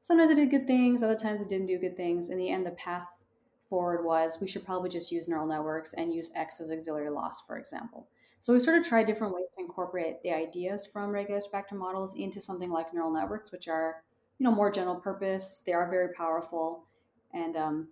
Sometimes 0.03 0.31
it 0.31 0.35
did 0.35 0.51
good 0.51 0.67
things, 0.67 1.03
other 1.03 1.15
times 1.15 1.41
it 1.41 1.49
didn't 1.49 1.69
do 1.69 1.79
good 1.79 1.97
things. 1.97 2.29
In 2.29 2.37
the 2.37 2.51
end, 2.51 2.67
the 2.67 2.73
path 2.73 3.25
forward 3.71 4.05
was 4.05 4.39
we 4.39 4.47
should 4.47 4.67
probably 4.67 4.91
just 4.91 5.11
use 5.11 5.29
neural 5.29 5.47
networks 5.47 5.95
and 5.95 6.13
use 6.13 6.31
X 6.35 6.61
as 6.61 6.71
auxiliary 6.71 7.09
loss, 7.09 7.41
for 7.47 7.57
example. 7.57 8.09
So 8.41 8.53
we 8.53 8.61
sort 8.61 8.77
of 8.77 8.87
tried 8.87 9.07
different 9.07 9.35
ways 9.35 9.47
to 9.55 9.65
incorporate 9.65 10.23
the 10.23 10.35
ideas 10.35 10.87
from 10.87 11.13
regular 11.13 11.41
factor 11.41 11.77
models 11.77 12.15
into 12.15 12.43
something 12.43 12.69
like 12.69 12.93
neural 12.93 13.11
networks, 13.11 13.53
which 13.53 13.69
are, 13.69 14.03
you 14.39 14.45
know, 14.45 14.55
more 14.55 14.71
general 14.71 14.97
purpose. 14.97 15.63
They 15.65 15.73
are 15.73 15.91
very 15.91 16.13
powerful, 16.15 16.85
and 17.33 17.57
um, 17.57 17.89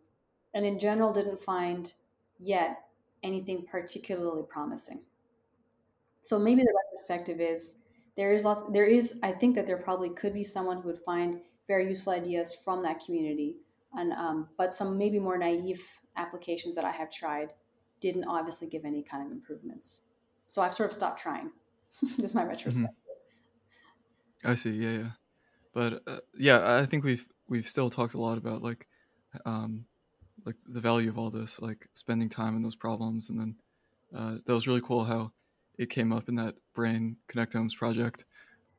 and 0.54 0.64
in 0.64 0.78
general 0.78 1.12
didn't 1.12 1.40
find 1.40 1.92
yet 2.38 2.84
anything 3.22 3.64
particularly 3.66 4.42
promising. 4.48 5.02
So 6.22 6.38
maybe 6.38 6.62
the 6.62 6.74
retrospective 6.84 7.40
is 7.40 7.76
there 8.16 8.32
is 8.32 8.44
lots. 8.44 8.64
There 8.72 8.84
is, 8.84 9.18
I 9.22 9.32
think 9.32 9.54
that 9.54 9.66
there 9.66 9.76
probably 9.76 10.10
could 10.10 10.34
be 10.34 10.44
someone 10.44 10.78
who 10.78 10.88
would 10.88 10.98
find 11.00 11.40
very 11.68 11.88
useful 11.88 12.12
ideas 12.12 12.54
from 12.54 12.82
that 12.82 13.04
community, 13.04 13.56
and 13.94 14.12
um, 14.12 14.48
but 14.58 14.74
some 14.74 14.98
maybe 14.98 15.18
more 15.18 15.38
naive 15.38 15.82
applications 16.16 16.74
that 16.74 16.84
I 16.84 16.90
have 16.90 17.10
tried 17.10 17.52
didn't 18.00 18.24
obviously 18.24 18.68
give 18.68 18.84
any 18.84 19.02
kind 19.02 19.24
of 19.24 19.32
improvements. 19.32 20.02
So 20.46 20.62
I've 20.62 20.74
sort 20.74 20.90
of 20.90 20.94
stopped 20.94 21.20
trying. 21.20 21.50
this 22.02 22.18
is 22.18 22.34
my 22.34 22.44
retrospective. 22.44 22.90
Mm-hmm. 22.90 24.50
I 24.50 24.54
see. 24.54 24.70
Yeah, 24.70 24.90
yeah. 24.90 25.10
But 25.72 26.02
uh, 26.06 26.18
yeah, 26.36 26.78
I 26.78 26.86
think 26.86 27.04
we've 27.04 27.26
we've 27.48 27.66
still 27.66 27.90
talked 27.90 28.14
a 28.14 28.20
lot 28.20 28.38
about 28.38 28.62
like 28.62 28.86
um 29.44 29.86
like 30.44 30.56
the 30.66 30.80
value 30.80 31.08
of 31.08 31.18
all 31.18 31.30
this, 31.30 31.60
like 31.60 31.88
spending 31.92 32.28
time 32.28 32.56
in 32.56 32.62
those 32.62 32.76
problems, 32.76 33.28
and 33.28 33.38
then 33.38 33.56
uh, 34.14 34.36
that 34.44 34.52
was 34.52 34.66
really 34.66 34.80
cool 34.80 35.04
how 35.04 35.32
it 35.78 35.90
came 35.90 36.12
up 36.12 36.28
in 36.28 36.34
that 36.36 36.56
brain 36.74 37.16
connectomes 37.30 37.76
project. 37.76 38.24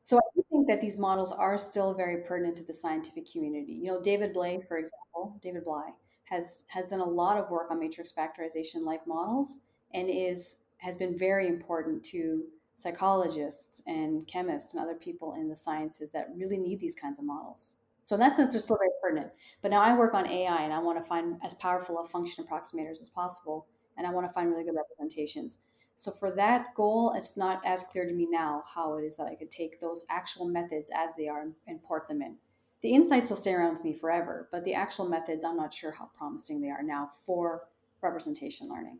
So 0.04 0.18
I 0.18 0.42
think 0.50 0.68
that 0.68 0.80
these 0.80 0.98
models 0.98 1.32
are 1.32 1.56
still 1.56 1.94
very 1.94 2.22
pertinent 2.24 2.56
to 2.56 2.64
the 2.64 2.72
scientific 2.72 3.30
community. 3.30 3.72
You 3.72 3.86
know, 3.86 4.00
David 4.00 4.34
Blei, 4.34 4.66
for 4.66 4.78
example, 4.78 5.38
David 5.40 5.64
Blei 5.64 5.90
has 6.24 6.64
has 6.68 6.86
done 6.86 7.00
a 7.00 7.04
lot 7.04 7.36
of 7.36 7.50
work 7.50 7.70
on 7.70 7.78
matrix 7.78 8.12
factorization 8.12 8.82
like 8.82 9.06
models 9.06 9.60
and 9.94 10.08
is 10.08 10.58
has 10.78 10.96
been 10.96 11.16
very 11.16 11.46
important 11.46 12.02
to 12.04 12.44
psychologists 12.82 13.82
and 13.86 14.26
chemists 14.26 14.74
and 14.74 14.82
other 14.82 14.94
people 14.94 15.34
in 15.34 15.48
the 15.48 15.56
sciences 15.56 16.10
that 16.10 16.28
really 16.34 16.58
need 16.58 16.80
these 16.80 16.94
kinds 16.94 17.18
of 17.18 17.24
models. 17.24 17.76
So 18.04 18.16
in 18.16 18.20
that 18.20 18.34
sense, 18.34 18.50
they're 18.50 18.60
still 18.60 18.78
very 18.78 18.90
pertinent. 19.00 19.32
But 19.62 19.70
now 19.70 19.80
I 19.80 19.96
work 19.96 20.14
on 20.14 20.26
AI 20.26 20.62
and 20.62 20.72
I 20.72 20.80
want 20.80 20.98
to 20.98 21.04
find 21.04 21.38
as 21.44 21.54
powerful 21.54 21.98
a 22.00 22.04
function 22.04 22.44
approximators 22.44 23.00
as 23.00 23.08
possible. 23.08 23.66
And 23.96 24.06
I 24.06 24.10
want 24.10 24.26
to 24.26 24.32
find 24.32 24.50
really 24.50 24.64
good 24.64 24.74
representations. 24.74 25.58
So 25.94 26.10
for 26.10 26.30
that 26.32 26.74
goal, 26.74 27.12
it's 27.14 27.36
not 27.36 27.64
as 27.64 27.84
clear 27.84 28.06
to 28.06 28.12
me 28.12 28.26
now 28.28 28.64
how 28.66 28.96
it 28.96 29.04
is 29.04 29.16
that 29.18 29.26
I 29.26 29.34
could 29.34 29.50
take 29.50 29.78
those 29.78 30.04
actual 30.10 30.48
methods 30.48 30.90
as 30.94 31.10
they 31.16 31.28
are 31.28 31.46
and 31.66 31.82
port 31.82 32.08
them 32.08 32.22
in. 32.22 32.36
The 32.80 32.90
insights 32.90 33.30
will 33.30 33.36
stay 33.36 33.52
around 33.52 33.74
with 33.74 33.84
me 33.84 33.92
forever, 33.92 34.48
but 34.50 34.64
the 34.64 34.74
actual 34.74 35.08
methods, 35.08 35.44
I'm 35.44 35.56
not 35.56 35.72
sure 35.72 35.92
how 35.92 36.10
promising 36.16 36.60
they 36.60 36.70
are 36.70 36.82
now 36.82 37.10
for 37.24 37.68
representation 38.00 38.66
learning. 38.68 38.98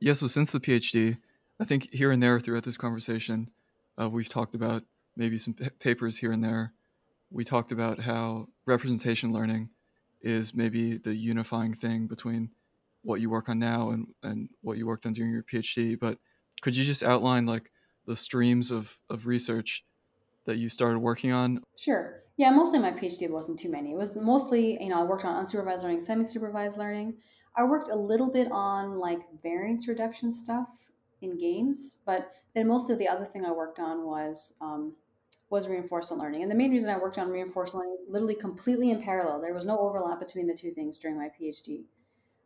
Yeah, 0.00 0.14
so 0.14 0.26
since 0.26 0.50
the 0.50 0.58
PhD, 0.58 1.18
I 1.60 1.64
think 1.64 1.92
here 1.92 2.12
and 2.12 2.22
there 2.22 2.38
throughout 2.38 2.62
this 2.62 2.76
conversation, 2.76 3.50
uh, 4.00 4.08
we've 4.08 4.28
talked 4.28 4.54
about 4.54 4.84
maybe 5.16 5.38
some 5.38 5.54
p- 5.54 5.68
papers 5.80 6.18
here 6.18 6.30
and 6.30 6.42
there. 6.42 6.72
We 7.30 7.44
talked 7.44 7.72
about 7.72 8.00
how 8.00 8.48
representation 8.64 9.32
learning 9.32 9.70
is 10.20 10.54
maybe 10.54 10.96
the 10.96 11.14
unifying 11.14 11.74
thing 11.74 12.06
between 12.06 12.50
what 13.02 13.20
you 13.20 13.28
work 13.28 13.48
on 13.48 13.58
now 13.58 13.90
and, 13.90 14.06
and 14.22 14.48
what 14.60 14.78
you 14.78 14.86
worked 14.86 15.04
on 15.04 15.12
during 15.12 15.32
your 15.32 15.42
PhD. 15.42 15.98
But 15.98 16.18
could 16.62 16.76
you 16.76 16.84
just 16.84 17.02
outline 17.02 17.46
like 17.46 17.70
the 18.06 18.16
streams 18.16 18.70
of, 18.70 19.00
of 19.10 19.26
research 19.26 19.84
that 20.44 20.56
you 20.56 20.68
started 20.68 21.00
working 21.00 21.32
on? 21.32 21.62
Sure. 21.76 22.22
Yeah, 22.36 22.50
mostly 22.50 22.78
my 22.78 22.92
PhD 22.92 23.28
wasn't 23.28 23.58
too 23.58 23.70
many. 23.70 23.92
It 23.92 23.96
was 23.96 24.16
mostly, 24.16 24.82
you 24.82 24.90
know, 24.90 25.00
I 25.00 25.04
worked 25.04 25.24
on 25.24 25.44
unsupervised 25.44 25.82
learning, 25.82 26.00
semi-supervised 26.00 26.78
learning. 26.78 27.16
I 27.56 27.64
worked 27.64 27.88
a 27.90 27.96
little 27.96 28.32
bit 28.32 28.48
on 28.52 28.94
like 28.94 29.20
variance 29.42 29.88
reduction 29.88 30.30
stuff 30.30 30.87
in 31.20 31.36
games, 31.36 31.96
but 32.04 32.32
then 32.54 32.68
mostly 32.68 32.94
the 32.94 33.08
other 33.08 33.24
thing 33.24 33.44
I 33.44 33.52
worked 33.52 33.78
on 33.78 34.04
was 34.06 34.54
um, 34.60 34.94
was 35.50 35.68
reinforcement 35.68 36.22
learning. 36.22 36.42
And 36.42 36.50
the 36.50 36.56
main 36.56 36.70
reason 36.70 36.94
I 36.94 36.98
worked 36.98 37.18
on 37.18 37.30
reinforcement 37.30 37.86
learning, 37.86 38.04
literally 38.08 38.34
completely 38.34 38.90
in 38.90 39.02
parallel, 39.02 39.40
there 39.40 39.54
was 39.54 39.64
no 39.64 39.78
overlap 39.78 40.18
between 40.18 40.46
the 40.46 40.54
two 40.54 40.70
things 40.70 40.98
during 40.98 41.16
my 41.16 41.30
PhD, 41.40 41.84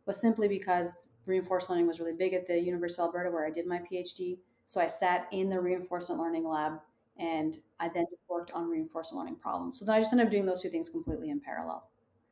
was 0.05 0.19
simply 0.19 0.47
because 0.47 1.09
reinforcement 1.25 1.77
learning 1.77 1.87
was 1.87 1.99
really 1.99 2.13
big 2.13 2.33
at 2.33 2.45
the 2.45 2.59
University 2.59 3.01
of 3.01 3.07
Alberta 3.07 3.29
where 3.29 3.45
I 3.45 3.51
did 3.51 3.67
my 3.67 3.79
PhD. 3.79 4.39
So 4.65 4.79
I 4.79 4.87
sat 4.87 5.27
in 5.31 5.49
the 5.49 5.59
reinforcement 5.59 6.21
learning 6.21 6.47
lab 6.47 6.79
and 7.17 7.57
I 7.79 7.89
then 7.89 8.05
just 8.09 8.21
worked 8.29 8.51
on 8.51 8.69
reinforcement 8.69 9.19
learning 9.19 9.39
problems. 9.39 9.79
So 9.79 9.85
then 9.85 9.95
I 9.95 9.99
just 9.99 10.11
ended 10.11 10.27
up 10.27 10.31
doing 10.31 10.45
those 10.45 10.61
two 10.61 10.69
things 10.69 10.89
completely 10.89 11.29
in 11.29 11.39
parallel. 11.39 11.89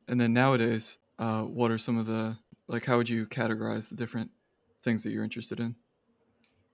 And 0.08 0.20
then 0.20 0.32
nowadays, 0.32 0.98
uh, 1.18 1.42
what 1.42 1.70
are 1.70 1.78
some 1.78 1.98
of 1.98 2.06
the 2.06 2.36
like? 2.66 2.84
How 2.84 2.96
would 2.96 3.08
you 3.08 3.26
categorize 3.26 3.88
the 3.88 3.94
different 3.94 4.30
things 4.82 5.02
that 5.04 5.10
you're 5.10 5.24
interested 5.24 5.60
in? 5.60 5.76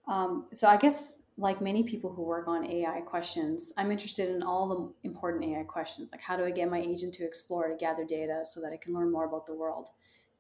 Um, 0.09 0.47
so 0.53 0.67
I 0.67 0.77
guess 0.77 1.21
like 1.37 1.61
many 1.61 1.85
people 1.85 2.13
who 2.13 2.23
work 2.23 2.49
on 2.49 2.67
AI 2.67 3.01
questions, 3.03 3.73
I'm 3.77 3.93
interested 3.93 4.29
in 4.31 4.43
all 4.43 4.69
the 4.69 5.09
important 5.09 5.45
AI 5.45 5.63
questions, 5.63 6.11
like 6.11 6.21
how 6.21 6.37
do 6.37 6.45
I 6.45 6.51
get 6.51 6.71
my 6.71 6.81
agent 6.81 7.15
to 7.15 7.25
explore 7.25 7.69
to 7.69 7.77
gather 7.77 8.05
data 8.05 8.41
so 8.43 8.61
that 8.61 8.73
it 8.73 8.81
can 8.81 8.95
learn 8.95 9.13
more 9.13 9.27
about 9.27 9.47
the 9.47 9.55
world? 9.55 9.91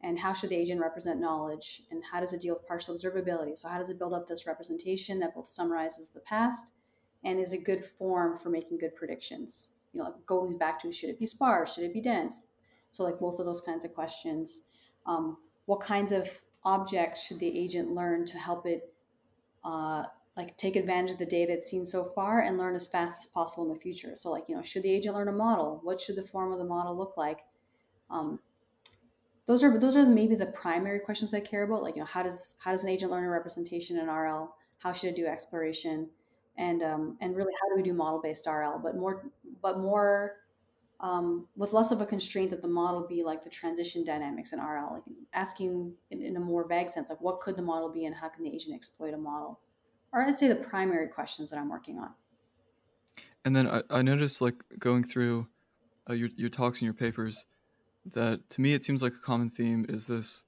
And 0.01 0.19
how 0.19 0.33
should 0.33 0.51
the 0.51 0.57
agent 0.57 0.81
represent 0.81 1.21
knowledge? 1.21 1.83
And 1.91 2.03
how 2.05 2.21
does 2.21 2.33
it 2.33 2.41
deal 2.41 2.55
with 2.55 2.67
partial 2.67 2.97
observability? 2.97 3.57
So 3.57 3.69
how 3.69 3.79
does 3.79 3.91
it 3.91 3.99
build 3.99 4.15
up 4.15 4.27
this 4.27 4.47
representation 4.47 5.19
that 5.21 5.35
both 5.35 5.47
summarizes 5.47 6.09
the 6.09 6.21
past 6.21 6.73
and 7.25 7.39
is 7.39 7.53
a 7.53 7.59
good 7.59 7.85
form 7.85 8.37
for 8.37 8.49
making 8.49 8.79
good 8.79 8.95
predictions? 8.95 9.71
You 9.93 9.99
know, 9.99 10.07
like 10.07 10.27
going 10.27 10.57
back 10.57 10.79
to 10.81 10.93
should 10.93 11.11
it 11.11 11.19
be 11.19 11.27
sparse? 11.27 11.75
Should 11.75 11.85
it 11.85 11.95
be 11.95 12.01
dense? 12.01 12.43
So 12.91 13.05
like 13.05 13.19
both 13.19 13.39
of 13.39 13.47
those 13.47 13.61
kinds 13.61 13.85
of 13.85 13.95
questions. 13.95 14.63
Um, 15.07 15.37
what 15.67 15.81
kinds 15.81 16.13
of 16.13 16.29
objects 16.65 17.27
should 17.27 17.41
the 17.41 17.59
agent 17.59 17.93
learn 17.93 18.25
to 18.27 18.39
help 18.39 18.67
it 18.67 18.93
uh, 19.65 20.05
like 20.37 20.57
take 20.57 20.77
advantage 20.77 21.11
of 21.11 21.19
the 21.19 21.27
data 21.27 21.53
it's 21.53 21.69
seen 21.69 21.85
so 21.85 22.05
far 22.05 22.41
and 22.41 22.57
learn 22.57 22.77
as 22.77 22.87
fast 22.87 23.23
as 23.23 23.27
possible 23.27 23.65
in 23.65 23.73
the 23.73 23.81
future. 23.81 24.13
So 24.15 24.31
like, 24.31 24.45
you 24.49 24.55
know, 24.55 24.63
should 24.63 24.85
the 24.85 24.93
agent 24.93 25.17
learn 25.17 25.29
a 25.29 25.33
model? 25.33 25.81
What 25.83 26.01
should 26.01 26.17
the 26.17 26.23
form 26.23 26.53
of 26.53 26.59
the 26.59 26.65
model 26.65 26.97
look 26.97 27.17
like? 27.17 27.41
Um, 28.09 28.39
those 29.47 29.65
are 29.65 29.79
those 29.79 29.97
are 29.97 30.07
maybe 30.07 30.37
the 30.37 30.47
primary 30.47 31.01
questions 31.01 31.35
I 31.35 31.41
care 31.41 31.65
about. 31.65 31.83
Like, 31.83 31.97
you 31.97 32.03
know, 32.03 32.07
how 32.07 32.23
does 32.23 32.55
how 32.59 32.71
does 32.71 32.85
an 32.85 32.91
agent 32.91 33.11
learn 33.11 33.25
a 33.25 33.31
representation 33.31 33.99
in 33.99 34.07
RL? 34.07 34.55
How 34.79 34.93
should 34.93 35.11
it 35.11 35.17
do 35.17 35.27
exploration? 35.27 36.09
And 36.57 36.83
um, 36.83 37.17
and 37.21 37.35
really, 37.35 37.53
how 37.61 37.69
do 37.69 37.77
we 37.77 37.83
do 37.83 37.95
model 37.95 38.21
based 38.21 38.47
RL? 38.47 38.79
But 38.83 38.97
more 38.97 39.25
but 39.63 39.81
more 39.81 40.37
um, 41.01 41.47
with 41.57 41.73
less 41.73 41.93
of 41.93 42.01
a 42.01 42.07
constraint 42.07 42.51
that 42.51 42.61
the 42.61 42.69
model 42.69 43.07
be 43.07 43.23
like 43.23 43.43
the 43.43 43.51
transition 43.51 44.03
dynamics 44.03 44.53
in 44.53 44.59
RL, 44.59 44.95
like 44.95 45.03
asking 45.33 45.93
in, 46.11 46.23
in, 46.23 46.37
a 46.37 46.41
more 46.41 46.67
vague 46.67 46.91
sense, 46.91 47.09
like 47.09 47.21
what 47.21 47.41
could 47.41 47.57
the 47.57 47.63
model 47.63 47.89
be 47.89 48.07
and 48.07 48.15
how 48.15 48.29
can 48.29 48.43
the 48.43 48.53
agent 48.53 48.75
exploit 48.75 49.15
a 49.15 49.19
model? 49.19 49.61
Or 50.13 50.23
I'd 50.23 50.39
say 50.39 50.49
the 50.49 50.57
primary 50.57 51.07
questions 51.07 51.51
that 51.51 51.59
I'm 51.59 51.69
working 51.69 51.99
on. 51.99 52.11
And 53.45 53.55
then 53.55 53.69
I, 53.69 53.83
I 53.91 54.03
noticed 54.03 54.41
like 54.41 54.57
going 54.79 55.05
through 55.05 55.47
uh, 56.11 56.15
your, 56.15 56.31
your 56.37 56.51
talks 56.51 56.81
and 56.81 56.87
your 56.87 56.95
papers 56.95 57.47
that 58.05 58.49
to 58.51 58.61
me 58.61 58.75
it 58.75 58.83
seems 58.83 59.03
like 59.03 59.13
a 59.13 59.25
common 59.25 59.51
theme 59.51 59.87
is 59.89 60.07
this 60.07 60.45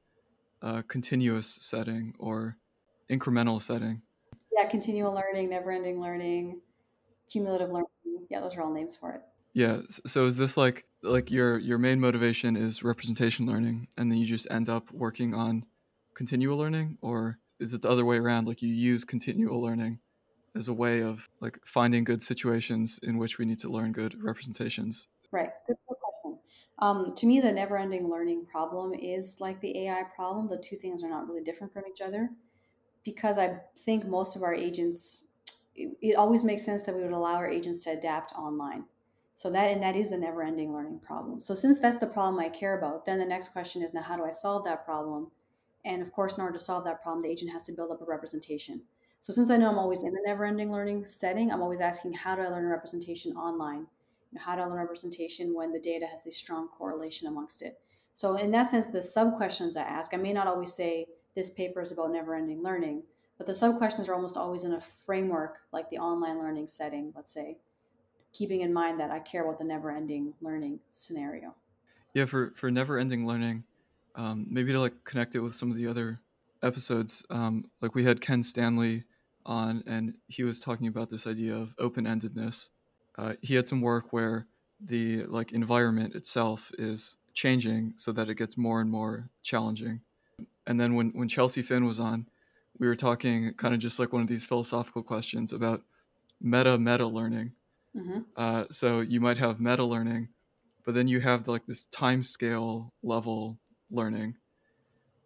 uh, 0.63 0.83
continuous 0.89 1.59
setting 1.61 2.15
or 2.19 2.57
incremental 3.09 3.63
setting. 3.63 4.03
Yeah, 4.57 4.69
continual 4.69 5.15
learning, 5.15 5.51
never 5.51 5.71
ending 5.71 6.01
learning, 6.01 6.61
cumulative 7.31 7.71
learning. 7.71 7.87
Yeah, 8.29 8.41
those 8.41 8.57
are 8.57 8.63
all 8.63 8.73
names 8.73 8.97
for 8.97 9.13
it. 9.13 9.23
Yeah. 9.53 9.81
So 10.07 10.27
is 10.27 10.37
this 10.37 10.57
like 10.57 10.85
like 11.03 11.31
your 11.31 11.59
your 11.59 11.79
main 11.79 12.01
motivation 12.01 12.57
is 12.57 12.83
representation 12.83 13.47
learning, 13.47 13.89
and 13.97 14.11
then 14.11 14.19
you 14.19 14.27
just 14.27 14.47
end 14.51 14.69
up 14.69 14.93
working 14.93 15.35
on 15.35 15.65
continual 16.15 16.59
learning, 16.59 16.99
or 17.03 17.39
is 17.59 17.75
it 17.75 17.83
the 17.83 17.89
other 17.89 18.05
way 18.05 18.19
around? 18.19 18.47
Like 18.47 18.63
you 18.63 18.73
use 18.73 19.05
continual 19.05 19.61
learning 19.61 20.01
as 20.55 20.69
a 20.69 20.73
way 20.73 21.03
of 21.03 21.29
like 21.41 21.59
finding 21.65 22.05
good 22.05 22.23
situations 22.23 23.01
in 23.03 23.19
which 23.19 23.39
we 23.39 23.45
need 23.45 23.59
to 23.61 23.69
learn 23.69 23.93
good 23.93 24.23
representations. 24.23 25.09
Right. 25.33 25.51
Good 25.67 25.77
question. 25.87 26.39
Um, 26.81 27.15
to 27.15 27.27
me, 27.27 27.41
the 27.41 27.53
never-ending 27.53 28.09
learning 28.09 28.47
problem 28.47 28.93
is 28.95 29.37
like 29.41 29.61
the 29.61 29.87
AI 29.87 30.05
problem. 30.15 30.49
The 30.49 30.59
two 30.59 30.77
things 30.77 31.05
are 31.05 31.11
not 31.11 31.27
really 31.27 31.43
different 31.43 31.73
from 31.73 31.85
each 31.91 32.01
other, 32.01 32.31
because 33.05 33.39
I 33.39 33.59
think 33.79 34.07
most 34.07 34.37
of 34.37 34.43
our 34.43 34.55
agents. 34.55 35.27
It, 35.77 35.97
it 36.03 36.17
always 36.17 36.43
makes 36.43 36.65
sense 36.65 36.83
that 36.83 36.95
we 36.95 37.03
would 37.03 37.13
allow 37.13 37.37
our 37.37 37.47
agents 37.47 37.85
to 37.85 37.93
adapt 37.93 38.33
online 38.33 38.85
so 39.41 39.49
that 39.49 39.71
and 39.71 39.83
that 39.83 39.97
is 39.97 40.11
the 40.11 40.19
never-ending 40.19 40.71
learning 40.71 40.99
problem. 40.99 41.41
So 41.41 41.55
since 41.55 41.81
that's 41.81 41.97
the 41.97 42.07
problem 42.07 42.39
I 42.39 42.51
care 42.51 42.77
about, 42.77 43.07
then 43.07 43.19
the 43.19 43.25
next 43.25 43.53
question 43.55 43.81
is 43.81 43.95
now 43.95 44.03
how 44.03 44.15
do 44.15 44.23
I 44.23 44.31
solve 44.31 44.65
that 44.65 44.85
problem? 44.85 45.31
And 45.87 46.03
of 46.03 46.13
course, 46.13 46.37
in 46.37 46.43
order 46.43 46.53
to 46.53 46.63
solve 46.63 46.85
that 46.85 47.03
problem, 47.03 47.23
the 47.23 47.31
agent 47.31 47.51
has 47.53 47.63
to 47.63 47.73
build 47.73 47.91
up 47.91 48.03
a 48.03 48.05
representation. 48.05 48.83
So 49.21 49.33
since 49.33 49.51
I 49.51 49.57
know 49.57 49.71
I'm 49.71 49.79
always 49.79 50.03
in 50.03 50.13
the 50.13 50.21
never-ending 50.27 50.71
learning 50.71 51.07
setting, 51.07 51.51
I'm 51.51 51.63
always 51.63 51.81
asking 51.81 52.13
how 52.13 52.37
do 52.37 52.43
I 52.43 52.49
learn 52.49 52.67
a 52.67 52.69
representation 52.69 53.35
online? 53.35 53.87
How 54.37 54.57
do 54.57 54.61
I 54.61 54.67
learn 54.67 54.77
a 54.77 54.83
representation 54.83 55.55
when 55.55 55.73
the 55.73 55.81
data 55.81 56.05
has 56.05 56.23
this 56.23 56.37
strong 56.37 56.69
correlation 56.69 57.27
amongst 57.27 57.63
it? 57.63 57.81
So 58.13 58.37
in 58.37 58.51
that 58.51 58.69
sense, 58.69 58.89
the 58.89 59.03
sub 59.03 59.39
questions 59.39 59.75
I 59.75 59.85
ask, 59.85 60.13
I 60.13 60.19
may 60.19 60.35
not 60.35 60.49
always 60.49 60.75
say 60.75 61.07
this 61.35 61.49
paper 61.49 61.81
is 61.81 61.93
about 61.93 62.13
never-ending 62.13 62.63
learning, 62.63 63.05
but 63.39 63.47
the 63.47 63.55
sub 63.55 63.79
questions 63.79 64.11
are 64.11 64.15
almost 64.15 64.37
always 64.37 64.65
in 64.65 64.75
a 64.75 64.81
framework 64.81 65.61
like 65.73 65.89
the 65.89 65.97
online 65.97 66.39
learning 66.39 66.67
setting, 66.67 67.15
let's 67.17 67.33
say 67.33 67.57
keeping 68.33 68.61
in 68.61 68.73
mind 68.73 69.01
that 69.01 69.11
I 69.11 69.19
care 69.19 69.45
about 69.45 69.59
the 69.59 69.65
never 69.65 69.91
ending 69.91 70.35
learning 70.41 70.81
scenario. 70.91 71.55
Yeah, 72.15 72.25
for, 72.25 72.53
for 72.57 72.71
never 72.71 72.99
ending 72.99 73.27
learning, 73.27 73.65
um, 74.15 74.47
maybe 74.49 74.73
to 74.73 74.81
like 74.81 75.05
connect 75.05 75.35
it 75.35 75.41
with 75.41 75.55
some 75.55 75.71
of 75.71 75.77
the 75.77 75.87
other 75.87 76.21
episodes, 76.63 77.25
um, 77.31 77.65
like 77.81 77.95
we 77.95 78.05
had 78.05 78.21
Ken 78.21 78.43
Stanley 78.43 79.05
on, 79.47 79.83
and 79.87 80.17
he 80.27 80.43
was 80.43 80.61
talking 80.61 80.87
about 80.87 81.11
this 81.11 81.27
idea 81.27 81.55
of 81.55 81.75
open 81.79 82.05
endedness. 82.05 82.71
Uh, 83.17 83.35
he 83.41 83.55
had 83.55 83.67
some 83.67 83.81
work 83.81 84.13
where 84.13 84.47
the 84.81 85.25
like 85.27 85.53
environment 85.53 86.15
itself 86.15 86.71
is 86.79 87.17
changing 87.35 87.93
so 87.97 88.13
that 88.13 88.29
it 88.29 88.35
gets 88.35 88.57
more 88.57 88.81
and 88.81 88.91
more 88.91 89.31
challenging. 89.43 90.01
And 90.67 90.81
then 90.81 90.95
when, 90.95 91.11
when 91.11 91.29
Chelsea 91.29 91.63
Finn 91.63 91.85
was 91.85 92.01
on, 92.01 92.29
we 92.79 92.87
were 92.87 92.97
talking 92.97 93.53
kind 93.55 93.75
of 93.75 93.81
just 93.81 93.99
like 93.99 94.13
one 94.13 94.23
of 94.23 94.29
these 94.29 94.47
philosophical 94.47 95.03
questions 95.03 95.53
about 95.53 95.83
meta 96.41 96.79
meta 96.79 97.07
learning 97.07 97.53
Mm-hmm. 97.97 98.21
Uh, 98.37 98.65
so 98.71 99.01
you 99.01 99.21
might 99.21 99.39
have 99.39 99.61
meta 99.61 99.85
learning, 99.85 100.29
but 100.85 100.95
then 100.95 101.09
you 101.09 101.21
have 101.21 101.49
like 101.49 101.67
this 101.67 101.87
time 101.87 102.23
scale 102.23 102.91
level 103.03 103.59
learning. 103.91 104.37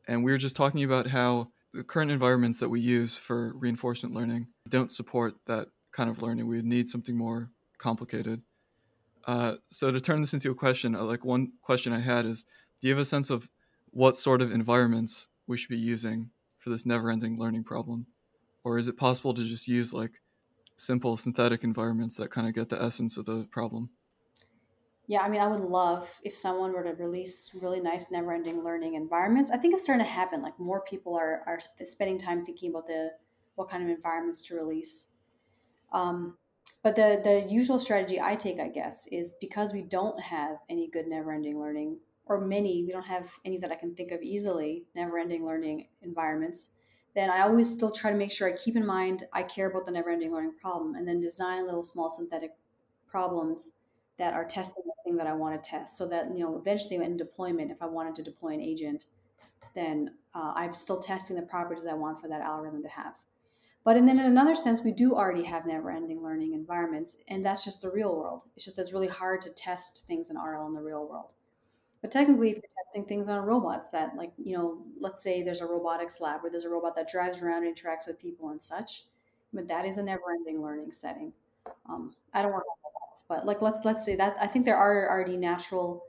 And 0.06 0.24
we 0.24 0.32
were 0.32 0.38
just 0.38 0.56
talking 0.56 0.84
about 0.84 1.08
how 1.08 1.48
the 1.72 1.84
current 1.84 2.10
environments 2.10 2.60
that 2.60 2.68
we 2.68 2.80
use 2.80 3.16
for 3.16 3.52
reinforcement 3.54 4.14
learning 4.14 4.48
don't 4.68 4.92
support 4.92 5.34
that 5.46 5.68
kind 5.92 6.08
of 6.08 6.22
learning. 6.22 6.46
We 6.46 6.62
need 6.62 6.88
something 6.88 7.16
more 7.16 7.50
complicated. 7.78 8.42
Uh, 9.26 9.56
so 9.70 9.90
to 9.90 10.00
turn 10.00 10.20
this 10.20 10.34
into 10.34 10.50
a 10.50 10.54
question, 10.54 10.94
uh, 10.94 11.02
like 11.02 11.24
one 11.24 11.52
question 11.62 11.92
I 11.92 12.00
had 12.00 12.26
is, 12.26 12.44
do 12.80 12.88
you 12.88 12.94
have 12.94 13.02
a 13.02 13.06
sense 13.06 13.30
of 13.30 13.48
what 13.90 14.16
sort 14.16 14.42
of 14.42 14.52
environments 14.52 15.28
we 15.46 15.56
should 15.56 15.68
be 15.68 15.78
using 15.78 16.30
for 16.58 16.70
this 16.70 16.84
never-ending 16.86 17.38
learning 17.38 17.64
problem, 17.64 18.06
or 18.64 18.78
is 18.78 18.88
it 18.88 18.96
possible 18.96 19.34
to 19.34 19.44
just 19.44 19.68
use 19.68 19.92
like 19.92 20.20
simple 20.76 21.16
synthetic 21.16 21.64
environments 21.64 22.16
that 22.16 22.30
kind 22.30 22.48
of 22.48 22.54
get 22.54 22.68
the 22.68 22.82
essence 22.82 23.16
of 23.16 23.24
the 23.24 23.46
problem. 23.50 23.90
Yeah, 25.06 25.22
I 25.22 25.28
mean, 25.28 25.40
I 25.40 25.48
would 25.48 25.60
love 25.60 26.10
if 26.22 26.34
someone 26.34 26.72
were 26.72 26.82
to 26.82 26.94
release 26.94 27.54
really 27.60 27.80
nice, 27.80 28.10
never-ending 28.10 28.64
learning 28.64 28.94
environments. 28.94 29.50
I 29.50 29.58
think 29.58 29.74
it's 29.74 29.84
starting 29.84 30.04
to 30.04 30.10
happen. 30.10 30.40
Like 30.40 30.58
more 30.58 30.80
people 30.80 31.14
are 31.16 31.42
are 31.46 31.60
spending 31.84 32.18
time 32.18 32.42
thinking 32.42 32.70
about 32.70 32.86
the 32.86 33.10
what 33.54 33.68
kind 33.68 33.82
of 33.82 33.90
environments 33.90 34.40
to 34.48 34.56
release. 34.56 35.08
Um, 35.92 36.38
but 36.82 36.96
the 36.96 37.20
the 37.22 37.46
usual 37.52 37.78
strategy 37.78 38.18
I 38.20 38.34
take, 38.34 38.58
I 38.58 38.68
guess, 38.68 39.06
is 39.08 39.34
because 39.40 39.74
we 39.74 39.82
don't 39.82 40.18
have 40.20 40.56
any 40.70 40.88
good 40.88 41.06
never-ending 41.06 41.60
learning, 41.60 41.98
or 42.24 42.40
many, 42.40 42.82
we 42.84 42.92
don't 42.92 43.06
have 43.06 43.30
any 43.44 43.58
that 43.58 43.70
I 43.70 43.76
can 43.76 43.94
think 43.94 44.10
of 44.10 44.22
easily 44.22 44.86
never-ending 44.94 45.44
learning 45.44 45.88
environments 46.00 46.70
then 47.14 47.30
I 47.30 47.42
always 47.42 47.72
still 47.72 47.90
try 47.90 48.10
to 48.10 48.16
make 48.16 48.32
sure 48.32 48.48
I 48.48 48.52
keep 48.52 48.76
in 48.76 48.86
mind 48.86 49.24
I 49.32 49.42
care 49.42 49.70
about 49.70 49.84
the 49.84 49.92
never 49.92 50.10
ending 50.10 50.32
learning 50.32 50.54
problem 50.60 50.94
and 50.94 51.06
then 51.06 51.20
design 51.20 51.64
little 51.64 51.82
small 51.82 52.10
synthetic 52.10 52.52
problems 53.06 53.72
that 54.16 54.34
are 54.34 54.44
testing 54.44 54.82
the 54.84 54.92
thing 55.04 55.16
that 55.16 55.26
I 55.26 55.34
want 55.34 55.60
to 55.60 55.70
test 55.70 55.96
so 55.96 56.06
that, 56.08 56.36
you 56.36 56.44
know, 56.44 56.56
eventually 56.56 56.96
in 56.96 57.16
deployment, 57.16 57.70
if 57.70 57.82
I 57.82 57.86
wanted 57.86 58.14
to 58.16 58.22
deploy 58.22 58.54
an 58.54 58.60
agent, 58.60 59.06
then 59.74 60.14
uh, 60.34 60.52
I'm 60.54 60.74
still 60.74 61.00
testing 61.00 61.36
the 61.36 61.42
properties 61.42 61.86
I 61.86 61.94
want 61.94 62.20
for 62.20 62.28
that 62.28 62.40
algorithm 62.40 62.82
to 62.82 62.88
have. 62.88 63.14
But 63.84 63.98
and 63.98 64.08
then 64.08 64.18
in 64.18 64.24
another 64.24 64.54
sense, 64.54 64.82
we 64.82 64.92
do 64.92 65.14
already 65.14 65.42
have 65.44 65.66
never-ending 65.66 66.22
learning 66.22 66.54
environments, 66.54 67.18
and 67.28 67.44
that's 67.44 67.64
just 67.64 67.82
the 67.82 67.90
real 67.90 68.16
world. 68.16 68.44
It's 68.56 68.64
just 68.64 68.78
it's 68.78 68.94
really 68.94 69.08
hard 69.08 69.42
to 69.42 69.54
test 69.54 70.06
things 70.06 70.30
in 70.30 70.36
RL 70.36 70.66
in 70.66 70.74
the 70.74 70.80
real 70.80 71.06
world. 71.06 71.34
But 72.04 72.10
technically, 72.10 72.50
if 72.50 72.56
you're 72.56 72.84
testing 72.84 73.06
things 73.06 73.28
on 73.28 73.46
robots 73.46 73.90
that, 73.92 74.14
like, 74.14 74.30
you 74.36 74.54
know, 74.54 74.82
let's 74.98 75.22
say 75.22 75.40
there's 75.40 75.62
a 75.62 75.66
robotics 75.66 76.20
lab 76.20 76.42
where 76.42 76.50
there's 76.50 76.66
a 76.66 76.68
robot 76.68 76.94
that 76.96 77.08
drives 77.08 77.40
around 77.40 77.64
and 77.64 77.74
interacts 77.74 78.06
with 78.06 78.20
people 78.20 78.50
and 78.50 78.60
such, 78.60 79.04
but 79.54 79.66
that 79.68 79.86
is 79.86 79.96
a 79.96 80.02
never 80.02 80.32
ending 80.34 80.62
learning 80.62 80.92
setting. 80.92 81.32
Um, 81.88 82.14
I 82.34 82.42
don't 82.42 82.52
work 82.52 82.66
on 82.66 82.92
else. 83.08 83.24
But 83.26 83.46
like 83.46 83.62
let's 83.62 83.86
let's 83.86 84.04
say 84.04 84.16
that 84.16 84.36
I 84.38 84.46
think 84.46 84.66
there 84.66 84.76
are 84.76 85.08
already 85.08 85.38
natural 85.38 86.04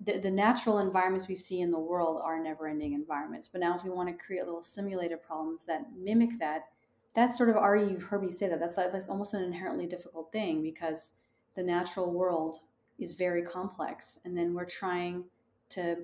the, 0.00 0.16
the 0.16 0.30
natural 0.30 0.78
environments 0.78 1.28
we 1.28 1.34
see 1.34 1.60
in 1.60 1.70
the 1.70 1.78
world 1.78 2.22
are 2.24 2.42
never-ending 2.42 2.94
environments. 2.94 3.46
But 3.46 3.60
now 3.60 3.74
if 3.74 3.84
we 3.84 3.90
want 3.90 4.08
to 4.08 4.24
create 4.24 4.46
little 4.46 4.62
simulated 4.62 5.22
problems 5.22 5.66
that 5.66 5.84
mimic 5.94 6.38
that, 6.38 6.68
that's 7.12 7.36
sort 7.36 7.50
of 7.50 7.56
already 7.56 7.90
you've 7.90 8.04
heard 8.04 8.22
me 8.22 8.30
say 8.30 8.48
that 8.48 8.58
that's 8.58 8.76
that's 8.76 9.10
almost 9.10 9.34
an 9.34 9.42
inherently 9.42 9.86
difficult 9.86 10.32
thing 10.32 10.62
because 10.62 11.12
the 11.56 11.62
natural 11.62 12.10
world 12.10 12.60
is 12.98 13.14
very 13.14 13.42
complex 13.42 14.18
and 14.24 14.36
then 14.36 14.54
we're 14.54 14.64
trying 14.64 15.24
to 15.70 15.96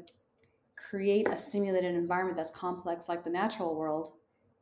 create 0.76 1.28
a 1.28 1.36
simulated 1.36 1.94
environment 1.94 2.36
that's 2.36 2.50
complex 2.50 3.08
like 3.08 3.22
the 3.22 3.30
natural 3.30 3.76
world. 3.76 4.12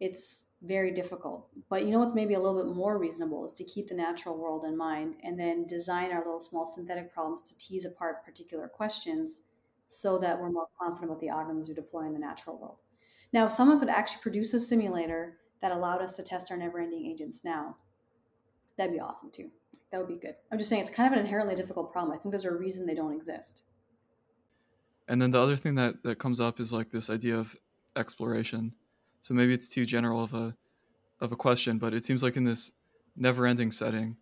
It's 0.01 0.47
very 0.63 0.91
difficult. 0.91 1.49
But 1.69 1.85
you 1.85 1.93
know 1.93 2.01
what's 2.01 2.15
maybe 2.15 2.35
a 2.35 2.41
little 2.41 2.63
bit 2.63 2.75
more 2.75 2.99
reasonable 2.99 3.45
is 3.45 3.53
to 3.55 3.65
keep 3.65 3.89
the 3.89 3.95
natural 3.95 4.37
world 4.37 4.65
in 4.65 4.77
mind 4.77 5.17
and 5.23 5.39
then 5.39 5.67
design 5.67 6.13
our 6.13 6.19
little 6.19 6.41
small 6.41 6.67
synthetic 6.67 7.13
problems 7.13 7.43
to 7.43 7.59
tease 7.59 7.85
apart 7.85 8.25
particular 8.25 8.69
questions 8.69 9.43
so 9.87 10.19
that 10.19 10.39
we're 10.39 10.51
more 10.51 10.67
confident 10.81 11.11
about 11.11 11.21
the 11.21 11.29
algorithms 11.29 11.69
we 11.69 11.75
deploy 11.75 12.07
in 12.07 12.13
the 12.13 12.19
natural 12.19 12.59
world. 12.59 12.79
Now 13.33 13.47
if 13.47 13.53
someone 13.53 13.79
could 13.79 13.89
actually 13.89 14.23
produce 14.23 14.55
a 14.55 14.61
simulator 14.61 15.39
that 15.61 15.73
allowed 15.73 16.03
us 16.03 16.17
to 16.17 16.23
test 16.23 16.51
our 16.51 16.57
never-ending 16.57 17.07
agents 17.07 17.45
now 17.45 17.77
that'd 18.77 18.93
be 18.93 19.01
awesome 19.01 19.31
too 19.31 19.51
that 19.91 19.99
would 19.99 20.09
be 20.09 20.17
good. 20.17 20.35
I'm 20.53 20.59
just 20.59 20.71
saying 20.71 20.83
it's 20.83 20.91
kind 20.91 21.13
of 21.13 21.19
an 21.19 21.25
inherently 21.25 21.55
difficult 21.55 21.93
problem. 21.93 22.13
I 22.13 22.21
think 22.21 22.33
there's 22.33 22.45
a 22.45 22.55
reason 22.55 22.87
they 22.87 22.95
don't 22.95 23.13
exist. 23.13 23.63
And 25.07 25.23
then 25.23 25.31
the 25.31 25.41
other 25.41 25.57
thing 25.57 25.75
that 25.77 26.03
that 26.03 26.19
comes 26.19 26.41
up 26.41 26.61
is 26.61 26.73
like 26.73 26.91
this 26.91 27.09
idea 27.09 27.37
of 27.37 27.57
exploration. 27.97 28.75
So 29.21 29.35
maybe 29.35 29.55
it's 29.55 29.69
too 29.69 29.87
general 29.87 30.23
of 30.23 30.35
a 30.35 30.57
of 31.21 31.33
a 31.33 31.37
question 31.37 31.79
but 31.79 31.95
it 31.95 32.05
seems 32.05 32.23
like 32.23 32.37
in 32.37 32.45
this 32.45 32.71
never-ending 33.17 33.73
setting 33.73 34.17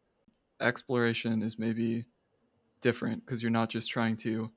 exploration 0.60 1.42
is 1.42 1.58
maybe 1.58 2.06
different 2.80 3.24
because 3.24 3.42
you're 3.42 3.50
not 3.50 3.68
just 3.68 3.90
trying 3.90 4.16
to 4.16 4.50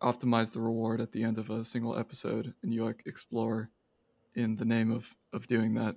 optimize 0.00 0.52
the 0.52 0.60
reward 0.60 1.00
at 1.00 1.12
the 1.12 1.22
end 1.22 1.38
of 1.38 1.48
a 1.50 1.64
single 1.64 1.96
episode 1.96 2.54
and 2.62 2.74
you 2.74 2.84
like 2.84 3.04
explore 3.06 3.70
in 4.34 4.56
the 4.56 4.64
name 4.64 4.90
of 4.90 5.16
of 5.32 5.46
doing 5.46 5.74
that. 5.74 5.96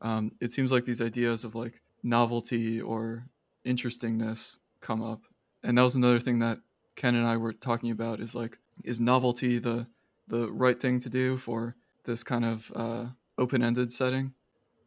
Um, 0.00 0.32
it 0.40 0.50
seems 0.50 0.72
like 0.72 0.84
these 0.84 1.02
ideas 1.02 1.44
of 1.44 1.54
like 1.54 1.80
novelty 2.02 2.80
or 2.80 3.26
interestingness 3.68 4.58
come 4.80 5.02
up. 5.02 5.22
And 5.62 5.76
that 5.76 5.82
was 5.82 5.94
another 5.94 6.18
thing 6.18 6.38
that 6.38 6.58
ken 6.96 7.14
and 7.14 7.28
i 7.28 7.36
were 7.36 7.52
talking 7.52 7.92
about 7.92 8.18
is 8.18 8.34
like 8.34 8.58
is 8.82 9.00
novelty 9.00 9.60
the 9.60 9.86
the 10.26 10.50
right 10.50 10.80
thing 10.80 10.98
to 10.98 11.08
do 11.08 11.36
for 11.36 11.76
this 12.04 12.22
kind 12.22 12.44
of 12.44 12.72
uh, 12.74 13.06
open-ended 13.38 13.90
setting? 13.90 14.34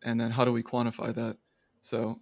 And 0.03 0.19
then 0.19 0.31
how 0.31 0.45
do 0.45 0.51
we 0.51 0.61
quantify 0.61 1.13
that? 1.15 1.37
So 1.81 2.19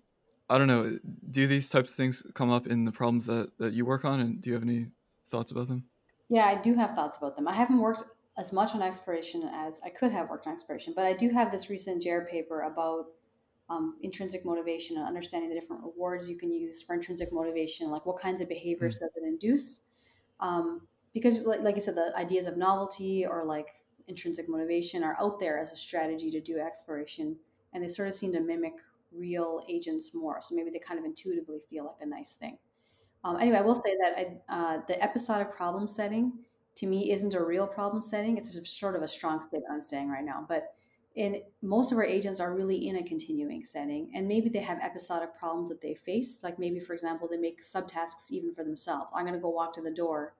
i 0.50 0.58
don't 0.58 0.68
know. 0.68 1.00
Do 1.30 1.48
these 1.48 1.70
types 1.70 1.92
of 1.92 1.96
things 1.96 2.24
come 2.34 2.50
up 2.50 2.66
in 2.68 2.86
the 2.86 2.92
problems 2.92 3.26
that 3.26 3.58
that 3.60 3.74
you 3.74 3.86
work 3.86 4.04
on? 4.06 4.20
And 4.20 4.42
do 4.42 4.50
you 4.50 4.54
have 4.56 4.64
any 4.64 4.88
thoughts 5.30 5.52
about 5.52 5.68
them? 5.68 5.86
Yeah 6.30 6.46
i 6.46 6.56
do 6.56 6.76
have 6.76 6.96
thoughts 6.96 7.18
about 7.18 7.36
them. 7.36 7.48
I 7.48 7.54
haven't 7.54 7.80
worked 7.80 8.04
as 8.38 8.54
much 8.54 8.74
on 8.76 8.82
exploration 8.82 9.50
as 9.52 9.82
i 9.84 9.90
could 9.90 10.12
have 10.12 10.30
worked 10.30 10.48
on 10.48 10.54
exploration 10.54 10.94
but 10.96 11.06
i 11.06 11.14
do 11.14 11.30
have 11.30 11.52
this 11.52 11.70
recent 11.70 12.02
JAIR 12.02 12.26
paper 12.26 12.62
about 12.62 13.08
um, 13.70 13.96
intrinsic 14.02 14.46
motivation 14.46 14.98
and 14.98 15.06
understanding 15.06 15.50
the 15.50 15.60
different 15.60 15.84
rewards 15.84 16.30
you 16.30 16.36
can 16.36 16.52
use 16.52 16.82
for 16.82 16.96
intrinsic 16.96 17.32
motivation 17.32 17.90
like 17.90 18.06
what 18.06 18.18
kinds 18.18 18.42
of 18.42 18.50
behaviors 18.50 18.96
mm-hmm. 18.96 19.06
does 19.06 19.24
it 19.24 19.28
induce? 19.28 19.82
Um, 20.40 20.88
because 21.14 21.46
like, 21.46 21.62
like 21.62 21.76
you 21.76 21.82
said 21.82 21.96
the 21.96 22.12
ideas 22.18 22.46
of 22.46 22.58
novelty 22.58 23.26
or 23.26 23.44
like 23.44 23.70
intrinsic 24.08 24.50
motivation 24.50 25.04
are 25.04 25.16
out 25.20 25.40
there 25.40 25.60
as 25.60 25.72
a 25.72 25.76
strategy 25.76 26.32
to 26.32 26.42
do 26.42 26.60
exploration 26.60 27.36
and 27.74 27.84
they 27.84 27.88
sort 27.88 28.08
of 28.08 28.14
seem 28.14 28.34
to 28.34 28.40
mimic 28.40 28.74
real 29.12 29.64
agents 29.68 30.14
more. 30.14 30.40
So 30.42 30.56
maybe 30.56 30.70
they 30.72 30.80
kind 30.80 31.00
of 31.00 31.06
intuitively 31.06 31.60
feel 31.70 31.86
like 31.86 32.02
a 32.02 32.06
nice 32.06 32.34
thing. 32.34 32.58
Um, 33.24 33.38
anyway 33.38 33.58
i 33.58 33.62
will 33.62 33.76
say 33.76 33.98
that 34.02 34.18
I, 34.18 34.38
uh, 34.48 34.82
the 34.88 35.02
episodic 35.04 35.54
problem 35.54 35.90
setting 35.90 36.32
to 36.76 36.88
me 36.88 37.12
isn't 37.12 37.34
a 37.34 37.44
real 37.44 37.68
problem 37.68 38.02
setting. 38.02 38.38
It's 38.38 38.50
sort 38.80 38.96
of 38.96 39.02
a 39.02 39.08
strong 39.10 39.42
statement 39.42 39.66
i'm 39.70 39.82
saying 39.82 40.10
right 40.10 40.24
now 40.24 40.46
but 40.48 40.74
in 41.20 41.42
most 41.62 41.92
of 41.92 41.98
our 41.98 42.04
agents 42.04 42.40
are 42.40 42.56
really 42.56 42.88
in 42.88 42.96
a 42.96 43.04
continuing 43.04 43.64
setting 43.64 44.10
and 44.16 44.28
maybe 44.28 44.50
they 44.50 44.60
have 44.60 44.80
episodic 44.82 45.38
problems 45.38 45.70
that 45.70 45.82
they 45.82 45.94
face 45.94 46.40
like 46.44 46.58
maybe 46.58 46.80
for 46.80 46.94
example 46.94 47.28
they 47.28 47.38
make 47.38 47.62
subtasks 47.62 48.32
even 48.32 48.54
for 48.54 48.64
themselves 48.64 49.12
i'm 49.14 49.26
going 49.26 49.34
to 49.34 49.40
go 49.40 49.50
walk 49.50 49.74
to 49.74 49.82
the 49.82 49.92
door 49.92 50.34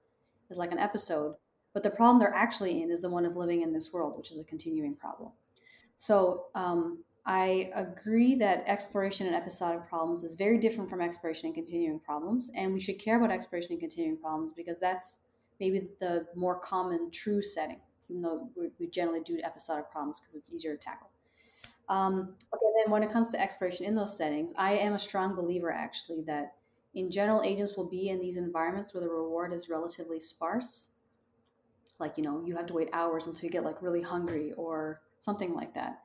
is 0.50 0.58
like 0.58 0.72
an 0.72 0.78
episode 0.78 1.34
but 1.72 1.82
the 1.82 1.90
problem 1.90 2.18
they're 2.18 2.34
actually 2.34 2.82
in 2.82 2.90
is 2.90 3.02
the 3.02 3.08
one 3.08 3.24
of 3.24 3.36
living 3.36 3.62
in 3.62 3.72
this 3.72 3.92
world, 3.92 4.16
which 4.16 4.30
is 4.32 4.38
a 4.38 4.44
continuing 4.44 4.94
problem. 4.94 5.30
So 5.96 6.46
um, 6.54 7.04
I 7.26 7.70
agree 7.74 8.34
that 8.36 8.64
exploration 8.66 9.26
and 9.26 9.36
episodic 9.36 9.86
problems 9.88 10.24
is 10.24 10.34
very 10.34 10.58
different 10.58 10.90
from 10.90 11.00
exploration 11.00 11.46
and 11.46 11.54
continuing 11.54 12.00
problems. 12.00 12.50
And 12.56 12.72
we 12.72 12.80
should 12.80 12.98
care 12.98 13.16
about 13.16 13.30
exploration 13.30 13.72
and 13.72 13.80
continuing 13.80 14.18
problems 14.18 14.52
because 14.52 14.80
that's 14.80 15.20
maybe 15.60 15.88
the 16.00 16.26
more 16.34 16.58
common 16.58 17.10
true 17.10 17.42
setting, 17.42 17.80
even 18.10 18.22
though 18.22 18.50
we 18.78 18.86
generally 18.88 19.20
do 19.20 19.40
episodic 19.42 19.90
problems 19.90 20.20
because 20.20 20.34
it's 20.34 20.52
easier 20.52 20.76
to 20.76 20.78
tackle. 20.78 21.10
Um, 21.88 22.34
okay, 22.54 22.66
then 22.76 22.90
when 22.92 23.02
it 23.02 23.10
comes 23.10 23.30
to 23.30 23.40
exploration 23.40 23.86
in 23.86 23.94
those 23.94 24.16
settings, 24.16 24.52
I 24.56 24.74
am 24.74 24.94
a 24.94 24.98
strong 24.98 25.34
believer 25.34 25.72
actually 25.72 26.22
that 26.22 26.54
in 26.94 27.10
general, 27.10 27.42
agents 27.42 27.76
will 27.76 27.88
be 27.88 28.08
in 28.08 28.20
these 28.20 28.36
environments 28.36 28.92
where 28.92 29.02
the 29.02 29.08
reward 29.08 29.52
is 29.52 29.68
relatively 29.68 30.18
sparse. 30.18 30.88
Like 31.98 32.16
you 32.16 32.24
know 32.24 32.42
you 32.44 32.56
have 32.56 32.66
to 32.66 32.74
wait 32.74 32.88
hours 32.92 33.26
until 33.26 33.44
you 33.44 33.50
get 33.50 33.64
like 33.64 33.82
really 33.82 34.02
hungry 34.02 34.52
or 34.56 35.02
something 35.18 35.54
like 35.54 35.74
that. 35.74 36.00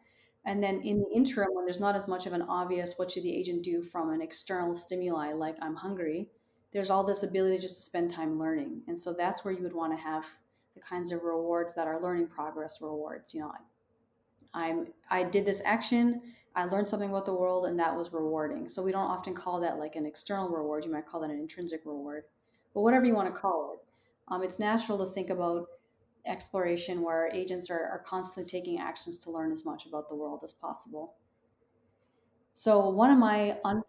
And 0.45 0.61
then 0.61 0.81
in 0.81 0.99
the 0.99 1.09
interim 1.15 1.49
when 1.53 1.65
there's 1.65 1.79
not 1.79 1.95
as 1.95 2.07
much 2.07 2.27
of 2.27 2.33
an 2.33 2.43
obvious 2.43 2.95
what 2.97 3.09
should 3.09 3.23
the 3.23 3.35
agent 3.35 3.63
do 3.63 3.81
from 3.81 4.11
an 4.11 4.21
external 4.21 4.75
stimuli 4.75 5.33
like 5.33 5.55
i'm 5.59 5.73
hungry 5.73 6.29
there's 6.75 6.89
all 6.89 7.05
this 7.05 7.23
ability 7.23 7.57
just 7.57 7.77
to 7.77 7.83
spend 7.83 8.09
time 8.09 8.37
learning. 8.37 8.81
And 8.89 8.99
so 8.99 9.13
that's 9.13 9.45
where 9.45 9.53
you 9.53 9.63
would 9.63 9.73
want 9.73 9.97
to 9.97 10.03
have 10.03 10.25
the 10.75 10.81
kinds 10.81 11.11
of 11.11 11.23
rewards 11.23 11.73
that 11.73 11.87
are 11.87 12.01
learning 12.01 12.27
progress 12.27 12.81
rewards 12.81 13.33
you 13.33 13.39
know 13.39 13.51
i'm 14.53 14.87
i 15.09 15.23
did 15.23 15.45
this 15.45 15.61
action 15.65 16.21
i 16.55 16.65
learned 16.65 16.87
something 16.87 17.09
about 17.09 17.25
the 17.25 17.33
world 17.33 17.65
and 17.65 17.79
that 17.79 17.95
was 17.95 18.13
rewarding 18.13 18.67
so 18.67 18.83
we 18.83 18.91
don't 18.91 19.09
often 19.09 19.33
call 19.33 19.59
that 19.59 19.79
like 19.79 19.95
an 19.95 20.05
external 20.05 20.49
reward 20.49 20.85
you 20.85 20.91
might 20.91 21.07
call 21.07 21.21
that 21.21 21.29
an 21.29 21.39
intrinsic 21.39 21.81
reward 21.85 22.23
but 22.73 22.81
whatever 22.81 23.05
you 23.05 23.15
want 23.15 23.33
to 23.33 23.39
call 23.39 23.73
it 23.73 23.79
um, 24.27 24.43
it's 24.43 24.59
natural 24.59 24.97
to 24.97 25.05
think 25.05 25.29
about 25.29 25.67
exploration 26.25 27.01
where 27.01 27.29
agents 27.31 27.69
are, 27.69 27.85
are 27.85 28.01
constantly 28.05 28.49
taking 28.49 28.79
actions 28.79 29.17
to 29.19 29.31
learn 29.31 29.51
as 29.51 29.65
much 29.65 29.85
about 29.85 30.09
the 30.09 30.15
world 30.15 30.41
as 30.43 30.53
possible. 30.53 31.15
So 32.53 32.89
one 32.89 33.11
of 33.11 33.17
my 33.17 33.57
un, 33.63 33.83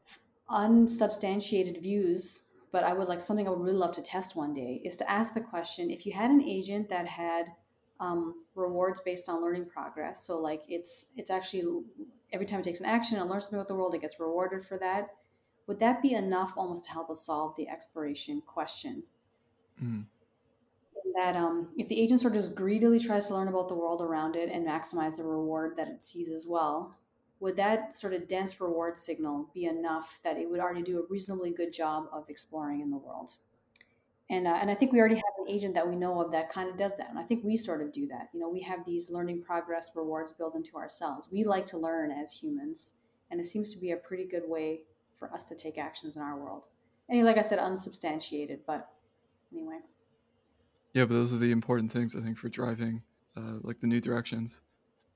unsubstantiated 0.50 1.82
views, 1.82 2.42
but 2.72 2.84
I 2.84 2.92
would 2.92 3.08
like 3.08 3.20
something 3.20 3.46
I 3.46 3.50
would 3.50 3.60
really 3.60 3.76
love 3.76 3.92
to 3.92 4.02
test 4.02 4.36
one 4.36 4.54
day, 4.54 4.80
is 4.84 4.96
to 4.96 5.10
ask 5.10 5.34
the 5.34 5.40
question: 5.40 5.90
if 5.90 6.06
you 6.06 6.12
had 6.12 6.30
an 6.30 6.42
agent 6.42 6.88
that 6.88 7.06
had 7.06 7.46
um, 8.00 8.44
rewards 8.54 9.00
based 9.00 9.28
on 9.28 9.42
learning 9.42 9.66
progress, 9.66 10.26
so 10.26 10.38
like 10.38 10.62
it's 10.68 11.08
it's 11.16 11.30
actually 11.30 11.84
every 12.32 12.46
time 12.46 12.60
it 12.60 12.64
takes 12.64 12.80
an 12.80 12.86
action 12.86 13.18
and 13.18 13.28
learns 13.30 13.44
something 13.44 13.58
about 13.58 13.68
the 13.68 13.74
world, 13.74 13.94
it 13.94 14.00
gets 14.00 14.20
rewarded 14.20 14.64
for 14.64 14.78
that. 14.78 15.10
Would 15.66 15.78
that 15.80 16.02
be 16.02 16.14
enough 16.14 16.52
almost 16.56 16.84
to 16.84 16.92
help 16.92 17.10
us 17.10 17.24
solve 17.24 17.56
the 17.56 17.68
exploration 17.68 18.42
question? 18.46 19.02
Mm 19.82 20.04
that 21.16 21.34
um, 21.34 21.68
if 21.76 21.88
the 21.88 22.00
agent 22.00 22.20
sort 22.20 22.34
of 22.34 22.40
just 22.40 22.54
greedily 22.54 22.98
tries 22.98 23.26
to 23.28 23.34
learn 23.34 23.48
about 23.48 23.68
the 23.68 23.74
world 23.74 24.02
around 24.02 24.36
it 24.36 24.50
and 24.50 24.66
maximize 24.66 25.16
the 25.16 25.24
reward 25.24 25.74
that 25.76 25.88
it 25.88 26.04
sees 26.04 26.30
as 26.30 26.46
well, 26.46 26.94
would 27.40 27.56
that 27.56 27.96
sort 27.96 28.14
of 28.14 28.26
dense 28.28 28.60
reward 28.60 28.98
signal 28.98 29.50
be 29.52 29.66
enough 29.66 30.20
that 30.24 30.38
it 30.38 30.50
would 30.50 30.60
already 30.60 30.82
do 30.82 31.00
a 31.00 31.06
reasonably 31.08 31.50
good 31.50 31.72
job 31.72 32.06
of 32.12 32.28
exploring 32.28 32.80
in 32.80 32.90
the 32.90 32.96
world? 32.96 33.30
And, 34.28 34.46
uh, 34.46 34.58
and 34.60 34.70
I 34.70 34.74
think 34.74 34.92
we 34.92 34.98
already 34.98 35.16
have 35.16 35.24
an 35.38 35.48
agent 35.48 35.74
that 35.74 35.88
we 35.88 35.94
know 35.94 36.20
of 36.20 36.32
that 36.32 36.48
kind 36.48 36.68
of 36.68 36.76
does 36.76 36.96
that. 36.96 37.10
And 37.10 37.18
I 37.18 37.22
think 37.22 37.44
we 37.44 37.56
sort 37.56 37.80
of 37.80 37.92
do 37.92 38.08
that. 38.08 38.28
You 38.32 38.40
know, 38.40 38.48
we 38.48 38.60
have 38.62 38.84
these 38.84 39.10
learning 39.10 39.42
progress 39.42 39.92
rewards 39.94 40.32
built 40.32 40.56
into 40.56 40.76
ourselves. 40.76 41.28
We 41.30 41.44
like 41.44 41.66
to 41.66 41.78
learn 41.78 42.10
as 42.10 42.32
humans, 42.32 42.94
and 43.30 43.38
it 43.38 43.44
seems 43.44 43.72
to 43.74 43.80
be 43.80 43.92
a 43.92 43.96
pretty 43.96 44.24
good 44.24 44.42
way 44.46 44.82
for 45.14 45.32
us 45.32 45.44
to 45.48 45.54
take 45.54 45.78
actions 45.78 46.16
in 46.16 46.22
our 46.22 46.38
world. 46.38 46.66
And 47.08 47.24
like 47.24 47.38
I 47.38 47.42
said, 47.42 47.60
unsubstantiated, 47.60 48.60
but 48.66 48.88
anyway. 49.52 49.78
Yeah, 50.92 51.04
but 51.04 51.14
those 51.14 51.32
are 51.32 51.38
the 51.38 51.52
important 51.52 51.92
things 51.92 52.16
I 52.16 52.20
think 52.20 52.36
for 52.36 52.48
driving, 52.48 53.02
uh, 53.36 53.58
like 53.60 53.78
the 53.80 53.86
new 53.86 54.00
directions. 54.00 54.62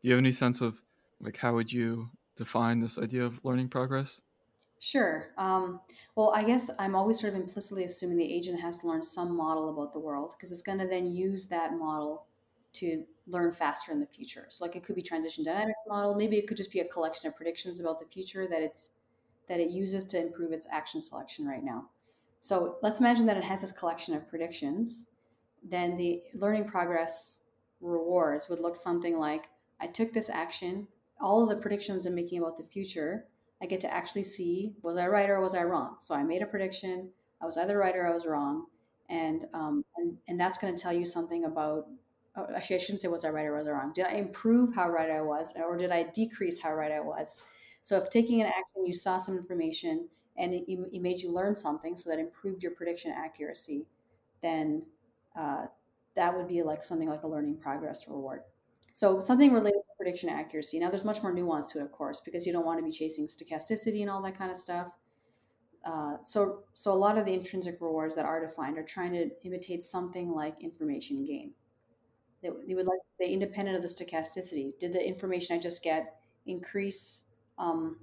Do 0.00 0.08
you 0.08 0.14
have 0.14 0.22
any 0.22 0.32
sense 0.32 0.60
of 0.60 0.82
like 1.20 1.36
how 1.36 1.54
would 1.54 1.72
you 1.72 2.10
define 2.36 2.80
this 2.80 2.98
idea 2.98 3.24
of 3.24 3.44
learning 3.44 3.68
progress? 3.68 4.20
Sure. 4.78 5.32
Um, 5.36 5.80
well, 6.16 6.32
I 6.34 6.42
guess 6.42 6.70
I'm 6.78 6.94
always 6.94 7.20
sort 7.20 7.34
of 7.34 7.40
implicitly 7.40 7.84
assuming 7.84 8.16
the 8.16 8.34
agent 8.34 8.58
has 8.60 8.78
to 8.78 8.88
learn 8.88 9.02
some 9.02 9.36
model 9.36 9.68
about 9.68 9.92
the 9.92 9.98
world 9.98 10.34
because 10.36 10.50
it's 10.50 10.62
going 10.62 10.78
to 10.78 10.86
then 10.86 11.12
use 11.12 11.48
that 11.48 11.74
model 11.74 12.26
to 12.72 13.04
learn 13.26 13.52
faster 13.52 13.92
in 13.92 14.00
the 14.00 14.06
future. 14.06 14.46
So, 14.48 14.64
like, 14.64 14.76
it 14.76 14.82
could 14.82 14.96
be 14.96 15.02
transition 15.02 15.44
dynamics 15.44 15.78
model. 15.86 16.14
Maybe 16.14 16.38
it 16.38 16.46
could 16.46 16.56
just 16.56 16.72
be 16.72 16.80
a 16.80 16.88
collection 16.88 17.28
of 17.28 17.36
predictions 17.36 17.78
about 17.78 17.98
the 17.98 18.06
future 18.06 18.46
that 18.46 18.62
it's 18.62 18.92
that 19.48 19.60
it 19.60 19.70
uses 19.70 20.06
to 20.06 20.22
improve 20.22 20.52
its 20.52 20.68
action 20.70 21.00
selection 21.00 21.46
right 21.46 21.64
now. 21.64 21.90
So 22.38 22.76
let's 22.82 23.00
imagine 23.00 23.26
that 23.26 23.36
it 23.36 23.44
has 23.44 23.60
this 23.60 23.72
collection 23.72 24.14
of 24.14 24.28
predictions, 24.28 25.08
then 25.62 25.96
the 25.96 26.22
learning 26.34 26.68
progress 26.68 27.42
rewards 27.80 28.48
would 28.48 28.60
look 28.60 28.76
something 28.76 29.18
like 29.18 29.48
I 29.80 29.88
took 29.88 30.12
this 30.12 30.30
action, 30.30 30.88
all 31.20 31.42
of 31.42 31.48
the 31.48 31.56
predictions 31.56 32.06
I'm 32.06 32.14
making 32.14 32.38
about 32.38 32.56
the 32.56 32.64
future 32.64 33.26
I 33.62 33.66
get 33.66 33.80
to 33.82 33.92
actually 33.92 34.22
see 34.22 34.72
was 34.82 34.96
I 34.96 35.06
right 35.08 35.28
or 35.28 35.40
was 35.40 35.54
I 35.54 35.64
wrong. 35.64 35.96
So 36.00 36.14
I 36.14 36.22
made 36.22 36.42
a 36.42 36.46
prediction. 36.46 37.10
I 37.42 37.46
was 37.46 37.56
either 37.56 37.76
right 37.76 37.94
or 37.94 38.06
I 38.06 38.14
was 38.14 38.26
wrong, 38.26 38.66
and 39.08 39.44
um, 39.54 39.84
and 39.96 40.16
and 40.28 40.40
that's 40.40 40.58
going 40.58 40.74
to 40.74 40.82
tell 40.82 40.92
you 40.92 41.04
something 41.06 41.44
about. 41.44 41.86
Oh, 42.36 42.46
actually, 42.54 42.76
I 42.76 42.78
shouldn't 42.78 43.00
say 43.00 43.08
was 43.08 43.24
I 43.24 43.30
right 43.30 43.44
or 43.46 43.56
was 43.56 43.66
I 43.68 43.72
wrong. 43.72 43.92
Did 43.92 44.06
I 44.06 44.12
improve 44.12 44.74
how 44.74 44.88
right 44.88 45.10
I 45.10 45.20
was, 45.20 45.52
or 45.56 45.76
did 45.76 45.90
I 45.90 46.04
decrease 46.04 46.60
how 46.60 46.72
right 46.74 46.92
I 46.92 47.00
was? 47.00 47.42
So 47.82 47.96
if 47.96 48.08
taking 48.08 48.40
an 48.40 48.46
action, 48.46 48.86
you 48.86 48.92
saw 48.92 49.16
some 49.16 49.36
information 49.36 50.08
and 50.36 50.54
it, 50.54 50.64
it 50.68 51.02
made 51.02 51.20
you 51.20 51.32
learn 51.32 51.56
something, 51.56 51.96
so 51.96 52.08
that 52.08 52.18
improved 52.18 52.62
your 52.62 52.72
prediction 52.72 53.12
accuracy, 53.12 53.84
then 54.42 54.82
uh, 55.36 55.66
that 56.14 56.36
would 56.36 56.48
be 56.48 56.62
like 56.62 56.84
something 56.84 57.08
like 57.08 57.24
a 57.24 57.28
learning 57.28 57.56
progress 57.56 58.08
reward. 58.08 58.42
So 59.00 59.18
something 59.18 59.54
related 59.54 59.78
to 59.78 59.96
prediction 59.96 60.28
accuracy. 60.28 60.78
Now 60.78 60.90
there's 60.90 61.06
much 61.06 61.22
more 61.22 61.32
nuance 61.32 61.72
to 61.72 61.78
it, 61.78 61.82
of 61.84 61.90
course, 61.90 62.20
because 62.20 62.46
you 62.46 62.52
don't 62.52 62.66
want 62.66 62.80
to 62.80 62.84
be 62.84 62.90
chasing 62.90 63.26
stochasticity 63.26 64.02
and 64.02 64.10
all 64.10 64.20
that 64.20 64.36
kind 64.36 64.50
of 64.50 64.58
stuff. 64.58 64.90
Uh, 65.86 66.18
so, 66.22 66.64
so 66.74 66.92
a 66.92 67.00
lot 67.06 67.16
of 67.16 67.24
the 67.24 67.32
intrinsic 67.32 67.80
rewards 67.80 68.14
that 68.14 68.26
are 68.26 68.46
defined 68.46 68.76
are 68.76 68.82
trying 68.82 69.14
to 69.14 69.30
imitate 69.42 69.82
something 69.82 70.32
like 70.32 70.62
information 70.62 71.24
gain. 71.24 71.54
They, 72.42 72.50
they 72.68 72.74
would 72.74 72.84
like 72.84 72.98
to 72.98 73.24
say, 73.24 73.32
independent 73.32 73.74
of 73.74 73.82
the 73.82 73.88
stochasticity, 73.88 74.78
did 74.78 74.92
the 74.92 75.02
information 75.02 75.56
I 75.56 75.60
just 75.60 75.82
get 75.82 76.20
increase, 76.44 77.24
um, 77.56 77.96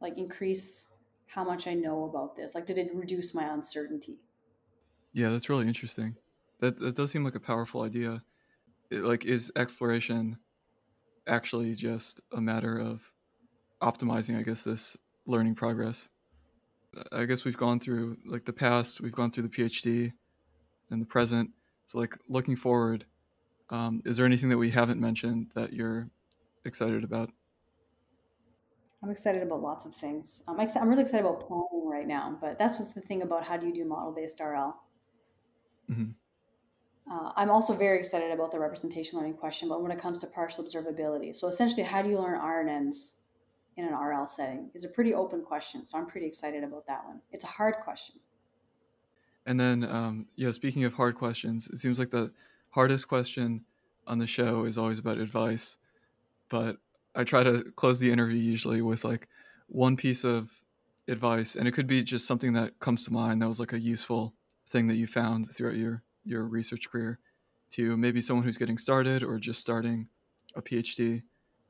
like 0.00 0.18
increase 0.18 0.88
how 1.28 1.44
much 1.44 1.68
I 1.68 1.74
know 1.74 2.02
about 2.02 2.34
this? 2.34 2.56
Like, 2.56 2.66
did 2.66 2.78
it 2.78 2.90
reduce 2.92 3.32
my 3.32 3.44
uncertainty? 3.44 4.18
Yeah, 5.12 5.28
that's 5.30 5.48
really 5.48 5.68
interesting. 5.68 6.16
That 6.58 6.80
that 6.80 6.96
does 6.96 7.12
seem 7.12 7.22
like 7.22 7.36
a 7.36 7.40
powerful 7.40 7.82
idea. 7.82 8.24
Like, 8.90 9.24
is 9.24 9.52
exploration 9.56 10.38
actually 11.26 11.74
just 11.74 12.20
a 12.32 12.40
matter 12.40 12.78
of 12.78 13.14
optimizing? 13.82 14.38
I 14.38 14.42
guess 14.42 14.62
this 14.62 14.96
learning 15.26 15.54
progress. 15.54 16.08
I 17.12 17.24
guess 17.24 17.44
we've 17.44 17.56
gone 17.56 17.78
through 17.78 18.18
like 18.26 18.44
the 18.44 18.52
past, 18.52 19.00
we've 19.00 19.12
gone 19.12 19.30
through 19.30 19.44
the 19.44 19.48
PhD 19.48 20.12
and 20.90 21.00
the 21.00 21.06
present. 21.06 21.50
So, 21.86 21.98
like 21.98 22.16
looking 22.28 22.56
forward, 22.56 23.04
um, 23.70 24.02
is 24.04 24.16
there 24.16 24.26
anything 24.26 24.48
that 24.48 24.58
we 24.58 24.70
haven't 24.70 25.00
mentioned 25.00 25.52
that 25.54 25.72
you're 25.72 26.10
excited 26.64 27.04
about? 27.04 27.30
I'm 29.02 29.10
excited 29.10 29.42
about 29.42 29.62
lots 29.62 29.86
of 29.86 29.94
things. 29.94 30.42
I'm, 30.46 30.60
ex- 30.60 30.76
I'm 30.76 30.88
really 30.88 31.02
excited 31.02 31.24
about 31.24 31.40
planning 31.40 31.88
right 31.88 32.06
now, 32.06 32.36
but 32.40 32.58
that's 32.58 32.78
what's 32.78 32.92
the 32.92 33.00
thing 33.00 33.22
about 33.22 33.44
how 33.44 33.56
do 33.56 33.66
you 33.66 33.72
do 33.72 33.84
model 33.84 34.12
based 34.12 34.40
RL. 34.40 34.76
Mm-hmm. 35.90 36.10
Uh, 37.10 37.32
I'm 37.36 37.50
also 37.50 37.74
very 37.74 37.98
excited 37.98 38.30
about 38.30 38.52
the 38.52 38.60
representation 38.60 39.18
learning 39.18 39.34
question, 39.34 39.68
but 39.68 39.82
when 39.82 39.90
it 39.90 39.98
comes 39.98 40.20
to 40.20 40.28
partial 40.28 40.64
observability. 40.64 41.34
So 41.34 41.48
essentially, 41.48 41.82
how 41.82 42.02
do 42.02 42.08
you 42.08 42.18
learn 42.18 42.38
RNNs 42.38 43.14
in 43.76 43.86
an 43.86 43.94
RL 43.94 44.26
setting 44.26 44.70
is 44.74 44.84
a 44.84 44.88
pretty 44.88 45.14
open 45.14 45.42
question. 45.42 45.86
So 45.86 45.98
I'm 45.98 46.06
pretty 46.06 46.26
excited 46.26 46.64
about 46.64 46.86
that 46.86 47.04
one. 47.04 47.20
It's 47.32 47.44
a 47.44 47.48
hard 47.48 47.76
question. 47.82 48.16
And 49.46 49.58
then, 49.58 49.84
um, 49.84 50.26
yeah, 50.36 50.50
speaking 50.50 50.84
of 50.84 50.94
hard 50.94 51.16
questions, 51.16 51.68
it 51.68 51.78
seems 51.78 51.98
like 51.98 52.10
the 52.10 52.32
hardest 52.70 53.08
question 53.08 53.64
on 54.06 54.18
the 54.18 54.26
show 54.26 54.64
is 54.64 54.76
always 54.76 54.98
about 54.98 55.18
advice. 55.18 55.78
But 56.48 56.78
I 57.14 57.24
try 57.24 57.42
to 57.42 57.72
close 57.76 57.98
the 57.98 58.12
interview 58.12 58.38
usually 58.38 58.82
with 58.82 59.04
like 59.04 59.28
one 59.66 59.96
piece 59.96 60.24
of 60.24 60.62
advice, 61.08 61.56
and 61.56 61.66
it 61.66 61.72
could 61.72 61.86
be 61.86 62.02
just 62.02 62.26
something 62.26 62.52
that 62.52 62.78
comes 62.80 63.04
to 63.04 63.12
mind 63.12 63.40
that 63.40 63.48
was 63.48 63.60
like 63.60 63.72
a 63.72 63.80
useful 63.80 64.34
thing 64.66 64.86
that 64.88 64.96
you 64.96 65.06
found 65.06 65.50
throughout 65.52 65.76
your 65.76 66.02
your 66.24 66.44
research 66.44 66.90
career 66.90 67.18
to 67.70 67.96
maybe 67.96 68.20
someone 68.20 68.44
who's 68.44 68.56
getting 68.56 68.78
started 68.78 69.22
or 69.22 69.38
just 69.38 69.60
starting 69.60 70.08
a 70.54 70.62
PhD. 70.62 71.22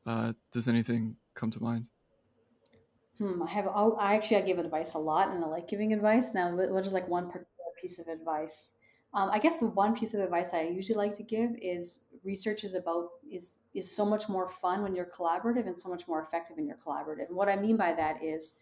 Uh, 0.06 0.32
does 0.50 0.68
anything 0.68 1.16
come 1.34 1.50
to 1.50 1.62
mind? 1.62 1.90
Hmm, 3.18 3.42
I 3.42 3.50
have. 3.50 3.68
I 3.68 4.14
actually 4.14 4.38
I 4.38 4.42
give 4.42 4.58
advice 4.58 4.94
a 4.94 4.98
lot, 4.98 5.28
and 5.28 5.44
I 5.44 5.46
like 5.46 5.68
giving 5.68 5.92
advice. 5.92 6.32
Now, 6.32 6.54
what 6.54 6.86
is 6.86 6.94
like 6.94 7.06
one 7.06 7.26
particular 7.26 7.70
piece 7.80 7.98
of 7.98 8.08
advice? 8.08 8.72
Um, 9.12 9.28
I 9.30 9.38
guess 9.38 9.58
the 9.58 9.66
one 9.66 9.94
piece 9.94 10.14
of 10.14 10.20
advice 10.20 10.54
I 10.54 10.62
usually 10.62 10.96
like 10.96 11.12
to 11.14 11.22
give 11.22 11.50
is 11.60 12.04
research 12.24 12.64
is 12.64 12.74
about 12.74 13.08
is 13.30 13.58
is 13.74 13.94
so 13.94 14.06
much 14.06 14.28
more 14.28 14.48
fun 14.48 14.82
when 14.82 14.94
you're 14.94 15.06
collaborative 15.06 15.66
and 15.66 15.76
so 15.76 15.88
much 15.88 16.08
more 16.08 16.22
effective 16.22 16.56
when 16.56 16.66
you're 16.66 16.76
collaborative. 16.76 17.26
And 17.28 17.36
what 17.36 17.48
I 17.48 17.56
mean 17.56 17.76
by 17.76 17.92
that 17.92 18.22
is, 18.22 18.54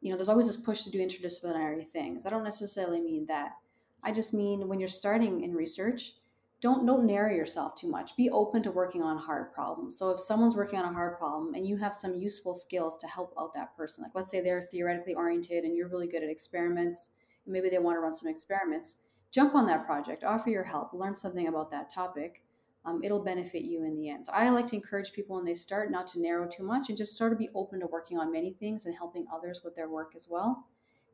you 0.00 0.10
know, 0.10 0.16
there's 0.16 0.28
always 0.28 0.46
this 0.46 0.56
push 0.56 0.82
to 0.84 0.90
do 0.90 0.98
interdisciplinary 0.98 1.86
things. 1.86 2.24
I 2.24 2.30
don't 2.30 2.44
necessarily 2.44 3.00
mean 3.00 3.26
that. 3.26 3.56
I 4.02 4.12
just 4.12 4.34
mean 4.34 4.68
when 4.68 4.80
you're 4.80 4.88
starting 4.88 5.42
in 5.42 5.54
research, 5.54 6.14
don't 6.60 6.84
don't 6.84 7.06
narrow 7.06 7.32
yourself 7.34 7.74
too 7.74 7.90
much. 7.90 8.16
Be 8.16 8.28
open 8.30 8.62
to 8.62 8.70
working 8.70 9.02
on 9.02 9.16
hard 9.16 9.52
problems. 9.52 9.98
So 9.98 10.10
if 10.10 10.20
someone's 10.20 10.56
working 10.56 10.78
on 10.78 10.84
a 10.84 10.92
hard 10.92 11.18
problem 11.18 11.54
and 11.54 11.66
you 11.66 11.76
have 11.78 11.94
some 11.94 12.14
useful 12.14 12.54
skills 12.54 12.96
to 12.98 13.06
help 13.06 13.34
out 13.38 13.54
that 13.54 13.74
person, 13.76 14.02
like 14.02 14.12
let's 14.14 14.30
say 14.30 14.40
they're 14.40 14.62
theoretically 14.62 15.14
oriented 15.14 15.64
and 15.64 15.74
you're 15.74 15.88
really 15.88 16.08
good 16.08 16.22
at 16.22 16.30
experiments, 16.30 17.12
and 17.44 17.52
maybe 17.52 17.70
they 17.70 17.78
want 17.78 17.96
to 17.96 18.00
run 18.00 18.12
some 18.12 18.30
experiments, 18.30 18.98
jump 19.30 19.54
on 19.54 19.66
that 19.66 19.86
project, 19.86 20.24
offer 20.24 20.50
your 20.50 20.64
help, 20.64 20.92
learn 20.92 21.16
something 21.16 21.48
about 21.48 21.70
that 21.70 21.88
topic. 21.88 22.42
Um, 22.84 23.00
it'll 23.02 23.22
benefit 23.22 23.62
you 23.62 23.84
in 23.84 23.94
the 23.94 24.08
end. 24.08 24.24
So 24.24 24.32
I 24.32 24.48
like 24.48 24.66
to 24.68 24.76
encourage 24.76 25.12
people 25.12 25.36
when 25.36 25.44
they 25.44 25.54
start 25.54 25.90
not 25.90 26.06
to 26.08 26.20
narrow 26.20 26.48
too 26.48 26.62
much 26.62 26.88
and 26.88 26.96
just 26.96 27.16
sort 27.16 27.32
of 27.32 27.38
be 27.38 27.50
open 27.54 27.80
to 27.80 27.86
working 27.86 28.18
on 28.18 28.32
many 28.32 28.52
things 28.54 28.86
and 28.86 28.94
helping 28.94 29.26
others 29.32 29.60
with 29.62 29.74
their 29.74 29.90
work 29.90 30.14
as 30.16 30.28
well. 30.30 30.66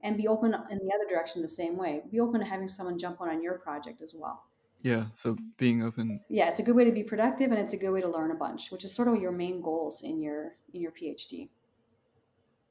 And 0.03 0.17
be 0.17 0.29
open 0.29 0.55
in 0.71 0.79
the 0.79 0.93
other 0.95 1.09
direction 1.09 1.43
the 1.43 1.49
same 1.49 1.77
way. 1.77 2.03
Be 2.11 2.21
open 2.21 2.41
to 2.41 2.47
having 2.47 2.69
someone 2.69 2.99
jump 2.99 3.21
on 3.21 3.29
on 3.29 3.43
your 3.43 3.59
project 3.59 4.03
as 4.03 4.15
well. 4.17 4.45
Yeah, 4.83 5.07
so 5.15 5.37
being 5.57 5.83
open. 5.83 6.21
Yeah, 6.29 6.49
it's 6.49 6.61
a 6.61 6.63
good 6.63 6.77
way 6.77 6.85
to 6.85 6.93
be 6.93 7.03
productive 7.03 7.51
and 7.51 7.59
it's 7.59 7.73
a 7.73 7.77
good 7.77 7.91
way 7.91 8.03
to 8.03 8.09
learn 8.09 8.31
a 8.31 8.35
bunch, 8.35 8.71
which 8.71 8.85
is 8.85 8.93
sort 8.93 9.09
of 9.09 9.21
your 9.21 9.33
main 9.33 9.61
goals 9.61 10.03
in 10.03 10.21
your 10.21 10.55
in 10.73 10.81
your 10.81 10.93
PhD. 10.93 11.49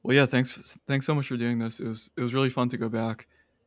Well, 0.02 0.16
yeah, 0.16 0.24
thanks 0.24 0.78
thanks 0.86 1.04
so 1.04 1.14
much 1.14 1.26
for 1.26 1.36
doing 1.36 1.58
this. 1.58 1.80
It 1.80 1.88
was 1.88 2.10
it 2.16 2.22
was 2.22 2.32
really 2.32 2.48
fun 2.48 2.68
to 2.70 2.78
go 2.78 2.88
back 2.88 3.26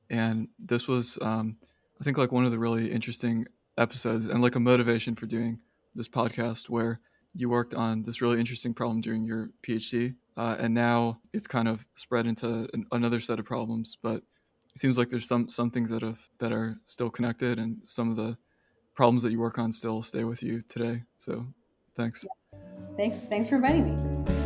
and 0.10 0.48
this 0.58 0.88
was 0.88 1.18
um, 1.22 1.58
I 2.00 2.04
think 2.04 2.18
like 2.18 2.32
one 2.32 2.46
of 2.46 2.52
the 2.52 2.60
really 2.60 2.92
interesting 2.92 3.46
episodes 3.78 4.26
and 4.26 4.42
like 4.42 4.56
a 4.56 4.60
motivation 4.60 5.16
for 5.16 5.26
doing 5.26 5.60
this 5.96 6.08
podcast 6.08 6.70
where 6.70 7.00
you 7.36 7.50
worked 7.50 7.74
on 7.74 8.04
this 8.04 8.22
really 8.22 8.40
interesting 8.40 8.74
problem 8.74 9.02
during 9.02 9.24
your 9.24 9.52
PhD, 9.64 10.16
uh, 10.40 10.56
and 10.58 10.74
now 10.74 11.20
it's 11.34 11.48
kind 11.48 11.68
of 11.68 11.86
spread 11.96 12.26
into 12.26 12.66
an, 12.74 12.86
another 12.94 13.20
set 13.20 13.40
of 13.40 13.46
problems. 13.46 13.98
But 14.02 14.24
it 14.74 14.80
seems 14.80 14.98
like 14.98 15.10
there's 15.10 15.28
some 15.28 15.50
some 15.50 15.70
things 15.70 15.90
that 15.90 16.02
have 16.02 16.20
that 16.40 16.54
are 16.54 16.78
still 16.86 17.10
connected, 17.10 17.60
and 17.60 17.86
some 17.86 18.10
of 18.10 18.16
the 18.16 18.38
problems 18.96 19.24
that 19.24 19.32
you 19.32 19.40
work 19.40 19.60
on 19.60 19.74
still 19.74 20.02
stay 20.02 20.24
with 20.24 20.42
you 20.42 20.62
today. 20.62 21.04
So, 21.18 21.46
thanks. 21.94 22.24
Yeah. 22.24 22.60
Thanks. 22.96 23.20
Thanks 23.26 23.50
for 23.50 23.56
inviting 23.56 23.84
me. 23.86 24.39